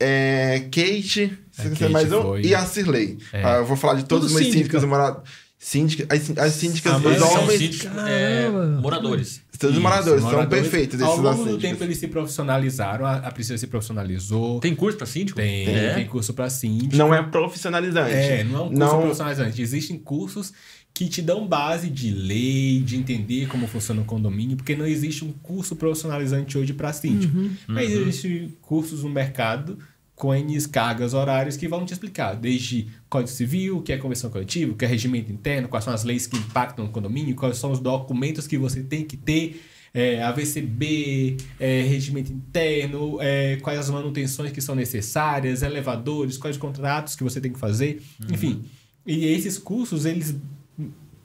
é, 0.00 0.60
Kate, 0.72 1.38
se- 1.50 1.68
Kate 1.70 1.88
mais 1.88 2.12
um, 2.12 2.22
foi. 2.22 2.42
e 2.42 2.54
a 2.54 2.64
Cirlei. 2.64 3.18
É. 3.32 3.44
Ah, 3.44 3.56
eu 3.56 3.66
vou 3.66 3.76
falar 3.76 3.94
de 3.94 4.04
todos 4.06 4.28
Tudo 4.28 4.36
os 4.36 4.40
meus 4.42 4.54
síndicos 4.54 4.84
moradores. 4.84 5.43
Síndica, 5.66 6.06
as, 6.14 6.30
as 6.36 6.52
síndicas, 6.52 6.92
Ah, 6.92 6.98
mas 6.98 7.18
São 7.18 7.48
síndicos 7.48 7.86
é, 8.06 8.50
moradores. 8.82 9.40
todos 9.58 9.70
os 9.70 9.72
Isso, 9.72 9.80
moradores, 9.80 10.22
são 10.22 10.46
perfeitos 10.46 11.00
Ao 11.00 11.16
longo 11.18 11.42
do 11.46 11.56
tempo 11.58 11.82
eles 11.82 11.96
se 11.96 12.06
profissionalizaram, 12.06 13.06
a, 13.06 13.14
a 13.16 13.30
Priscila 13.30 13.56
se 13.56 13.66
profissionalizou. 13.66 14.60
Tem 14.60 14.74
curso 14.74 14.98
pra 14.98 15.06
síndico? 15.06 15.36
Tem, 15.40 15.66
É. 15.66 15.94
tem 15.94 16.06
curso 16.06 16.34
pra 16.34 16.50
síndico. 16.50 16.94
Não 16.96 17.14
é 17.14 17.22
profissionalizante. 17.22 18.12
É, 18.12 18.44
não 18.44 18.58
é 18.58 18.62
um 18.64 18.66
curso 18.68 18.78
Não- 18.78 19.00
profissionalizante. 19.00 19.62
Existem 19.62 19.98
cursos 19.98 20.52
que 20.92 21.08
te 21.08 21.22
dão 21.22 21.46
base 21.46 21.88
de 21.88 22.10
lei, 22.10 22.82
de 22.84 22.96
entender 22.96 23.48
como 23.48 23.66
funciona 23.66 24.02
o 24.02 24.04
condomínio, 24.04 24.58
porque 24.58 24.76
não 24.76 24.86
existe 24.86 25.24
um 25.24 25.32
curso 25.32 25.74
profissionalizante 25.76 26.58
hoje 26.58 26.74
para 26.74 26.92
síndico. 26.92 27.32
Mas 27.66 27.90
existem 27.90 28.54
cursos 28.60 29.02
no 29.02 29.08
mercado 29.08 29.78
com 30.14 30.34
N 30.34 30.60
cargas 30.68 31.12
horárias 31.12 31.56
que 31.56 31.66
vão 31.66 31.84
te 31.84 31.92
explicar, 31.92 32.34
desde 32.34 32.88
Código 33.08 33.30
Civil, 33.30 33.78
o 33.78 33.82
que 33.82 33.92
é 33.92 33.98
convenção 33.98 34.30
coletiva, 34.30 34.72
o 34.72 34.76
que 34.76 34.84
é 34.84 34.88
regimento 34.88 35.32
interno, 35.32 35.68
quais 35.68 35.84
são 35.84 35.92
as 35.92 36.04
leis 36.04 36.26
que 36.26 36.36
impactam 36.36 36.84
o 36.84 36.88
condomínio, 36.88 37.34
quais 37.34 37.58
são 37.58 37.72
os 37.72 37.80
documentos 37.80 38.46
que 38.46 38.56
você 38.56 38.82
tem 38.82 39.04
que 39.04 39.16
ter, 39.16 39.60
é, 39.92 40.22
AVCB, 40.22 41.36
é, 41.58 41.82
regimento 41.82 42.32
interno, 42.32 43.18
é, 43.20 43.56
quais 43.56 43.78
as 43.78 43.90
manutenções 43.90 44.52
que 44.52 44.60
são 44.60 44.74
necessárias, 44.74 45.62
elevadores, 45.62 46.36
quais 46.36 46.56
os 46.56 46.60
contratos 46.60 47.16
que 47.16 47.22
você 47.22 47.40
tem 47.40 47.52
que 47.52 47.58
fazer, 47.58 48.02
enfim. 48.30 48.64
E 49.06 49.26
esses 49.26 49.58
cursos, 49.58 50.04
eles 50.04 50.36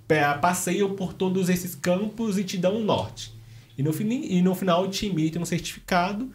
é, 0.09 0.33
passeiam 0.35 0.95
por 0.95 1.13
todos 1.13 1.47
esses 1.49 1.75
campos 1.75 2.37
e 2.37 2.43
te 2.43 2.57
dão 2.57 2.77
um 2.77 2.83
norte. 2.83 3.33
E 3.77 3.83
no, 3.83 3.91
e 4.01 4.41
no 4.41 4.53
final 4.55 4.87
te 4.89 5.05
emitem 5.05 5.41
um 5.41 5.45
certificado 5.45 6.31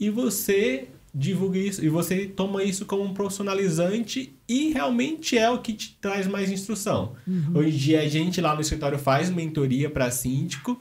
e 0.00 0.10
você 0.10 0.88
divulga 1.14 1.58
isso, 1.58 1.84
e 1.84 1.88
você 1.88 2.26
toma 2.26 2.62
isso 2.62 2.84
como 2.84 3.02
um 3.02 3.14
profissionalizante 3.14 4.34
e 4.48 4.72
realmente 4.72 5.36
é 5.36 5.48
o 5.50 5.58
que 5.58 5.72
te 5.72 5.96
traz 6.00 6.26
mais 6.26 6.50
instrução. 6.50 7.14
Hoje 7.54 7.68
em 7.68 7.78
dia 7.78 8.00
a 8.02 8.08
gente 8.08 8.40
lá 8.40 8.54
no 8.54 8.60
escritório 8.60 8.98
faz 8.98 9.30
mentoria 9.30 9.88
para 9.88 10.10
síndico 10.10 10.80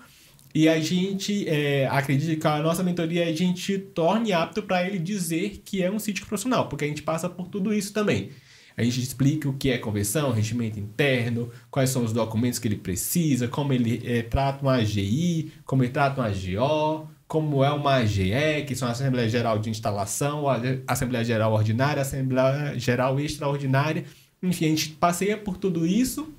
e 0.53 0.67
a 0.67 0.79
gente 0.79 1.47
é, 1.47 1.87
acredita 1.87 2.35
que 2.35 2.47
a 2.47 2.61
nossa 2.61 2.83
mentoria 2.83 3.27
a 3.27 3.33
gente 3.33 3.77
torne 3.77 4.33
apto 4.33 4.63
para 4.63 4.85
ele 4.85 4.97
dizer 4.97 5.61
que 5.63 5.83
é 5.83 5.91
um 5.91 5.99
síndico 5.99 6.27
profissional, 6.27 6.67
porque 6.67 6.85
a 6.85 6.87
gente 6.87 7.03
passa 7.03 7.29
por 7.29 7.47
tudo 7.47 7.73
isso 7.73 7.93
também. 7.93 8.31
A 8.75 8.83
gente 8.83 9.01
explica 9.01 9.49
o 9.49 9.53
que 9.53 9.71
é 9.71 9.77
convenção, 9.79 10.31
regimento 10.31 10.79
interno, 10.79 11.49
quais 11.71 11.89
são 11.89 12.03
os 12.03 12.13
documentos 12.13 12.59
que 12.59 12.67
ele 12.67 12.75
precisa, 12.75 13.47
como 13.47 13.73
ele 13.73 14.01
eh, 14.05 14.21
trata 14.21 14.61
uma 14.61 14.75
AGI, 14.75 15.51
como 15.65 15.83
ele 15.83 15.91
trata 15.91 16.21
uma 16.21 16.27
AGO, 16.27 17.09
como 17.27 17.63
é 17.63 17.71
uma 17.71 17.95
AGE, 17.95 18.63
que 18.65 18.75
são 18.75 18.87
a 18.87 18.91
Assembleia 18.91 19.27
Geral 19.27 19.59
de 19.59 19.69
Instalação, 19.69 20.47
a 20.47 20.61
Assembleia 20.87 21.25
Geral 21.25 21.51
Ordinária, 21.51 21.99
a 21.99 22.01
Assembleia 22.01 22.79
Geral 22.79 23.19
Extraordinária. 23.19 24.05
Enfim, 24.41 24.65
a 24.65 24.69
gente 24.69 24.89
passeia 24.89 25.35
por 25.35 25.57
tudo 25.57 25.85
isso 25.85 26.33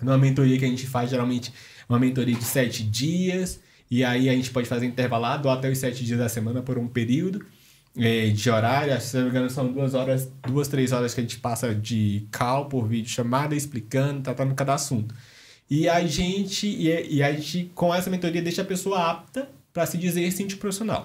numa 0.00 0.18
mentoria 0.18 0.58
que 0.58 0.64
a 0.64 0.68
gente 0.68 0.86
faz, 0.86 1.10
geralmente, 1.10 1.52
uma 1.88 1.98
mentoria 1.98 2.34
de 2.34 2.44
sete 2.44 2.82
dias. 2.82 3.60
E 3.90 4.02
aí 4.02 4.28
a 4.28 4.32
gente 4.32 4.50
pode 4.50 4.66
fazer 4.68 4.86
intervalado 4.86 5.50
até 5.50 5.70
os 5.70 5.78
sete 5.78 6.04
dias 6.04 6.18
da 6.18 6.28
semana 6.28 6.62
por 6.62 6.78
um 6.78 6.88
período 6.88 7.44
é, 7.96 8.28
de 8.30 8.50
horário. 8.50 8.98
Se 9.00 9.16
não 9.16 9.24
me 9.24 9.30
engano, 9.30 9.50
são 9.50 9.70
duas 9.70 9.92
horas, 9.92 10.32
duas, 10.46 10.66
três 10.66 10.92
horas 10.92 11.12
que 11.12 11.20
a 11.20 11.24
gente 11.24 11.38
passa 11.38 11.74
de 11.74 12.26
call 12.32 12.66
por 12.66 12.88
vídeo 12.88 13.10
chamada, 13.10 13.54
explicando, 13.54 14.22
tratando 14.22 14.54
cada 14.54 14.74
assunto. 14.74 15.14
E 15.68 15.88
a 15.88 16.04
gente, 16.06 16.66
e, 16.66 17.16
e 17.16 17.22
a 17.22 17.32
gente, 17.32 17.70
com 17.74 17.94
essa 17.94 18.08
mentoria, 18.08 18.40
deixa 18.40 18.62
a 18.62 18.64
pessoa 18.64 19.10
apta 19.10 19.48
para 19.72 19.86
se 19.86 19.96
dizer 19.96 20.30
síndico 20.32 20.60
profissional. 20.60 21.04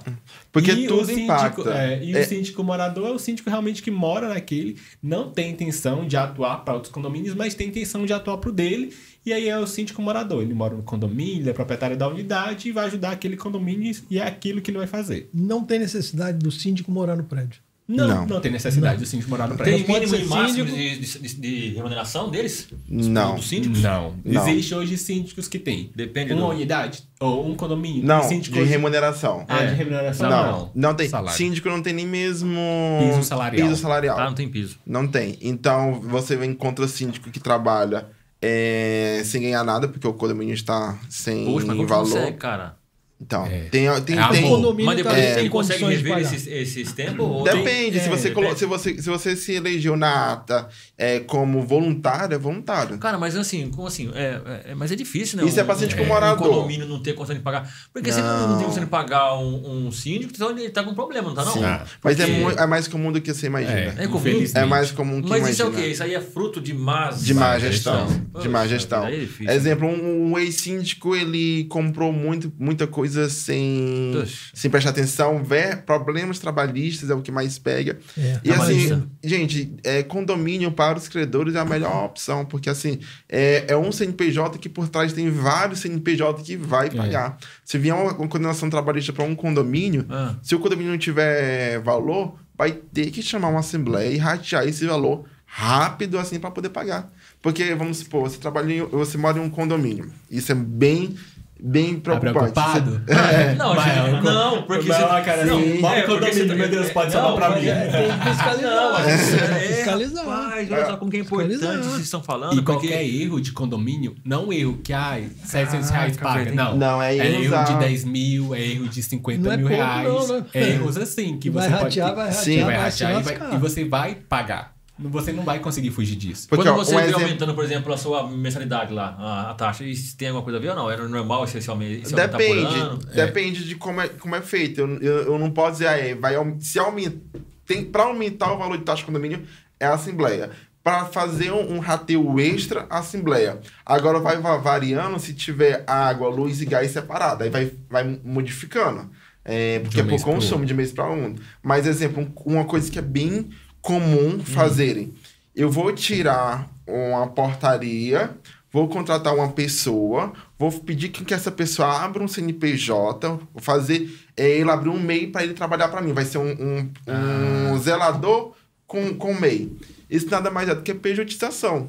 Porque 0.51 0.71
e 0.71 0.87
tudo 0.87 1.01
o 1.01 1.05
síndico, 1.05 1.23
impacta. 1.23 1.73
é, 1.73 2.03
e 2.03 2.15
É. 2.15 2.21
o 2.21 2.25
síndico 2.27 2.63
morador 2.63 3.07
é 3.07 3.11
o 3.11 3.19
síndico 3.19 3.49
realmente 3.49 3.81
que 3.81 3.89
mora 3.89 4.27
naquele, 4.29 4.77
não 5.01 5.31
tem 5.31 5.51
intenção 5.51 6.05
de 6.05 6.17
atuar 6.17 6.65
para 6.65 6.73
outros 6.73 6.91
condomínios, 6.91 7.33
mas 7.33 7.53
tem 7.55 7.67
intenção 7.69 8.05
de 8.05 8.13
atuar 8.13 8.37
para 8.37 8.49
o 8.49 8.53
dele, 8.53 8.93
e 9.25 9.31
aí 9.31 9.47
é 9.47 9.57
o 9.57 9.67
síndico 9.67 10.01
morador. 10.01 10.41
Ele 10.41 10.53
mora 10.53 10.75
no 10.75 10.83
condomínio, 10.83 11.41
ele 11.43 11.49
é 11.49 11.53
proprietário 11.53 11.97
da 11.97 12.07
unidade 12.07 12.69
e 12.69 12.71
vai 12.71 12.85
ajudar 12.87 13.11
aquele 13.11 13.37
condomínio 13.37 13.93
e 14.09 14.19
é 14.19 14.23
aquilo 14.23 14.61
que 14.61 14.71
ele 14.71 14.77
vai 14.77 14.87
fazer. 14.87 15.29
Não 15.33 15.63
tem 15.63 15.79
necessidade 15.79 16.37
do 16.37 16.51
síndico 16.51 16.91
morar 16.91 17.15
no 17.15 17.23
prédio. 17.23 17.61
Não, 17.87 18.05
Não. 18.05 18.25
não, 18.25 18.41
tem 18.41 18.51
necessidade 18.51 18.99
do 18.99 19.05
síndico 19.05 19.29
morar 19.29 19.47
no 19.47 19.55
prédio. 19.55 19.85
Tem 19.85 19.95
mínimo 19.99 20.15
e 20.15 20.25
máximo 20.25 20.65
de, 20.65 20.99
de, 20.99 21.19
de- 21.19 21.35
de 21.35 21.69
remuneração 21.75 22.29
deles? 22.29 22.67
Não. 22.85 23.35
Dos 23.35 23.47
síndicos? 23.47 23.81
Não. 23.81 24.13
Não. 24.25 24.47
Existe 24.49 24.75
hoje 24.75 24.97
síndicos 24.97 25.47
que 25.47 25.57
tem 25.57 25.89
Depende 25.95 26.33
uma 26.33 26.41
do- 26.41 26.47
unidade 26.49 27.03
ou 27.17 27.47
um 27.49 27.55
condomínio. 27.55 28.03
Não, 28.03 28.21
síndico 28.23 28.55
de 28.55 28.61
hoje- 28.63 28.71
remuneração. 28.71 29.45
Ah, 29.47 29.63
É. 29.63 29.67
de 29.67 29.75
remuneração 29.75 30.29
Não, 30.29 30.51
não. 30.51 30.71
não 30.75 30.93
tem. 30.95 31.07
Salário. 31.07 31.37
Síndico 31.37 31.69
não 31.69 31.81
tem 31.81 31.93
nem 31.93 32.05
mesmo 32.05 32.59
Piso 33.07 33.23
salarial. 33.23 33.69
piso 33.69 33.81
salarial. 33.81 34.19
Ah, 34.19 34.25
não 34.25 34.33
tem 34.35 34.49
piso. 34.49 34.77
Não 34.85 35.07
tem. 35.07 35.37
Então, 35.41 36.01
você 36.01 36.35
encontra 36.45 36.85
síndico 36.89 37.31
que 37.31 37.39
trabalha 37.39 38.07
é, 38.41 39.21
sem 39.25 39.41
ganhar 39.41 39.63
nada, 39.63 39.87
porque 39.87 40.07
o 40.07 40.13
condomínio 40.13 40.53
está 40.53 40.97
sem 41.09 41.45
Poxa, 41.45 41.65
mas 41.67 41.75
como 41.77 41.87
valor. 41.87 42.03
consegue, 42.11 42.37
cara? 42.37 42.76
Então, 43.19 43.47
É. 43.47 43.61
tem, 43.71 43.87
tem, 44.03 44.19
É 44.19 44.27
tem- 44.29 44.47
condomínio 44.47 44.85
Mas 44.85 44.97
depois 44.97 45.15
tá 45.15 45.21
ele 45.23 45.33
sem 45.41 45.49
consegue 45.49 45.85
rever 45.85 46.17
esses, 46.19 46.45
esses 46.45 46.91
tempos? 46.91 47.25
ou 47.25 47.43
tem- 47.43 47.57
Depende, 47.63 47.99
se, 47.99 48.05
É, 48.05 48.09
você 48.09 48.29
colo- 48.29 48.41
depende. 48.53 48.59
se, 48.59 48.65
você, 48.67 49.01
se 49.01 49.09
você 49.09 49.35
se 49.35 49.53
elegeu 49.53 49.97
na 49.97 50.33
ata 50.33 50.69
é, 50.95 51.19
como 51.21 51.63
voluntário, 51.63 52.35
é 52.35 52.37
voluntário. 52.37 52.95
Cara, 52.99 53.17
mas 53.17 53.35
assim, 53.35 53.71
como 53.71 53.87
assim? 53.87 54.11
É, 54.13 54.39
é- 54.69 54.75
mas 54.75 54.91
é 54.91 54.95
difícil, 54.95 55.39
né? 55.41 55.47
Isso 55.47 55.59
é 55.59 55.63
um- 55.63 55.65
pra 55.65 55.75
síndico 55.75 56.03
um 56.03 56.05
morador. 56.05 56.47
condomínio 56.47 56.85
não 56.87 57.01
ter 57.01 57.13
condição 57.13 57.35
de 57.35 57.41
pagar. 57.41 57.67
Porque 57.91 58.11
se 58.11 58.21
não 58.21 58.27
Não. 58.27 58.47
tem 58.57 58.63
condição 58.65 58.83
de 58.83 58.89
pagar 58.89 59.33
um, 59.39 59.87
um 59.87 59.91
síndico, 59.91 60.31
então 60.35 60.51
ele 60.51 60.69
tá 60.69 60.83
com 60.83 60.93
problema, 60.93 61.29
não 61.29 61.35
tá 61.35 61.43
não? 61.43 61.53
Sim. 61.53 61.63
Ah, 61.63 61.83
Mas 62.03 62.19
é, 62.19 62.27
porque- 62.41 62.61
é 62.61 62.65
mais 62.67 62.87
comum 62.87 63.11
do 63.11 63.19
que 63.19 63.33
você 63.33 63.47
imagina. 63.47 63.95
É 63.97 64.05
comum? 64.05 64.19
infelizmente. 64.19 64.57
É 64.63 64.65
mais 64.65 64.91
comum 64.91 65.23
que 65.23 65.29
Mas 65.29 65.39
imagina. 65.39 65.49
isso 65.53 65.61
é 65.63 65.65
o 65.65 65.71
quê? 65.71 65.87
Isso 65.91 66.03
aí 66.03 66.13
é 66.13 66.21
fruto 66.21 66.61
de 66.61 66.71
más... 66.73 67.23
De 67.25 67.33
má 67.33 67.53
má 67.53 67.59
gestão. 67.59 68.07
De 68.39 68.47
má 68.47 68.67
gestão. 68.67 69.07
é 69.07 69.17
difícil. 69.21 69.51
Exemplo, 69.51 69.87
um, 69.87 70.33
um 70.33 70.37
ex-síndico, 70.37 71.15
ele 71.15 71.63
comprou 71.65 72.13
muito, 72.13 72.53
muita 72.59 72.85
coisa 72.85 73.06
sem, 73.11 74.11
Puxa. 74.13 74.51
sem 74.53 74.69
prestar 74.71 74.89
atenção. 74.91 75.43
Ver, 75.43 75.83
problemas 75.83 76.39
trabalhistas 76.39 77.09
é 77.09 77.13
o 77.13 77.21
que 77.21 77.31
mais 77.31 77.57
pega. 77.59 77.97
É, 78.17 78.39
E 78.43 78.51
assim, 78.51 78.87
trabalhista. 78.87 79.03
gente, 79.23 79.73
é, 79.83 80.03
condomínio 80.03 80.71
para 80.71 80.97
os 80.97 81.07
credores 81.07 81.55
é 81.55 81.59
a 81.59 81.65
melhor 81.65 82.05
opção, 82.05 82.45
porque 82.45 82.69
assim, 82.69 82.99
é, 83.29 83.65
é 83.67 83.77
um 83.77 83.91
CNPJ 83.91 84.57
que 84.57 84.69
por 84.69 84.87
trás 84.89 85.13
tem 85.13 85.29
vários 85.29 85.79
CNPJ 85.79 86.43
que 86.43 86.55
vai 86.57 86.89
pagar. 86.89 87.37
Se 87.63 87.77
vier 87.77 87.93
uma, 87.95 88.13
uma 88.13 88.27
condenação 88.27 88.69
trabalhista 88.69 89.13
para 89.13 89.23
um 89.23 89.35
condomínio, 89.35 90.05
Ah. 90.09 90.35
se 90.41 90.55
o 90.55 90.59
condomínio 90.59 90.91
não 90.91 90.97
tiver 90.99 91.79
valor, 91.81 92.35
vai 92.57 92.71
ter 92.71 93.11
que 93.11 93.21
chamar 93.21 93.49
uma 93.49 93.59
assembleia 93.59 94.09
e 94.09 94.17
ratear 94.17 94.67
esse 94.67 94.85
valor 94.85 95.25
rápido 95.45 96.19
assim 96.19 96.39
para 96.39 96.51
poder 96.51 96.69
pagar. 96.69 97.11
Porque, 97.41 97.73
vamos 97.75 97.97
supor, 97.99 98.29
você 98.29 98.37
trabalha 98.37 98.73
em, 98.73 98.81
você 98.85 99.17
mora 99.17 99.37
em 99.37 99.41
um 99.41 99.49
condomínio. 99.49 100.11
Isso 100.29 100.51
é 100.51 100.55
bem, 100.55 101.15
bem 101.61 101.99
Tá 101.99 102.15
preocupado? 102.17 103.01
É. 103.07 103.55
Não, 103.55 103.73
gente, 103.75 104.23
não, 104.23 104.61
porque 104.63 104.87
Vai 104.87 104.99
você- 104.99 105.05
lá, 105.05 105.21
cara, 105.21 105.45
não, 105.45 105.57
assim, 105.57 105.85
é, 105.85 106.01
condomínio, 106.03 106.33
você- 106.47 106.55
meu 106.55 106.69
Deus, 106.69 106.89
pode 106.91 107.13
não, 107.15 107.27
sobrar 107.29 107.51
pra 107.51 107.59
mim. 107.61 107.67
é- 107.67 107.87
Tem 107.87 108.19
que 108.19 108.29
fiscalizar. 108.29 108.71
Não, 108.75 108.93
mas 108.93 109.33
é, 109.33 109.57
Fiscalizar. 109.75 110.25
Rapaz, 110.27 110.71
olha 110.71 110.85
só 110.85 110.97
como 110.97 111.11
que 111.11 111.17
é 111.17 111.19
importante 111.21 111.57
vocês 111.57 111.99
estão 112.01 112.23
falando. 112.23 112.53
E 112.53 112.61
porque- 112.61 112.87
qualquer 112.87 113.03
erro 113.05 113.41
de 113.41 113.51
condomínio, 113.51 114.15
não 114.23 114.51
erro 114.53 114.79
que, 114.83 114.93
ai, 114.93 115.29
700 115.43 115.89
reais 115.89 116.15
Caraca, 116.17 116.39
paga. 116.45 116.51
Não, 116.55 116.75
Não, 116.77 117.01
é 117.01 117.15
é 117.17 117.27
erros 117.31 117.45
erro 117.53 117.63
de 117.65 117.71
a- 117.73 117.77
10 117.77 118.03
mil, 118.03 118.55
é 118.55 118.61
erro 118.61 118.87
de 118.87 119.03
50 119.03 119.41
Não 119.43 119.51
é 119.51 119.57
mil 119.57 119.67
pouco, 119.67 119.83
reais. 119.83 120.07
não, 120.07 120.27
né? 120.39 120.45
É 120.53 120.69
erros 120.69 120.97
assim 120.97 121.37
que 121.37 121.49
vai 121.49 121.63
você 121.69 121.75
pode 121.77 121.99
ratear, 121.99 122.15
vai 122.15 122.25
ratear, 122.27 122.43
Sim. 122.43 122.63
vai 122.63 122.75
ratear 122.77 123.13
vai- 123.23 123.37
lascar. 123.37 123.53
e 123.53 123.57
você 123.57 123.85
vai 123.85 124.15
pagar. 124.15 124.76
Você 124.99 125.31
não 125.31 125.43
vai 125.43 125.59
conseguir 125.59 125.91
fugir 125.91 126.15
disso. 126.15 126.47
Porque, 126.49 126.63
Quando 126.63 126.75
ó, 126.75 126.83
você 126.83 126.95
um 126.95 126.97
vê 126.97 127.03
exemplo- 127.05 127.21
aumentando, 127.23 127.53
por 127.53 127.63
exemplo, 127.63 127.93
a 127.93 127.97
sua 127.97 128.27
mensalidade 128.27 128.93
lá, 128.93 129.15
a, 129.19 129.51
a 129.51 129.53
taxa, 129.53 129.83
isso 129.83 130.17
tem 130.17 130.29
alguma 130.29 130.43
coisa 130.43 130.57
a 130.57 130.61
ver 130.61 130.69
ou 130.69 130.75
não? 130.75 130.89
Era 130.89 131.07
normal 131.07 131.43
esse, 131.43 131.57
esse 131.59 131.69
aumento? 131.69 132.09
Depende, 132.15 132.75
ano? 132.79 132.97
depende 132.97 133.63
de 133.67 133.75
como 133.75 134.01
é, 134.01 134.07
como 134.07 134.35
é 134.35 134.41
feito. 134.41 134.81
Eu, 134.81 134.87
eu, 134.97 135.17
eu 135.33 135.37
não 135.39 135.51
posso 135.51 135.73
dizer, 135.73 135.87
ah, 135.87 135.97
é, 135.99 136.15
vai, 136.15 136.33
se 136.59 136.79
aumenta, 136.79 137.17
tem 137.65 137.85
para 137.85 138.03
aumentar 138.03 138.51
o 138.53 138.57
valor 138.57 138.77
de 138.77 138.83
taxa 138.83 139.01
de 139.01 139.05
condomínio 139.05 139.43
é 139.79 139.85
a 139.85 139.93
assembleia. 139.93 140.49
Para 140.83 141.05
fazer 141.05 141.51
um, 141.51 141.73
um 141.75 141.79
rateio 141.79 142.39
extra, 142.39 142.87
a 142.89 142.99
assembleia. 142.99 143.59
Agora 143.85 144.19
vai 144.19 144.37
va- 144.39 144.55
variando 144.57 145.19
se 145.19 145.33
tiver 145.33 145.83
água, 145.85 146.29
luz 146.29 146.61
e 146.61 146.65
gás 146.65 146.89
separado, 146.91 147.43
aí 147.43 147.49
vai, 147.49 147.71
vai 147.89 148.19
modificando. 148.23 149.09
É, 149.43 149.79
porque 149.79 149.97
um 149.97 149.99
é 149.99 150.03
por 150.03 150.09
mês 150.09 150.23
pro 150.23 150.31
consumo 150.33 150.53
outro. 150.61 150.65
de 150.67 150.73
mês 150.73 150.91
para 150.91 151.09
um. 151.11 151.35
Mas 151.61 151.85
exemplo, 151.85 152.23
um- 152.23 152.53
uma 152.53 152.65
coisa 152.65 152.89
que 152.89 152.97
é 152.97 153.01
bem 153.01 153.49
comum 153.87 154.39
fazerem. 154.43 155.13
Eu 155.55 155.71
vou 155.71 155.93
tirar 155.93 156.69
uma 156.85 157.25
portaria, 157.27 158.31
vou 158.71 158.89
contratar 158.89 159.33
uma 159.33 159.47
pessoa, 159.53 160.33
vou 160.59 160.69
pedir 160.71 161.07
que, 161.07 161.33
essa 161.33 161.49
pessoa 161.49 162.03
abra 162.03 162.21
um 162.21 162.27
CNPJ, 162.27 163.29
vou 163.29 163.61
fazer 163.61 164.13
é, 164.35 164.49
ele 164.59 164.69
abrir 164.69 164.89
um 164.89 164.99
MEI 164.99 165.27
para 165.27 165.43
ele 165.45 165.53
trabalhar 165.53 165.87
para 165.87 166.01
mim. 166.01 166.11
Vai 166.11 166.25
ser 166.25 166.37
um, 166.37 166.51
um, 166.51 167.71
um 167.71 167.79
zelador 167.79 168.51
com, 168.85 169.13
com 169.15 169.33
MEI. 169.33 169.71
Isso 170.09 170.29
nada 170.29 170.51
mais 170.51 170.67
é 170.67 170.75
do 170.75 170.81
que 170.81 170.93
pejotização. 170.93 171.87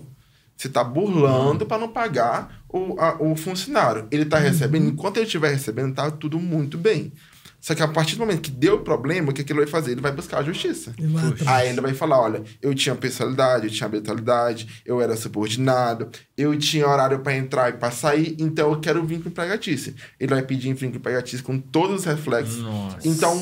Você 0.57 0.69
está 0.69 0.85
burlando 0.85 1.67
para 1.67 1.79
não 1.79 1.89
pagar 1.89 2.63
o, 2.69 2.95
a- 3.01 3.17
o 3.21 3.35
funcionário. 3.35 4.07
Ele 4.13 4.23
está 4.23 4.39
recebendo, 4.39 4.87
enquanto 4.89 5.17
ele 5.17 5.27
estiver 5.27 5.51
recebendo, 5.51 5.95
tá 5.97 6.11
tudo 6.13 6.39
muito 6.39 6.79
bem. 6.79 7.13
Só 7.69 7.75
que 7.75 7.83
a 7.83 7.89
partir 7.89 8.17
do 8.17 8.21
momento 8.21 8.41
que 8.41 8.51
deu 8.51 8.77
o 8.77 8.81
problema, 8.81 9.29
o 9.29 9.35
que, 9.35 9.45
que 9.45 9.53
ele 9.53 9.61
vai 9.61 9.69
fazer? 9.69 9.93
Ele 9.93 10.01
vai 10.01 10.11
buscar 10.11 10.39
a 10.39 10.43
justiça. 10.43 10.95
Aí 11.47 11.69
ele 11.69 11.83
vai 11.83 11.93
falar: 11.93 12.19
olha, 12.19 12.43
eu 12.63 12.75
tinha 12.75 12.95
personalidade, 12.95 13.67
eu 13.67 13.71
tinha 13.71 13.87
habilidade, 13.87 14.83
eu 14.87 15.03
era 15.03 15.15
subordinado, 15.15 16.09
eu 16.35 16.59
tinha 16.59 16.89
horário 16.89 17.19
para 17.19 17.37
entrar 17.37 17.69
e 17.69 17.73
para 17.75 17.91
sair, 17.91 18.35
então 18.39 18.73
eu 18.73 18.81
quero 18.81 19.05
vínculo 19.05 19.29
empregatício. 19.29 19.95
Ele 20.19 20.33
vai 20.33 20.43
pedir 20.43 20.73
vínculo 20.73 20.97
empregatício 20.97 21.45
com 21.45 21.59
todos 21.59 22.01
os 22.01 22.05
reflexos. 22.07 22.57
Nossa. 22.57 23.07
Então, 23.07 23.37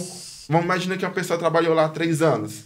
vamos 0.48 0.64
imaginar 0.64 0.96
que 0.96 1.04
uma 1.04 1.14
pessoa 1.14 1.38
trabalhou 1.38 1.72
lá 1.72 1.88
três 1.88 2.20
anos. 2.20 2.64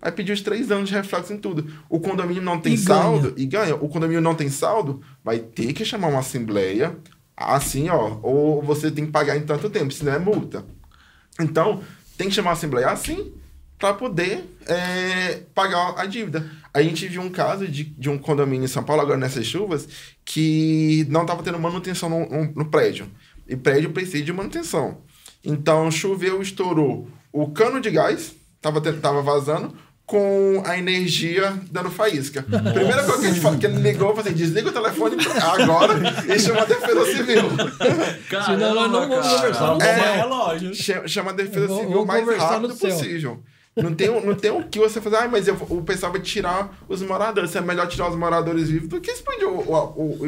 Vai 0.00 0.10
pedir 0.10 0.32
os 0.32 0.40
três 0.40 0.72
anos 0.72 0.88
de 0.88 0.94
reflexo 0.96 1.32
em 1.32 1.38
tudo. 1.38 1.72
O 1.88 2.00
condomínio 2.00 2.42
não 2.42 2.58
tem 2.58 2.74
E 2.74 2.78
saldo 2.78 3.32
e 3.36 3.46
ganha. 3.46 3.76
O 3.76 3.88
condomínio 3.88 4.20
não 4.20 4.34
tem 4.34 4.48
saldo, 4.48 5.00
vai 5.22 5.38
ter 5.38 5.72
que 5.72 5.84
chamar 5.84 6.08
uma 6.08 6.18
assembleia. 6.18 6.96
Assim, 7.36 7.88
ó. 7.90 8.18
Ou 8.24 8.60
você 8.60 8.90
tem 8.90 9.06
que 9.06 9.12
pagar 9.12 9.36
em 9.36 9.42
tanto 9.42 9.70
tempo, 9.70 9.92
senão 9.92 10.12
é 10.12 10.18
multa. 10.18 10.64
Então, 11.40 11.82
tem 12.16 12.28
que 12.28 12.34
chamar 12.34 12.50
a 12.50 12.52
assembleia 12.54 12.88
assim 12.90 13.32
para 13.78 13.92
poder 13.92 14.44
é, 14.66 15.42
pagar 15.54 15.94
a 15.98 16.06
dívida. 16.06 16.50
A 16.72 16.82
gente 16.82 17.06
viu 17.08 17.20
um 17.20 17.28
caso 17.30 17.68
de, 17.68 17.84
de 17.84 18.08
um 18.08 18.16
condomínio 18.18 18.64
em 18.64 18.68
São 18.68 18.82
Paulo, 18.82 19.02
agora 19.02 19.18
nessas 19.18 19.46
chuvas, 19.46 19.86
que 20.24 21.06
não 21.10 21.22
estava 21.22 21.42
tendo 21.42 21.58
manutenção 21.58 22.08
no, 22.08 22.26
no- 22.28 22.52
no 22.54 22.64
prédio. 22.70 23.06
E 23.46 23.54
prédio 23.54 23.90
precisa 23.90 24.24
de 24.24 24.32
manutenção. 24.32 25.02
Então, 25.44 25.90
choveu, 25.90 26.40
estourou 26.40 27.08
o 27.32 27.50
cano 27.50 27.80
de 27.80 27.90
gás, 27.90 28.34
estava 28.56 28.80
tava 28.80 29.20
vazando, 29.22 29.76
com 30.06 30.62
a 30.64 30.78
energia 30.78 31.52
dando 31.70 31.90
faísca. 31.90 32.42
Primeira 32.42 33.02
coisa 33.02 33.20
que 33.22 33.26
ele, 33.26 33.40
fa- 33.40 33.56
que 33.56 33.66
ele 33.66 33.78
ligou, 33.78 34.14
foi 34.14 34.22
assim, 34.22 34.32
desliga 34.34 34.68
o 34.68 34.72
telefone 34.72 35.16
agora 35.42 35.94
e 36.32 36.38
chama 36.38 36.62
a 36.62 36.64
defesa 36.64 37.04
civil. 37.06 37.42
Caramba, 38.30 38.46
Senão 38.52 38.74
nós 38.74 38.90
não 38.92 39.08
vamos 39.08 39.26
cara. 39.26 39.36
conversar 39.36 39.78
É. 39.82 40.16
relógio. 40.18 40.74
Chama, 40.74 41.08
chama 41.08 41.30
a 41.32 41.34
defesa 41.34 41.66
Vamos- 41.66 41.82
civil 41.82 42.02
o 42.02 42.06
mais 42.06 42.26
rápido 42.38 42.74
possível. 42.76 43.42
Não 43.76 43.92
tem, 43.94 44.08
não 44.24 44.34
tem 44.34 44.50
o 44.50 44.62
que 44.62 44.78
você 44.78 45.02
fazer, 45.02 45.16
ah, 45.16 45.28
mas 45.30 45.46
eu, 45.46 45.54
o 45.68 45.82
pessoal 45.82 46.10
vai 46.10 46.20
tirar 46.22 46.74
os 46.88 47.02
moradores. 47.02 47.54
É 47.54 47.60
melhor 47.60 47.86
tirar 47.86 48.08
os 48.08 48.16
moradores 48.16 48.70
vivos 48.70 48.88
do 48.88 48.98
que 49.02 49.10
expandir 49.10 49.46
o, 49.46 49.58
o, 49.58 50.12
o. 50.14 50.26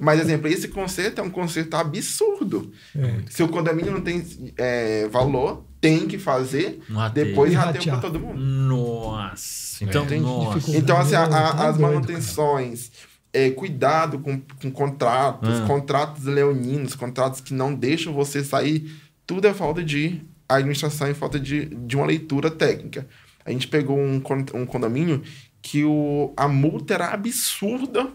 Mas, 0.00 0.20
exemplo, 0.20 0.46
esse 0.46 0.68
conserto 0.68 1.18
é 1.20 1.24
um 1.24 1.28
conserto 1.30 1.74
absurdo. 1.74 2.70
É. 2.96 3.14
Se 3.30 3.42
o 3.42 3.48
condomínio 3.48 3.90
não 3.90 4.00
tem 4.00 4.24
é, 4.56 5.08
valor, 5.08 5.64
tem 5.88 6.06
que 6.08 6.18
fazer, 6.18 6.80
rateio. 6.90 7.26
depois 7.26 7.52
E 7.52 7.56
rateio 7.56 7.84
para 7.84 7.98
todo 8.00 8.18
mundo. 8.18 8.38
Nossa. 8.40 9.84
Então, 9.84 10.04
Entende? 10.04 10.22
nossa. 10.22 10.76
Então, 10.76 10.96
assim, 10.98 11.14
a- 11.14 11.24
a- 11.24 11.52
Tá 11.54 11.68
as 11.68 11.78
manutenções, 11.78 12.90
é, 13.32 13.50
cuidado 13.50 14.18
com, 14.18 14.40
com 14.60 14.70
contratos, 14.70 15.60
Ah. 15.60 15.66
contratos 15.66 16.24
leoninos, 16.24 16.94
contratos 16.94 17.40
que 17.40 17.52
não 17.52 17.74
deixam 17.74 18.12
você 18.12 18.42
sair 18.44 18.90
tudo 19.26 19.46
é 19.46 19.54
falta 19.54 19.82
de 19.82 20.20
administração 20.48 21.08
e 21.10 21.14
falta 21.14 21.40
de, 21.40 21.66
de 21.66 21.96
uma 21.96 22.06
leitura 22.06 22.50
técnica. 22.50 23.06
A 23.44 23.50
gente 23.50 23.66
pegou 23.68 23.98
um, 23.98 24.22
um 24.54 24.66
condomínio 24.66 25.22
que 25.62 25.82
o, 25.84 26.32
a 26.36 26.46
multa 26.46 26.94
era 26.94 27.08
absurda 27.08 28.08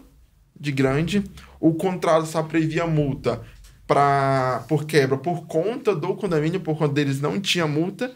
de 0.58 0.70
grande. 0.72 1.24
O 1.60 1.74
contrato 1.74 2.26
só 2.26 2.42
previa 2.42 2.86
multa 2.86 3.42
pra, 3.90 4.64
por 4.68 4.84
quebra 4.84 5.16
por 5.18 5.46
conta 5.46 5.92
do 5.96 6.14
condomínio, 6.14 6.60
por 6.60 6.78
conta 6.78 6.94
deles 6.94 7.20
não 7.20 7.40
tinha 7.40 7.66
multa. 7.66 8.12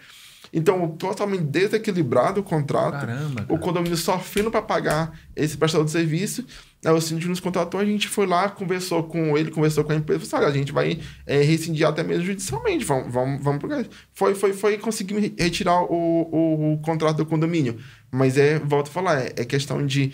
Então, 0.56 0.86
totalmente 0.90 1.42
desequilibrado 1.42 2.40
o 2.40 2.44
contrato. 2.44 3.00
Caramba, 3.04 3.42
O 3.42 3.46
cara. 3.46 3.58
condomínio 3.58 3.96
sofrendo 3.96 4.52
para 4.52 4.62
pagar 4.62 5.18
esse 5.34 5.56
prestador 5.56 5.84
de 5.84 5.90
serviço. 5.90 6.46
Aí 6.84 6.92
o 6.92 7.00
síndico 7.00 7.28
nos 7.28 7.40
contratou, 7.40 7.80
a 7.80 7.84
gente 7.84 8.06
foi 8.06 8.24
lá, 8.24 8.48
conversou 8.48 9.02
com 9.02 9.36
ele, 9.36 9.50
conversou 9.50 9.82
com 9.82 9.90
a 9.90 9.96
empresa, 9.96 10.24
falou 10.26 10.46
olha, 10.46 10.54
a 10.54 10.56
gente 10.56 10.70
vai 10.70 11.00
é, 11.26 11.40
rescindir 11.42 11.84
até 11.88 12.04
mesmo 12.04 12.24
judicialmente, 12.26 12.84
vamos, 12.84 13.12
vamos, 13.12 13.42
vamos 13.42 13.58
pro... 13.58 13.70
Foi, 14.12 14.34
foi, 14.36 14.52
foi 14.52 14.78
conseguir 14.78 15.18
re- 15.18 15.34
retirar 15.36 15.82
o, 15.82 16.28
o, 16.30 16.72
o 16.74 16.78
contrato 16.82 17.16
do 17.16 17.26
condomínio. 17.26 17.76
Mas 18.12 18.36
é, 18.38 18.58
volto 18.60 18.88
a 18.88 18.92
falar, 18.92 19.18
é, 19.22 19.32
é 19.38 19.44
questão 19.44 19.84
de 19.84 20.12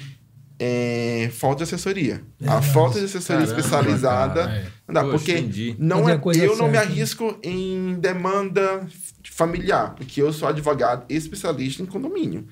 é, 0.62 1.30
falta 1.32 1.56
de 1.56 1.62
assessoria. 1.62 2.22
a 2.46 2.60
falta 2.60 2.98
de 2.98 3.06
assessoria 3.06 3.46
Caramba, 3.46 3.60
especializada. 3.60 4.40
cara, 4.42 4.56
é. 4.58 4.66
não 4.86 4.94
dá, 4.94 5.00
Poxa, 5.00 5.16
porque 5.16 5.32
entendi. 5.32 5.74
não 5.78 6.06
é, 6.06 6.20
eu 6.36 6.54
não 6.58 6.68
me 6.68 6.74
certa, 6.74 6.80
arrisco 6.80 7.38
em 7.42 7.94
demanda 7.94 8.86
familiar, 9.30 9.94
porque 9.94 10.20
eu 10.20 10.30
sou 10.34 10.46
advogado 10.46 11.06
especialista 11.08 11.82
em 11.82 11.86
condomínio. 11.86 12.46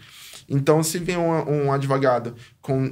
Então, 0.48 0.82
se 0.82 0.98
vem 0.98 1.18
um, 1.18 1.66
um 1.66 1.72
advogado 1.72 2.34
com. 2.62 2.90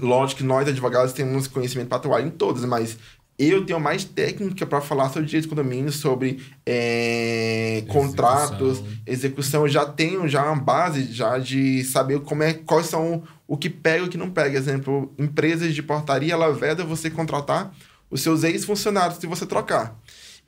Lógico 0.00 0.38
que 0.38 0.46
nós, 0.46 0.68
advogados, 0.68 1.12
temos 1.12 1.48
conhecimento 1.48 1.88
para 1.88 1.96
atuar 1.96 2.20
em 2.20 2.30
todas, 2.30 2.64
mas 2.64 2.96
eu 3.36 3.66
tenho 3.66 3.80
mais 3.80 4.04
técnica 4.04 4.64
para 4.64 4.80
falar 4.80 5.08
sobre 5.08 5.26
direito 5.26 5.44
de 5.44 5.48
condomínio, 5.48 5.90
sobre 5.90 6.40
é, 6.64 7.82
contratos, 7.88 8.80
execução. 9.04 9.62
Eu 9.62 9.68
já 9.68 9.84
tenho 9.84 10.28
já 10.28 10.44
uma 10.44 10.62
base 10.62 11.12
já 11.12 11.36
de 11.38 11.82
saber 11.82 12.20
como 12.20 12.44
é, 12.44 12.52
quais 12.54 12.86
são 12.86 13.24
o 13.46 13.56
que 13.56 13.68
pega 13.68 14.04
e 14.04 14.06
o 14.06 14.10
que 14.10 14.18
não 14.18 14.30
pega. 14.30 14.58
Exemplo, 14.58 15.12
empresas 15.18 15.74
de 15.74 15.82
portaria, 15.82 16.32
ela 16.32 16.52
veda 16.52 16.84
você 16.84 17.10
contratar 17.10 17.74
os 18.10 18.20
seus 18.20 18.44
ex-funcionários 18.44 19.18
se 19.18 19.26
você 19.26 19.46
trocar. 19.46 19.96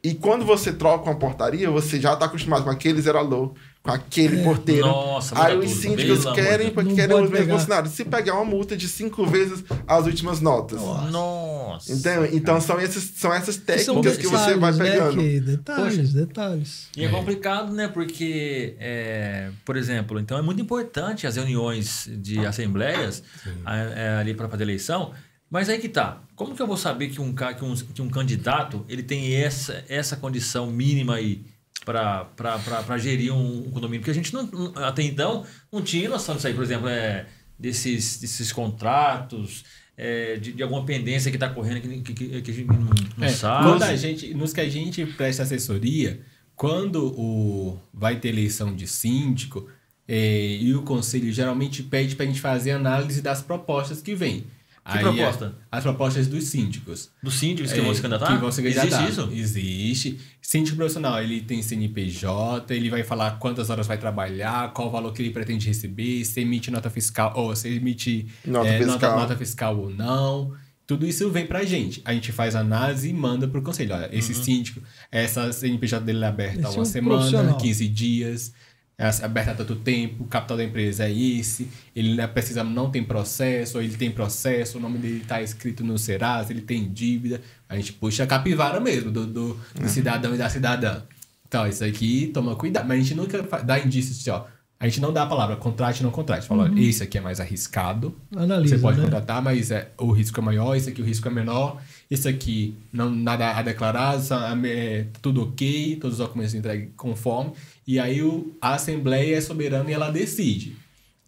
E 0.02 0.14
quando 0.14 0.44
você 0.44 0.73
troca 0.73 1.10
uma 1.10 1.18
portaria, 1.18 1.70
você 1.70 2.01
já 2.01 2.12
está 2.12 2.27
acostumado 2.27 2.64
com 2.64 2.70
aquele 2.70 3.01
zerador, 3.01 3.52
com 3.86 3.92
aquele 3.92 4.42
porteiro. 4.42 4.86
Nossa, 4.86 5.40
Aí 5.42 5.56
os 5.56 5.64
tudo, 5.70 5.80
síndicos 5.80 6.22
pelo 6.24 6.34
querem, 6.34 6.70
porque 6.70 6.88
Não 6.90 6.96
querem 6.96 7.16
os 7.24 7.30
mesmos 7.30 7.52
funcionários. 7.60 7.92
Se 7.94 8.04
pegar 8.04 8.34
uma 8.34 8.44
multa 8.44 8.76
de 8.76 8.88
cinco 8.88 9.24
vezes 9.26 9.64
as 9.86 10.06
últimas 10.06 10.40
notas. 10.40 10.80
Nossa. 10.80 11.92
Então, 11.92 12.26
então 12.26 12.60
são, 12.60 12.80
esses, 12.80 13.12
são 13.16 13.32
essas 13.32 13.54
São 13.54 13.64
técnicas 13.64 14.16
que 14.16 14.26
você 14.26 14.54
vai 14.56 14.72
né, 14.72 14.90
pegando. 14.90 15.18
que- 15.18 15.40
detalhes, 15.40 16.12
detalhes. 16.12 16.88
E 16.96 17.04
é 17.04 17.08
complicado, 17.08 17.72
né? 17.72 17.88
Porque, 17.88 18.74
é, 18.78 19.50
por 19.64 19.76
exemplo, 19.76 20.18
então 20.18 20.36
é 20.38 20.42
muito 20.42 20.60
importante 20.60 21.26
as 21.26 21.36
reuniões 21.36 22.08
de 22.18 22.44
assembleias 22.46 23.22
a- 23.64 23.76
é, 23.76 24.18
ali 24.18 24.34
para 24.34 24.48
fazer 24.48 24.64
eleição. 24.64 25.12
Mas 25.48 25.68
aí 25.68 25.78
que 25.78 25.88
tá. 25.88 26.20
Como 26.34 26.54
que 26.56 26.60
eu 26.60 26.66
vou 26.66 26.76
saber 26.76 27.08
que 27.08 27.20
um, 27.20 27.32
que 27.32 27.64
um, 27.64 27.74
que 27.76 28.02
um 28.02 28.08
candidato 28.08 28.84
ele 28.88 29.02
tem 29.02 29.32
essa, 29.36 29.84
essa 29.88 30.16
condição 30.16 30.66
mínima 30.70 31.14
aí 31.14 31.40
para 31.84 32.98
gerir 32.98 33.32
um, 33.32 33.58
um 33.66 33.70
condomínio? 33.70 34.00
Porque 34.00 34.10
a 34.10 34.14
gente 34.14 34.32
não, 34.34 34.48
até 34.76 35.02
então 35.02 35.44
não 35.72 35.82
tinha 35.82 36.08
noção 36.08 36.34
disso 36.36 36.46
aí, 36.46 36.54
por 36.54 36.64
exemplo, 36.64 36.88
é, 36.88 37.26
desses, 37.58 38.18
desses 38.18 38.52
contratos, 38.52 39.64
é, 39.96 40.36
de, 40.36 40.52
de 40.52 40.62
alguma 40.62 40.84
pendência 40.84 41.30
que 41.30 41.36
está 41.36 41.48
correndo 41.48 41.80
que, 41.80 42.14
que, 42.14 42.40
que- 42.42 42.50
a 42.50 42.54
gente 42.54 42.66
não, 42.68 42.90
não 43.16 43.26
É, 43.26 43.28
sabe. 43.28 43.64
quando 43.64 43.82
a 43.82 43.96
gente, 43.96 44.34
nos 44.34 44.52
que 44.52 44.60
a 44.60 44.68
gente 44.68 45.04
presta 45.06 45.42
assessoria, 45.42 46.20
quando 46.54 47.06
o, 47.18 47.78
vai 47.92 48.18
ter 48.18 48.28
eleição 48.28 48.74
de 48.74 48.86
síndico 48.86 49.68
eh, 50.08 50.56
e 50.60 50.74
o 50.74 50.82
conselho 50.82 51.30
geralmente 51.32 51.82
pede 51.82 52.14
para 52.16 52.24
a 52.24 52.28
gente 52.28 52.40
fazer 52.40 52.70
análise 52.72 53.20
das 53.20 53.42
propostas 53.42 54.00
que 54.02 54.14
vêm. 54.14 54.46
Que 54.92 54.98
proposta? 55.00 55.54
As 55.70 55.82
propostas 55.82 56.26
dos 56.28 56.44
síndicos. 56.44 57.10
Dos 57.22 57.34
síndicos 57.34 57.72
que 57.72 57.80
É, 57.80 57.82
vão 57.82 57.92
se 57.94 58.00
candidatar? 58.00 58.32
Que 58.34 58.40
vão 58.40 58.52
se 58.52 58.62
candidatar. 58.62 58.86
Existe 59.02 59.10
isso? 59.20 59.28
Existe. 59.32 60.20
Síndico 60.40 60.76
profissional, 60.76 61.20
ele 61.20 61.40
tem 61.40 61.60
CNPJ, 61.60 62.72
ele 62.74 62.88
vai 62.90 63.02
falar 63.02 63.32
quantas 63.38 63.68
horas 63.70 63.86
vai 63.86 63.98
trabalhar, 63.98 64.72
qual 64.72 64.88
o 64.88 64.90
valor 64.90 65.12
que 65.12 65.22
ele 65.22 65.30
pretende 65.30 65.66
receber, 65.66 66.24
se 66.24 66.40
emite 66.40 66.70
nota 66.70 66.88
fiscal, 66.88 67.32
ou 67.34 67.54
se 67.56 67.68
emite 67.68 68.26
Nota 68.44 68.68
é, 68.68 68.78
fiscal. 68.78 68.92
Nota, 68.94 69.16
nota 69.16 69.36
fiscal 69.36 69.76
ou 69.78 69.90
não. 69.90 70.54
Tudo 70.86 71.04
isso 71.04 71.28
vem 71.30 71.46
pra 71.46 71.64
gente. 71.64 72.00
A 72.04 72.12
gente 72.14 72.30
faz 72.30 72.54
análise 72.54 73.08
e 73.08 73.12
manda 73.12 73.48
pro 73.48 73.60
conselho. 73.60 73.92
Olha, 73.92 74.08
esse 74.16 74.32
Uhum. 74.34 74.44
síndico, 74.44 74.80
essa 75.10 75.52
CNPJ 75.52 76.04
dele 76.04 76.22
é 76.24 76.28
aberta 76.28 76.58
há 76.58 76.70
Esse 76.70 76.76
é 76.76 76.78
uma 76.78 76.82
um 76.82 76.84
semana, 76.84 77.16
profissional. 77.18 77.56
15 77.58 77.88
dias, 77.88 78.52
é 78.98 79.06
aberta 79.23 79.51
há 79.51 79.55
tanto 79.55 79.77
tempo, 79.77 80.24
o 80.24 80.27
capital 80.27 80.56
da 80.56 80.64
empresa 80.64 81.05
é 81.05 81.12
esse, 81.12 81.68
ele 81.94 82.14
né, 82.14 82.27
precisa, 82.27 82.64
não 82.64 82.90
tem 82.90 83.05
processo, 83.05 83.77
ou 83.77 83.85
ele 83.85 83.94
tem 83.94 84.10
processo, 84.10 84.78
o 84.78 84.81
nome 84.81 84.97
dele 84.98 85.20
está 85.20 85.43
escrito 85.43 85.85
no 85.85 85.98
Serasa, 85.98 86.51
ele 86.51 86.62
tem 86.62 86.90
dívida. 86.90 87.43
A 87.68 87.77
gente 87.77 87.93
puxa 87.93 88.24
a 88.24 88.27
capivara 88.27 88.81
mesmo 88.81 89.10
do, 89.10 89.27
do, 89.27 89.60
do 89.74 89.89
cidadão 89.89 90.35
e 90.35 90.39
da 90.39 90.48
cidadã. 90.48 91.02
Então, 91.47 91.66
isso 91.66 91.85
aqui, 91.85 92.31
toma 92.32 92.56
cuidado. 92.56 92.89
Mas 92.89 92.98
a 92.98 93.01
gente 93.02 93.14
nunca 93.14 93.43
dá 93.62 93.78
indícios 93.78 94.24
de, 94.24 94.31
ó, 94.31 94.47
a 94.81 94.89
gente 94.89 95.01
não 95.01 95.12
dá 95.12 95.23
a 95.24 95.27
palavra 95.27 95.56
contrate 95.56 96.02
não 96.02 96.10
contrate. 96.10 96.47
Fala, 96.47 96.64
olha, 96.64 96.81
esse 96.81 97.02
aqui 97.02 97.18
é 97.18 97.20
mais 97.20 97.39
arriscado, 97.39 98.14
Analisa, 98.35 98.77
você 98.77 98.82
pode 98.82 98.98
né? 98.98 99.05
contratar, 99.05 99.43
mas 99.43 99.70
é, 99.70 99.90
o 99.98 100.10
risco 100.10 100.40
é 100.40 100.43
maior, 100.43 100.74
esse 100.74 100.89
aqui 100.89 101.02
o 101.02 101.05
risco 101.05 101.28
é 101.28 101.31
menor, 101.31 101.81
esse 102.10 102.28
aqui 102.28 102.74
não 102.92 103.10
nada 103.10 103.50
a 103.52 103.62
declarar, 103.62 104.18
só, 104.20 104.38
é, 104.64 105.06
tudo 105.20 105.42
ok, 105.42 105.96
todos 105.96 106.20
os 106.20 106.26
documentos 106.26 106.54
entregues 106.54 106.90
conforme, 106.96 107.52
e 107.86 107.98
aí 107.98 108.22
o, 108.22 108.54
a 108.60 108.74
Assembleia 108.74 109.36
é 109.36 109.40
soberana 109.40 109.90
e 109.90 109.94
ela 109.94 110.10
decide. 110.10 110.76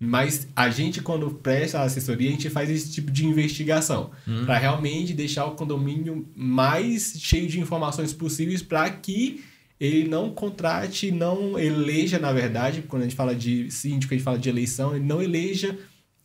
Mas 0.00 0.46
a 0.55 0.70
gente, 0.70 1.02
quando 1.02 1.28
presta 1.30 1.80
a 1.80 1.82
assessoria, 1.82 2.28
a 2.28 2.32
gente 2.32 2.48
faz 2.48 2.70
esse 2.70 2.92
tipo 2.92 3.10
de 3.10 3.26
investigação 3.26 4.10
para 4.46 4.56
realmente 4.56 5.12
deixar 5.12 5.44
o 5.46 5.56
condomínio 5.56 6.24
mais 6.36 7.14
cheio 7.18 7.48
de 7.48 7.59
informações 7.59 8.12
possíveis 8.12 8.62
para 8.62 8.88
que 8.90 9.42
ele 9.80 10.09
não 10.09 10.30
contrate, 10.30 11.10
não 11.10 11.59
eleja, 11.59 12.18
na 12.18 12.32
verdade, 12.32 12.82
quando 12.82 13.02
a 13.02 13.05
gente 13.06 13.16
fala 13.16 13.34
de 13.34 13.70
síndico, 13.70 14.14
a 14.14 14.16
gente 14.16 14.24
fala 14.24 14.38
de 14.38 14.48
eleição, 14.48 14.94
ele 14.94 15.05
não 15.05 15.20
eleja 15.20 15.76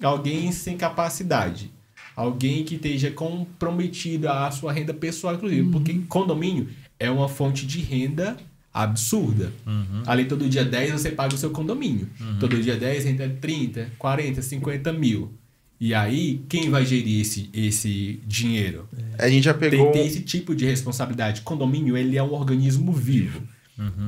alguém 0.01 0.51
sem 0.51 0.77
capacidade. 0.77 1.71
Alguém 2.15 2.63
que 2.63 2.75
esteja 2.75 3.09
comprometido 3.11 4.29
à 4.29 4.49
sua 4.51 4.71
renda 4.71 4.93
pessoal, 4.93 5.35
inclusive. 5.35 5.69
Porque 5.71 5.93
condomínio 6.07 6.69
é 6.99 7.09
uma 7.09 7.27
fonte 7.27 7.65
de 7.65 7.79
renda 7.79 8.37
absurda. 8.73 9.51
Ali 10.05 10.25
todo 10.25 10.47
dia 10.49 10.65
10 10.65 10.91
você 10.91 11.11
paga 11.11 11.35
o 11.35 11.37
seu 11.37 11.51
condomínio. 11.51 12.09
Todo 12.39 12.61
dia 12.61 12.75
10 12.75 13.05
entra 13.05 13.29
30, 13.29 13.91
40, 13.97 14.41
50 14.41 14.93
mil. 14.93 15.31
E 15.79 15.93
aí, 15.93 16.41
quem 16.47 16.69
vai 16.69 16.85
gerir 16.85 17.19
esse, 17.21 17.49
esse 17.53 18.21
dinheiro? 18.25 18.87
A 19.19 19.27
gente 19.27 19.43
já 19.43 19.53
Tem 19.53 19.69
pegou. 19.71 19.87
que 19.91 19.99
ter 19.99 20.05
esse 20.05 20.21
tipo 20.21 20.55
de 20.55 20.65
responsabilidade. 20.65 21.41
Condomínio, 21.41 21.97
ele 21.97 22.15
é 22.17 22.23
um 22.23 22.31
organismo 22.33 22.93
vivo, 22.93 23.41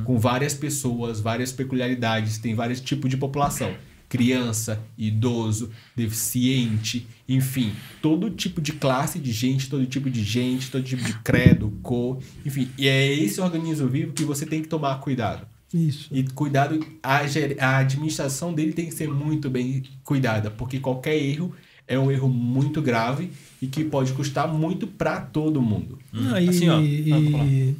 com 0.04 0.18
várias 0.18 0.54
pessoas, 0.54 1.20
várias 1.20 1.52
peculiaridades, 1.52 2.38
tem 2.38 2.54
vários 2.54 2.80
tipos 2.80 3.10
de 3.10 3.16
população. 3.18 3.74
Criança, 4.08 4.80
idoso, 4.96 5.70
deficiente, 5.96 7.06
enfim, 7.28 7.72
todo 8.00 8.30
tipo 8.30 8.60
de 8.60 8.72
classe 8.72 9.18
de 9.18 9.32
gente, 9.32 9.68
todo 9.68 9.84
tipo 9.86 10.08
de 10.10 10.22
gente, 10.22 10.70
todo 10.70 10.82
tipo 10.84 11.02
de 11.02 11.12
credo, 11.20 11.72
cor, 11.82 12.18
enfim. 12.44 12.68
E 12.78 12.86
é 12.86 13.12
esse 13.12 13.40
organismo 13.40 13.88
vivo 13.88 14.12
que 14.12 14.24
você 14.24 14.46
tem 14.46 14.62
que 14.62 14.68
tomar 14.68 14.96
cuidado. 15.00 15.46
Isso. 15.74 16.08
E 16.12 16.22
cuidado, 16.22 16.78
a, 17.02 17.20
a 17.60 17.78
administração 17.78 18.54
dele 18.54 18.72
tem 18.72 18.86
que 18.86 18.94
ser 18.94 19.08
muito 19.08 19.50
bem 19.50 19.82
cuidada, 20.04 20.50
porque 20.50 20.78
qualquer 20.78 21.16
erro 21.16 21.52
é 21.88 21.98
um 21.98 22.10
erro 22.10 22.28
muito 22.28 22.80
grave 22.80 23.30
e 23.60 23.66
que 23.66 23.84
pode 23.84 24.12
custar 24.12 24.46
muito 24.52 24.86
para 24.86 25.20
todo 25.20 25.60
mundo. 25.60 25.98
Ah, 26.32 26.40
e, 26.40 26.48
Assim, 26.48 26.68
ó. 26.68 26.80
e- 26.80 27.12
Ah, 27.12 27.74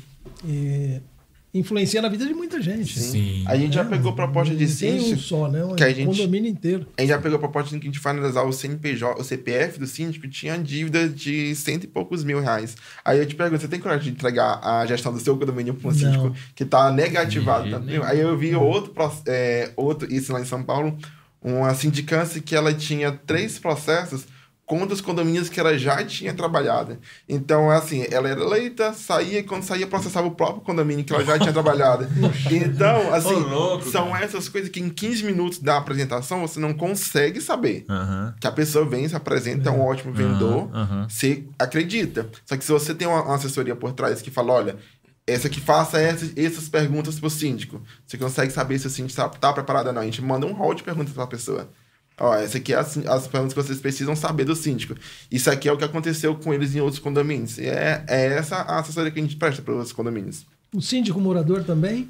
e 0.44 1.00
influencia 1.58 2.00
na 2.02 2.08
vida 2.08 2.26
de 2.26 2.34
muita 2.34 2.60
gente. 2.60 2.98
Sim. 2.98 3.44
A 3.46 3.56
gente 3.56 3.74
já 3.74 3.84
pegou 3.84 4.12
proposta 4.12 4.54
de 4.54 4.66
tem 4.66 4.96
um 4.96 5.00
síndico. 5.00 5.20
só, 5.20 5.48
né? 5.48 5.64
Um 5.64 5.74
que 5.74 5.82
a 5.84 5.88
gente- 5.92 6.06
condomínio 6.06 6.50
inteiro. 6.50 6.86
A 6.96 7.00
gente 7.00 7.10
já 7.10 7.18
pegou 7.18 7.36
a 7.36 7.38
proposta 7.40 7.70
de 7.74 7.80
que 7.80 7.86
a 7.86 7.90
gente 7.90 8.00
vai 8.02 8.12
analisar 8.12 8.42
o 8.42 8.52
CNPJ, 8.52 9.20
o 9.20 9.24
CPF 9.24 9.78
do 9.78 9.86
síndico, 9.86 10.28
tinha 10.28 10.56
dívida 10.58 11.08
de 11.08 11.54
cento 11.54 11.84
e 11.84 11.86
poucos 11.86 12.22
mil 12.24 12.40
reais. 12.40 12.76
Aí 13.04 13.18
eu 13.18 13.26
te 13.26 13.34
pergunto, 13.34 13.60
você 13.62 13.68
tem 13.68 13.80
coragem 13.80 14.04
de 14.04 14.10
entregar 14.10 14.60
a 14.62 14.84
gestão 14.86 15.12
do 15.12 15.20
seu 15.20 15.36
condomínio 15.36 15.74
para 15.74 15.88
um 15.88 15.92
Não. 15.92 15.98
síndico 15.98 16.34
que 16.54 16.62
está 16.62 16.90
negativado? 16.90 17.70
Tá? 17.70 17.80
Aí 18.08 18.20
eu 18.20 18.36
vi 18.36 18.54
outro, 18.54 18.92
é, 19.26 19.70
outro, 19.76 20.12
isso 20.12 20.32
lá 20.32 20.40
em 20.40 20.44
São 20.44 20.62
Paulo, 20.62 20.96
uma 21.42 21.74
sindicância 21.74 22.40
que 22.40 22.54
ela 22.56 22.74
tinha 22.74 23.12
três 23.12 23.58
processos 23.58 24.26
contra 24.66 24.92
os 24.92 25.00
condomínios 25.00 25.48
que 25.48 25.60
ela 25.60 25.78
já 25.78 26.04
tinha 26.04 26.34
trabalhado. 26.34 26.98
Então, 27.28 27.70
assim, 27.70 28.04
ela 28.10 28.28
era 28.28 28.40
eleita, 28.40 28.92
saía, 28.92 29.38
e 29.38 29.42
quando 29.44 29.62
saía, 29.62 29.86
processava 29.86 30.26
o 30.26 30.32
próprio 30.32 30.60
condomínio 30.62 31.04
que 31.04 31.14
ela 31.14 31.24
já 31.24 31.38
tinha 31.38 31.52
trabalhado. 31.52 32.06
Então, 32.50 33.14
assim, 33.14 33.34
Ô, 33.34 33.38
louco, 33.38 33.88
são 33.90 34.10
cara. 34.10 34.24
essas 34.24 34.48
coisas 34.48 34.68
que 34.70 34.80
em 34.80 34.88
15 34.88 35.24
minutos 35.24 35.58
da 35.60 35.76
apresentação 35.76 36.40
você 36.40 36.58
não 36.58 36.74
consegue 36.74 37.40
saber. 37.40 37.84
Aham. 37.88 38.34
Que 38.40 38.46
a 38.46 38.52
pessoa 38.52 38.84
vem, 38.84 39.08
se 39.08 39.14
apresenta, 39.14 39.68
é 39.68 39.72
um 39.72 39.80
ótimo 39.80 40.12
vendedor, 40.12 40.68
aham. 40.74 41.06
você 41.08 41.44
acredita. 41.58 42.28
Só 42.44 42.56
que 42.56 42.64
se 42.64 42.72
você 42.72 42.94
tem 42.94 43.06
uma, 43.06 43.22
uma 43.22 43.36
assessoria 43.36 43.76
por 43.76 43.92
trás 43.92 44.20
que 44.20 44.30
fala, 44.30 44.52
olha, 44.52 44.76
essa 45.26 45.48
que 45.48 45.60
faça 45.60 46.00
essas, 46.00 46.32
essas 46.36 46.68
perguntas 46.68 47.20
pro 47.20 47.30
síndico. 47.30 47.80
Você 48.06 48.18
consegue 48.18 48.52
saber 48.52 48.78
se 48.78 48.86
o 48.86 48.90
síndico 48.90 49.16
tá, 49.16 49.28
tá 49.28 49.52
preparado 49.52 49.88
ou 49.88 49.92
não. 49.92 50.02
A 50.02 50.04
gente 50.04 50.22
manda 50.22 50.46
um 50.46 50.52
rol 50.52 50.74
de 50.74 50.82
perguntas 50.82 51.12
pra 51.12 51.26
pessoa. 51.26 51.68
Ó, 52.18 52.34
essa 52.34 52.56
aqui 52.58 52.72
é 52.72 52.76
as, 52.76 52.96
as 52.98 53.26
perguntas 53.28 53.52
que 53.54 53.62
vocês 53.62 53.78
precisam 53.78 54.16
saber 54.16 54.44
do 54.44 54.56
síndico. 54.56 54.94
Isso 55.30 55.50
aqui 55.50 55.68
é 55.68 55.72
o 55.72 55.76
que 55.76 55.84
aconteceu 55.84 56.34
com 56.34 56.52
eles 56.54 56.74
em 56.74 56.80
outros 56.80 56.98
condomínios. 56.98 57.58
E 57.58 57.66
é, 57.66 58.02
é 58.08 58.26
essa 58.28 58.56
a 58.56 58.78
assessoria 58.78 59.10
que 59.10 59.18
a 59.18 59.22
gente 59.22 59.36
presta 59.36 59.60
para 59.60 59.74
os 59.74 59.92
condomínios. 59.92 60.46
O 60.72 60.80
síndico 60.80 61.20
morador 61.20 61.62
também? 61.64 62.08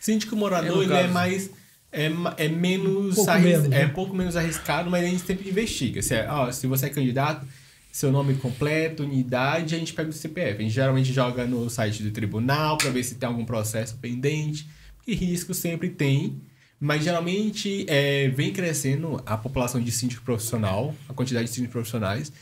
Síndico 0.00 0.34
É, 0.34 0.38
morador, 0.38 0.76
no 0.76 0.82
ele 0.82 0.92
é 0.92 1.02
caso. 1.02 1.12
mais. 1.14 1.50
É, 1.92 2.10
é 2.36 2.48
menos 2.48 3.14
Pouco 3.14 3.30
arris- 3.30 3.44
menos, 3.46 3.68
né? 3.68 3.82
é 3.82 3.86
um 3.86 3.90
pouco 3.90 4.14
menos 4.16 4.34
arriscado, 4.34 4.90
mas 4.90 5.04
a 5.04 5.06
gente 5.08 5.24
sempre 5.24 5.48
investiga. 5.48 6.02
Se, 6.02 6.14
é- 6.14 6.28
ó, 6.28 6.50
se 6.50 6.66
você 6.66 6.86
é 6.86 6.90
candidato, 6.90 7.46
seu 7.92 8.10
nome 8.10 8.34
completo, 8.34 9.04
unidade, 9.04 9.76
a 9.76 9.78
gente 9.78 9.92
pega 9.94 10.10
o 10.10 10.12
CPF. 10.12 10.58
A 10.58 10.62
gente 10.62 10.74
geralmente 10.74 11.12
joga 11.12 11.46
no 11.46 11.70
site 11.70 12.02
do 12.02 12.10
tribunal 12.10 12.76
para 12.76 12.90
ver 12.90 13.04
se 13.04 13.14
tem 13.14 13.28
algum 13.28 13.44
processo 13.44 13.96
pendente. 13.98 14.66
E 15.06 15.14
risco 15.14 15.54
sempre 15.54 15.88
tem. 15.90 16.40
Mas 16.80 17.04
geralmente 17.04 17.86
é, 17.88 18.28
vem 18.28 18.52
crescendo 18.52 19.22
a 19.24 19.36
população 19.36 19.80
de 19.80 19.90
síndico 19.90 20.22
profissional, 20.24 20.94
a 21.08 21.14
quantidade 21.14 21.46
de 21.48 21.54
síndicos 21.54 21.72
profissionais. 21.72 22.32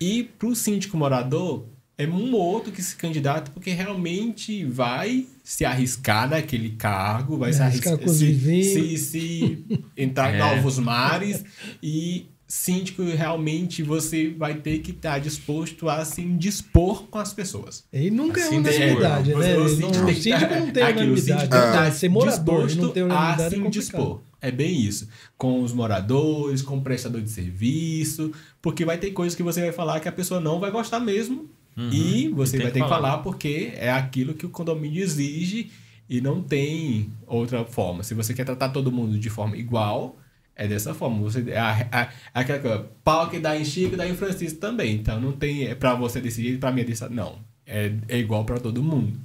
E 0.00 0.24
para 0.38 0.48
o 0.48 0.54
síndico 0.54 0.96
morador, 0.96 1.66
é 1.98 2.06
um 2.06 2.32
ou 2.32 2.40
outro 2.40 2.70
que 2.70 2.80
se 2.80 2.94
candidata 2.94 3.50
porque 3.50 3.70
realmente 3.72 4.64
vai 4.64 5.26
se 5.42 5.64
arriscar 5.64 6.30
naquele 6.30 6.70
cargo, 6.70 7.36
vai 7.36 7.52
se 7.52 7.60
Arriscar 7.60 7.94
arriscar 7.94 8.14
se, 8.14 8.62
se, 8.62 8.98
se 8.98 9.64
entrar 9.96 10.32
em 10.32 10.36
É. 10.38 10.38
novos 10.38 10.78
mares 10.78 11.44
e 11.82 12.26
síndico 12.50 13.02
realmente 13.02 13.82
você 13.82 14.30
vai 14.30 14.54
ter 14.54 14.78
que 14.78 14.90
estar 14.92 15.18
disposto 15.18 15.86
a 15.86 16.02
se 16.04 16.22
indispor 16.22 17.02
com 17.04 17.18
as 17.18 17.34
pessoas. 17.34 17.84
E 17.92 18.10
nunca 18.10 18.40
é 18.40 18.44
Assim, 18.44 18.56
unanimidade, 18.56 19.32
Você- 19.32 19.48
né? 19.48 19.56
o 19.56 19.60
Não- 19.60 19.68
síndico 19.68 19.86
O 20.02 20.06
tem 20.06 20.14
que 20.14 20.22
síndico 20.22 20.48
tá- 20.48 20.60
não 20.60 20.70
tem 20.70 20.82
aquilo, 20.82 20.98
o 21.00 21.02
unanimidade. 21.12 21.20
síndico 21.20 21.54
né? 21.54 21.60
tem 21.60 21.70
que 21.70 21.76
tá 21.76 21.90
Ser 21.92 22.08
morador 22.08 22.54
e 22.54 22.58
não 22.58 22.66
disposto 22.66 22.92
ter 22.94 23.00
a 23.00 23.04
unanimidade 23.04 23.50
se 23.50 23.54
é 23.54 23.58
indispor. 23.66 24.20
É 24.40 24.50
bem 24.50 24.80
isso. 24.80 25.08
Com 25.36 25.62
os 25.62 25.72
moradores, 25.74 26.62
com 26.62 26.78
o 26.78 26.80
prestador 26.80 27.20
de 27.20 27.28
serviço, 27.30 28.32
porque 28.62 28.84
vai 28.84 28.96
ter 28.96 29.10
coisas 29.10 29.34
que 29.36 29.42
você 29.42 29.60
vai 29.60 29.72
falar 29.72 30.00
que 30.00 30.08
a 30.08 30.12
pessoa 30.12 30.40
não 30.40 30.58
vai 30.58 30.70
gostar 30.70 31.00
mesmo. 31.00 31.50
E 31.92 32.28
você 32.30 32.56
Uhum. 32.56 32.60
tem 32.60 32.60
vai 32.62 32.66
que 32.66 32.72
ter 32.72 32.72
que 32.72 32.78
falar. 32.88 32.88
falar 32.88 33.18
porque 33.18 33.72
é 33.76 33.90
aquilo 33.90 34.34
que 34.34 34.44
o 34.44 34.48
condomínio 34.48 35.00
exige 35.02 35.70
e 36.10 36.20
não 36.20 36.42
tem 36.42 37.10
outra 37.26 37.64
forma. 37.64 38.02
Se 38.02 38.14
você 38.14 38.32
quer 38.34 38.44
tratar 38.44 38.70
todo 38.70 38.90
mundo 38.90 39.16
de 39.16 39.30
forma 39.30 39.56
igual, 39.56 40.16
é 40.58 40.66
dessa 40.66 40.92
forma. 40.92 41.22
Você, 41.22 41.48
é 41.48 41.58
a, 41.58 41.88
a, 41.92 42.08
aquela 42.34 42.58
coisa, 42.58 42.86
pau 43.04 43.30
que 43.30 43.38
dá 43.38 43.56
em 43.56 43.64
Chico, 43.64 43.96
dá 43.96 44.06
em 44.06 44.14
Francisco 44.14 44.58
também. 44.58 44.96
Então 44.96 45.20
não 45.20 45.32
tem 45.32 45.68
é 45.68 45.74
pra 45.74 45.94
você 45.94 46.20
jeito, 46.28 46.58
pra 46.58 46.72
mim 46.72 46.82
é 46.82 46.84
desse 46.84 47.08
Não. 47.08 47.38
É, 47.64 47.92
é 48.08 48.18
igual 48.18 48.44
pra 48.44 48.58
todo 48.58 48.82
mundo. 48.82 49.16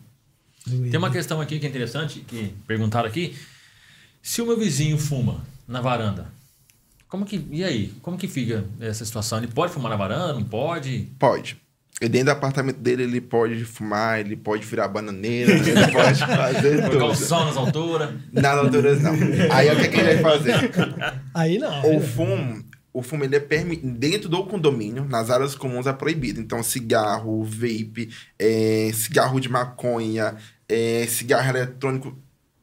Tem 0.65 0.97
uma 0.97 1.09
questão 1.09 1.41
aqui 1.41 1.59
que 1.59 1.65
é 1.65 1.69
interessante, 1.69 2.19
que 2.21 2.53
perguntaram 2.67 3.07
aqui. 3.07 3.35
Se 4.21 4.41
o 4.41 4.45
meu 4.45 4.57
vizinho 4.57 4.97
fuma 4.97 5.43
na 5.67 5.81
varanda, 5.81 6.31
como 7.09 7.25
que. 7.25 7.45
E 7.51 7.63
aí? 7.63 7.93
Como 8.01 8.17
que 8.17 8.27
fica 8.27 8.63
essa 8.79 9.03
situação? 9.03 9.39
Ele 9.39 9.47
pode 9.47 9.73
fumar 9.73 9.89
na 9.89 9.97
varanda? 9.97 10.33
Não 10.33 10.43
pode? 10.43 11.09
Pode. 11.19 11.57
E 12.03 12.09
dentro 12.09 12.25
do 12.25 12.31
apartamento 12.31 12.77
dele, 12.79 13.03
ele 13.03 13.21
pode 13.21 13.63
fumar, 13.63 14.19
ele 14.19 14.35
pode 14.35 14.65
virar 14.65 14.87
bananeira, 14.89 15.53
ele 15.55 15.91
pode 15.91 16.19
fazer 16.19 16.81
Colocar 16.81 17.05
o 17.05 17.13
tudo. 17.13 17.15
sol 17.15 17.45
nas 17.45 17.55
alturas? 17.55 18.09
Nada 18.31 18.59
alturas, 18.61 19.01
não. 19.01 19.13
Aí 19.51 19.69
o 19.71 19.75
que, 19.77 19.81
é 19.83 19.87
que 19.87 19.99
ele 19.99 20.15
vai 20.15 20.37
fazer? 20.37 20.53
Aí 21.33 21.57
não. 21.57 21.81
O 21.85 21.93
né? 21.93 21.99
fumo, 22.01 22.63
o 22.91 23.01
fumo 23.01 23.23
ele 23.23 23.37
é 23.37 23.39
permitido 23.39 23.91
dentro 23.97 24.27
do 24.27 24.43
condomínio, 24.45 25.05
nas 25.05 25.29
áreas 25.29 25.55
comuns 25.55 25.87
é 25.87 25.93
proibido. 25.93 26.41
Então, 26.41 26.61
cigarro, 26.61 27.41
vape, 27.43 28.09
é, 28.37 28.91
cigarro 28.93 29.39
de 29.39 29.47
maconha, 29.49 30.35
é, 30.67 31.05
cigarro 31.07 31.49
eletrônico, 31.49 32.17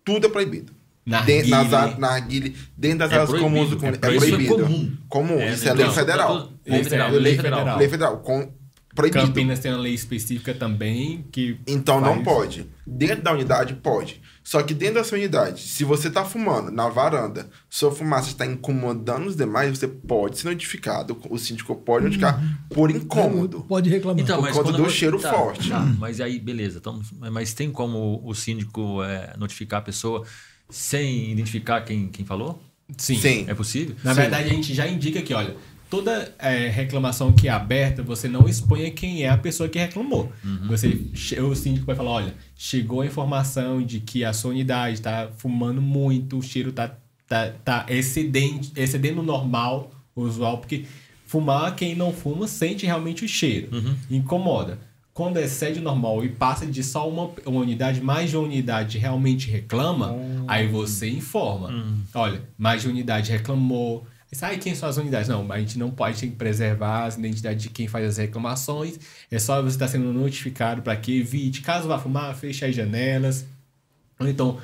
tudo 0.04 0.26
é 0.26 0.30
proibido. 0.30 0.72
Narguile. 1.06 1.38
Dentro, 1.42 1.50
nas 1.50 1.72
áreas, 1.72 1.98
narguile, 1.98 2.56
dentro 2.76 2.98
das 2.98 3.10
É 3.10 3.14
áreas 3.14 3.30
proibido, 3.30 3.50
comuns 3.54 3.70
do 3.70 3.76
é 3.76 3.78
condomínio. 3.78 4.00
pro- 4.00 4.10
É 4.10 4.16
isso 4.16 4.24
é 4.26 4.28
proibido. 4.28 4.54
comum. 4.54 4.96
Comum, 5.08 5.40
É, 5.40 5.52
isso 5.54 5.66
é 5.68 5.72
então, 5.72 5.86
lei 5.86 5.94
federal. 5.94 6.28
tá 6.28 6.40
tudo- 6.44 6.60
Lei 6.66 6.84
federal. 6.84 7.10
Lei 7.10 7.20
Lei 7.20 7.36
federal. 7.36 7.58
federal. 7.58 7.78
Lei 7.78 7.88
federal, 7.88 8.16
com, 8.18 8.52
proibido. 8.94 9.26
Campinas 9.26 9.58
tem 9.58 9.70
uma 9.72 9.80
lei 9.80 9.94
específica 9.94 10.52
também 10.54 11.24
que. 11.30 11.58
Então 11.66 12.00
não 12.00 12.14
faz- 12.14 12.24
pode. 12.24 12.66
Dentro 12.86 13.22
da 13.22 13.32
unidade 13.32 13.74
pode. 13.74 14.20
Só 14.42 14.62
que 14.62 14.74
dentro 14.74 14.96
da 14.96 15.04
sua 15.04 15.16
unidade, 15.18 15.60
se 15.62 15.84
você 15.84 16.10
tá 16.10 16.24
fumando 16.24 16.72
na 16.72 16.88
varanda, 16.88 17.48
sua 17.68 17.92
fumaça 17.92 18.28
está 18.30 18.44
incomodando 18.44 19.26
os 19.26 19.36
demais, 19.36 19.78
você 19.78 19.86
pode 19.86 20.38
ser 20.38 20.48
notificado. 20.48 21.16
O 21.30 21.38
síndico 21.38 21.76
pode 21.76 22.04
notificar 22.04 22.42
por 22.70 22.90
incômodo. 22.90 23.60
Pode 23.68 23.88
reclamar. 23.88 24.20
Então, 24.20 24.36
Por 24.38 24.42
mas 24.42 24.56
conta 24.56 24.72
do 24.72 24.82
eu- 24.84 24.90
cheiro 24.90 25.20
tá, 25.20 25.32
forte. 25.32 25.68
tá, 25.68 25.80
mas 25.98 26.20
aí, 26.20 26.38
beleza. 26.40 26.78
Então, 26.78 27.00
mas 27.30 27.52
tem 27.54 27.70
como 27.70 28.20
o 28.24 28.34
síndico 28.34 29.02
é, 29.04 29.34
notificar 29.38 29.78
a 29.80 29.82
pessoa 29.82 30.24
sem 30.68 31.30
identificar 31.32 31.82
quem, 31.82 32.08
quem 32.08 32.24
falou? 32.24 32.60
Sim. 32.98 33.20
Sim. 33.20 33.44
É 33.46 33.54
possível? 33.54 33.94
Na 34.02 34.14
Sim. 34.14 34.20
verdade, 34.22 34.48
a 34.50 34.52
gente 34.52 34.74
já 34.74 34.86
indica 34.88 35.22
que, 35.22 35.32
olha, 35.32 35.54
toda 35.90 36.32
é, 36.38 36.68
reclamação 36.68 37.32
que 37.32 37.48
é 37.48 37.50
aberta, 37.50 38.02
você 38.02 38.28
não 38.28 38.48
exponha 38.48 38.90
quem 38.90 39.24
é 39.24 39.28
a 39.28 39.36
pessoa 39.36 39.68
que 39.68 39.78
reclamou. 39.78 40.30
Você, 40.68 40.98
che- 41.14 41.40
o 41.40 41.54
síndico 41.54 41.84
vai 41.86 41.96
falar, 41.96 42.10
olha, 42.10 42.34
chegou 42.56 43.00
a 43.00 43.06
informação 43.06 43.82
de 43.82 43.98
que 44.00 44.24
a 44.24 44.32
sua 44.32 44.52
unidade 44.52 44.94
está 44.94 45.28
fumando 45.36 45.82
muito, 45.82 46.38
o 46.38 46.42
cheiro 46.42 46.70
tá, 46.72 46.94
tá, 47.28 47.50
tá 47.64 47.86
excedente, 47.88 48.72
excedendo 48.76 49.20
o 49.20 49.24
normal, 49.24 49.90
usual, 50.14 50.58
porque 50.58 50.84
fumar, 51.26 51.74
quem 51.74 51.94
não 51.94 52.12
fuma, 52.12 52.46
sente 52.46 52.86
realmente 52.86 53.24
o 53.24 53.28
cheiro. 53.28 53.68
Incomoda. 54.10 54.78
Quando 55.12 55.36
excede 55.38 55.80
o 55.80 55.82
normal 55.82 56.24
e 56.24 56.28
passa 56.28 56.64
de 56.64 56.82
só 56.82 57.08
uma, 57.08 57.30
uma 57.44 57.60
unidade, 57.60 58.00
mais 58.00 58.30
de 58.30 58.36
uma 58.36 58.46
unidade 58.46 58.96
realmente 58.96 59.50
reclama, 59.50 60.12
aí 60.48 60.66
você 60.68 61.10
informa. 61.10 61.68
Olha, 62.14 62.40
mais 62.56 62.80
de 62.82 62.88
uma 62.88 62.94
unidade 62.94 63.30
reclamou. 63.30 64.06
Sabe 64.32 64.58
quem 64.58 64.74
são 64.76 64.88
as 64.88 64.96
unidades? 64.96 65.28
Não, 65.28 65.50
a 65.50 65.58
gente 65.58 65.76
não 65.78 65.90
pode 65.90 66.20
tem 66.20 66.30
que 66.30 66.36
preservar 66.36 67.04
as 67.06 67.16
identidades 67.16 67.62
de 67.64 67.68
quem 67.68 67.88
faz 67.88 68.06
as 68.06 68.16
reclamações. 68.18 68.98
É 69.30 69.38
só 69.38 69.60
você 69.60 69.74
estar 69.74 69.88
sendo 69.88 70.12
notificado 70.12 70.82
para 70.82 70.96
que 70.96 71.18
evite. 71.18 71.62
Caso 71.62 71.88
vá 71.88 71.98
fumar, 71.98 72.34
feche 72.36 72.64
as 72.64 72.74
janelas. 72.74 73.44
Ou 74.20 74.28
então, 74.28 74.60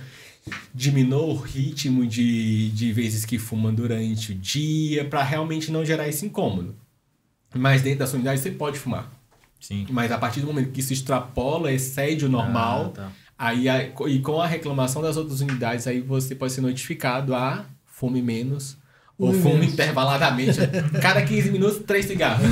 diminua 0.72 1.22
o 1.24 1.34
ritmo 1.36 2.06
de, 2.06 2.70
de 2.70 2.92
vezes 2.92 3.24
que 3.24 3.38
fuma 3.38 3.72
durante 3.72 4.32
o 4.32 4.34
dia, 4.36 5.04
para 5.04 5.22
realmente 5.22 5.72
não 5.72 5.84
gerar 5.84 6.06
esse 6.08 6.24
incômodo. 6.24 6.74
Mas 7.54 7.82
dentro 7.82 8.00
da 8.00 8.06
sua 8.06 8.16
unidade 8.16 8.40
você 8.40 8.50
pode 8.52 8.78
fumar. 8.78 9.10
Sim. 9.60 9.86
Mas 9.90 10.12
a 10.12 10.18
partir 10.18 10.40
do 10.40 10.46
momento 10.46 10.70
que 10.70 10.80
isso 10.80 10.92
extrapola, 10.92 11.72
excede 11.72 12.24
o 12.24 12.28
normal, 12.28 12.92
Ah, 12.92 12.96
tá. 12.96 13.12
aí 13.36 13.68
a- 13.68 13.82
e 14.06 14.20
com 14.20 14.40
a 14.40 14.46
reclamação 14.46 15.02
das 15.02 15.16
outras 15.16 15.40
unidades, 15.40 15.86
aí 15.88 16.00
você 16.00 16.34
pode 16.36 16.52
ser 16.52 16.60
notificado 16.60 17.34
a 17.34 17.64
fume 17.84 18.22
menos 18.22 18.76
fume 19.18 19.54
menos. 19.54 19.72
intervaladamente. 19.72 20.58
Cada 21.00 21.22
15 21.22 21.50
minutos, 21.50 21.78
três 21.86 22.04
cigarros. 22.04 22.44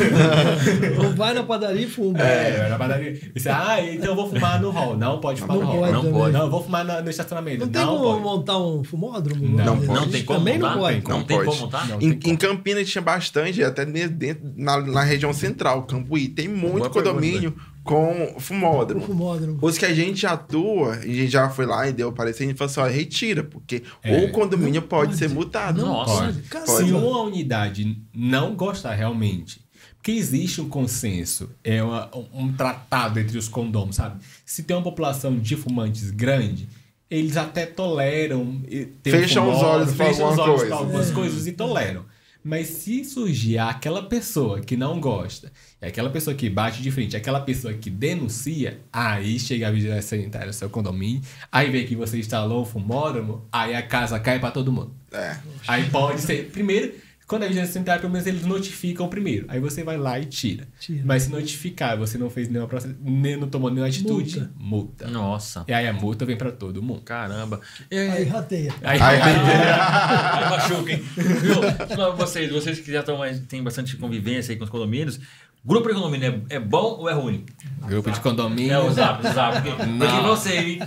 Ou 0.99 1.15
vai 1.15 1.35
na 1.35 1.43
padaria 1.43 1.85
e 1.85 1.89
fuma. 1.91 2.19
É, 2.21 2.69
na 2.71 2.79
padaria. 2.79 3.21
Você, 3.37 3.49
ah, 3.51 3.77
então 3.83 4.11
eu 4.11 4.17
vou 4.17 4.31
fumar 4.31 4.61
no 4.61 4.71
hall. 4.71 4.97
Não 4.97 5.21
pode 5.21 5.41
fumar 5.43 5.59
Não 5.59 5.65
no 5.65 5.71
hall. 5.73 5.81
pode 5.81 5.93
Não 5.93 6.13
pode. 6.13 6.33
Não, 6.33 6.41
eu 6.45 6.51
vou 6.51 6.65
fumar 6.65 6.85
no 7.03 7.11
estacionamento. 7.11 7.61
Não 7.61 7.69
tem 7.69 7.83
Não, 7.83 7.99
como 7.99 8.05
pode. 8.13 8.23
montar 8.23 8.59
um 8.59 8.83
fumódromo? 8.83 9.47
Não, 9.49 9.65
lá? 9.65 9.77
pode. 9.77 9.87
Não 9.89 10.09
tem 10.09 10.25
como 10.25 10.39
Também 10.39 10.55
montar? 10.59 10.71
não 10.75 10.81
pode. 10.81 11.03
Não, 11.05 11.19
Não 11.19 11.25
tem 11.25 11.37
pode. 11.37 11.49
como 11.51 11.61
montar? 11.61 11.87
Não. 11.89 12.01
Em, 12.01 12.13
como. 12.19 12.33
em 12.33 12.37
Campinas 12.37 12.89
tinha 12.89 13.03
bastante, 13.03 13.63
até 13.63 13.85
dentro, 13.85 14.51
na, 14.57 14.81
na 14.81 15.03
região 15.03 15.33
central, 15.35 15.83
Cambuí. 15.83 16.29
Tem 16.29 16.49
muito 16.49 16.79
Boa 16.79 16.91
pergunta, 16.91 17.11
condomínio 17.15 17.55
com 17.85 18.33
O 18.35 18.41
fumódromo. 18.41 19.05
fumódromo. 19.07 19.59
Os 19.61 19.77
que 19.79 19.85
a 19.85 19.95
gente 19.95 20.27
atua, 20.27 20.95
a 20.95 21.01
gente 21.07 21.29
já 21.29 21.51
foi 21.51 21.67
lá 21.67 21.87
e 21.89 21.93
deu 21.93 22.11
parecer, 22.13 22.45
a 22.45 22.47
gente 22.47 22.57
falou 22.57 22.71
assim, 22.71 22.81
ó, 22.81 22.87
retira, 22.87 23.45
porque 23.45 23.83
É. 24.03 24.25
o 24.25 24.33
condomínio 24.33 24.83
pode, 24.83 25.09
pode. 25.09 25.19
ser 25.19 25.29
multado. 25.29 25.83
Não 25.83 25.89
Nossa. 25.89 26.15
pode. 26.25 26.43
Se 26.43 26.49
Caramba. 26.49 26.99
uma 26.99 27.23
unidade 27.23 27.99
não 28.15 28.57
gostar 28.57 28.95
realmente, 28.95 29.61
porque 29.97 30.13
existe 30.13 30.61
um 30.61 30.69
consenso, 30.69 31.51
é 31.63 31.83
uma- 31.83 32.11
um 32.33 32.53
tratado 32.53 33.21
entre 33.21 33.37
os 33.39 33.49
condôminos, 33.49 33.97
sabe? 33.97 34.17
Se 34.47 34.63
tem 34.63 34.75
uma 34.77 34.83
população 34.83 35.37
de 35.39 35.55
fumantes 35.55 36.11
grande, 36.11 36.69
eles 37.11 37.37
até 37.37 37.67
toleram. 37.67 38.61
e- 38.67 38.87
ter 38.87 39.15
um 39.15 39.19
Fecham 39.21 39.45
os 39.49 39.57
fumódromo, 39.59 39.83
olhos 39.85 39.95
pra 39.95 40.07
fecham 40.07 40.31
os 40.33 40.39
olhos 40.39 40.63
pra 40.65 40.77
algumas 40.77 41.11
coisas 41.11 41.47
e 41.47 41.53
toleram. 41.53 42.05
Mas 42.45 42.69
se 42.69 43.03
surgir 43.07 43.57
aquela 43.57 44.03
pessoa 44.03 44.61
que 44.61 44.77
não 44.77 45.01
gosta, 45.01 45.51
aquela 45.81 46.11
pessoa 46.11 46.37
que 46.37 46.51
bate 46.51 46.83
de 46.83 46.91
frente, 46.91 47.17
aquela 47.17 47.41
pessoa 47.41 47.73
que 47.73 47.89
denuncia, 47.89 48.81
aí 48.93 49.39
chega 49.39 49.69
a 49.69 49.71
vigilância 49.71 50.19
sanitária 50.19 50.49
no 50.49 50.53
seu 50.53 50.69
condomínio, 50.69 51.23
aí 51.51 51.71
vê 51.71 51.85
que 51.85 51.97
você 51.97 52.19
instalou 52.19 52.61
um 52.61 52.67
fumódromo, 52.67 53.49
aí 53.51 53.75
a 53.75 53.81
casa 53.81 54.21
cai 54.21 54.39
pra 54.39 54.51
todo 54.51 54.71
mundo. 54.71 54.95
É. 55.11 55.37
Aí 55.67 55.89
pode 55.89 56.21
ser. 56.21 56.51
Primeiro, 56.51 56.93
quando 57.27 57.43
a 57.45 57.47
vigilância 57.47 57.73
sanitária, 57.75 58.01
pelo 58.01 58.13
menos 58.13 58.27
eles 58.27 58.43
notificam 58.45 59.09
primeiro. 59.09 59.47
Aí 59.49 59.59
você 59.59 59.83
vai 59.83 59.97
lá 59.97 60.19
e 60.19 60.27
tira. 60.27 60.67
Tira. 60.79 61.03
Mas 61.05 61.25
se 61.25 61.31
notificar, 61.31 61.97
você 61.97 62.19
não 62.19 62.29
fez 62.29 62.49
nenhuma 62.49 62.69
processo, 62.69 62.95
nem 63.01 63.37
não 63.37 63.49
tomou 63.49 63.71
nenhuma 63.71 63.89
atitude, 63.89 64.49
multa. 64.59 65.07
Nossa. 65.09 65.65
E 65.67 65.73
aí 65.73 65.87
a 65.87 65.93
multa 65.93 66.25
vem 66.27 66.37
pra 66.37 66.53
todo 66.53 66.83
mundo. 66.83 67.01
Caramba. 67.03 67.61
E 67.91 67.97
Aí 67.99 68.25
rateia. 68.25 68.75
Aí, 68.83 69.01
Aí- 69.01 69.21
Aí 69.23 70.51
machuca, 70.51 70.93
hein? 70.93 71.05
Viu? 71.17 71.97
Não, 71.97 72.17
vocês, 72.17 72.51
vocês 72.51 72.81
que 72.81 72.93
já 72.93 73.01
estão 73.01 73.19
mais, 73.19 73.41
têm 73.41 73.63
bastante 73.63 73.97
convivência 73.97 74.53
aí 74.53 74.59
com 74.59 74.65
os 74.65 74.71
condomínios, 74.71 75.19
Grupo 75.67 75.89
de 75.89 75.95
condomínio 75.95 76.45
é, 76.51 76.57
é 76.57 76.61
bom 76.61 76.99
ou 76.99 77.09
é 77.09 77.15
ruim? 77.15 77.43
Grupo 77.87 78.11
de 78.11 78.21
condomínio. 78.21 78.71
É 78.71 78.79
o 78.79 78.93
Zap, 78.93 79.27
o 79.27 79.33
Zap. 79.33 79.63
Porque, 79.63 79.71
porque 79.99 80.21
você 80.29 80.61
e, 80.61 80.79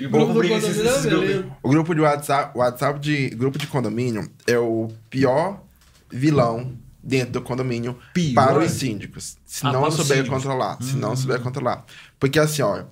e 0.00 0.06
o 0.06 0.10
Grupo 0.10 0.44
esses, 0.44 0.62
condomínio, 0.62 0.86
esses 0.86 1.06
grupos. 1.06 1.26
beleza. 1.28 1.46
O 1.60 1.68
grupo 1.68 1.92
de 1.92 2.00
WhatsApp, 2.02 2.56
WhatsApp 2.56 3.00
de 3.00 3.30
grupo 3.30 3.58
de 3.58 3.66
condomínio 3.66 4.30
é 4.46 4.56
o 4.56 4.86
pior 5.10 5.60
vilão 6.12 6.78
dentro 7.02 7.32
do 7.32 7.42
condomínio 7.42 7.98
Pior? 8.14 8.34
para 8.34 8.58
os 8.60 8.70
síndicos. 8.72 9.36
Se 9.44 9.66
Ah, 9.66 9.72
não 9.72 9.90
souber 9.90 10.18
síndicos. 10.18 10.28
Hum. 10.28 10.32
controlar. 10.48 10.82
Se 10.82 10.96
não 10.96 11.16
souber 11.16 11.40
controlar. 11.40 11.84
Porque 12.20 12.38
assim, 12.38 12.62
ó. 12.62 12.84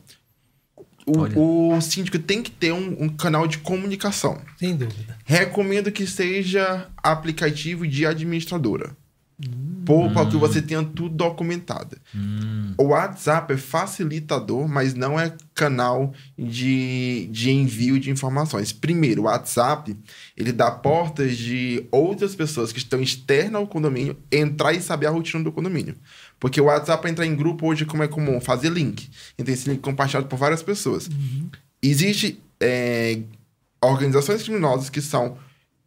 O, 1.06 1.74
o 1.74 1.80
síndico 1.80 2.18
tem 2.18 2.42
que 2.42 2.50
ter 2.50 2.72
um, 2.72 3.04
um 3.04 3.08
canal 3.08 3.46
de 3.46 3.58
comunicação. 3.58 4.40
Sem 4.56 4.76
dúvida. 4.76 5.18
Recomendo 5.24 5.90
que 5.90 6.06
seja 6.06 6.88
aplicativo 7.02 7.86
de 7.86 8.06
administradora. 8.06 8.96
Hum. 9.48 9.70
Para 10.14 10.26
que 10.26 10.36
você 10.36 10.62
tenha 10.62 10.84
tudo 10.84 11.16
documentado. 11.16 11.96
O 12.78 12.84
WhatsApp 12.88 13.52
é 13.52 13.56
facilitador, 13.56 14.68
mas 14.68 14.94
não 14.94 15.18
é 15.18 15.34
canal 15.54 16.12
de, 16.38 17.28
de 17.32 17.50
envio 17.50 17.98
de 17.98 18.10
informações. 18.10 18.72
Primeiro, 18.72 19.22
o 19.22 19.24
WhatsApp, 19.24 19.96
ele 20.36 20.52
dá 20.52 20.70
portas 20.70 21.36
de 21.36 21.86
outras 21.90 22.36
pessoas 22.36 22.72
que 22.72 22.78
estão 22.78 23.00
externas 23.00 23.56
ao 23.56 23.66
condomínio 23.66 24.16
entrar 24.30 24.72
e 24.72 24.80
saber 24.80 25.06
a 25.06 25.10
rotina 25.10 25.42
do 25.42 25.50
condomínio. 25.50 25.96
Porque 26.38 26.60
o 26.60 26.64
WhatsApp, 26.64 27.08
entrar 27.08 27.26
em 27.26 27.34
grupo 27.34 27.66
hoje, 27.66 27.84
como 27.84 28.02
é 28.02 28.08
comum, 28.08 28.40
fazer 28.40 28.70
link. 28.70 29.10
Então, 29.36 29.52
esse 29.52 29.68
link 29.68 29.80
compartilhado 29.80 30.28
por 30.28 30.38
várias 30.38 30.62
pessoas. 30.62 31.08
Existe 31.82 32.40
é, 32.60 33.20
organizações 33.82 34.42
criminosas 34.42 34.88
que 34.88 35.00
são 35.00 35.36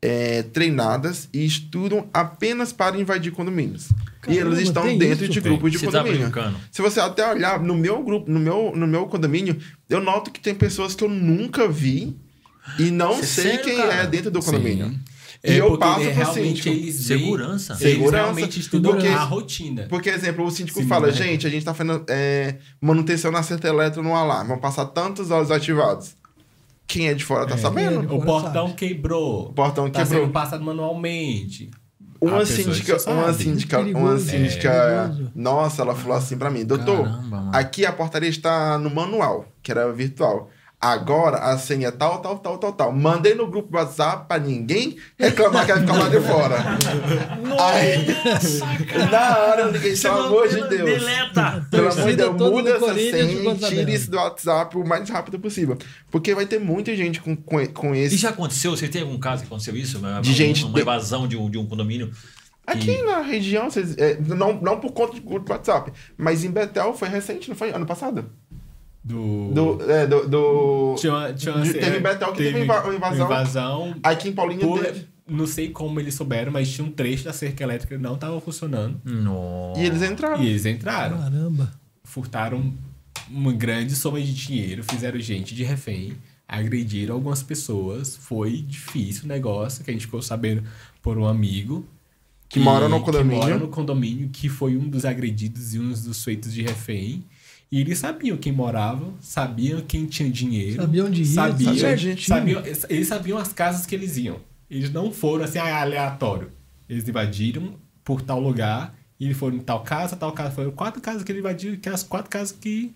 é, 0.05 0.43
treinadas 0.43 1.29
e 1.31 1.45
estudam 1.45 2.09
apenas 2.13 2.73
para 2.73 2.99
invadir 2.99 3.31
condomínios. 3.31 3.85
e 4.27 4.35
Caramba, 4.35 4.55
eles 4.55 4.59
estão 4.67 4.97
dentro 4.97 5.23
isso? 5.23 5.31
de 5.33 5.39
grupos 5.39 5.71
de 5.71 5.77
Você 5.77 5.85
tá 5.87 5.99
condomínio. 6.03 6.29
Se 6.69 6.81
você 6.81 6.99
até 6.99 7.31
olhar 7.31 7.57
no 7.61 7.73
meu 7.73 8.03
grupo, 8.03 8.29
no 8.29 8.37
meu, 8.37 8.73
no 8.75 8.85
meu 8.85 9.05
condomínio, 9.07 9.57
eu 9.89 10.01
noto 10.01 10.29
que 10.29 10.41
tem 10.41 10.53
pessoas 10.53 10.93
que 10.93 11.05
eu 11.05 11.09
nunca 11.09 11.69
vi 11.69 12.17
e 12.77 12.91
não 12.91 13.11
Isso 13.13 13.23
é 13.23 13.25
sei 13.27 13.43
sério, 13.51 13.63
quem 13.63 13.77
cara? 13.77 13.93
é 13.93 14.07
dentro 14.07 14.29
do 14.29 14.41
condomínio. 14.41 14.87
Sim. 14.89 14.99
E 15.45 15.51
É 15.51 15.59
eu 15.61 15.67
porque 15.67 15.79
passo 15.85 15.99
ele- 16.01 16.09
pro 16.13 16.23
realmente 16.23 16.63
síndico. 16.63 16.69
eles 16.69 16.95
Segurança. 16.95 17.73
Eles 17.73 17.93
Segurança, 17.93 18.15
realmente 18.23 18.59
estudam 18.59 18.91
porque- 18.93 19.07
a 19.07 19.23
rotina. 19.23 19.83
Por 19.89 20.05
exemplo, 20.07 20.45
o 20.45 20.51
síndico 20.51 20.79
Sim, 20.81 20.87
fala, 20.87 21.07
né? 21.07 21.13
gente, 21.13 21.47
a 21.47 21.49
gente 21.49 21.65
tá 21.65 21.73
fazendo 21.73 22.03
é, 22.09 22.55
manutenção 22.81 23.31
na 23.31 23.41
certa 23.43 23.67
elétrica 23.69 24.01
no 24.01 24.15
alarme, 24.15 24.49
vão 24.49 24.57
passar 24.59 24.85
tantas 24.87 25.31
horas 25.31 25.49
ativados. 25.51 26.15
Quem 26.87 27.07
é 27.07 27.13
de 27.13 27.23
fora 27.23 27.47
tá 27.47 27.55
é 27.55 27.57
sabendo. 27.57 28.05
de 28.05 28.13
O 28.13 28.21
portão 28.21 28.67
sabe. 28.67 28.77
quebrou. 28.77 29.47
O 29.49 29.53
portão 29.53 29.89
tá 29.89 30.03
quebrou. 30.03 30.21
sendo 30.23 30.31
passado 30.33 30.63
manualmente. 30.63 31.71
Uma 32.21 32.45
síndica, 32.45 32.97
uma 33.11 33.33
síndica, 33.33 33.79
uma 33.79 34.17
síndica, 34.17 34.69
é, 34.69 35.01
perigoso. 35.07 35.31
nossa, 35.35 35.81
ela 35.81 35.93
falou 35.93 36.15
assim 36.15 36.37
pra 36.37 36.49
mim, 36.49 36.63
doutor, 36.63 37.03
Caramba, 37.03 37.49
aqui 37.53 37.85
a 37.85 37.91
portaria 37.91 38.29
está 38.29 38.77
no 38.77 38.89
manual, 38.89 39.45
que 39.61 39.69
era 39.71 39.91
virtual. 39.91 40.49
Agora 40.83 41.37
a 41.37 41.57
senha 41.57 41.87
é 41.87 41.91
tal, 41.91 42.19
tal, 42.19 42.37
tal, 42.39 42.57
tal, 42.57 42.73
tal. 42.73 42.91
Mandei 42.91 43.33
no 43.33 43.47
grupo 43.47 43.71
do 43.71 43.77
WhatsApp 43.77 44.27
pra 44.27 44.37
ninguém 44.37 44.97
reclamar 45.17 45.65
que 45.65 45.71
vai 45.71 45.79
ficar 45.81 45.93
lá 45.93 46.09
de 46.09 46.19
fora. 46.19 46.55
Aí, 47.59 49.09
na 49.09 49.37
hora 49.37 49.61
eu 49.61 49.71
liguei, 49.71 49.95
pelo 49.97 50.23
amor 50.23 50.47
de 50.49 50.55
Deus. 50.67 50.69
Deleta! 50.99 51.67
Pelo 51.71 51.91
amor 51.91 52.05
de 52.09 52.15
Deus, 52.15 52.35
muda 52.35 52.69
essa 52.71 52.93
senha 52.93 53.23
e 53.53 53.57
tira 53.57 53.91
isso 53.91 54.11
do 54.11 54.17
WhatsApp 54.17 54.77
o 54.77 54.85
mais 54.85 55.09
rápido 55.09 55.39
possível. 55.39 55.77
Porque 56.11 56.35
vai 56.35 56.45
ter 56.45 56.59
muita 56.59 56.93
gente 56.95 57.21
com, 57.21 57.35
com, 57.35 57.65
com 57.67 57.95
E 57.95 57.99
esse. 57.99 58.17
já 58.17 58.29
aconteceu? 58.29 58.71
Você 58.75 58.87
tem 58.89 59.01
algum 59.03 59.17
caso 59.17 59.43
que 59.43 59.47
aconteceu 59.47 59.75
isso? 59.77 59.99
Uma, 59.99 60.19
De 60.21 60.33
gente 60.33 60.65
uma 60.65 60.79
evasão 60.79 61.27
de 61.27 61.37
um, 61.37 61.49
de 61.49 61.57
um 61.57 61.65
condomínio? 61.65 62.11
Aqui 62.65 63.01
na 63.03 63.19
região, 63.19 63.69
vocês- 63.69 63.97
é, 63.97 64.17
não, 64.21 64.53
não 64.61 64.79
por 64.79 64.93
conta 64.93 65.13
de 65.15 65.19
grupo 65.19 65.45
do 65.45 65.51
WhatsApp, 65.51 65.91
mas 66.17 66.45
em 66.45 66.49
Betel 66.51 66.93
foi 66.93 67.09
recente, 67.09 67.49
não 67.49 67.55
foi? 67.57 67.71
Ano 67.71 67.85
passado? 67.85 68.25
Do. 69.03 69.51
Do, 69.53 69.91
é, 69.91 70.07
do, 70.07 70.27
do- 70.27 70.95
Tinha, 70.97 71.13
uma- 71.13 71.33
tinha 71.33 71.53
de- 71.61 71.73
teve 71.73 71.97
em 71.97 72.01
Betel 72.01 72.31
que 72.31 72.37
teve 72.37 72.63
uma 72.63 72.95
invasão. 72.95 73.25
invasão 73.25 73.95
Aqui 74.01 74.29
em 74.29 74.33
Paulínia 74.33 74.65
por- 74.65 74.81
teve. 74.83 75.07
não 75.27 75.45
sei 75.45 75.69
como 75.69 75.99
eles 75.99 76.13
souberam, 76.15 76.51
mas 76.51 76.71
tinha 76.71 76.87
um 76.87 76.91
trecho 76.91 77.25
da 77.25 77.33
cerca 77.33 77.63
elétrica 77.63 77.95
que 77.97 78.01
não 78.01 78.15
estava 78.15 78.39
funcionando. 78.39 79.01
Nossa. 79.03 79.81
E 79.81 79.85
eles 79.85 80.01
entraram. 80.01 80.41
E 80.43 80.47
eles 80.47 80.65
entraram. 80.65 81.17
Caramba. 81.17 81.73
Furtaram 82.03 82.73
uma 83.29 83.51
grande 83.51 83.93
soma 83.95 84.21
de 84.21 84.33
dinheiro, 84.33 84.83
fizeram 84.83 85.19
gente 85.19 85.53
de 85.55 85.63
refém, 85.63 86.13
agrediram 86.47 87.15
algumas 87.15 87.43
pessoas. 87.43 88.15
Foi 88.15 88.57
difícil 88.61 89.25
o 89.25 89.27
negócio, 89.27 89.83
que 89.83 89.89
a 89.89 89.93
gente 89.93 90.05
ficou 90.05 90.21
sabendo 90.21 90.63
por 91.01 91.17
um 91.17 91.25
amigo. 91.27 91.85
Que 92.47 92.59
mora 92.59 92.87
no 92.87 93.01
condomínio. 93.01 93.39
Que 93.39 93.45
mora 93.47 93.57
no 93.57 93.67
condomínio, 93.67 94.29
que 94.31 94.47
foi 94.47 94.77
um 94.77 94.87
dos 94.87 95.03
agredidos 95.05 95.73
e 95.73 95.79
um 95.79 95.89
dos 95.91 96.23
feitos 96.23 96.53
de 96.53 96.61
refém. 96.61 97.23
E 97.73 97.81
eles 97.81 97.97
sabiam 97.97 98.37
quem 98.37 98.51
morava, 98.53 99.11
sabiam 99.19 99.81
quem 99.81 100.05
tinha 100.05 100.29
dinheiro. 100.29 100.75
Sabia 100.83 101.05
onde 101.05 101.21
ia, 101.21 101.25
sabiam, 101.27 101.75
sabia 101.75 102.17
sabiam, 102.17 102.63
eles 102.87 103.07
sabiam 103.07 103.37
as 103.39 103.51
casas 103.51 103.85
que 103.87 103.95
eles 103.95 104.15
iam. 104.17 104.37
Eles 104.69 104.91
não 104.91 105.11
foram 105.11 105.43
assim, 105.43 105.57
ah, 105.57 105.81
aleatório. 105.81 106.51
Eles 106.87 107.07
invadiram 107.07 107.73
por 108.03 108.21
tal 108.21 108.39
lugar, 108.39 108.93
e 109.19 109.25
eles 109.25 109.35
foram 109.37 109.55
em 109.55 109.59
tal 109.59 109.81
casa, 109.81 110.15
tal 110.15 110.31
casa. 110.33 110.51
Foram 110.51 110.69
quatro 110.69 111.01
casas 111.01 111.23
que 111.23 111.31
eles 111.31 111.39
invadiram, 111.39 111.75
que 111.77 111.89
as 111.89 112.03
quatro 112.03 112.29
casas 112.29 112.51
que, 112.51 112.93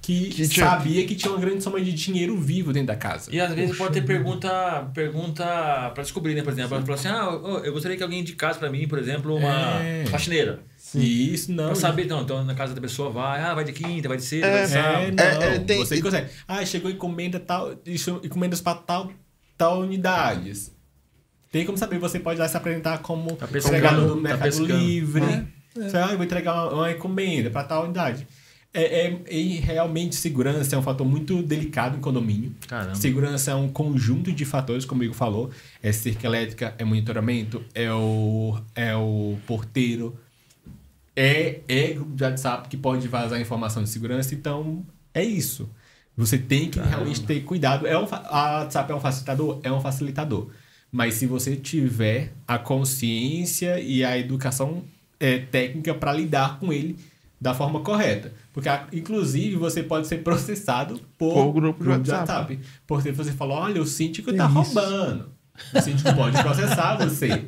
que, 0.00 0.30
Que 0.30 0.48
tinha- 0.48 0.66
sabia 0.70 1.06
que 1.06 1.14
tinha 1.14 1.30
uma 1.30 1.40
grande 1.40 1.62
soma 1.62 1.78
de 1.78 1.92
dinheiro 1.92 2.34
vivo 2.40 2.72
dentro 2.72 2.86
da 2.88 2.96
casa. 2.96 3.28
E 3.30 3.38
às 3.38 3.52
vezes 3.54 3.76
pode 3.76 3.92
ter 3.92 4.06
pergunta, 4.06 4.90
pergunta 4.94 5.44
pra 5.92 6.02
descobrir, 6.02 6.34
né? 6.34 6.40
Por 6.42 6.52
exemplo, 6.54 6.74
ela 6.76 6.94
assim: 6.94 7.08
ah, 7.08 7.60
eu 7.62 7.72
gostaria 7.74 7.94
que 7.96 8.02
alguém 8.02 8.20
indicasse 8.20 8.58
pra 8.58 8.70
mim, 8.70 8.88
por 8.88 8.98
exemplo, 8.98 9.36
uma 9.36 9.82
É. 9.82 10.06
faxineira. 10.06 10.60
E 10.94 11.32
isso 11.34 11.50
não. 11.52 11.66
Pra 11.66 11.74
saber, 11.74 12.04
então, 12.04 12.20
então 12.22 12.44
na 12.44 12.54
casa 12.54 12.74
da 12.74 12.80
pessoa 12.80 13.10
vai, 13.10 13.40
ah, 13.42 13.54
vai 13.54 13.64
de 13.64 13.72
quinta, 13.72 14.06
vai 14.08 14.16
de 14.18 14.22
sexta, 14.24 14.48
vai 14.50 14.58
de 14.58 14.64
É, 14.64 14.82
sábado. 14.82 15.16
não. 15.16 15.24
É, 15.24 15.54
é, 15.54 15.58
tem- 15.60 15.78
Você 15.78 16.00
consegue. 16.02 16.28
Ah, 16.46 16.64
chegou 16.66 16.90
encomenda 16.90 17.40
tal, 17.40 17.74
isso- 17.86 18.20
encomendas 18.22 18.60
para 18.60 18.78
tal, 18.78 19.10
tal 19.56 19.80
unidades. 19.80 20.72
Tem 21.50 21.64
como 21.64 21.78
saber, 21.78 21.98
você 21.98 22.18
pode 22.20 22.38
lá 22.38 22.48
se 22.48 22.56
apresentar 22.56 22.98
como 22.98 23.34
Tá 23.36 23.46
entregador 23.46 24.08
do 24.08 24.14
tá 24.16 24.20
Mercado 24.20 24.42
pescando. 24.42 24.76
Livre. 24.76 25.22
É. 25.24 25.44
Você, 25.88 25.96
ah, 25.96 26.08
eu 26.10 26.16
vou 26.16 26.24
entregar 26.24 26.52
uma, 26.52 26.74
uma 26.74 26.90
encomenda 26.92 27.50
para 27.50 27.64
tal 27.64 27.84
unidade. 27.84 28.26
É, 28.76 29.06
é- 29.06 29.20
e 29.32 29.56
realmente 29.60 30.16
segurança 30.16 30.74
é 30.74 30.78
um 30.78 30.82
fator 30.82 31.06
muito 31.06 31.40
delicado 31.44 31.96
em 31.96 32.00
condomínio. 32.00 32.52
Caramba. 32.66 32.96
Segurança 32.96 33.52
é 33.52 33.54
um 33.54 33.68
conjunto 33.68 34.32
de 34.32 34.44
fatores, 34.44 34.84
como 34.84 35.00
o 35.00 35.04
Igor 35.04 35.14
falou. 35.16 35.50
É 35.80 35.92
cerca 35.92 36.26
elétrica, 36.26 36.74
é 36.76 36.84
monitoramento, 36.84 37.64
é 37.72 37.90
o, 37.92 38.58
é 38.74 38.94
o 38.96 39.36
porteiro, 39.46 40.18
é, 41.16 41.60
é 41.68 41.92
grupo 41.92 42.14
de 42.14 42.24
WhatsApp 42.24 42.68
que 42.68 42.76
pode 42.76 43.08
vazar 43.08 43.40
informação 43.40 43.82
de 43.82 43.88
segurança. 43.88 44.34
Então, 44.34 44.84
é 45.12 45.22
isso. 45.22 45.70
Você 46.16 46.38
tem 46.38 46.70
que 46.70 46.80
realmente 46.80 47.22
ter 47.22 47.40
cuidado. 47.40 47.86
É 47.86 47.98
um, 47.98 48.06
a 48.10 48.60
WhatsApp 48.60 48.92
é 48.92 48.94
um 48.94 49.00
facilitador? 49.00 49.60
É 49.62 49.72
um 49.72 49.80
facilitador. 49.80 50.48
Mas 50.90 51.14
se 51.14 51.26
você 51.26 51.56
tiver 51.56 52.32
a 52.46 52.56
consciência 52.56 53.80
e 53.80 54.04
a 54.04 54.16
educação 54.16 54.84
é, 55.18 55.38
técnica 55.38 55.92
para 55.94 56.12
lidar 56.12 56.58
com 56.60 56.72
ele 56.72 56.96
da 57.40 57.52
forma 57.52 57.80
correta. 57.80 58.32
Porque, 58.52 58.68
inclusive, 58.92 59.56
você 59.56 59.82
pode 59.82 60.06
ser 60.06 60.22
processado 60.22 61.00
por, 61.18 61.34
Por 61.34 61.52
grupo 61.52 61.82
de 61.82 62.10
WhatsApp. 62.10 62.58
Porque 62.86 63.12
você 63.12 63.32
falou, 63.32 63.58
olha, 63.58 63.82
o 63.82 63.86
síndico 63.86 64.32
tá 64.32 64.46
isso. 64.46 64.54
roubando. 64.54 65.33
O 65.74 65.80
síndico 65.80 66.12
pode 66.14 66.42
processar 66.42 66.96
você. 66.96 67.44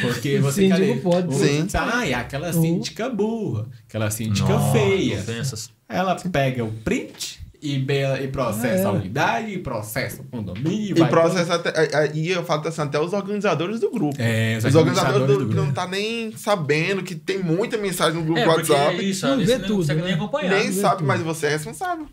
Porque 0.00 0.38
O 0.38 0.42
você, 0.42 0.62
síndico 0.62 0.80
cadê? 0.80 0.94
pode. 1.00 1.28
O- 1.28 1.32
Sim. 1.38 1.66
Ah, 1.74 2.06
é 2.06 2.14
aquela 2.14 2.52
Uhum. 2.54 2.62
síndica 2.62 3.08
burra. 3.10 3.66
Aquela 3.88 4.10
síndica 4.10 4.48
Nossa, 4.48 4.72
feia. 4.72 5.18
Ofensas. 5.18 5.70
Ela 5.88 6.14
pega 6.14 6.64
o 6.64 6.70
print 6.70 7.40
e, 7.60 7.76
be- 7.78 8.22
e 8.22 8.28
processa 8.28 8.82
É. 8.82 8.84
a 8.84 8.90
unidade, 8.92 9.50
e 9.52 9.58
processa 9.58 10.22
o 10.22 10.24
condomínio. 10.26 10.96
E 10.96 11.04
processa 11.08 11.56
até. 11.56 11.96
aí 11.96 12.30
eu 12.30 12.44
falo 12.44 12.66
assim, 12.68 12.82
até 12.82 13.00
os 13.00 13.12
organizadores 13.12 13.80
do 13.80 13.90
grupo. 13.90 14.16
É, 14.20 14.56
os 14.58 14.64
os 14.66 14.74
organizadores 14.76 15.26
do, 15.26 15.38
do 15.40 15.48
que 15.48 15.54
não 15.56 15.64
grupo. 15.64 15.74
tá 15.74 15.88
nem 15.88 16.30
sabendo 16.36 17.02
que 17.02 17.16
tem 17.16 17.42
muita 17.42 17.76
mensagem 17.76 18.14
no 18.20 18.24
grupo 18.24 18.38
É, 18.38 18.46
WhatsApp. 18.46 18.96
é 18.96 19.02
isso, 19.02 19.26
Não 19.26 19.38
vê 19.38 19.58
tudo, 19.58 19.68
não 19.70 19.76
consegue 19.78 20.00
né? 20.00 20.06
nem 20.06 20.14
acompanhar. 20.14 20.50
nem 20.54 20.72
sabe, 20.72 20.98
tudo. 20.98 21.06
mas 21.08 21.20
você 21.20 21.46
é 21.46 21.50
responsável. 21.50 22.06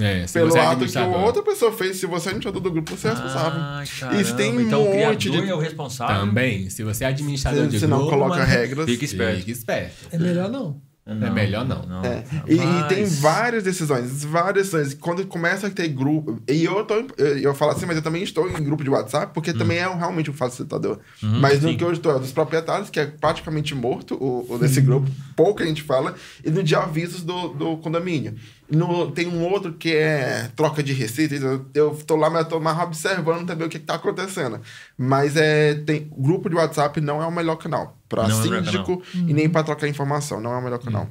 É, 0.00 0.26
se 0.26 0.32
Pelo 0.34 0.50
você 0.50 0.58
é 0.58 0.66
ato 0.66 0.86
que 0.86 0.98
outra 0.98 1.42
pessoa 1.42 1.72
fez, 1.72 1.96
se 1.96 2.06
você 2.06 2.28
é 2.28 2.30
administrador 2.30 2.60
do 2.60 2.70
grupo, 2.70 2.96
você 2.96 3.08
é 3.08 3.10
responsável. 3.12 3.60
Ai, 3.60 3.84
Isso 4.20 4.36
tem 4.36 4.50
caramba. 4.52 4.62
então, 4.62 4.82
o 4.82 4.90
um 4.94 5.06
monte 5.06 5.30
de- 5.30 5.48
é 5.48 5.54
o 5.54 5.58
responsável. 5.58 6.26
Também, 6.26 6.68
se 6.70 6.82
você 6.82 7.04
é 7.04 7.06
administrador 7.08 7.70
Se 7.70 7.78
de 7.78 7.86
não 7.86 7.98
grupo, 7.98 8.12
coloca 8.12 8.36
mas- 8.38 8.48
regras. 8.48 8.86
Fica 8.86 9.04
esperto. 9.04 9.38
Fique 9.38 9.50
esperto. 9.52 9.94
É 10.12 10.18
melhor 10.18 10.50
não. 10.50 10.80
É 11.08 11.30
melhor 11.30 11.64
não. 11.64 12.04
É. 12.04 12.24
E, 12.48 12.56
e 12.56 12.88
tem 12.88 13.04
várias 13.04 13.62
decisões, 13.62 14.24
várias 14.24 14.72
decisões. 14.72 14.92
Quando 14.94 15.24
começa 15.24 15.68
a 15.68 15.70
ter 15.70 15.86
grupo. 15.86 16.42
E 16.50 16.64
eu 16.64 16.84
tô. 16.84 16.94
Eu, 17.16 17.38
eu 17.38 17.54
falo 17.54 17.70
assim, 17.70 17.86
mas 17.86 17.94
eu 17.96 18.02
também 18.02 18.24
estou 18.24 18.50
em 18.50 18.54
grupo 18.54 18.82
de 18.82 18.90
WhatsApp, 18.90 19.32
porque 19.32 19.52
também 19.52 19.78
é 19.78 19.88
um- 19.88 19.96
realmente 19.96 20.32
um 20.32 20.34
facilitador. 20.34 20.98
mas 21.22 21.62
no 21.62 21.68
sim. 21.68 21.76
que 21.76 21.84
eu 21.84 21.92
estou 21.92 22.16
é 22.16 22.18
dos 22.18 22.32
proprietários, 22.32 22.90
que 22.90 22.98
é 22.98 23.06
praticamente 23.06 23.72
morto 23.72 24.16
o, 24.16 24.52
o 24.54 24.58
desse 24.58 24.80
grupo, 24.80 25.08
pouco 25.36 25.62
a 25.62 25.66
gente 25.66 25.80
fala, 25.84 26.12
e 26.44 26.50
no 26.50 26.60
de 26.60 26.74
avisos 26.74 27.22
do, 27.22 27.50
do 27.50 27.76
condomínio. 27.76 28.34
No, 28.68 29.10
tem 29.12 29.28
um 29.28 29.44
outro 29.44 29.72
que 29.74 29.94
é 29.94 30.50
troca 30.56 30.82
de 30.82 30.92
receitas. 30.92 31.40
Eu, 31.42 31.64
eu 31.72 31.94
tô 32.06 32.16
lá, 32.16 32.28
mas 32.28 32.42
eu 32.44 32.48
tô 32.48 32.60
mais 32.60 32.76
observando 32.80 33.46
também 33.46 33.66
o 33.66 33.70
que, 33.70 33.78
que 33.78 33.84
tá 33.84 33.94
acontecendo. 33.94 34.60
Mas 34.98 35.36
é, 35.36 35.74
tem, 35.74 36.10
grupo 36.16 36.48
de 36.48 36.56
WhatsApp 36.56 37.00
não 37.00 37.22
é 37.22 37.26
o 37.26 37.30
melhor 37.32 37.56
canal. 37.56 37.96
pra 38.08 38.26
Não 38.26 38.40
é 38.40 38.42
síndico 38.62 39.00
e 39.14 39.32
nem 39.32 39.48
pra 39.48 39.62
trocar 39.62 39.86
informação. 39.86 40.40
Não 40.40 40.52
é 40.52 40.56
o 40.58 40.62
melhor 40.62 40.80
canal. 40.80 41.08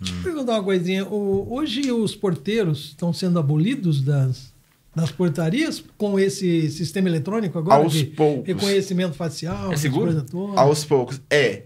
Deixa 0.00 0.14
eu 0.16 0.22
perguntar 0.22 0.52
uma 0.54 0.62
coisinha. 0.64 1.04
O- 1.06 1.46
hoje 1.52 1.92
os 1.92 2.16
porteiros 2.16 2.86
estão 2.86 3.12
sendo 3.12 3.38
abolidos 3.38 4.00
das, 4.00 4.52
das 4.96 5.10
portarias 5.10 5.84
com 5.98 6.18
esse 6.18 6.70
sistema 6.70 7.08
eletrônico 7.08 7.58
agora? 7.58 7.82
Aos 7.82 7.92
de 7.92 8.04
poucos. 8.06 8.46
Reconhecimento 8.46 9.14
facial, 9.14 9.72
É 9.72 9.76
seguro? 9.76 10.24
Aos 10.56 10.84
poucos. 10.84 11.20
É. 11.30 11.62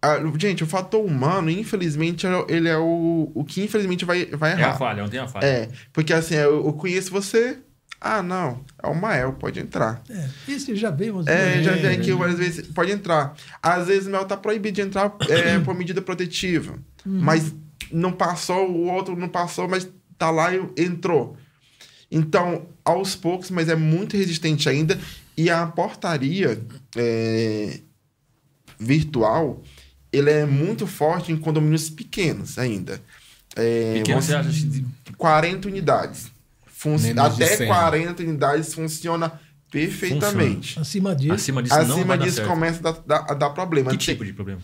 Ah, 0.00 0.16
gente, 0.38 0.62
o 0.62 0.66
fator 0.66 1.04
humano, 1.04 1.50
infelizmente, 1.50 2.26
é- 2.26 2.44
ele 2.48 2.68
é 2.68 2.78
o, 2.78 3.30
o 3.34 3.44
que 3.44 3.62
infelizmente 3.64 4.04
vai, 4.04 4.26
vai 4.26 4.52
É 4.52 4.54
a 4.54 4.58
errar. 4.60 4.78
falha, 4.78 5.02
não 5.02 5.08
tem 5.10 5.18
a 5.20 5.26
falha. 5.26 5.44
É, 5.44 5.68
porque 5.92 6.12
assim, 6.12 6.34
eu, 6.36 6.64
eu 6.66 6.72
conheço 6.74 7.10
você. 7.10 7.58
Ah, 8.00 8.22
não, 8.22 8.64
é 8.80 8.86
o 8.86 8.94
Mael, 8.94 9.32
pode 9.32 9.58
entrar. 9.58 10.00
É, 10.08 10.28
esse 10.46 10.76
já 10.76 10.88
veio. 10.90 11.14
umas 11.14 11.26
É, 11.26 11.54
duas 11.54 11.64
já 11.64 11.72
vezes. 11.72 11.88
vem 11.88 11.98
aqui 11.98 12.12
várias 12.12 12.38
vezes, 12.38 12.66
pode 12.68 12.92
entrar. 12.92 13.34
Às 13.60 13.88
vezes 13.88 14.06
o 14.06 14.10
Mel 14.10 14.24
tá 14.24 14.36
proibido 14.36 14.76
de 14.76 14.82
entrar 14.82 15.16
é, 15.28 15.58
por 15.64 15.74
medida 15.74 16.00
protetiva. 16.00 16.78
Mas 17.04 17.52
não 17.90 18.12
passou, 18.12 18.70
o 18.70 18.84
outro 18.86 19.16
não 19.16 19.28
passou, 19.28 19.66
mas 19.66 19.88
tá 20.16 20.30
lá 20.30 20.54
e 20.54 20.60
entrou. 20.76 21.36
Então, 22.10 22.66
aos 22.84 23.16
poucos, 23.16 23.50
mas 23.50 23.68
é 23.68 23.74
muito 23.74 24.16
resistente 24.16 24.68
ainda. 24.68 24.96
E 25.36 25.50
a 25.50 25.66
portaria 25.66 26.60
é, 26.96 27.80
virtual, 28.78 29.62
ele 30.12 30.30
é 30.30 30.46
muito 30.46 30.86
forte 30.86 31.30
em 31.32 31.36
condomínios 31.36 31.90
pequenos 31.90 32.58
ainda. 32.58 33.00
É, 33.56 33.94
Pequeno, 33.94 34.20
vamos- 34.20 34.24
você 34.26 34.34
acha 34.34 34.50
de- 34.50 34.84
40 35.16 35.68
unidades. 35.68 36.30
Fun- 36.66 36.96
Menos 36.98 37.36
de 37.36 37.42
até 37.44 37.56
100. 37.56 37.66
40 37.66 38.22
unidades 38.22 38.72
funciona 38.72 39.32
perfeitamente. 39.70 40.78
Acima 40.78 41.14
disso. 41.14 41.32
acima 41.32 41.62
disso 41.62 41.74
não 41.74 41.82
Acima 41.82 42.04
vai 42.04 42.18
dar 42.18 42.24
disso 42.24 42.36
certo. 42.36 42.48
começa 42.48 42.78
a 42.78 42.92
dar, 42.92 43.02
dar- 43.06 43.26
a 43.30 43.34
dar 43.34 43.50
problema. 43.50 43.90
Que 43.90 43.96
tipo 43.96 44.24
de 44.24 44.32
problema? 44.32 44.60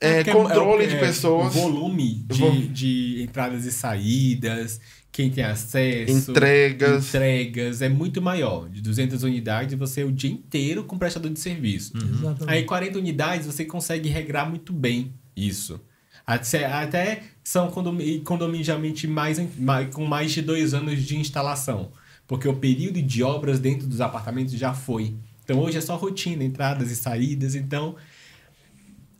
é, 0.00 0.22
porque 0.22 0.30
controle 0.30 0.84
é- 0.84 0.86
de 0.86 0.94
é 0.96 1.00
pessoas, 1.00 1.52
volume 1.54 2.22
de, 2.26 2.38
Vo- 2.38 2.52
de 2.72 3.22
entradas 3.22 3.64
e 3.64 3.72
saídas, 3.72 4.80
quem 5.10 5.30
tem 5.30 5.42
acesso. 5.44 6.30
entregas. 6.30 7.08
Entregas 7.08 7.82
é 7.82 7.88
muito 7.88 8.20
maior. 8.22 8.68
De 8.68 8.80
200 8.80 9.22
unidades, 9.22 9.76
você 9.78 10.02
é 10.02 10.04
o 10.04 10.12
dia 10.12 10.30
inteiro 10.30 10.84
com 10.84 10.96
prestador 10.98 11.30
de 11.32 11.40
serviço. 11.40 11.92
Exatamente. 11.96 12.44
Aí 12.48 12.64
40 12.64 12.98
unidades, 12.98 13.46
você 13.46 13.64
consegue 13.64 14.08
regrar 14.08 14.48
muito 14.48 14.72
bem 14.72 15.12
isso. 15.36 15.80
Até, 16.26 16.66
até 16.66 17.22
são 17.42 17.70
condomí- 17.70 18.20
condomínios 18.20 18.66
geralmente 18.66 19.06
mais, 19.08 19.40
mais- 19.58 19.92
com 19.94 20.04
mais 20.04 20.30
de 20.32 20.42
dois 20.42 20.74
anos 20.74 21.02
de 21.02 21.16
instalação. 21.16 21.90
Porque 22.26 22.46
o 22.46 22.54
período 22.54 23.00
de 23.00 23.22
obras 23.22 23.58
dentro 23.58 23.86
dos 23.86 24.00
apartamentos 24.02 24.52
já 24.52 24.74
foi. 24.74 25.14
Então 25.42 25.58
hoje 25.60 25.78
é 25.78 25.80
só 25.80 25.96
rotina, 25.96 26.44
entradas 26.44 26.90
e 26.90 26.96
saídas. 26.96 27.54
Então 27.54 27.96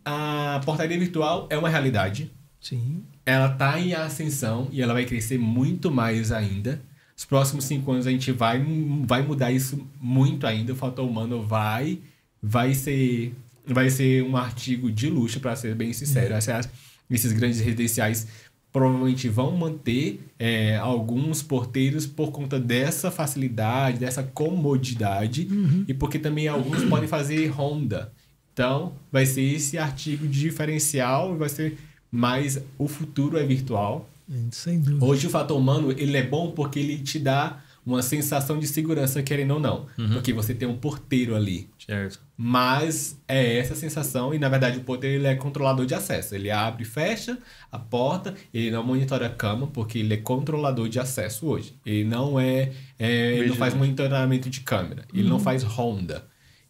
a 0.04 0.60
portaria 0.64 0.98
virtual 0.98 1.46
é 1.50 1.56
uma 1.58 1.68
realidade 1.68 2.30
Sim. 2.60 3.02
Ela 3.30 3.48
tá 3.50 3.78
em 3.78 3.92
ascensão 3.94 4.68
e 4.72 4.80
ela 4.80 4.94
vai 4.94 5.04
crescer 5.04 5.38
muito 5.38 5.90
mais 5.90 6.32
ainda. 6.32 6.80
Os 7.16 7.24
próximos 7.24 7.64
cinco 7.64 7.90
anos 7.92 8.06
a 8.06 8.10
gente 8.10 8.32
vai, 8.32 8.64
vai 9.06 9.22
mudar 9.22 9.50
isso 9.52 9.86
muito 10.00 10.46
ainda. 10.46 10.72
O 10.72 10.76
fator 10.76 11.06
humano 11.08 11.42
vai, 11.42 11.98
vai 12.42 12.72
ser, 12.74 13.34
vai 13.66 13.90
ser 13.90 14.22
um 14.22 14.36
artigo 14.36 14.90
de 14.90 15.10
luxo, 15.10 15.40
para 15.40 15.54
ser 15.56 15.74
bem 15.74 15.92
sincero. 15.92 16.32
Essas- 16.34 16.68
Esses 17.10 17.32
grandes 17.32 17.58
residenciais 17.60 18.26
provavelmente 18.72 19.28
vão 19.28 19.56
manter 19.56 20.20
é, 20.38 20.76
alguns 20.76 21.42
porteiros 21.42 22.06
por 22.06 22.30
conta 22.30 22.60
dessa 22.60 23.10
facilidade, 23.10 23.98
dessa 23.98 24.22
comodidade 24.22 25.48
e 25.88 25.94
porque 25.94 26.18
também 26.18 26.48
alguns 26.48 26.84
podem 26.84 27.08
fazer 27.08 27.48
Honda. 27.48 28.12
Então, 28.52 28.92
vai 29.10 29.24
ser 29.26 29.42
esse 29.42 29.78
artigo 29.78 30.26
diferencial 30.26 31.36
vai 31.36 31.48
ser 31.48 31.78
mais 32.10 32.60
o 32.76 32.88
futuro 32.88 33.38
é 33.38 33.44
virtual. 33.44 34.08
Sem 34.50 34.80
dúvida. 34.80 35.04
Hoje 35.04 35.26
o 35.26 35.30
fator 35.30 35.56
humano, 35.56 35.90
ele 35.92 36.16
é 36.16 36.22
bom 36.22 36.50
porque 36.50 36.78
ele 36.78 36.98
te 36.98 37.18
dá 37.18 37.60
uma 37.88 38.02
sensação 38.02 38.58
de 38.58 38.66
segurança, 38.66 39.22
querendo 39.22 39.54
ou 39.54 39.60
não. 39.60 39.86
Porque 40.12 40.30
você 40.32 40.52
tem 40.52 40.68
um 40.68 40.76
porteiro 40.76 41.34
ali. 41.34 41.70
Certo. 41.78 42.20
Mas 42.36 43.18
é 43.26 43.56
essa 43.56 43.74
sensação, 43.74 44.34
e 44.34 44.38
na 44.38 44.48
verdade 44.50 44.78
o 44.78 44.82
porteiro 44.82 45.16
ele 45.16 45.26
é 45.26 45.34
controlador 45.34 45.86
de 45.86 45.94
acesso. 45.94 46.34
Ele 46.34 46.50
abre 46.50 46.82
e 46.82 46.86
fecha 46.86 47.38
a 47.72 47.78
porta, 47.78 48.34
ele 48.52 48.70
não 48.70 48.84
monitora 48.84 49.26
a 49.26 49.30
cama, 49.30 49.66
porque 49.66 49.98
ele 50.00 50.12
é 50.12 50.18
controlador 50.18 50.86
de 50.88 51.00
acesso 51.00 51.46
hoje. 51.46 51.74
Ele 51.84 52.04
não 52.04 52.38
é. 52.38 52.72
é 52.98 53.36
ele 53.38 53.48
não 53.48 53.56
faz 53.56 53.72
monitoramento 53.72 54.50
de 54.50 54.60
câmera, 54.60 55.04
ele 55.14 55.28
não 55.28 55.40
faz 55.40 55.62
ronda. 55.62 56.26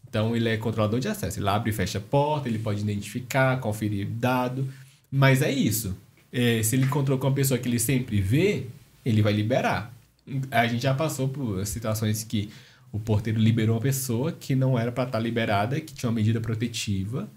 Então 0.09 0.35
ele 0.35 0.49
é 0.49 0.57
controlador 0.57 0.99
de 0.99 1.07
acesso. 1.07 1.37
Ele 1.39 1.47
abre 1.47 1.69
e 1.69 1.73
fecha 1.73 1.99
a 1.99 2.01
porta, 2.01 2.47
ele 2.47 2.57
pode 2.57 2.81
identificar, 2.81 3.59
conferir 3.59 4.07
dado. 4.07 4.67
Mas 5.11 5.41
é 5.41 5.51
isso. 5.51 5.97
É, 6.31 6.61
se 6.61 6.75
ele 6.75 6.85
encontrou 6.85 7.17
com 7.17 7.27
uma 7.27 7.33
pessoa 7.33 7.57
que 7.57 7.67
ele 7.67 7.79
sempre 7.79 8.21
vê, 8.21 8.67
ele 9.05 9.21
vai 9.21 9.33
liberar. 9.33 9.93
A 10.51 10.67
gente 10.67 10.83
já 10.83 10.93
passou 10.93 11.27
por 11.27 11.65
situações 11.65 12.23
que 12.23 12.49
o 12.91 12.99
porteiro 12.99 13.39
liberou 13.39 13.75
uma 13.75 13.81
pessoa 13.81 14.31
que 14.31 14.55
não 14.55 14.77
era 14.77 14.91
para 14.91 15.05
estar 15.05 15.19
liberada, 15.19 15.79
que 15.81 15.93
tinha 15.93 16.09
uma 16.09 16.15
medida 16.15 16.39
protetiva. 16.39 17.29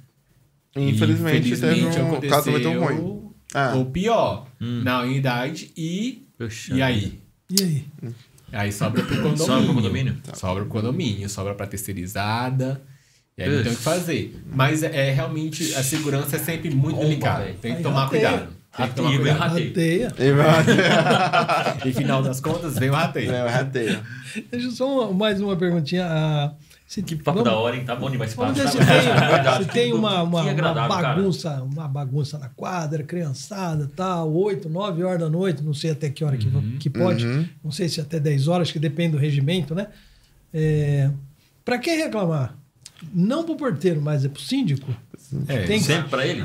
E, 0.76 0.90
Infelizmente, 0.90 1.58
teve 1.58 1.84
um 1.84 2.06
aconteceu 2.08 2.30
caso 2.30 2.50
muito 2.50 2.70
ruim. 2.70 3.30
Ah. 3.54 3.74
Ou 3.76 3.86
pior, 3.86 4.46
na 4.58 5.02
unidade 5.02 5.70
e. 5.76 6.26
Poxa 6.38 6.74
e 6.74 6.82
aí? 6.82 7.20
E 7.50 7.62
aí? 7.62 7.84
Aí 8.50 8.72
sobra 8.72 9.02
pro 9.02 9.16
condomínio. 9.16 9.46
Sobra 9.46 9.64
pro 9.64 9.74
condomínio? 9.74 10.16
Sobra 10.34 10.62
pro 10.64 10.72
condomínio, 10.72 11.28
sobra 11.28 11.54
pra 11.54 11.66
terceirizada. 11.66 12.82
E 13.38 13.42
aí 13.42 13.48
não 13.50 13.62
tem 13.62 13.72
o 13.72 13.76
que 13.76 13.82
fazer. 13.82 14.42
Mas 14.52 14.82
é, 14.82 15.08
é 15.08 15.12
realmente, 15.12 15.74
a 15.74 15.82
segurança 15.82 16.36
é 16.36 16.38
sempre 16.38 16.70
muito 16.70 16.96
Bomba, 16.96 17.08
delicada. 17.08 17.44
velho. 17.44 17.56
Tem 17.60 17.72
que 17.72 17.76
Aí 17.78 17.82
tomar 17.82 18.04
rateia. 18.04 18.28
cuidado. 18.30 18.52
Tem 18.76 18.88
que 18.88 18.94
tomar 18.94 19.16
cuidado. 19.16 19.38
Ratei. 19.38 20.02
Rateia. 20.04 20.12
E 21.86 21.92
final 21.92 22.22
das 22.22 22.40
contas, 22.40 22.78
vem 22.78 22.90
o 22.90 22.92
rateio. 22.94 23.32
É, 23.32 23.40
eu 23.42 23.48
rateio. 23.48 24.00
Deixa 24.50 24.66
eu 24.66 24.70
só 24.70 25.04
uma- 25.06 25.12
mais 25.12 25.40
uma 25.40 25.56
perguntinha. 25.56 26.06
Ah, 26.06 26.52
se, 26.86 27.02
Que 27.02 27.16
papo 27.16 27.38
vamos- 27.38 27.44
da 27.44 27.56
hora, 27.58 27.74
hein? 27.76 27.84
Tá 27.84 27.96
bom 27.96 28.10
demais 28.10 28.34
papo. 28.34 28.54
se 28.54 28.62
tá? 28.62 28.70
tem, 28.70 29.64
se 29.64 29.68
tem 29.72 29.90
que- 29.90 29.96
uma, 29.96 30.22
uma, 30.22 30.44
que 30.44 30.50
uma 30.60 30.74
cara. 30.74 30.88
bagunça, 30.88 31.62
uma 31.62 31.88
bagunça 31.88 32.38
na 32.38 32.48
quadra, 32.50 33.02
criançada, 33.02 33.90
tal, 33.96 34.30
8, 34.32 34.68
9 34.68 35.02
horas 35.02 35.20
da 35.20 35.30
noite, 35.30 35.62
não 35.62 35.72
sei 35.74 35.90
até 35.92 36.10
que 36.10 36.22
hora 36.24 36.36
que, 36.36 36.48
Uhum. 36.48 36.76
que 36.78 36.90
pode, 36.90 37.26
não 37.64 37.70
sei 37.70 37.88
se 37.88 37.98
até 38.00 38.20
10 38.20 38.46
horas, 38.46 38.70
que 38.70 38.78
depende 38.78 39.12
do 39.12 39.18
regimento, 39.18 39.74
né? 39.74 39.86
É, 40.52 41.10
para 41.64 41.78
quem 41.78 41.96
reclamar? 41.96 42.54
Não 43.14 43.44
pro 43.44 43.56
porteiro, 43.56 44.00
mas 44.00 44.24
é 44.24 44.28
pro 44.28 44.40
síndico? 44.40 44.94
É, 45.48 45.62
Tem- 45.62 45.80
Sempre 45.80 46.10
pra 46.10 46.26
ele? 46.26 46.42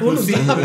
Ou 0.00 0.12
no 0.14 0.22
zap, 0.22 0.58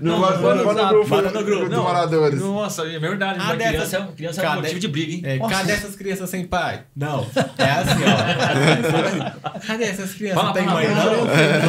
Não 0.00 0.20
vai 0.20 1.22
no 1.22 1.44
grupo 1.44 1.68
Não. 1.68 1.82
moradores. 1.82 2.40
Nossa, 2.40 2.82
é 2.86 2.98
verdade. 2.98 3.38
Ah, 3.42 3.54
criança, 3.54 3.96
é- 3.98 4.12
criança 4.16 4.40
é 4.40 4.44
um 4.44 4.48
Cadê- 4.48 4.60
motivo 4.62 4.80
de 4.80 4.88
briga, 4.88 5.12
hein? 5.12 5.20
É, 5.24 5.38
Nossa. 5.38 5.54
cadê 5.54 5.72
essas 5.72 5.94
crianças 5.96 6.30
sem 6.30 6.46
pai? 6.46 6.82
Não. 6.96 7.26
É 7.58 7.70
assim, 7.70 8.02
ó. 8.04 9.58
Cadê 9.66 9.84
essas 9.84 10.14
crianças? 10.14 10.40
Fala 10.42 10.46
não 10.48 10.54
tem 10.54 10.66
mãe, 10.66 10.88
não? 10.88 10.94
não. 11.04 11.12
Não 11.24 11.26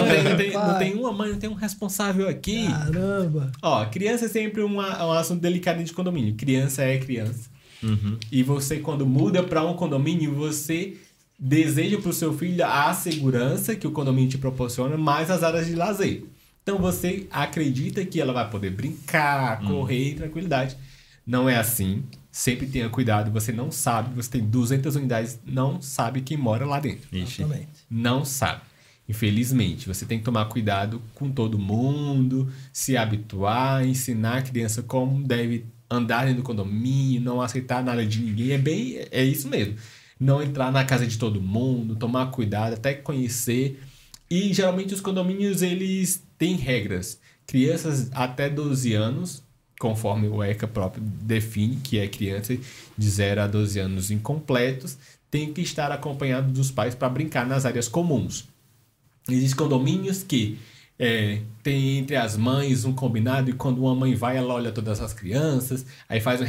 tem, 0.07 0.23
não, 0.23 0.37
tem, 0.37 0.51
não 0.53 0.61
Pai. 0.61 0.79
tem 0.79 0.93
uma 0.95 1.11
mãe, 1.11 1.29
não 1.31 1.37
tem 1.39 1.49
um 1.49 1.53
responsável 1.53 2.27
aqui. 2.29 2.67
Caramba! 2.69 3.51
Ó, 3.61 3.85
criança 3.85 4.25
é 4.25 4.29
sempre 4.29 4.61
uma, 4.61 5.05
um 5.05 5.11
assunto 5.11 5.41
delicado 5.41 5.83
de 5.83 5.91
condomínio. 5.93 6.33
Criança 6.35 6.83
é 6.83 6.97
criança. 6.97 7.49
Uhum. 7.81 8.17
E 8.31 8.41
você, 8.43 8.77
quando 8.77 9.05
muda 9.05 9.43
para 9.43 9.63
um 9.65 9.73
condomínio, 9.73 10.33
você 10.33 10.93
deseja 11.39 11.99
para 11.99 12.09
o 12.09 12.13
seu 12.13 12.37
filho 12.37 12.65
a 12.65 12.93
segurança 12.93 13.75
que 13.75 13.87
o 13.87 13.91
condomínio 13.91 14.29
te 14.29 14.37
proporciona, 14.37 14.97
mais 14.97 15.29
as 15.29 15.43
áreas 15.43 15.67
de 15.67 15.75
lazer. 15.75 16.23
Então 16.61 16.77
você 16.77 17.27
acredita 17.29 18.05
que 18.05 18.21
ela 18.21 18.31
vai 18.31 18.49
poder 18.49 18.71
brincar, 18.71 19.61
correr 19.61 20.11
em 20.11 20.15
tranquilidade. 20.15 20.77
Não 21.25 21.49
é 21.49 21.57
assim. 21.57 22.03
Sempre 22.31 22.67
tenha 22.67 22.89
cuidado. 22.89 23.31
Você 23.31 23.51
não 23.51 23.69
sabe, 23.71 24.15
você 24.15 24.29
tem 24.29 24.41
200 24.41 24.95
unidades, 24.95 25.39
não 25.45 25.81
sabe 25.81 26.21
quem 26.21 26.37
mora 26.37 26.65
lá 26.65 26.79
dentro. 26.79 27.07
Ixi. 27.11 27.43
Exatamente. 27.43 27.67
Não 27.89 28.25
sabe. 28.25 28.61
Infelizmente, 29.07 29.87
você 29.87 30.05
tem 30.05 30.17
que 30.17 30.23
tomar 30.23 30.45
cuidado 30.45 31.01
com 31.13 31.29
todo 31.29 31.59
mundo, 31.59 32.51
se 32.71 32.95
habituar, 32.95 33.85
ensinar 33.85 34.37
a 34.37 34.41
criança 34.41 34.81
como 34.81 35.21
deve 35.21 35.65
andar 35.89 36.25
dentro 36.25 36.41
do 36.41 36.45
condomínio, 36.45 37.21
não 37.21 37.41
aceitar 37.41 37.83
nada 37.83 38.05
de 38.05 38.21
ninguém. 38.21 38.51
É 38.51 38.57
bem, 38.57 39.05
é 39.11 39.23
isso 39.23 39.49
mesmo. 39.49 39.75
Não 40.23 40.41
entrar 40.41 40.71
na 40.71 40.85
casa 40.85 41.05
de 41.05 41.17
todo 41.17 41.41
mundo, 41.41 41.97
tomar 41.97 42.31
cuidado, 42.31 42.75
até 42.75 42.93
conhecer. 42.93 43.83
E 44.29 44.53
geralmente 44.53 44.93
os 44.93 45.01
condomínios 45.01 45.61
eles 45.61 46.23
têm 46.37 46.55
regras. 46.55 47.19
Crianças 47.45 48.09
até 48.13 48.49
12 48.49 48.93
anos, 48.93 49.43
conforme 49.77 50.29
o 50.29 50.41
ECA 50.41 50.65
próprio 50.65 51.03
define, 51.03 51.75
que 51.75 51.99
é 51.99 52.07
criança 52.07 52.57
de 52.97 53.09
0 53.09 53.41
a 53.41 53.47
12 53.47 53.79
anos 53.79 54.11
incompletos, 54.11 54.97
tem 55.29 55.51
que 55.51 55.59
estar 55.59 55.91
acompanhado 55.91 56.53
dos 56.53 56.71
pais 56.71 56.95
para 56.95 57.09
brincar 57.09 57.45
nas 57.45 57.65
áreas 57.65 57.89
comuns. 57.89 58.47
Existem 59.27 59.57
condomínios 59.57 60.23
que 60.23 60.57
é, 60.99 61.39
tem 61.61 61.97
entre 61.97 62.15
as 62.15 62.37
mães 62.37 62.85
um 62.85 62.93
combinado 62.93 63.49
e 63.49 63.53
quando 63.53 63.79
uma 63.81 63.95
mãe 63.95 64.13
vai, 64.15 64.37
ela 64.37 64.53
olha 64.53 64.71
todas 64.71 65.01
as 65.01 65.13
crianças, 65.13 65.85
aí 66.07 66.19
faz 66.21 66.39
um 66.41 66.45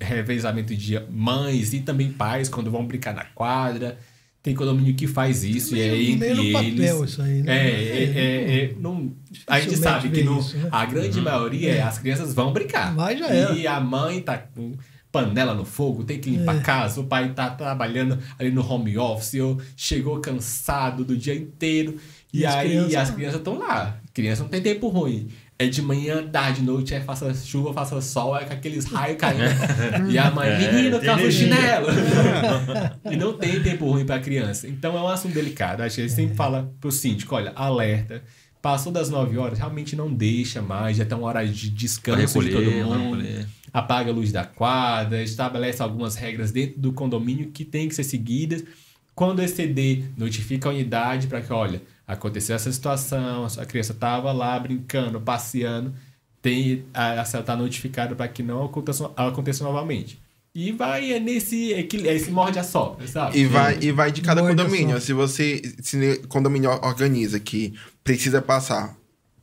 revezamento 0.00 0.74
de 0.74 0.98
mães 1.10 1.72
e 1.72 1.80
também 1.80 2.12
pais 2.12 2.48
quando 2.48 2.70
vão 2.70 2.86
brincar 2.86 3.14
na 3.14 3.24
quadra. 3.24 3.98
Tem 4.42 4.54
condomínio 4.54 4.94
que 4.94 5.08
faz 5.08 5.42
isso 5.42 5.74
e 5.76 5.80
é 5.80 5.90
Meio- 5.90 6.14
entre 6.14 6.34
meio 6.34 6.52
papel 6.52 6.68
eles. 6.68 7.10
isso 7.10 7.20
aí, 7.22 7.42
né? 7.42 7.56
É, 7.56 7.68
é, 7.68 8.04
é, 8.04 8.64
é, 8.64 8.74
não, 8.78 9.12
a 9.44 9.58
gente 9.58 9.76
sabe 9.76 10.08
que 10.08 10.22
no, 10.22 10.38
isso, 10.38 10.56
né? 10.56 10.68
a 10.70 10.84
grande 10.86 11.20
maioria 11.20 11.72
é 11.74 11.82
as 11.82 11.98
crianças 11.98 12.32
vão 12.32 12.52
brincar. 12.52 12.94
Vai, 12.94 13.16
já 13.16 13.26
era. 13.26 13.52
E 13.54 13.66
a 13.66 13.80
mãe 13.80 14.20
tá 14.20 14.38
com 14.38 14.74
panela 15.10 15.52
no 15.52 15.64
fogo, 15.64 16.04
tem 16.04 16.20
que 16.20 16.30
limpar 16.30 16.54
É. 16.56 16.58
a 16.58 16.62
casa, 16.62 17.00
o 17.00 17.04
pai 17.04 17.32
tá 17.32 17.50
trabalhando 17.50 18.18
ali 18.38 18.50
no 18.52 18.64
home 18.64 18.96
office, 18.98 19.34
ou 19.40 19.60
chegou 19.76 20.20
cansado 20.20 21.04
do 21.04 21.16
dia 21.16 21.34
inteiro. 21.34 21.96
E, 22.36 22.40
E 22.40 22.46
as 22.46 22.54
aí 22.54 22.68
crianças 22.68 22.96
as 22.96 23.10
crianças 23.10 23.38
estão 23.38 23.58
lá. 23.58 23.98
Criança 24.14 24.42
não 24.42 24.48
tem 24.50 24.60
tempo 24.62 24.88
ruim. 24.88 25.28
É 25.58 25.66
de 25.68 25.80
manhã, 25.80 26.26
tarde, 26.26 26.62
noite, 26.62 26.92
é 26.94 27.00
faça 27.00 27.32
chuva, 27.32 27.72
faça 27.72 27.98
sol, 28.02 28.36
é 28.36 28.44
com 28.44 28.52
aqueles 28.52 28.84
raios 28.84 29.16
caindo. 29.18 29.42
e 30.10 30.18
a 30.18 30.30
mãe, 30.30 30.48
É, 30.50 30.70
menino, 30.72 30.98
tem 30.98 31.06
calça 31.06 31.22
o 31.22 31.26
energia. 31.26 31.46
chinelo. 31.56 31.86
e 33.10 33.16
não 33.16 33.32
tem 33.34 33.62
tempo 33.62 33.90
ruim 33.90 34.04
pra 34.04 34.18
criança. 34.18 34.68
Então 34.68 34.96
é 34.96 35.00
um 35.00 35.08
assunto 35.08 35.32
delicado. 35.32 35.82
Acho 35.82 35.94
que 35.96 36.00
ele 36.02 36.10
sempre 36.10 36.34
fala 36.36 36.70
pro 36.80 36.92
síndico, 36.92 37.34
olha, 37.34 37.52
alerta. 37.56 38.22
Passou 38.60 38.90
das 38.92 39.08
9 39.08 39.38
horas, 39.38 39.58
realmente 39.58 39.94
não 39.94 40.12
deixa 40.12 40.60
mais, 40.60 40.96
já 40.96 41.04
tem 41.04 41.16
uma 41.16 41.28
hora 41.28 41.46
de 41.46 41.70
descanso 41.70 42.40
de 42.42 42.50
todo 42.50 42.64
recolher, 42.64 42.84
mundo 42.84 43.16
recolher. 43.16 43.46
apaga 43.72 44.10
a 44.10 44.12
luz 44.14 44.32
da 44.32 44.44
quadra, 44.44 45.22
estabelece 45.22 45.80
algumas 45.82 46.16
regras 46.16 46.50
dentro 46.50 46.80
do 46.80 46.92
condomínio 46.92 47.50
que 47.52 47.64
tem 47.64 47.88
que 47.88 47.94
ser 47.94 48.02
seguidas. 48.02 48.64
Quando 49.14 49.40
exceder, 49.40 50.06
notifica 50.18 50.68
a 50.68 50.72
unidade 50.72 51.28
para 51.28 51.40
que, 51.40 51.52
olha, 51.52 51.80
aconteceu 52.06 52.54
essa 52.54 52.70
situação, 52.70 53.46
a 53.58 53.66
criança 53.66 53.92
estava 53.92 54.32
lá 54.32 54.58
brincando, 54.58 55.20
passeando, 55.20 55.94
tem, 56.40 56.84
a, 56.94 57.20
a 57.20 57.22
está 57.22 57.56
notificada 57.56 58.14
para 58.14 58.28
que 58.28 58.42
não 58.42 58.64
aconteça, 58.64 59.10
aconteça 59.16 59.64
novamente. 59.64 60.20
E 60.54 60.72
vai 60.72 61.12
é 61.12 61.20
nesse 61.20 61.74
é 61.74 61.86
esse 62.14 62.30
morde 62.30 62.58
a 62.58 62.64
sopra, 62.64 63.06
sabe? 63.06 63.38
E 63.38 63.44
vai, 63.44 63.78
e 63.78 63.92
vai 63.92 64.10
de 64.10 64.22
cada 64.22 64.40
Morde 64.40 64.56
condomínio. 64.56 64.94
só. 64.94 65.00
Se 65.00 65.12
você. 65.12 65.60
Se 65.82 66.16
condomínio 66.28 66.70
organiza 66.70 67.38
que 67.38 67.74
precisa 68.02 68.40
passar 68.40 68.96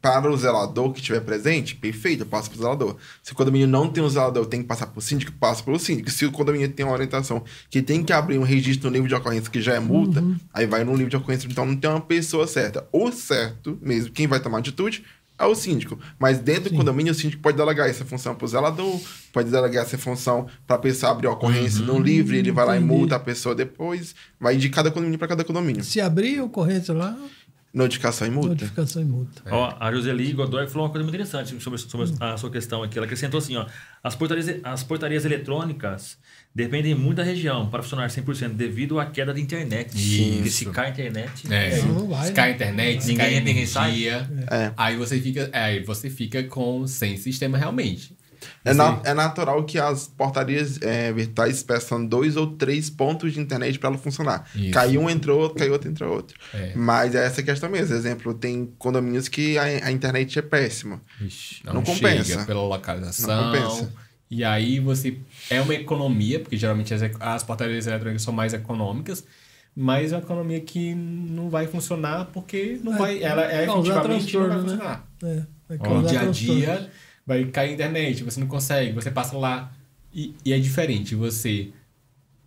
para 0.03 0.29
o 0.29 0.35
zelador 0.35 0.91
que 0.91 0.99
estiver 0.99 1.21
presente, 1.21 1.75
perfeito, 1.75 2.25
passa 2.25 2.49
para 2.49 2.57
o 2.57 2.61
zelador. 2.61 2.97
Se 3.23 3.31
o 3.31 3.35
condomínio 3.35 3.65
não 3.69 3.87
tem 3.87 4.03
um 4.03 4.09
zelador, 4.09 4.45
tem 4.45 4.61
que 4.61 4.67
passar 4.67 4.87
para 4.87 4.99
o 4.99 5.01
síndico, 5.01 5.31
passa 5.31 5.63
pelo 5.63 5.79
síndico. 5.79 6.11
Se 6.11 6.25
o 6.25 6.31
condomínio 6.31 6.69
tem 6.69 6.85
uma 6.85 6.91
orientação 6.93 7.41
que 7.69 7.81
tem 7.81 8.03
que 8.03 8.11
abrir 8.11 8.37
um 8.37 8.43
registro 8.43 8.89
no 8.89 8.93
livro 8.93 9.07
de 9.07 9.15
ocorrência 9.15 9.49
que 9.49 9.61
já 9.61 9.75
é 9.75 9.79
multa, 9.79 10.19
Uhum. 10.19 10.35
aí 10.53 10.65
vai 10.67 10.83
no 10.83 10.93
livro 10.93 11.09
de 11.09 11.15
ocorrência. 11.15 11.47
Então 11.49 11.65
não 11.65 11.77
tem 11.77 11.89
uma 11.89 12.01
pessoa 12.01 12.45
certa. 12.45 12.85
O 12.91 13.13
certo 13.13 13.79
mesmo, 13.81 14.11
quem 14.11 14.27
vai 14.27 14.41
tomar 14.41 14.57
atitude 14.57 15.05
é 15.39 15.45
o 15.45 15.55
síndico. 15.55 15.97
Mas 16.19 16.37
dentro 16.37 16.69
do 16.69 16.75
condomínio, 16.75 17.13
o 17.13 17.15
síndico 17.15 17.41
pode 17.41 17.55
delegar 17.55 17.89
essa 17.89 18.03
função 18.03 18.35
para 18.35 18.43
o 18.43 18.47
zelador, 18.49 18.99
pode 19.31 19.49
delegar 19.49 19.85
essa 19.85 19.97
função 19.97 20.47
para 20.67 20.75
a 20.75 20.79
pessoa 20.79 21.13
abrir 21.13 21.27
ocorrência 21.27 21.79
no 21.85 21.97
livro, 21.97 22.35
ele 22.35 22.51
vai 22.51 22.65
lá 22.65 22.75
e 22.75 22.81
multa 22.81 23.15
a 23.15 23.19
pessoa 23.19 23.55
depois. 23.55 24.13
Vai 24.37 24.57
de 24.57 24.67
cada 24.67 24.91
condomínio 24.91 25.17
para 25.17 25.29
cada 25.29 25.45
condomínio. 25.45 25.81
Se 25.81 26.01
abrir 26.01 26.39
a 26.39 26.43
ocorrência 26.43 26.93
lá, 26.93 27.17
Notificação 27.73 28.27
e 28.27 28.29
multa. 28.29 28.49
notificação 28.49 29.01
e 29.01 29.05
multa. 29.05 29.41
Ó, 29.49 29.75
a 29.79 29.91
Joseli 29.91 30.31
Godoy 30.33 30.67
falou 30.67 30.83
uma 30.85 30.91
coisa 30.91 31.03
muito 31.03 31.15
interessante 31.15 31.59
sobre, 31.59 31.79
sobre 31.79 32.13
a 32.19 32.37
sua 32.37 32.51
questão 32.51 32.83
aqui. 32.83 32.97
Ela 32.99 33.05
acrescentou 33.05 33.39
assim, 33.39 33.55
ó, 33.55 33.65
as 34.03 34.15
portarias, 34.15 34.47
as 34.63 34.83
portarias 34.83 35.25
eletrônicas 35.25 36.17
dependem 36.53 36.93
muito 36.93 37.17
da 37.17 37.23
região 37.23 37.67
para 37.69 37.81
funcionar 37.81 38.07
100% 38.09 38.49
devido 38.49 38.99
à 38.99 39.07
queda 39.07 39.33
da 39.33 39.39
internet. 39.39 39.89
Isso. 39.95 40.33
Porque 40.35 40.49
se 40.51 40.65
cai 40.67 40.85
a 40.85 40.89
internet... 40.91 41.51
É, 41.51 41.77
Não, 41.81 41.93
não 41.95 42.07
vai, 42.09 42.21
se 42.25 42.29
né? 42.29 42.35
cai 42.35 42.51
a 42.51 42.53
internet, 42.53 43.01
se 43.01 43.07
Ninguém 43.09 43.17
cai 43.25 43.33
a 43.33 43.37
entra, 43.37 43.45
ninguém 43.45 43.65
sai. 43.65 43.89
energia, 43.89 44.29
É. 44.51 44.71
aí 44.77 44.95
você 44.95 45.19
fica, 45.19 45.49
é, 45.51 45.59
aí 45.59 45.83
você 45.83 46.09
fica 46.11 46.43
com 46.43 46.85
sem 46.85 47.17
sistema 47.17 47.57
realmente. 47.57 48.15
É, 48.65 48.73
na- 48.73 48.99
é 49.03 49.13
natural 49.13 49.63
que 49.63 49.77
as 49.79 50.07
portarias 50.07 50.81
é, 50.81 51.11
virtuais 51.13 51.61
peçam 51.63 52.05
dois 52.05 52.35
ou 52.37 52.47
três 52.55 52.89
pontos 52.89 53.33
de 53.33 53.39
internet 53.39 53.77
para 53.79 53.89
ela 53.89 53.97
funcionar. 53.97 54.47
Isso. 54.55 54.71
Caiu 54.71 55.01
um, 55.01 55.09
entrou 55.09 55.39
outro, 55.39 55.57
caiu 55.57 55.73
outro, 55.73 55.89
entrou 55.89 56.13
outro. 56.13 56.37
É. 56.53 56.73
Mas 56.75 57.15
é 57.15 57.25
essa 57.25 57.41
questão 57.43 57.69
mesmo. 57.69 57.95
Exemplo, 57.95 58.33
tem 58.33 58.73
condomínios 58.77 59.27
que 59.27 59.57
a, 59.57 59.63
a 59.63 59.91
internet 59.91 60.37
é 60.39 60.41
péssima. 60.41 61.01
Ixi, 61.21 61.61
Não 61.65 61.81
compensa. 61.83 62.23
chega 62.23 62.45
pela 62.45 62.61
localização. 62.63 63.51
Não 63.51 63.51
compensa. 63.61 63.93
E 64.31 64.43
aí 64.43 64.79
você. 64.79 65.17
É 65.49 65.61
uma 65.61 65.75
economia, 65.75 66.39
porque 66.39 66.57
geralmente 66.57 66.93
as, 66.93 67.01
as 67.19 67.43
portarias 67.43 67.85
eletrônicas 67.85 68.23
são 68.23 68.33
mais 68.33 68.51
econômicas, 68.53 69.23
mas 69.75 70.11
é 70.11 70.15
uma 70.15 70.23
economia 70.23 70.59
que 70.59 70.95
não 70.95 71.49
vai 71.49 71.67
funcionar 71.67 72.25
porque 72.33 72.79
não 72.83 72.95
É, 72.95 72.97
vai. 72.97 73.23
Ela 73.23 73.43
é 73.51 73.63
efetivamente 73.65 74.33
não 74.37 74.47
vai 74.47 74.55
né? 74.57 74.61
funcionar. 74.63 75.07
É, 75.23 75.41
vai 75.69 75.77
Ó, 75.79 75.83
causar 75.83 76.01
No 76.01 76.07
dia 76.07 76.19
a 76.21 76.25
dia 76.31 76.91
vai 77.25 77.45
cair 77.45 77.69
a 77.71 77.73
internet, 77.73 78.23
você 78.23 78.39
não 78.39 78.47
consegue, 78.47 78.91
você 78.93 79.09
passa 79.11 79.37
lá. 79.37 79.71
E, 80.13 80.35
e 80.45 80.53
é 80.53 80.59
diferente, 80.59 81.15
você 81.15 81.69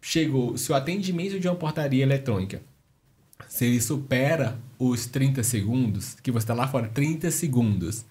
chegou. 0.01 0.57
Se 0.57 0.71
o 0.71 0.75
atendimento 0.75 1.39
de 1.41 1.49
uma 1.49 1.57
portaria 1.57 2.03
eletrônica 2.03 2.61
se 3.49 3.65
ele 3.67 3.81
supera 3.81 4.59
os 4.79 5.07
30 5.07 5.43
segundos, 5.43 6.15
que 6.23 6.31
você 6.33 6.45
está 6.45 6.55
lá 6.55 6.67
fora, 6.67 6.89
30 6.89 7.31
segundos, 7.31 8.05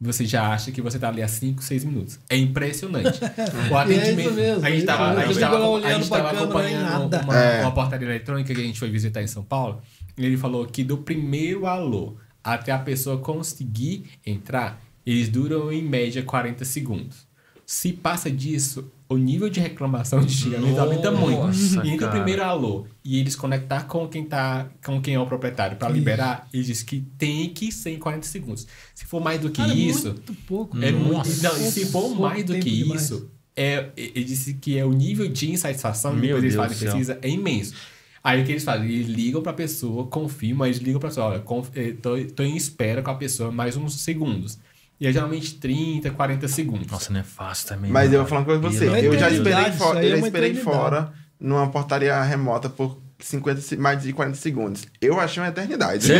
você 0.00 0.24
já 0.26 0.48
acha 0.52 0.72
que 0.72 0.80
você 0.82 0.96
está 0.96 1.08
ali 1.08 1.22
há 1.22 1.28
5, 1.28 1.62
6 1.62 1.84
minutos. 1.84 2.18
É 2.28 2.36
impressionante. 2.36 3.20
O 3.20 3.24
é 3.24 3.66
isso 3.66 3.76
atendimento. 3.76 4.32
mesmo, 4.32 4.66
a 4.66 4.70
gente 4.70 4.78
é 4.78 4.80
estava 4.80 5.08
mesmo. 5.14 5.20
a 5.20 5.26
gente 5.26 5.28
Eu 5.28 5.34
fico 5.34 5.40
tava- 5.40 5.58
lá 5.58 5.64
a 5.64 5.68
olhando 5.70 5.98
gente 6.00 6.08
pra 6.08 6.16
tava 6.18 6.28
câmera 6.30 6.70
e 6.70 6.74
acompanhando 6.74 7.22
uma, 7.24 7.36
É. 7.38 7.60
uma 7.62 7.72
portaria 7.72 8.08
eletrônica 8.08 8.54
que 8.54 8.60
a 8.60 8.64
gente 8.64 8.78
foi 8.78 8.90
visitar 8.90 9.22
em 9.22 9.26
São 9.26 9.44
Paulo. 9.44 9.80
E 10.16 10.24
ele 10.24 10.36
falou 10.36 10.66
que 10.66 10.82
do 10.82 10.98
primeiro 10.98 11.66
alô 11.66 12.16
até 12.42 12.72
a 12.72 12.78
pessoa 12.78 13.18
conseguir 13.18 14.06
entrar, 14.26 14.82
eles 15.04 15.28
duram 15.28 15.72
em 15.72 15.82
média 15.82 16.22
40 16.22 16.64
segundos. 16.64 17.26
Se 17.64 17.92
passa 17.92 18.30
disso, 18.30 18.90
o 19.08 19.16
nível 19.16 19.48
de 19.48 19.60
reclamação 19.60 20.20
de 20.20 20.32
xingamento 20.32 20.78
aumenta 20.78 21.10
muito. 21.10 21.54
E 21.84 21.90
entre 21.90 22.06
o 22.06 22.10
primeiro 22.10 22.42
alô 22.42 22.86
e 23.04 23.18
eles 23.18 23.36
conectar 23.36 23.84
com 23.84 24.08
quem 24.08 24.24
tá, 24.24 24.68
com 24.84 25.00
quem 25.00 25.14
é 25.14 25.20
o 25.20 25.26
proprietário 25.26 25.76
para 25.76 25.88
liberar, 25.88 26.48
eles 26.52 26.66
dizem 26.66 26.86
que 26.86 27.00
tem 27.16 27.48
que 27.50 27.70
ser 27.70 27.90
em 27.90 27.98
40 27.98 28.26
segundos. 28.26 28.66
Se 28.94 29.04
for 29.04 29.22
mais 29.22 29.40
do 29.40 29.50
que 29.50 29.60
Cara, 29.62 29.72
é 29.72 29.76
isso, 29.76 30.08
muito 30.08 30.34
pouco. 30.46 30.76
é 30.82 30.90
muito, 30.92 31.12
Nossa, 31.12 31.48
não, 31.48 31.56
e 31.56 31.70
se 31.70 31.86
for 31.86 32.14
mais 32.18 32.44
do 32.44 32.54
que 32.54 32.70
demais. 32.70 33.02
isso, 33.02 33.30
é, 33.54 33.90
ele 33.96 34.24
disse 34.24 34.54
que 34.54 34.76
é 34.78 34.84
o 34.84 34.92
nível 34.92 35.28
de 35.28 35.50
insatisfação, 35.50 36.12
Meu 36.12 36.22
depois 36.22 36.44
eles 36.44 36.56
fazem 36.56 36.78
pesquisa, 36.78 37.18
é 37.22 37.28
imenso. 37.28 37.74
Aí 38.24 38.40
o 38.40 38.44
que 38.44 38.52
eles 38.52 38.64
fazem? 38.64 38.88
Eles 38.88 39.08
ligam 39.08 39.42
pra 39.42 39.52
pessoa, 39.52 40.06
confirmam, 40.06 40.66
eles 40.66 40.78
ligam 40.78 41.00
pra 41.00 41.08
pessoa, 41.08 41.26
olha, 41.26 41.44
eh, 41.74 41.92
tô, 42.00 42.16
tô 42.34 42.42
em 42.42 42.56
espera 42.56 43.02
com 43.02 43.10
a 43.10 43.14
pessoa 43.14 43.50
mais 43.50 43.76
uns 43.76 44.00
segundos. 44.00 44.58
E 45.02 45.06
é 45.08 45.12
geralmente 45.12 45.56
30, 45.56 46.12
40 46.12 46.46
segundos. 46.46 46.86
Nossa, 46.86 47.12
não 47.12 47.18
é 47.18 47.24
fácil 47.24 47.70
também. 47.70 47.90
Mas 47.90 48.08
né, 48.08 48.14
eu 48.14 48.20
vou 48.20 48.28
falar 48.28 48.42
uma 48.42 48.44
coisa 48.44 48.60
pra 48.60 48.70
você. 48.70 48.84
Eu 48.84 49.18
já 49.18 49.28
esperei, 49.28 49.52
aí 49.52 49.76
eu 49.76 49.98
é 49.98 50.20
já 50.20 50.26
esperei 50.26 50.54
fora 50.54 51.12
numa 51.40 51.68
portaria 51.68 52.22
remota 52.22 52.68
por 52.68 53.01
50, 53.26 53.60
se- 53.60 53.76
mais 53.76 54.02
de 54.02 54.12
40 54.12 54.36
segundos. 54.36 54.82
Eu 55.00 55.18
achei 55.20 55.42
uma 55.42 55.48
eternidade. 55.48 56.06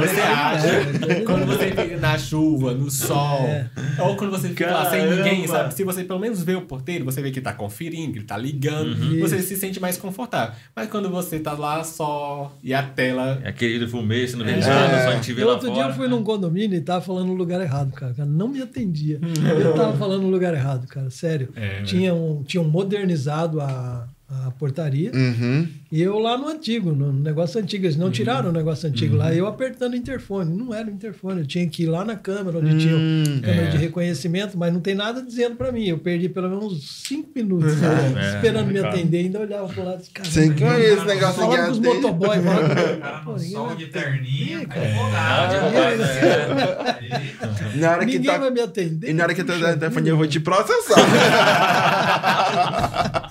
Você 0.00 0.20
acha? 0.20 1.24
Quando 1.24 1.46
você 1.46 1.66
fica 1.68 1.96
na 1.98 2.18
chuva, 2.18 2.72
no 2.74 2.90
sol, 2.90 3.40
É. 3.46 3.68
ou 4.00 4.16
quando 4.16 4.30
você 4.30 4.48
fica 4.48 4.70
lá 4.72 4.88
sem 4.90 5.02
ninguém, 5.08 5.42
Caramba. 5.42 5.48
sabe? 5.48 5.74
Se 5.74 5.84
você 5.84 6.04
pelo 6.04 6.18
menos 6.18 6.42
vê 6.42 6.54
o 6.54 6.62
porteiro, 6.62 7.04
você 7.04 7.20
vê 7.22 7.30
que 7.30 7.38
ele 7.38 7.44
tá 7.44 7.52
conferindo, 7.52 8.12
que 8.12 8.18
ele 8.20 8.26
tá 8.26 8.36
ligando, 8.36 8.94
Uhum. 9.00 9.20
você 9.20 9.36
Isso. 9.36 9.48
se 9.48 9.56
sente 9.56 9.80
mais 9.80 9.96
confortável. 9.96 10.54
Mas 10.74 10.88
quando 10.88 11.08
você 11.10 11.38
tá 11.38 11.52
lá 11.52 11.82
só 11.84 12.56
e 12.62 12.72
a 12.74 12.82
tela. 12.82 13.40
É 13.44 13.48
aquele 13.48 13.78
de 13.78 13.86
fumê, 13.90 14.26
você 14.26 14.36
não 14.36 14.44
vê 14.44 14.52
É. 14.52 14.56
nada, 14.56 15.02
só 15.04 15.08
a 15.10 15.14
gente 15.16 15.32
vê 15.32 15.42
Eu, 15.42 15.46
lá 15.46 15.52
outro 15.54 15.68
fora. 15.68 15.80
dia 15.82 15.90
eu 15.90 15.94
fui 15.96 16.08
num 16.08 16.22
condomínio 16.22 16.76
e 16.76 16.80
tava 16.80 17.00
falando 17.00 17.26
no 17.28 17.34
lugar 17.34 17.60
errado, 17.60 17.92
cara. 17.92 18.12
O 18.12 18.16
cara 18.16 18.28
não 18.28 18.48
me 18.48 18.60
atendia. 18.62 19.20
Eu 19.60 19.74
tava 19.74 19.96
falando 19.96 20.22
no 20.22 20.30
lugar 20.30 20.54
errado, 20.54 20.86
cara. 20.86 21.10
Sério. 21.10 21.48
É, 21.56 21.82
tinham, 21.82 22.42
tinham 22.46 22.64
modernizado 22.64 23.60
a, 23.60 24.06
a 24.46 24.50
portaria. 24.50 25.10
Uhum. 25.14 25.66
E 25.92 26.02
eu 26.02 26.18
lá 26.18 26.36
no 26.36 26.48
antigo, 26.48 26.92
no 26.92 27.12
negócio 27.12 27.60
antigo. 27.60 27.84
Eles 27.86 27.96
não 27.96 28.10
tiraram 28.10 28.50
o 28.50 28.52
negócio 28.52 28.88
antigo 28.88 29.16
lá. 29.16 29.32
Eu 29.34 29.46
apertando 29.46 29.92
o 29.92 29.96
interfone. 29.96 30.52
Não 30.56 30.74
era 30.74 30.88
o 30.88 30.90
interfone. 30.90 31.40
Eu 31.40 31.46
tinha 31.46 31.66
que 31.68 31.84
ir 31.84 31.86
lá 31.86 32.04
na 32.04 32.16
câmera, 32.16 32.58
onde 32.58 32.76
tinha 32.78 32.96
Hum. 32.96 33.40
câmera 33.42 33.68
É. 33.68 33.70
de 33.70 33.76
reconhecimento, 33.78 34.58
mas 34.58 34.72
não 34.72 34.80
tem 34.80 34.94
nada 34.94 35.22
dizendo 35.22 35.54
pra 35.56 35.70
mim. 35.70 35.84
Eu 35.86 35.98
perdi 35.98 36.28
pelo 36.28 36.48
menos 36.48 36.64
uns 36.72 37.02
5 37.06 37.28
minutos 37.34 37.72
sabe? 37.74 38.18
É, 38.18 38.28
esperando 38.36 38.66
me 38.66 38.74
cara. 38.80 38.88
atender. 38.88 39.18
Ainda 39.18 39.40
olhava 39.40 39.68
pro 39.68 39.84
lado 39.84 39.96
e 39.96 39.98
disse, 39.98 40.10
cara, 40.10 40.28
Sei 40.28 40.50
que 40.52 40.64
é 40.64 40.80
esse 40.94 41.04
negócio 41.06 41.34
falando 41.36 41.56
com 41.56 41.62
aqui 41.62 41.70
os 41.70 41.78
falando 41.78 42.74
com- 43.24 43.30
O 43.30 43.32
no 43.34 43.38
ninguém 43.38 43.50
sol 43.52 43.66
vai 43.66 43.76
de 43.76 43.86
terninho. 43.86 44.60
Ah, 44.70 45.46
de 45.46 45.56
advogado. 45.56 45.72
roubado, 45.74 45.96
né? 45.98 47.74
Na 47.76 47.90
hora 47.92 48.00
que 48.06 48.12
Ninguém 48.18 48.30
tá... 48.32 48.38
vai 48.38 48.50
me 48.50 48.60
atender. 48.60 49.10
E 49.10 49.12
na 49.12 49.22
hora 49.24 49.34
que 49.34 49.40
eu 49.40 49.46
tô 49.46 49.52
Puxa 49.52 49.66
dando 49.66 49.78
telefone, 49.80 50.08
eu 50.08 50.16
vou 50.16 50.26
te 50.26 50.40
processar. 50.40 50.94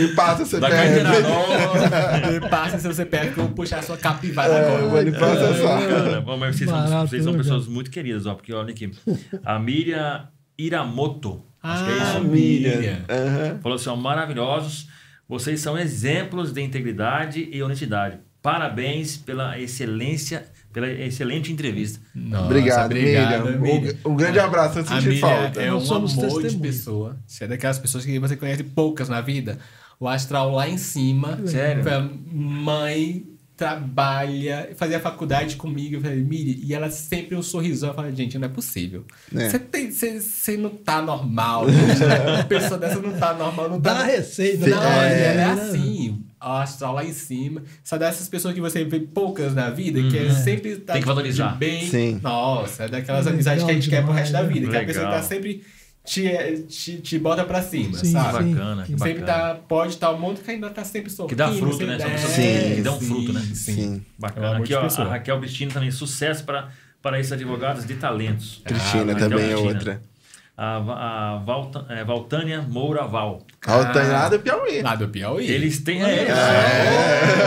e 0.00 0.14
passa 0.14 0.44
você 0.44 0.58
Da 0.60 0.70
carteira 0.70 1.10
perde. 1.10 1.28
nova. 1.28 2.48
Passa 2.48 2.78
seu 2.78 2.92
CPF 2.92 3.32
que 3.34 3.38
eu 3.40 3.44
vou 3.46 3.52
puxar 3.54 3.78
a 3.78 3.82
sua 3.82 3.96
capivara 3.96 4.52
É, 4.54 4.66
agora. 4.66 4.86
vou 4.88 5.00
lhe 5.00 5.12
processar. 5.12 5.86
Cara, 5.88 6.20
bom, 6.20 6.36
mas 6.36 6.56
vocês, 6.56 6.68
são, 6.70 6.78
Barato, 6.82 7.08
vocês 7.08 7.24
são 7.24 7.34
pessoas 7.34 7.66
muito 7.66 7.90
queridas, 7.90 8.26
ó, 8.26 8.34
porque 8.34 8.52
olha 8.52 8.70
aqui. 8.70 8.90
A 9.44 9.58
Miriam 9.58 10.28
Iramoto, 10.58 11.44
acho 11.62 11.84
que 11.84 11.90
é 11.90 11.94
Ah, 12.00 12.12
isso. 12.14 12.24
Miriam. 12.24 12.98
Aham. 13.08 13.58
Falou 13.62 13.76
assim: 13.76 13.88
ó, 13.88 13.96
maravilhosos. 13.96 14.88
Vocês 15.28 15.60
são 15.60 15.76
exemplos 15.76 16.52
de 16.52 16.62
integridade 16.62 17.48
e 17.50 17.60
honestidade. 17.62 18.18
Parabéns 18.40 19.16
pela 19.16 19.58
excelência, 19.58 20.44
pela 20.72 20.88
excelente 20.88 21.50
entrevista. 21.52 21.98
Nossa, 22.14 22.44
Obrigado, 22.44 22.86
obrigado, 22.92 23.58
Miriam. 23.60 23.94
Um, 24.04 24.10
um 24.12 24.14
grande 24.16 24.38
abraço, 24.38 24.78
eu 24.78 24.86
senti 24.86 25.18
falta. 25.18 25.60
é 25.60 25.74
um 25.74 25.78
amor 25.80 26.42
de 26.48 26.56
pessoa. 26.58 27.16
Você 27.26 27.42
é 27.42 27.48
daquelas 27.48 27.76
pessoas 27.80 28.04
que 28.04 28.16
você 28.20 28.36
conhece 28.36 28.62
poucas 28.62 29.08
na 29.08 29.20
vida. 29.20 29.58
O 29.98 30.08
astral 30.08 30.52
lá 30.52 30.68
em 30.68 30.78
cima. 30.78 31.38
Sério? 31.46 31.82
Falei, 31.82 32.10
Mãe 32.32 33.36
trabalha, 33.56 34.70
fazia 34.76 35.00
faculdade 35.00 35.56
comigo, 35.56 35.96
eu 35.96 36.00
falei, 36.02 36.18
Miri, 36.22 36.60
e 36.62 36.74
ela 36.74 36.90
sempre 36.90 37.34
um 37.34 37.42
sorrisão, 37.42 37.88
eu 37.88 37.94
falei, 37.94 38.14
gente, 38.14 38.38
não 38.38 38.44
é 38.46 38.50
possível. 38.50 39.04
É. 39.34 39.48
Você 39.48 40.20
você 40.20 40.56
não 40.58 40.68
tá 40.68 41.00
normal, 41.00 41.64
gente. 41.72 42.04
Uma 42.04 42.44
pessoa 42.44 42.78
dessa 42.78 43.00
não 43.00 43.18
tá 43.18 43.32
normal, 43.32 43.70
não 43.70 43.80
tá 43.80 43.94
Dá 43.94 44.00
a 44.00 44.04
receita. 44.04 44.66
não, 44.66 44.76
né? 44.78 45.24
ela 45.24 45.40
é 45.40 45.44
assim. 45.44 46.22
O 46.38 46.48
astral 46.48 46.94
lá 46.94 47.04
em 47.04 47.14
cima. 47.14 47.62
Só 47.82 47.96
dessas 47.96 48.28
pessoas 48.28 48.54
que 48.54 48.60
você 48.60 48.84
vê 48.84 49.00
poucas 49.00 49.54
na 49.54 49.70
vida, 49.70 50.02
que 50.10 50.18
é 50.18 50.30
sempre 50.30 50.76
tá 50.76 50.92
Tem 50.92 51.02
que 51.02 51.08
valorizar. 51.08 51.56
bem. 51.56 51.88
Sim. 51.88 52.20
Nossa, 52.22 52.84
é 52.84 52.88
daquelas 52.88 53.24
Legal 53.24 53.34
amizades 53.34 53.64
que 53.64 53.70
a 53.70 53.74
gente 53.74 53.88
quer 53.88 54.04
pro 54.04 54.12
resto 54.12 54.32
da 54.32 54.42
demais, 54.42 54.54
vida. 54.60 54.70
Que 54.70 54.76
a 54.76 54.84
pessoa 54.84 55.06
Legal. 55.06 55.20
tá 55.20 55.26
sempre 55.26 55.64
te, 56.06 56.62
te, 56.68 56.98
te 56.98 57.18
bota 57.18 57.44
pra 57.44 57.60
cima, 57.62 57.98
Sim, 57.98 58.12
sabe? 58.12 58.44
sim. 58.44 58.54
Bacana, 58.54 58.82
que 58.84 58.92
Sempre 58.98 59.14
bacana. 59.20 59.26
tá, 59.26 59.54
pode 59.68 59.92
estar 59.94 60.12
um 60.12 60.18
monte 60.18 60.40
que 60.40 60.50
ainda 60.50 60.70
tá 60.70 60.84
sempre 60.84 61.10
sorrindo. 61.10 61.28
Que 61.30 61.34
dá 61.34 61.52
fruto, 61.52 61.84
né? 61.84 61.98
São 61.98 62.08
dá- 62.08 62.14
pessoas 62.14 62.34
que- 62.34 62.74
que 62.76 62.80
dão 62.82 63.00
fruto, 63.00 63.32
né? 63.32 63.40
Sim. 63.40 63.54
Sim. 63.54 63.96
É 63.96 64.20
Bacana. 64.20 64.58
Aqui, 64.58 64.74
ó, 64.74 64.86
a 64.86 65.04
Raquel 65.04 65.40
Bistino 65.40 65.72
também, 65.72 65.90
sucesso 65.90 66.44
para, 66.44 66.70
para 67.02 67.18
esses 67.20 67.32
advogados 67.32 67.84
de 67.84 67.94
talentos. 67.96 68.62
Cristina 68.64 69.12
Raquel 69.12 69.28
também 69.30 69.50
é 69.50 69.56
outra. 69.56 70.00
A, 70.58 71.34
a 71.34 71.36
Valta- 71.38 71.84
é, 71.90 72.02
Valtânia 72.02 72.62
Moura 72.62 73.06
Val. 73.06 73.42
Altanhada 73.66 74.38
do 74.38 74.42
Piauí. 74.42 74.80
Lá 74.80 74.94
do 74.94 75.06
Piauí. 75.08 75.46
Eles 75.46 75.80
têm. 75.80 76.02
É, 76.02 76.22
eles. 76.22 76.32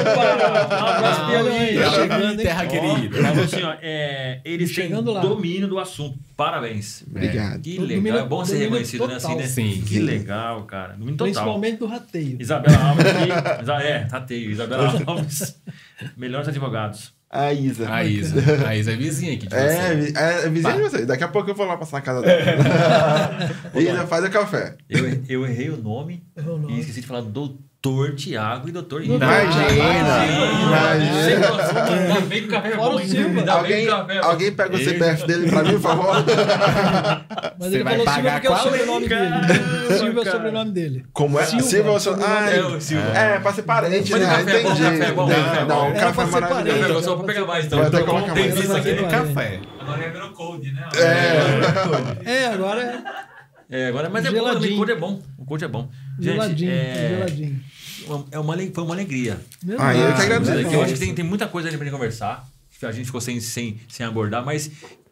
Opa! 0.02 0.76
Um 0.76 0.88
abraço, 0.88 1.26
Piauí. 1.26 1.80
Tá 1.80 1.90
chegando, 1.92 2.32
hein? 2.32 2.38
terra 2.38 2.64
Ó, 2.64 2.68
querida. 2.68 3.22
Falou 3.24 3.44
assim, 3.46 3.64
ó, 3.64 3.74
é, 3.82 4.42
eles 4.46 4.76
têm 4.76 4.86
Chegando 4.90 5.12
lá. 5.12 5.22
domínio 5.22 5.68
do 5.68 5.80
assunto. 5.80 6.20
Parabéns. 6.38 7.04
Obrigado. 7.10 7.62
Que 7.62 7.78
Domínio- 7.78 8.04
legal. 8.04 8.20
É 8.20 8.30
bom 8.30 8.46
ser 8.46 8.52
domínio 8.54 8.70
reconhecido, 8.74 9.08
né? 9.08 9.16
Assim, 9.16 9.28
total. 9.28 9.42
né? 9.42 9.48
Sim. 9.48 9.82
Que 9.88 10.00
legal, 10.00 10.64
cara. 10.66 10.94
Domínio 10.94 11.14
total. 11.18 11.26
Principalmente 11.34 11.78
do 11.80 11.88
rateio. 11.88 12.38
Isabela 12.40 12.78
Alves 12.90 13.06
É, 13.86 14.00
tateio. 14.06 14.52
Isabela 14.52 14.94
Alves. 15.08 15.60
Melhores 16.16 16.48
advogados. 16.48 17.12
A 17.32 17.54
Isa. 17.54 17.94
A 17.94 18.04
Isa. 18.04 18.68
A 18.68 18.76
Isa 18.76 18.92
é 18.92 18.96
vizinha 18.96 19.34
aqui 19.36 19.46
de 19.48 19.56
É, 19.56 19.96
você. 19.96 20.14
é, 20.18 20.46
é 20.46 20.50
vizinho 20.50 20.74
de 20.78 20.82
vocês. 20.82 21.06
Daqui 21.06 21.24
a 21.24 21.28
pouco 21.28 21.50
eu 21.52 21.54
vou 21.56 21.68
lá 21.68 21.78
passar 21.78 21.98
na 21.98 22.02
casa 22.02 22.22
dela. 22.26 23.52
Isa, 23.76 24.08
faz 24.08 24.26
o 24.26 24.30
café. 24.32 24.76
Eu, 24.90 25.24
eu 25.30 25.46
errei 25.46 25.70
o 25.70 25.78
nome 25.78 26.24
Errou 26.36 26.56
o 26.56 26.60
nome. 26.60 26.74
e 26.74 26.80
esqueci 26.80 27.02
de 27.02 27.08
falar 27.08 27.22
doutor 27.22 27.60
Tiago 28.16 28.68
e 28.68 28.72
doutor. 28.74 29.02
Imagina, 29.06 29.72
imagina. 29.72 31.48
Que 31.88 31.94
o 31.96 32.50
é 32.68 32.78
o 32.78 32.82
Alguém, 33.52 33.86
que 33.86 33.88
o 33.88 33.96
café 33.96 34.16
é 34.18 34.22
bom. 34.22 34.28
alguém 34.28 34.52
pega 34.52 34.76
o 34.76 34.78
CPF 34.80 35.26
dele 35.28 35.50
pra 35.50 35.64
mim, 35.64 35.72
por 35.72 35.82
favor? 35.82 36.16
Mas 37.58 37.70
Você 37.70 37.76
ele 37.76 37.84
vai 37.86 38.00
falou 38.00 38.14
Silva 38.14 38.32
porque 38.32 38.48
é 38.48 38.52
o 38.52 38.58
sobrenome 38.58 39.08
dele. 39.08 39.98
Silva 39.98 40.20
é 40.20 40.24
o 40.24 40.32
sobrenome 40.32 40.72
dele. 40.72 41.06
Como 41.14 41.40
é? 41.40 41.46
Silva, 41.46 41.90
eu 41.90 42.00
sou... 42.00 42.14
sobrenome 42.14 42.36
Ah, 42.38 42.50
É 42.52 42.62
o 42.66 42.82
Silva. 42.82 43.08
é, 43.18 43.40
pra 43.40 43.54
ser 43.54 43.62
parente, 43.64 44.14
o 44.14 44.18
né? 44.18 44.26
é 44.26 44.42
Entendi. 44.42 44.68
o 44.68 44.76
café 44.86 45.06
é 45.06 45.12
bom, 45.14 45.26
o 45.26 45.30
café 45.30 45.60
é 45.62 45.66
Não, 45.66 45.90
o 45.90 45.94
café 45.94 46.22
é 46.22 46.26
ser 46.26 46.32
maravilhoso. 46.32 46.54
parente. 46.76 46.90
Eu 46.92 47.04
só 47.04 47.16
vou 47.16 47.26
pegar 47.26 47.46
mais, 47.46 47.66
então. 47.66 47.80
Vai 47.80 47.88
até 47.88 48.02
colocar 48.04 48.36
mais. 48.36 48.58
isso 48.60 48.76
aqui 48.76 48.92
no 48.94 49.02
Vai. 49.04 49.12
café. 49.12 49.60
Agora 49.80 50.04
é 50.04 50.10
virou 50.10 50.30
code, 50.32 50.72
né? 50.74 50.84
É, 52.26 52.46
agora 52.48 52.82
é 52.82 53.02
É, 53.72 53.88
agora, 53.88 54.10
mas 54.10 54.26
é 54.26 54.32
bom, 54.32 54.52
o 54.52 54.76
cor 54.78 54.90
é 54.90 54.96
bom. 54.96 55.22
O 55.38 55.46
cor 55.46 55.62
é 55.64 55.68
bom. 55.68 55.90
Gente, 56.20 56.34
geladinho. 56.34 56.72
é, 56.72 57.10
Geladinho. 57.18 57.60
Uma- 58.16 58.26
é 58.32 58.40
uma, 58.40 58.58
foi 58.74 58.84
uma 58.84 58.94
alegria. 58.94 59.40
Meu 59.64 59.80
Ah, 59.82 59.96
eu 59.96 60.16
que 60.16 60.22
agradeço. 60.22 60.52
Eu 60.74 60.82
acho 60.82 60.94
que 60.94 61.00
tem, 61.00 61.14
tem 61.16 61.26
muita 61.26 61.48
coisa 61.48 61.68
ali 61.68 61.78
pra 61.78 61.86
gente 61.86 61.94
conversar. 61.94 62.48
que 62.80 62.86
A 62.86 62.92
gente 62.92 63.06
ficou 63.08 63.20
sem, 63.22 63.40
sem, 63.42 63.78
sem 63.90 64.06
abordar, 64.06 64.44
mas 64.46 64.72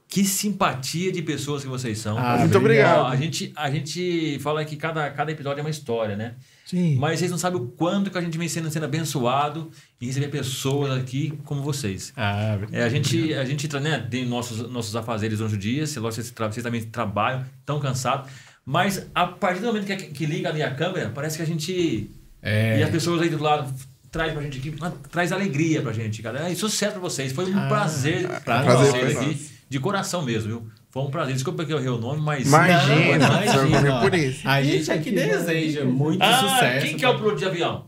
que 0.10 0.24
simpatia 0.24 1.12
de 1.12 1.22
pessoas 1.22 1.64
que 1.64 1.68
vocês 1.68 1.98
são. 1.98 2.18
Ah, 2.18 2.38
Muito 2.38 2.58
obrigado. 2.58 3.08
A, 3.08 3.16
gente, 3.18 3.52
a 3.56 3.70
gente 3.70 4.40
fala 4.40 4.64
que 4.64 4.78
cada, 4.78 5.10
cada 5.10 5.32
episódio 5.34 5.60
é 5.60 5.64
uma 5.64 5.70
história, 5.70 6.16
né? 6.16 6.36
Sim. 6.66 6.96
Mas 6.96 7.20
vocês 7.20 7.30
não 7.30 7.38
sabem 7.38 7.60
o 7.62 7.66
quanto 7.66 8.10
que 8.10 8.18
a 8.18 8.22
gente 8.22 8.38
vem 8.38 8.48
sendo, 8.48 8.72
sendo 8.72 8.86
abençoado 8.86 9.70
em 10.02 10.06
receber 10.06 10.30
pessoas 10.30 10.98
aqui 10.98 11.34
como 11.44 11.62
vocês. 11.62 12.14
Ah, 12.16 12.58
É, 12.72 12.84
a 12.84 12.90
gente, 12.90 13.34
a 13.34 13.44
gente 13.44 13.68
né, 13.80 14.00
tem 14.10 14.26
nossos, 14.26 14.70
nossos 14.72 14.96
afazeres 14.96 15.40
durante 15.40 15.56
o 15.56 15.58
dia, 15.58 15.86
se 15.86 16.00
vocês, 16.00 16.34
vocês 16.36 16.64
também 16.64 16.82
trabalham, 16.84 17.44
tão 17.66 17.78
cansados. 17.80 18.30
Mas 18.66 19.08
a 19.14 19.28
partir 19.28 19.60
do 19.62 19.68
momento 19.68 19.86
que, 19.86 19.96
que 19.96 20.26
liga 20.26 20.50
ali 20.50 20.62
a 20.64 20.74
câmera, 20.74 21.10
parece 21.14 21.36
que 21.38 21.44
a 21.44 21.46
gente. 21.46 22.12
É. 22.42 22.80
E 22.80 22.84
as 22.84 22.90
pessoas 22.90 23.22
aí 23.22 23.30
do 23.30 23.42
lado 23.42 23.74
traz 24.12 24.34
pra 24.34 24.42
gente 24.42 24.58
aqui, 24.60 24.76
ah, 24.82 24.92
traz 25.12 25.32
alegria 25.32 25.82
pra 25.82 25.94
gente, 25.94 26.22
cara. 26.22 26.50
É, 26.50 26.56
sucesso 26.56 26.94
pra 26.94 27.02
vocês. 27.02 27.32
Foi 27.32 27.46
um 27.46 27.68
prazer 27.68 28.28
pra 28.44 28.64
prazer 28.64 28.92
vocês 28.92 29.14
foi 29.14 29.26
aqui, 29.26 29.50
de 29.70 29.80
coração 29.80 30.22
mesmo, 30.22 30.48
viu? 30.48 30.68
Foi 30.90 31.04
um 31.04 31.12
prazer. 31.12 31.34
Desculpa 31.34 31.66
que 31.66 31.74
eu 31.74 31.78
errei 31.78 31.90
o 31.90 31.98
nome, 31.98 32.22
mas. 32.22 32.48
Imagina. 32.48 33.82
Não, 33.82 33.98
ó. 33.98 34.02
por 34.02 34.14
isso. 34.16 34.48
A 34.48 34.62
gente 34.64 34.92
aqui 34.92 35.12
deseja 35.12 35.84
muito 35.86 36.24
Ah, 36.24 36.40
sucesso. 36.40 36.86
quem 36.86 36.98
que 36.98 37.06
é 37.06 37.10
o 37.10 37.18
piloto 37.18 37.38
de 37.38 37.46
avião? 37.46 37.88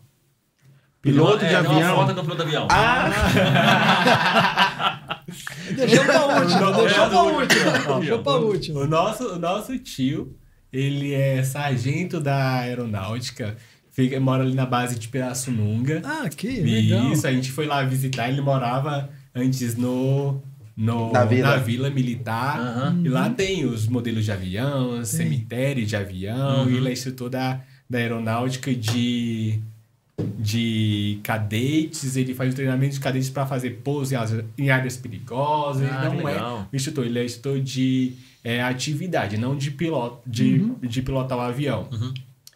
Piloto 1.01 1.39
de 1.39 1.45
é, 1.45 1.55
avião? 1.55 1.95
foto 1.95 2.13
do 2.13 2.21
piloto 2.21 2.45
de 2.45 2.55
avião. 2.57 2.67
Deixou 5.76 6.05
pra 6.05 6.26
última. 6.39 6.71
Deixou 6.73 7.05
é 7.05 7.09
pra 7.09 7.21
última. 7.21 7.71
último. 7.71 7.99
Deixou 7.99 8.19
pra 8.19 8.31
última. 8.34 8.80
O 8.81 8.88
nosso, 8.88 9.27
o 9.35 9.39
nosso 9.39 9.77
tio, 9.80 10.35
ele 10.71 11.13
é 11.13 11.43
sargento 11.43 12.19
da 12.19 12.59
aeronáutica, 12.59 13.55
fica, 13.91 14.20
mora 14.20 14.44
ali 14.44 14.53
na 14.53 14.66
base 14.66 14.98
de 14.99 15.07
Pirassununga. 15.07 16.02
Ah, 16.03 16.30
que 16.30 16.48
legal. 16.61 17.11
Isso, 17.11 17.26
a 17.28 17.32
gente 17.32 17.52
foi 17.52 17.66
lá 17.68 17.84
visitar, 17.84 18.30
ele 18.30 18.41
morava 18.41 19.10
antes 19.36 19.76
no, 19.76 20.41
no 20.76 21.11
Na 21.11 21.26
vila. 21.26 21.90
militar. 21.90 22.60
Aham. 22.60 23.02
E 23.06 23.10
lá 23.10 23.30
tem 23.30 23.66
os 23.66 23.88
modelos 23.88 24.26
de 24.26 24.32
avião, 24.32 25.03
cemitério 25.06 25.86
de 25.86 25.95
avião, 25.95 26.64
Uhum. 26.64 26.70
e 26.72 26.78
ele 26.78 26.90
é 26.90 26.91
instrutor 26.94 27.30
da, 27.30 27.61
da 27.90 27.98
aeronáutica 27.98 28.74
de, 28.74 29.60
de 30.38 31.20
cadetes, 31.24 32.16
ele 32.16 32.34
faz 32.34 32.52
o 32.53 32.56
treinamento 32.56 32.94
de 32.95 32.99
cadetes 32.99 33.30
para 33.30 33.45
fazer 33.45 33.80
pouso 33.84 34.14
em 34.14 34.18
áreas, 34.18 34.45
em 34.57 34.70
áreas 34.70 34.98
perigosas. 34.98 35.88
Ah, 35.91 36.07
ele 36.07 36.22
não 36.22 36.28
é 36.30 36.34
legal. 36.34 36.68
instrutor, 36.74 37.06
ele 37.06 37.20
é 37.20 37.26
instrutor 37.26 37.60
de 37.61 38.14
é, 38.44 38.61
atividade, 38.61 39.38
não 39.38 39.56
de, 39.56 39.72
piloto, 39.72 40.22
de, 40.30 40.60
Uhum. 40.60 40.76
de 40.82 41.02
pilotar 41.02 41.38
o 41.38 41.41
avião. 41.41 41.88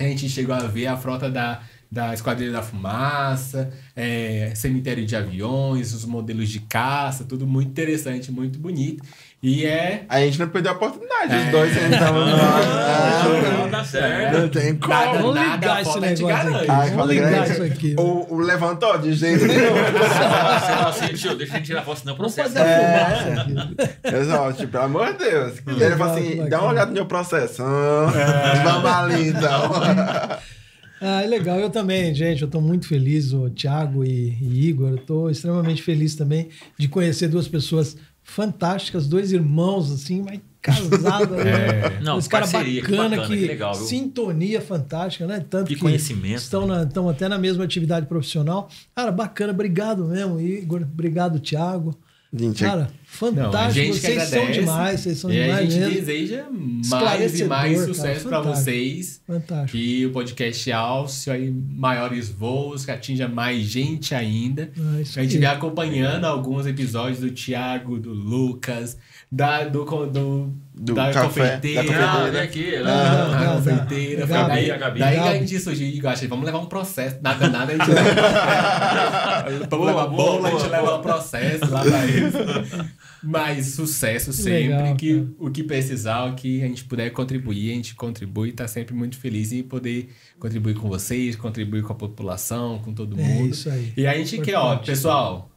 A 0.06 0.10
gente 0.10 0.30
chegou 0.30 0.54
a 0.54 0.68
ver 0.68 0.88
a 0.88 0.98
frota 0.98 1.30
da, 1.30 1.62
da 1.92 2.14
Esquadrilha 2.14 2.52
da 2.52 2.64
Fumaça, 2.64 3.72
é, 3.96 4.54
cemitério 4.56 5.06
de 5.06 5.16
aviões, 5.16 5.94
os 5.94 6.06
modelos 6.06 6.50
de 6.50 6.60
caça, 6.62 7.24
tudo 7.24 7.46
muito 7.46 7.70
interessante, 7.70 8.32
muito 8.32 8.58
bonito. 8.60 9.04
E 9.44 9.66
é. 9.66 10.06
A 10.08 10.22
gente 10.22 10.40
não 10.40 10.48
perdeu 10.48 10.72
a 10.72 10.76
oportunidade. 10.76 11.36
Os 11.36 11.42
É. 11.48 11.52
dois 11.52 11.74
sentavam 11.74 12.26
no 12.26 12.38
Não, 12.38 12.44
ar. 12.46 13.70
tá 13.70 13.84
certo. 13.84 14.38
Não 14.40 14.48
tem 14.48 14.76
como. 14.78 14.94
Nada, 14.94 15.18
Vamos 15.18 15.36
nada 15.36 15.56
ligar 15.56 15.76
a 15.76 15.82
esse 15.82 15.92
te 15.94 16.00
negócio 16.00 16.28
garante. 16.28 16.56
aqui. 16.56 16.72
Ai, 16.72 16.78
Vamos 16.78 16.96
fala 16.96 17.14
ligar 17.14 17.50
isso 17.50 17.64
aqui. 17.64 17.96
O, 18.00 18.34
o 18.34 18.38
levantou 18.40 18.98
de 19.00 19.14
jeito 19.14 19.46
nenhum. 19.46 19.74
Você 19.84 21.04
assim, 21.04 21.14
tio, 21.16 21.36
deixa 21.36 21.54
a 21.54 21.58
gente 21.58 21.66
tirar 21.66 21.82
foto, 21.84 22.00
senão 22.00 22.16
Vamos 22.16 22.34
processo. 22.34 22.56
fazer 22.56 22.70
a 22.70 24.14
É. 24.14 24.18
Exato, 24.22 24.54
tipo, 24.58 24.72
pelo 24.72 24.84
amor 24.86 25.12
de 25.12 25.20
Deus. 25.20 25.54
E 25.78 25.84
ele 25.84 25.96
falou 25.98 26.14
assim: 26.18 26.48
dá 26.48 26.62
uma 26.62 26.70
olhada 26.72 26.88
no 26.88 26.94
meu 26.94 27.06
processo. 27.06 27.62
Ah, 27.64 28.62
Vamos 28.64 28.92
ali 28.92 29.28
então. 29.28 29.72
Ah, 31.06 31.22
é 31.22 31.28
legal. 31.28 31.60
Eu 31.60 31.70
também, 31.70 32.16
gente. 32.16 32.44
Eu 32.44 32.46
estou 32.46 32.62
muito 32.62 32.88
feliz, 32.88 33.34
o 33.34 33.50
Thiago 33.50 34.06
e, 34.06 34.38
e 34.42 34.70
Igor. 34.70 34.88
Eu 34.92 34.96
estou 34.96 35.30
extremamente 35.30 35.84
feliz 35.84 36.16
também 36.16 36.48
de 36.80 36.88
conhecer 36.88 37.28
duas 37.28 37.46
pessoas 37.46 37.98
fantásticas, 38.24 39.08
dois 39.08 39.32
irmãos, 39.32 39.92
assim, 39.92 40.22
mas 40.22 40.40
casados. 40.62 41.38
né? 41.44 42.00
Não, 42.02 42.18
Os 42.18 42.28
caras 42.28 42.52
bacana, 42.52 43.10
bacana, 43.10 43.28
que, 43.28 43.38
que 43.38 43.46
legal, 43.46 43.74
sintonia 43.76 44.62
fantástica, 44.62 45.28
né? 45.28 45.46
Tanto 45.48 45.68
Que 45.68 45.76
que, 45.76 45.82
conhecimento, 45.82 46.38
estão, 46.38 46.66
na, 46.66 46.84
estão 46.84 47.10
até 47.10 47.28
na 47.28 47.38
mesma 47.38 47.64
atividade 47.64 48.06
profissional. 48.08 48.70
Cara, 48.96 49.12
bacana. 49.12 49.52
Obrigado 49.52 50.06
mesmo, 50.06 50.40
Igor. 50.40 50.82
Obrigado, 50.82 51.40
Thiago. 51.40 51.96
Gente, 52.36 52.64
Cara, 52.64 52.82
Não, 52.82 52.88
a 52.88 52.90
fantástico. 53.18 53.72
gente 53.74 53.94
que 54.00 54.00
vocês 54.00 54.24
são 54.24 54.52
demais, 54.52 55.00
vocês 55.00 55.18
são 55.18 55.32
e 55.32 55.40
a 55.42 55.46
demais 55.46 55.74
gente 55.74 55.80
mesmo. 55.80 55.94
deseja 56.06 56.46
mais 56.90 57.40
e 57.40 57.44
mais 57.46 57.80
sucesso 57.86 58.28
para 58.28 58.42
vocês. 58.42 59.22
Fantástico. 59.26 59.72
Que 59.72 60.06
o 60.06 60.12
podcast 60.12 60.72
alce 60.72 61.30
aí 61.32 61.50
maiores 61.52 62.30
voos, 62.30 62.86
que 62.86 62.92
atinja 62.92 63.28
mais 63.28 63.62
gente 63.64 64.14
ainda. 64.16 64.70
Ah, 64.78 65.02
isso 65.02 65.20
a 65.20 65.24
gente 65.24 65.38
vem 65.38 65.48
acompanhando 65.48 66.26
alguns 66.26 66.66
episódios 66.66 67.20
do 67.20 67.30
Thiago, 67.32 68.00
do 68.00 68.12
Lucas, 68.14 68.98
da, 69.32 69.64
do, 69.64 69.84
do, 70.08 70.54
Do 70.76 70.94
da 70.94 71.12
café, 71.12 71.26
confeiteira. 71.28 71.84
da 71.84 72.08
confeiteira. 72.08 72.44
aqui. 72.44 72.76
Ah, 72.78 72.84
né? 72.84 72.92
A 72.92 73.26
da- 73.46 73.56
confeiteira. 73.56 74.28
da- 74.28 74.48
daí, 74.48 74.68
Gabi, 74.68 74.72
a 74.72 74.78
Gabi. 74.78 75.00
daí 75.00 75.18
a 75.20 75.34
gente 75.34 75.60
surgiu 75.60 75.88
e 75.88 76.08
acha, 76.08 76.28
vamos 76.28 76.46
levar 76.46 76.60
um 76.60 76.66
processo. 76.66 77.18
Nada, 77.22 77.50
nada, 77.50 77.74
a 77.74 77.78
gente 77.78 77.90
leva. 77.90 79.68
vamos 79.70 79.88
levar 79.88 80.08
bolo, 80.08 80.46
a 80.46 80.52
gente 80.52 80.68
leva 80.70 80.98
um 80.98 81.02
processo 81.02 81.66
lá 81.72 81.82
pra 81.82 82.06
eles. 82.06 82.34
Mas 83.24 83.68
sucesso 83.68 84.34
sempre. 84.34 84.68
legal, 84.68 84.96
que, 84.98 85.14
cara. 85.14 85.28
o 85.40 85.50
que 85.50 85.64
precisar, 85.64 86.26
o 86.26 86.36
que 86.36 86.62
a 86.62 86.68
gente 86.68 86.84
puder 86.84 87.10
contribuir, 87.12 87.72
a 87.72 87.76
gente 87.76 87.96
contribui. 87.96 88.52
Tá 88.52 88.68
sempre 88.68 88.94
muito 88.94 89.18
feliz 89.18 89.52
em 89.54 89.64
poder 89.64 90.10
contribuir 90.38 90.76
com 90.76 90.90
vocês, 90.90 91.36
contribuir 91.36 91.84
com 91.84 91.94
a 91.94 91.96
população, 91.96 92.80
com 92.80 92.94
todo 92.94 93.18
É 93.20 93.24
mundo. 93.24 93.52
isso 93.54 93.70
aí. 93.70 93.94
E 93.96 94.06
a 94.06 94.14
gente 94.18 94.40
quer, 94.40 94.58
ó, 94.58 94.76
pessoal, 94.76 95.50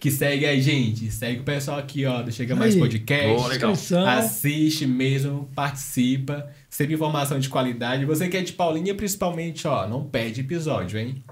que 0.00 0.10
segue 0.10 0.46
a 0.46 0.58
gente. 0.60 1.10
Segue 1.12 1.40
o 1.40 1.44
pessoal 1.44 1.78
aqui, 1.78 2.04
ó, 2.06 2.22
do 2.22 2.32
Chega 2.32 2.56
Mais 2.56 2.74
Aí. 2.74 2.80
Podcast. 2.80 3.26
Boa, 3.36 3.48
legal. 3.48 3.72
Assiste 4.18 4.86
mesmo, 4.86 5.48
participa. 5.54 6.48
Sempre 6.68 6.94
informação 6.94 7.38
de 7.38 7.48
qualidade. 7.48 8.04
Você 8.04 8.28
que 8.28 8.36
é 8.36 8.42
de 8.42 8.52
Paulinha, 8.52 8.94
principalmente, 8.94 9.66
ó, 9.68 9.88
não 9.88 10.04
perde 10.04 10.40
episódio, 10.40 10.98
hein? 10.98 11.22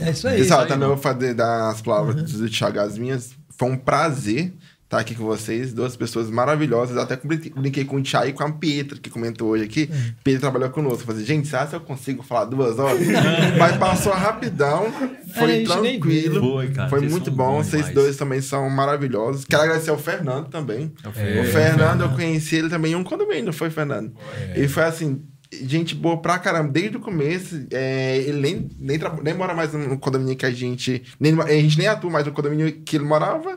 É 0.00 0.10
isso 0.10 0.26
aí. 0.28 0.38
Pessoal, 0.38 0.62
também 0.62 0.80
mano. 0.80 0.94
vou 0.94 1.02
fazer 1.02 1.32
das 1.34 1.80
palavras 1.80 2.30
do 2.32 2.48
Thiago 2.50 2.80
as 2.80 2.98
minhas. 2.98 3.34
Foi 3.50 3.70
um 3.70 3.76
prazer 3.76 4.52
estar 4.90 4.98
aqui 4.98 5.14
com 5.14 5.22
vocês, 5.24 5.72
duas 5.72 5.94
pessoas 5.94 6.28
maravilhosas. 6.28 6.96
Até 6.96 7.14
brinquei 7.14 7.84
com 7.84 7.96
o 7.96 8.02
Thiago 8.02 8.26
e 8.26 8.32
com 8.32 8.42
a 8.42 8.50
Pietra, 8.50 8.98
que 8.98 9.08
comentou 9.08 9.50
hoje 9.50 9.62
aqui. 9.62 9.88
Pietra 10.24 10.40
trabalhou 10.40 10.68
conosco. 10.70 11.06
Falei, 11.06 11.24
gente, 11.24 11.46
será 11.46 11.64
que 11.64 11.76
eu 11.76 11.80
consigo 11.80 12.24
falar 12.24 12.46
duas 12.46 12.76
horas? 12.76 13.00
Mas 13.56 13.76
passou 13.76 14.12
rapidão, 14.12 14.86
É, 14.86 15.38
foi 15.38 15.46
nem 15.46 15.64
tranquilo. 15.64 16.40
Foi, 16.40 16.68
cara, 16.70 16.90
Foi 16.90 17.00
muito 17.02 17.30
bom. 17.30 17.62
Vocês 17.62 17.90
dois 17.90 18.16
também 18.16 18.40
são 18.40 18.68
maravilhosos. 18.68 19.44
Quero 19.44 19.62
agradecer 19.62 19.90
ao 19.90 19.98
Fernando 19.98 20.48
também. 20.48 20.92
É 21.04 21.06
o 21.06 21.10
O 21.10 21.14
Fê. 21.14 21.44
Fernando, 21.44 22.00
eu 22.00 22.08
conheci 22.10 22.56
ele 22.56 22.68
também 22.68 22.90
em 22.92 22.96
um 22.96 23.04
condomínio, 23.04 23.44
não 23.46 23.52
foi, 23.52 23.70
Fernando? 23.70 24.12
Ele 24.56 24.66
foi 24.66 24.82
assim, 24.82 25.22
gente 25.52 25.94
boa 25.94 26.20
pra 26.20 26.36
caramba, 26.38 26.72
desde 26.72 26.96
o 26.96 27.00
começo. 27.00 27.64
é, 27.70 28.18
ele 28.18 28.40
nem, 28.40 28.68
nem, 28.76 28.98
nem 29.22 29.34
mora 29.34 29.54
mais 29.54 29.72
no 29.72 29.96
condomínio 30.00 30.34
que 30.36 30.46
a 30.46 30.50
gente. 30.50 31.04
Nem, 31.20 31.40
a 31.40 31.46
gente 31.52 31.78
nem 31.78 31.86
atua 31.86 32.10
mais 32.10 32.26
no 32.26 32.32
condomínio 32.32 32.72
que 32.84 32.96
ele 32.96 33.04
morava. 33.04 33.56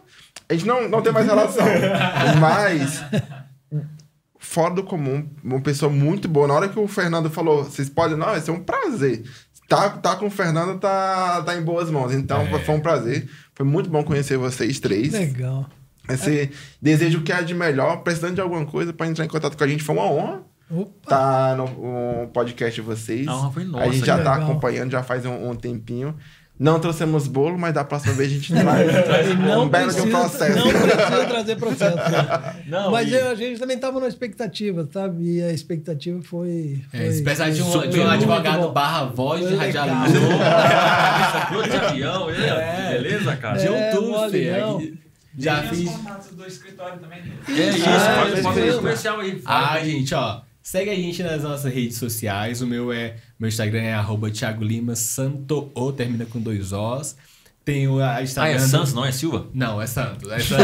A 0.50 0.54
gente 0.54 0.66
não, 0.66 0.88
não 0.88 1.02
tem 1.02 1.12
mais 1.12 1.26
relação. 1.26 1.66
Mas. 2.40 3.04
Fora 4.38 4.74
do 4.74 4.84
comum, 4.84 5.28
uma 5.44 5.62
pessoa 5.62 5.92
muito 5.92 6.28
boa. 6.28 6.48
Na 6.48 6.54
hora 6.54 6.70
que 6.70 6.78
o 6.78 6.88
Fernando 6.88 7.30
falou, 7.30 7.64
vocês 7.64 7.90
podem, 7.90 8.18
não, 8.18 8.28
vai 8.28 8.42
ser 8.42 8.52
um 8.52 8.60
prazer. 8.60 9.24
Tá, 9.68 9.90
tá 9.90 10.16
com 10.16 10.28
o 10.28 10.30
Fernando, 10.30 10.78
tá, 10.80 11.42
tá 11.44 11.56
em 11.56 11.62
boas 11.62 11.90
mãos. 11.90 12.14
Então, 12.14 12.46
foi 12.60 12.76
um 12.76 12.80
prazer. 12.80 13.28
Foi 13.56 13.66
muito 13.66 13.90
bom 13.90 14.04
conhecer 14.04 14.38
vocês 14.38 14.80
três. 14.80 15.14
Legal. 15.14 15.66
Esse 16.10 16.52
desejo 16.82 17.22
que 17.22 17.32
é 17.32 17.42
de 17.42 17.54
melhor, 17.54 18.04
precisando 18.04 18.36
de 18.36 18.42
alguma 18.42 18.66
coisa 18.66 18.92
para 18.92 19.08
entrar 19.08 19.24
em 19.24 19.30
contato 19.30 19.58
com 19.58 19.64
a 19.64 19.68
gente. 19.68 19.84
Foi 19.84 19.96
uma 19.96 20.06
honra 20.06 20.42
Opa. 20.70 20.92
estar 21.04 21.56
no, 21.56 21.66
no 22.22 22.28
podcast 22.28 22.76
de 22.76 22.82
vocês. 22.82 23.28
A 23.28 23.36
honra 23.36 23.52
foi 23.52 23.64
nossa, 23.64 23.86
A 23.86 23.92
gente 23.92 24.06
já 24.06 24.18
que 24.18 24.24
tá 24.24 24.34
legal. 24.34 24.50
acompanhando 24.50 24.92
já 24.92 25.02
faz 25.02 25.26
um, 25.26 25.50
um 25.50 25.56
tempinho. 25.56 26.16
Não 26.64 26.80
trouxemos 26.80 27.28
bolo, 27.28 27.58
mas 27.60 27.74
da 27.74 27.84
próxima 27.84 28.14
vez 28.14 28.32
a 28.32 28.34
gente 28.36 28.54
traz. 28.56 29.30
E 29.30 29.34
não 29.34 29.64
um 29.66 29.68
belo 29.70 29.92
de 29.92 30.00
um 30.00 30.04
precisa, 30.04 30.18
processo. 30.20 30.58
não 30.60 30.72
precisa 30.72 31.26
trazer 31.28 31.56
processo. 31.58 31.96
né? 31.98 32.56
Não, 32.68 32.90
Mas 32.92 33.10
e- 33.10 33.14
eu- 33.16 33.30
a 33.32 33.36
gente 33.36 33.60
também 33.60 33.76
estava 33.76 34.00
na 34.00 34.08
expectativa, 34.08 34.88
sabe? 34.94 35.24
E 35.38 35.44
a 35.44 35.52
expectativa 35.52 36.22
foi. 36.24 36.82
foi 36.90 37.00
É, 37.08 37.12
se 37.12 37.22
precisar 37.22 37.50
de 37.50 37.62
um, 37.62 37.88
de 37.90 38.00
um 38.00 38.10
advogado 38.10 38.70
barra 38.72 39.06
voz 39.06 39.46
de 39.48 39.56
radialista. 39.56 40.20
Piloto 41.50 41.70
de 41.70 41.76
avião, 41.78 42.30
é. 42.30 42.92
beleza, 42.94 43.36
cara? 43.36 43.58
De 43.58 43.70
um 43.70 43.76
É, 43.76 43.92
Já 45.38 45.62
Tem 45.64 45.72
os 45.72 45.78
fiz. 45.80 45.90
contatos 45.90 46.32
do 46.32 46.46
escritório 46.46 47.00
também. 47.00 47.20
É 47.50 47.70
isso, 47.70 47.84
Ah, 47.90 48.22
pode 48.30 48.42
fazer 48.42 48.74
comercial 48.76 49.20
aí. 49.20 49.42
Ah, 49.46 49.80
gente, 49.84 50.14
ó. 50.14 50.42
Segue 50.64 50.90
a 50.90 50.96
gente 50.96 51.22
nas 51.22 51.44
nossas 51.44 51.72
redes 51.74 51.98
sociais. 51.98 52.62
O 52.62 52.68
meu 52.68 52.92
é. 52.92 53.18
Meu 53.38 53.50
Instagram 53.50 53.82
é 53.82 53.94
arroba 53.94 54.32
Thiago 54.32 54.64
Lima 54.64 54.96
Santo 54.96 55.70
O, 55.76 55.92
termina 55.92 56.26
com 56.26 56.40
dois 56.40 56.72
Os. 56.72 57.16
Tem 57.66 57.88
o 57.88 58.00
a 58.02 58.16
Ah, 58.16 58.24
Instagram. 58.24 58.52
é 58.56 58.58
do- 58.58 58.68
Santos, 58.68 58.94
não 58.94 59.06
é 59.06 59.12
Silva? 59.12 59.48
Não, 59.54 59.82
é 59.82 59.88
Santos. 59.88 60.30
Essa... 60.32 60.58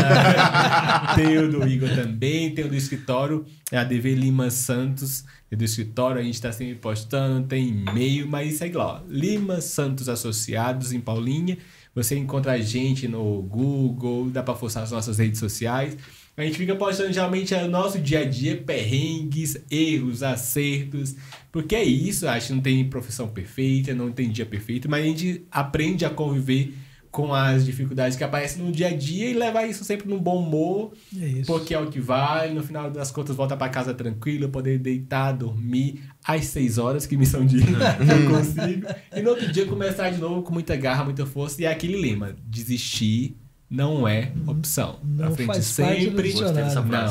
tem 1.16 1.38
o 1.38 1.50
do 1.52 1.68
Igor 1.68 1.90
também, 1.96 2.54
tem 2.54 2.66
o 2.66 2.70
do 2.70 2.76
escritório, 2.76 3.46
é 3.72 3.78
a 3.78 3.84
DV 3.86 4.16
Lima 4.16 4.50
Santos, 4.50 5.24
é 5.50 5.56
do 5.56 5.64
escritório, 5.64 6.20
a 6.20 6.24
gente 6.24 6.42
tá 6.42 6.52
sempre 6.52 6.76
postando, 6.76 7.48
tem 7.48 7.68
e-mail, 7.70 8.28
mas 8.28 8.56
segue 8.56 8.76
lá, 8.76 8.96
ó, 8.96 9.02
Lima 9.10 9.62
Santos 9.62 10.10
Associados 10.10 10.92
em 10.92 11.00
Paulinha. 11.00 11.58
Você 11.96 12.18
encontra 12.18 12.52
a 12.54 12.60
gente 12.60 13.08
no 13.08 13.42
Google, 13.44 14.30
dá 14.30 14.44
pra 14.44 14.54
forçar 14.54 14.84
as 14.84 14.92
nossas 14.92 15.18
redes 15.18 15.40
sociais. 15.40 15.98
A 16.40 16.46
gente 16.46 16.58
fica 16.58 16.74
postando 16.74 17.12
geralmente 17.12 17.54
é 17.54 17.66
o 17.66 17.68
nosso 17.68 18.00
dia 18.00 18.20
a 18.20 18.24
dia, 18.24 18.56
perrengues, 18.56 19.58
erros, 19.70 20.24
acertos. 20.24 21.14
Porque 21.52 21.76
é 21.76 21.84
isso, 21.84 22.26
acho 22.30 22.48
que 22.48 22.54
não 22.54 22.62
tem 22.62 22.88
profissão 22.90 23.28
perfeita, 23.28 23.94
não 23.94 24.10
tem 24.10 24.30
dia 24.30 24.46
perfeito, 24.46 24.90
mas 24.90 25.04
a 25.04 25.06
gente 25.06 25.46
aprende 25.52 26.06
a 26.06 26.10
conviver 26.10 26.74
com 27.12 27.34
as 27.34 27.66
dificuldades 27.66 28.16
que 28.16 28.24
aparecem 28.24 28.64
no 28.64 28.72
dia 28.72 28.88
a 28.88 28.96
dia 28.96 29.30
e 29.30 29.34
levar 29.34 29.66
isso 29.66 29.84
sempre 29.84 30.08
num 30.08 30.18
bom 30.18 30.42
humor, 30.42 30.94
É 31.20 31.26
isso. 31.26 31.52
porque 31.52 31.74
é 31.74 31.80
o 31.80 31.90
que 31.90 32.00
vai, 32.00 32.54
no 32.54 32.64
final 32.64 32.90
das 32.90 33.12
contas 33.12 33.36
volta 33.36 33.58
para 33.58 33.68
casa 33.68 33.94
tranquilo, 33.94 34.48
poder 34.48 34.78
deitar, 34.80 35.34
dormir 35.34 36.04
às 36.24 36.46
6 36.46 36.78
horas, 36.78 37.06
que 37.06 37.18
missão 37.18 37.46
de 37.46 37.58
eu 37.60 38.30
consigo, 38.30 38.88
e 39.14 39.22
no 39.22 39.32
outro 39.32 39.52
dia 39.52 39.66
começar 39.66 40.10
de 40.10 40.20
novo 40.20 40.42
com 40.44 40.54
muita 40.54 40.78
garra, 40.78 41.04
muita 41.04 41.26
força, 41.26 41.62
e 41.62 41.66
é 41.66 41.72
aquele 41.72 41.98
lema, 42.00 42.34
desistir 42.46 43.36
não 43.70 44.08
é 44.08 44.32
opção. 44.48 45.00
Não 45.04 45.28
pra 45.28 45.32
frente 45.32 45.48
faz 45.48 45.78
parte 45.78 46.10
do 46.10 46.16
sempre. 46.16 46.34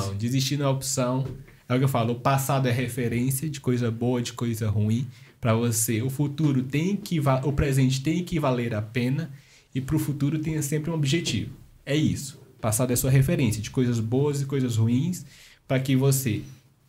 Não, 0.07 0.17
desistir 0.17 0.57
não 0.57 0.67
é 0.67 0.69
opção. 0.69 1.27
É 1.69 1.75
o 1.75 1.79
que 1.79 1.85
eu 1.85 1.89
falo, 1.89 2.15
o 2.15 2.21
passado 2.21 2.67
é 2.67 2.73
referência 2.73 3.49
de 3.49 3.61
coisa 3.61 3.91
boa, 3.91 4.23
de 4.23 4.33
coisa 4.33 4.69
ruim 4.69 5.07
para 5.41 5.55
você. 5.55 6.03
O 6.03 6.09
futuro 6.11 6.63
tem 6.63 6.97
que 6.97 7.21
o 7.21 7.53
presente 7.53 8.03
tem 8.03 8.25
que 8.25 8.41
valer 8.41 8.75
a 8.75 8.83
pena 8.83 9.31
e 9.75 9.81
para 9.81 9.95
o 9.95 9.99
futuro 9.99 10.39
tenha 10.39 10.63
sempre 10.63 10.91
um 10.91 10.95
objetivo. 10.95 11.53
É 11.85 11.95
isso. 11.95 12.41
O 12.57 12.61
passado 12.61 12.93
é 12.93 12.97
sua 12.97 13.11
referência 13.11 13.63
de 13.63 13.71
coisas 13.71 14.01
boas 14.01 14.41
e 14.41 14.47
coisas 14.47 14.77
ruins 14.77 15.25
para 15.67 15.79
que 15.79 15.95
você 15.95 16.43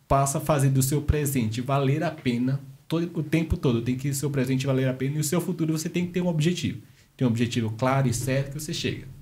possa 0.08 0.38
a 0.38 0.40
fazer 0.40 0.70
do 0.70 0.82
seu 0.82 1.02
presente 1.02 1.60
valer 1.60 2.02
a 2.02 2.10
pena 2.10 2.60
todo, 2.88 3.08
o 3.14 3.22
tempo 3.22 3.56
todo. 3.56 3.82
Tem 3.82 3.96
que 3.96 4.08
o 4.08 4.14
seu 4.14 4.30
presente 4.30 4.66
valer 4.66 4.88
a 4.88 4.94
pena 4.94 5.18
e 5.18 5.20
o 5.20 5.24
seu 5.24 5.40
futuro 5.40 5.78
você 5.78 5.88
tem 5.88 6.06
que 6.06 6.12
ter 6.12 6.22
um 6.22 6.26
objetivo. 6.26 6.80
Tem 7.16 7.28
um 7.28 7.30
objetivo 7.30 7.70
claro 7.78 8.08
e 8.08 8.14
certo 8.14 8.52
que 8.52 8.60
você 8.60 8.72
chega. 8.72 9.19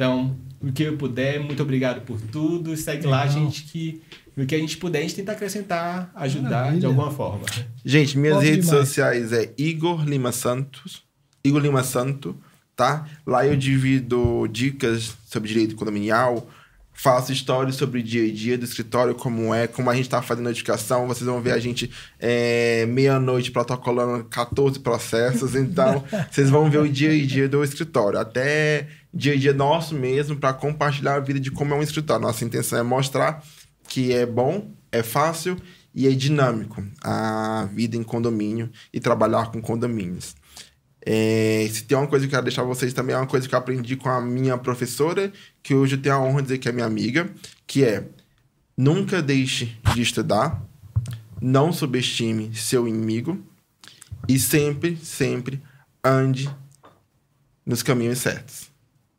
Então, 0.00 0.34
o 0.62 0.72
que 0.72 0.82
eu 0.82 0.96
puder, 0.96 1.38
muito 1.40 1.62
obrigado 1.62 2.00
por 2.06 2.18
tudo. 2.18 2.74
Segue 2.74 3.06
lá, 3.06 3.24
Legal. 3.24 3.38
gente, 3.38 3.64
que 3.64 4.00
o 4.34 4.46
que 4.46 4.54
a 4.54 4.58
gente 4.58 4.78
puder, 4.78 5.00
a 5.00 5.02
gente 5.02 5.16
tenta 5.16 5.32
acrescentar, 5.32 6.10
ajudar 6.14 6.48
de 6.48 6.54
Maravilha. 6.54 6.88
alguma 6.88 7.10
forma. 7.10 7.44
Gente, 7.84 8.16
minhas 8.16 8.42
redes 8.42 8.64
demais. 8.64 8.88
sociais 8.88 9.30
é 9.34 9.52
Igor 9.58 10.02
Lima 10.06 10.32
Santos. 10.32 11.02
Igor 11.44 11.60
Lima 11.60 11.82
Santo, 11.82 12.34
tá? 12.74 13.06
Lá 13.26 13.46
eu 13.46 13.54
divido 13.54 14.48
dicas 14.50 15.14
sobre 15.26 15.50
direito 15.50 15.76
condominial, 15.76 16.48
faço 16.94 17.30
histórias 17.30 17.76
sobre 17.76 18.00
o 18.00 18.02
dia 18.02 18.24
a 18.24 18.32
dia 18.32 18.56
do 18.56 18.64
escritório, 18.64 19.14
como 19.14 19.54
é, 19.54 19.66
como 19.66 19.90
a 19.90 19.94
gente 19.94 20.08
tá 20.08 20.22
fazendo 20.22 20.46
notificação. 20.46 21.08
Vocês 21.08 21.26
vão 21.26 21.42
ver 21.42 21.52
a 21.52 21.58
gente 21.58 21.90
é, 22.18 22.86
meia-noite 22.86 23.50
protocolando 23.50 24.24
14 24.24 24.78
processos. 24.80 25.54
Então, 25.54 26.02
vocês 26.32 26.48
vão 26.48 26.70
ver 26.70 26.78
o 26.78 26.88
dia 26.88 27.10
a 27.10 27.26
dia 27.26 27.46
do 27.46 27.62
escritório. 27.62 28.18
Até 28.18 28.88
dia 29.12 29.32
a 29.32 29.36
dia 29.36 29.52
nosso 29.52 29.94
mesmo, 29.94 30.36
para 30.36 30.52
compartilhar 30.52 31.16
a 31.16 31.20
vida 31.20 31.40
de 31.40 31.50
como 31.50 31.74
é 31.74 31.76
um 31.76 31.82
escritório. 31.82 32.22
Nossa 32.22 32.44
intenção 32.44 32.78
é 32.78 32.82
mostrar 32.82 33.44
que 33.88 34.12
é 34.12 34.24
bom, 34.24 34.70
é 34.92 35.02
fácil 35.02 35.56
e 35.94 36.06
é 36.06 36.10
dinâmico 36.10 36.84
a 37.02 37.68
vida 37.72 37.96
em 37.96 38.02
condomínio 38.02 38.70
e 38.92 39.00
trabalhar 39.00 39.50
com 39.50 39.60
condomínios. 39.60 40.36
É, 41.04 41.66
se 41.72 41.84
tem 41.84 41.96
uma 41.96 42.06
coisa 42.06 42.26
que 42.26 42.30
eu 42.30 42.36
quero 42.36 42.44
deixar 42.44 42.62
vocês 42.62 42.92
também, 42.92 43.14
é 43.14 43.18
uma 43.18 43.26
coisa 43.26 43.48
que 43.48 43.54
eu 43.54 43.58
aprendi 43.58 43.96
com 43.96 44.08
a 44.08 44.20
minha 44.20 44.56
professora, 44.58 45.32
que 45.62 45.74
hoje 45.74 45.96
eu 45.96 46.02
tenho 46.02 46.14
a 46.14 46.20
honra 46.20 46.42
de 46.42 46.48
dizer 46.48 46.58
que 46.58 46.68
é 46.68 46.72
minha 46.72 46.86
amiga, 46.86 47.28
que 47.66 47.84
é 47.84 48.06
nunca 48.76 49.22
deixe 49.22 49.76
de 49.94 50.02
estudar, 50.02 50.62
não 51.40 51.72
subestime 51.72 52.54
seu 52.54 52.86
inimigo 52.86 53.42
e 54.28 54.38
sempre, 54.38 54.96
sempre 54.96 55.60
ande 56.04 56.50
nos 57.64 57.82
caminhos 57.82 58.18
certos. 58.18 58.69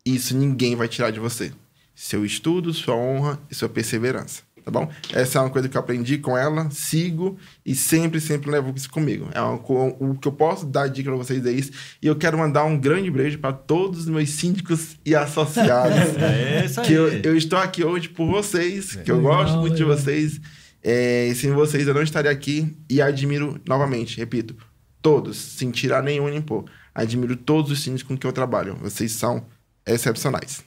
Isso 0.05 0.35
ninguém 0.35 0.75
vai 0.75 0.87
tirar 0.87 1.11
de 1.11 1.19
você. 1.19 1.51
Seu 1.95 2.25
estudo, 2.25 2.73
sua 2.73 2.95
honra 2.95 3.39
e 3.49 3.55
sua 3.55 3.69
perseverança. 3.69 4.41
Tá 4.63 4.69
bom? 4.69 4.91
Essa 5.11 5.39
é 5.39 5.41
uma 5.41 5.49
coisa 5.49 5.67
que 5.67 5.75
eu 5.75 5.81
aprendi 5.81 6.19
com 6.19 6.37
ela, 6.37 6.69
sigo 6.69 7.35
e 7.65 7.73
sempre, 7.73 8.21
sempre 8.21 8.49
levo 8.51 8.71
isso 8.75 8.89
comigo. 8.91 9.27
É 9.33 9.41
uma, 9.41 9.55
o 9.55 10.15
que 10.15 10.27
eu 10.27 10.31
posso 10.31 10.67
dar 10.67 10.87
dica 10.87 11.09
pra 11.09 11.17
vocês 11.17 11.43
é 11.45 11.51
isso. 11.51 11.71
E 12.01 12.05
eu 12.05 12.15
quero 12.15 12.37
mandar 12.37 12.63
um 12.65 12.79
grande 12.79 13.09
beijo 13.09 13.39
para 13.39 13.53
todos 13.53 14.01
os 14.01 14.05
meus 14.07 14.29
síndicos 14.29 14.97
e 15.05 15.15
associados. 15.15 15.97
É 16.21 16.65
isso 16.65 16.79
aí. 16.79 16.85
que 16.87 16.93
eu, 16.93 17.07
eu 17.07 17.35
estou 17.35 17.57
aqui 17.57 17.83
hoje 17.83 18.09
por 18.09 18.27
vocês, 18.27 18.95
que 18.97 19.11
eu 19.11 19.17
Legal, 19.17 19.37
gosto 19.37 19.57
muito 19.57 19.75
de 19.75 19.83
legal. 19.83 19.97
vocês. 19.97 20.39
É, 20.83 21.27
e 21.27 21.35
sem 21.35 21.51
vocês 21.51 21.87
eu 21.87 21.93
não 21.93 22.03
estaria 22.03 22.29
aqui 22.31 22.75
e 22.89 23.01
admiro 23.01 23.59
novamente, 23.67 24.17
repito, 24.17 24.55
todos, 25.01 25.37
sem 25.37 25.71
tirar 25.71 26.03
nenhum 26.03 26.27
nem 26.27 26.41
pôr. 26.41 26.65
Admiro 26.93 27.35
todos 27.35 27.71
os 27.71 27.81
síndicos 27.81 28.03
com 28.03 28.17
que 28.17 28.27
eu 28.27 28.31
trabalho. 28.31 28.75
Vocês 28.75 29.11
são 29.13 29.45
excepcionais. 29.85 30.63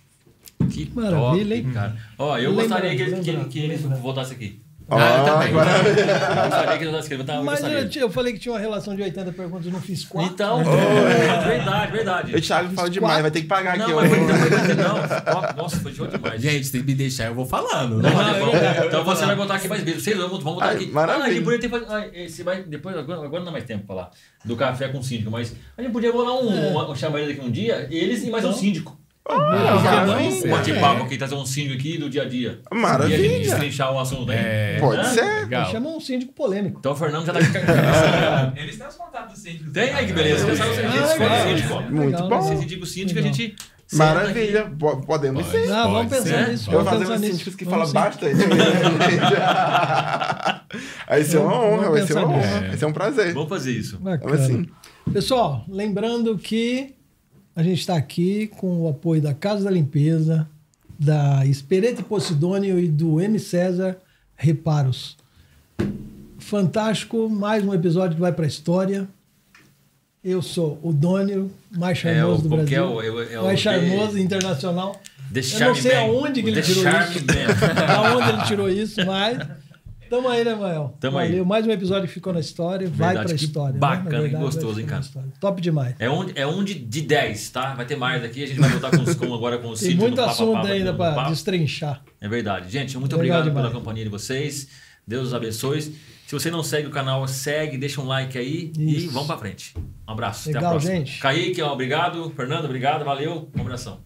Que 0.70 0.90
Maravilha, 0.94 1.56
hein? 1.56 1.70
cara. 1.72 1.96
Ó, 2.18 2.38
eu 2.38 2.50
Lembra- 2.50 2.64
gostaria 2.64 2.96
que, 2.96 3.02
ele- 3.02 3.20
que, 3.20 3.30
lembra- 3.32 3.48
que 3.48 3.58
ele 3.58 3.76
lembra. 3.76 3.96
voltasse 3.98 4.32
aqui. 4.32 4.60
Ó, 4.88 4.98
Ah, 4.98 5.16
eu 5.18 5.24
também. 5.24 5.48
agora- 5.48 5.70
Eu 5.70 5.84
gostaria 6.44 6.76
que 6.78 6.84
ele 6.84 6.90
voltasse 6.90 7.06
aqui. 7.12 7.20
Eu, 7.22 7.24
tava- 7.24 7.38
eu 7.38 7.44
Mas 7.44 7.62
eu, 7.96 8.02
eu 8.02 8.10
falei 8.10 8.32
que 8.34 8.38
tinha 8.38 8.52
uma 8.52 8.60
relação 8.60 8.94
de 8.94 9.02
80 9.02 9.32
perguntas, 9.32 9.66
eu 9.66 9.72
não 9.72 9.80
fiz 9.80 10.04
quatro. 10.04 10.32
Então, 10.32 10.58
né? 10.58 11.44
verdade, 11.46 11.92
verdade. 11.92 12.36
O 12.36 12.40
Thiago 12.40 12.74
fala 12.74 12.88
demais, 12.90 13.22
vai 13.22 13.30
ter 13.30 13.40
que 13.42 13.46
pagar 13.46 13.74
aqui. 13.74 13.90
Não, 13.90 13.98
ó. 13.98 14.00
mas 14.02 14.10
foi, 14.10 14.74
não. 14.74 14.94
Ó, 15.38 15.62
Nossa, 15.62 15.80
foi 15.80 15.92
show 15.92 16.06
demais. 16.06 16.40
Gente, 16.42 16.66
se 16.66 16.82
me 16.82 16.94
deixar, 16.94 17.26
eu 17.26 17.34
vou 17.34 17.46
falando. 17.46 18.00
Não, 18.02 18.08
é 18.10 18.40
Eu- 18.40 18.46
bom. 18.46 18.52
eu- 18.52 18.62
eu- 18.62 18.86
então 18.86 18.98
eu- 19.00 19.04
você 19.04 19.24
vai 19.26 19.36
botar 19.36 19.54
aqui 19.54 19.68
mais 19.68 19.82
vezes. 19.82 20.02
Vocês 20.02 20.16
vão, 20.16 20.28
vamos 20.28 20.44
botar 20.44 20.66
Ai, 20.66 20.74
aqui. 20.76 20.86
maravilha. 20.90 21.24
Ah, 21.24 21.28
a 21.28 21.32
gente 21.32 21.44
podia 21.44 21.58
ter. 21.68 21.84
ah, 21.88 22.06
Esse 22.12 22.42
vai, 22.42 22.62
depois, 22.62 22.96
agora, 22.96 23.20
agora 23.24 23.38
não 23.38 23.46
dá 23.46 23.52
mais 23.52 23.64
tempo 23.64 23.86
pra 23.86 23.96
falar 23.96 24.10
do 24.44 24.54
café 24.56 24.88
com 24.88 24.98
o 24.98 25.02
síndico, 25.02 25.30
mas 25.30 25.54
a 25.78 25.82
gente 25.82 25.92
podia 25.92 26.12
bolar 26.12 26.34
um, 26.34 26.90
um, 26.90 26.94
chamar 26.94 27.20
ele 27.20 27.32
daqui 27.34 27.46
um 27.46 27.50
dia, 27.50 27.88
eles 27.90 28.22
e 28.22 28.30
mais 28.30 28.44
um 28.44 28.48
Então. 28.48 28.60
síndico. 28.60 28.98
Ah, 29.26 29.34
Não, 29.36 29.80
maravilha. 29.82 30.46
Um 30.46 30.50
bate-papo 30.50 31.02
aqui, 31.04 31.16
trazer 31.16 31.34
um 31.34 31.46
síndico 31.46 31.74
aqui 31.76 31.96
do 31.96 32.10
dia 32.10 32.22
a 32.22 32.28
dia. 32.28 32.60
Maravilha. 32.72 33.16
E 33.16 33.24
a 33.24 33.28
gente 33.28 33.48
destrinchar 33.48 33.90
o 33.92 33.98
assunto 33.98 34.30
aí. 34.30 34.36
É. 34.38 34.76
Pode 34.78 35.00
Hã? 35.00 35.04
ser. 35.04 35.24
Legal. 35.44 35.70
Chama 35.70 35.88
um 35.88 35.98
síndico 36.00 36.32
polêmico. 36.34 36.78
Então 36.78 36.92
o 36.92 36.96
Fernando 36.96 37.24
já 37.24 37.32
tá 37.32 37.38
aqui. 37.38 37.48
Eles 38.60 38.76
têm 38.76 38.86
os 38.86 38.94
contatos 38.96 39.32
do 39.34 39.40
síndico. 39.40 39.70
Tem 39.70 39.94
aí 39.94 40.06
que 40.06 40.12
beleza. 40.12 40.46
Já 40.54 40.56
sabe 40.56 40.70
o 40.70 40.74
Ah, 40.74 40.76
síndico, 41.46 41.68
síndico. 41.68 41.92
Muito 41.92 42.22
Legal, 42.22 42.28
bom. 42.28 42.42
Se 42.42 42.54
indica 42.64 42.82
o 42.82 42.86
síndico, 42.86 43.18
a 43.18 43.22
gente. 43.22 43.56
Maravilha. 43.94 44.70
Po- 44.78 45.00
Podemos 45.02 45.46
Pode. 45.46 45.62
sim. 45.64 45.68
Não, 45.70 45.92
vamos 45.92 46.10
pensar 46.12 46.24
ser. 46.44 46.48
nisso. 46.50 46.70
Eu 46.70 46.74
vou 46.74 46.84
Vamos 46.84 47.08
fazer 47.08 47.18
nisso. 47.20 47.32
síndicos 47.32 47.54
que 47.54 47.64
Vamos 47.64 47.92
falam 47.92 48.12
sim. 48.12 48.18
bastante. 48.28 48.48
Vai 51.08 51.22
ser 51.24 51.38
uma 51.38 51.50
Vamos- 51.50 51.64
honra, 51.66 51.76
vai 51.76 51.88
vamos 51.90 52.06
ser 52.06 52.18
uma 52.18 52.28
honra. 52.28 52.60
Vai 52.68 52.76
ser 52.76 52.86
um 52.86 52.92
prazer. 52.92 53.24
Aqui. 53.26 53.34
Vamos 53.34 53.48
fazer 53.48 53.72
isso. 53.72 53.98
Bacana. 53.98 54.30
Vamos 54.30 54.40
assim. 54.44 54.66
Pessoal, 55.12 55.64
lembrando 55.68 56.36
que 56.38 56.94
a 57.54 57.62
gente 57.62 57.80
está 57.80 57.96
aqui 57.96 58.48
com 58.48 58.82
o 58.82 58.88
apoio 58.88 59.20
da 59.20 59.32
Casa 59.34 59.64
da 59.64 59.70
Limpeza, 59.70 60.48
da 60.98 61.44
Esperete 61.46 62.02
Posidônio 62.02 62.78
e 62.78 62.88
do 62.88 63.20
M. 63.20 63.38
César 63.38 63.96
Reparos. 64.36 65.16
Fantástico, 66.38 67.28
mais 67.28 67.64
um 67.64 67.72
episódio 67.72 68.16
que 68.16 68.20
vai 68.20 68.32
para 68.32 68.44
a 68.44 68.48
história. 68.48 69.08
Eu 70.22 70.40
sou 70.42 70.78
o 70.82 70.92
Dônio, 70.92 71.50
mais 71.76 71.98
É, 71.98 72.14
charmoso 72.14 72.40
o- 72.40 72.42
do 72.42 72.48
Brasil. 72.56 72.76
é 72.76 72.82
o- 72.82 73.00
é 73.02 73.10
o- 73.10 73.22
é 73.22 73.42
mais 73.42 73.62
The- 73.62 73.70
charmoso 73.80 74.18
internacional. 74.18 75.00
Eu 75.34 75.60
não 75.68 75.74
sei 75.74 75.94
aonde 75.96 76.42
que 76.42 76.48
ele 76.50 76.62
tirou 76.62 76.84
isso. 76.84 77.24
Aonde 77.96 78.28
ele 78.30 78.42
tirou 78.44 78.68
isso, 78.68 79.04
mas. 79.06 79.38
Tamo 80.10 80.28
aí, 80.28 80.44
né, 80.44 80.54
Mael? 80.54 80.96
Tamo 81.00 81.18
aí. 81.18 81.28
Valeu. 81.28 81.44
Mais 81.44 81.66
um 81.66 81.70
episódio 81.70 82.06
que 82.06 82.14
ficou 82.14 82.32
na 82.32 82.40
história. 82.40 82.86
vai 82.88 83.08
Verdade, 83.08 83.28
pra 83.28 83.36
que 83.38 83.44
história. 83.44 83.72
né? 83.74 83.78
bacana 83.80 84.02
Na 84.10 84.16
e 84.18 84.20
verdade, 84.22 84.32
vai 84.32 84.42
gostoso, 84.52 84.80
hein, 84.80 84.86
cara? 84.86 85.02
Top 85.40 85.60
demais. 85.60 85.94
É 85.98 86.10
um, 86.10 86.26
é 86.34 86.46
um 86.46 86.62
de, 86.62 86.74
de 86.74 87.00
10, 87.02 87.50
tá? 87.50 87.74
Vai 87.74 87.86
ter 87.86 87.96
mais 87.96 88.22
aqui. 88.22 88.42
A 88.44 88.46
gente 88.46 88.60
vai 88.60 88.68
voltar 88.70 88.90
com, 88.96 89.02
os- 89.02 89.14
com- 89.14 89.34
agora 89.34 89.58
com 89.58 89.68
o 89.68 89.74
Tem 89.74 89.94
muito 89.96 90.20
assunto 90.20 90.58
aqui 90.58 90.72
ainda 90.72 90.92
pra 90.94 91.28
destrinchar. 91.28 92.02
É 92.20 92.28
verdade. 92.28 92.70
Gente, 92.70 92.96
muito 92.98 93.12
Legal 93.16 93.18
obrigado 93.40 93.44
demais. 93.44 93.66
pela 93.68 93.78
companhia 93.80 94.04
de 94.04 94.10
vocês. 94.10 94.68
Deus 95.06 95.28
os 95.28 95.34
abençoe. 95.34 95.80
Se 95.82 96.32
você 96.32 96.50
não 96.50 96.62
segue 96.62 96.86
o 96.88 96.90
canal, 96.90 97.26
segue, 97.28 97.76
deixa 97.76 98.00
um 98.00 98.06
like 98.06 98.38
aí 98.38 98.72
e 98.78 98.96
Isso. 98.96 99.10
vamos 99.10 99.26
pra 99.26 99.36
frente. 99.36 99.74
Um 99.76 100.12
abraço. 100.12 100.48
até 100.48 100.58
Legal, 100.58 100.70
a 100.70 100.74
próxima. 100.74 100.94
gente. 100.96 101.18
Kaique, 101.20 101.60
obrigado. 101.62 102.30
Fernando, 102.34 102.64
obrigado. 102.64 103.04
Valeu. 103.04 103.50
Um 103.56 103.60
abração. 103.60 104.00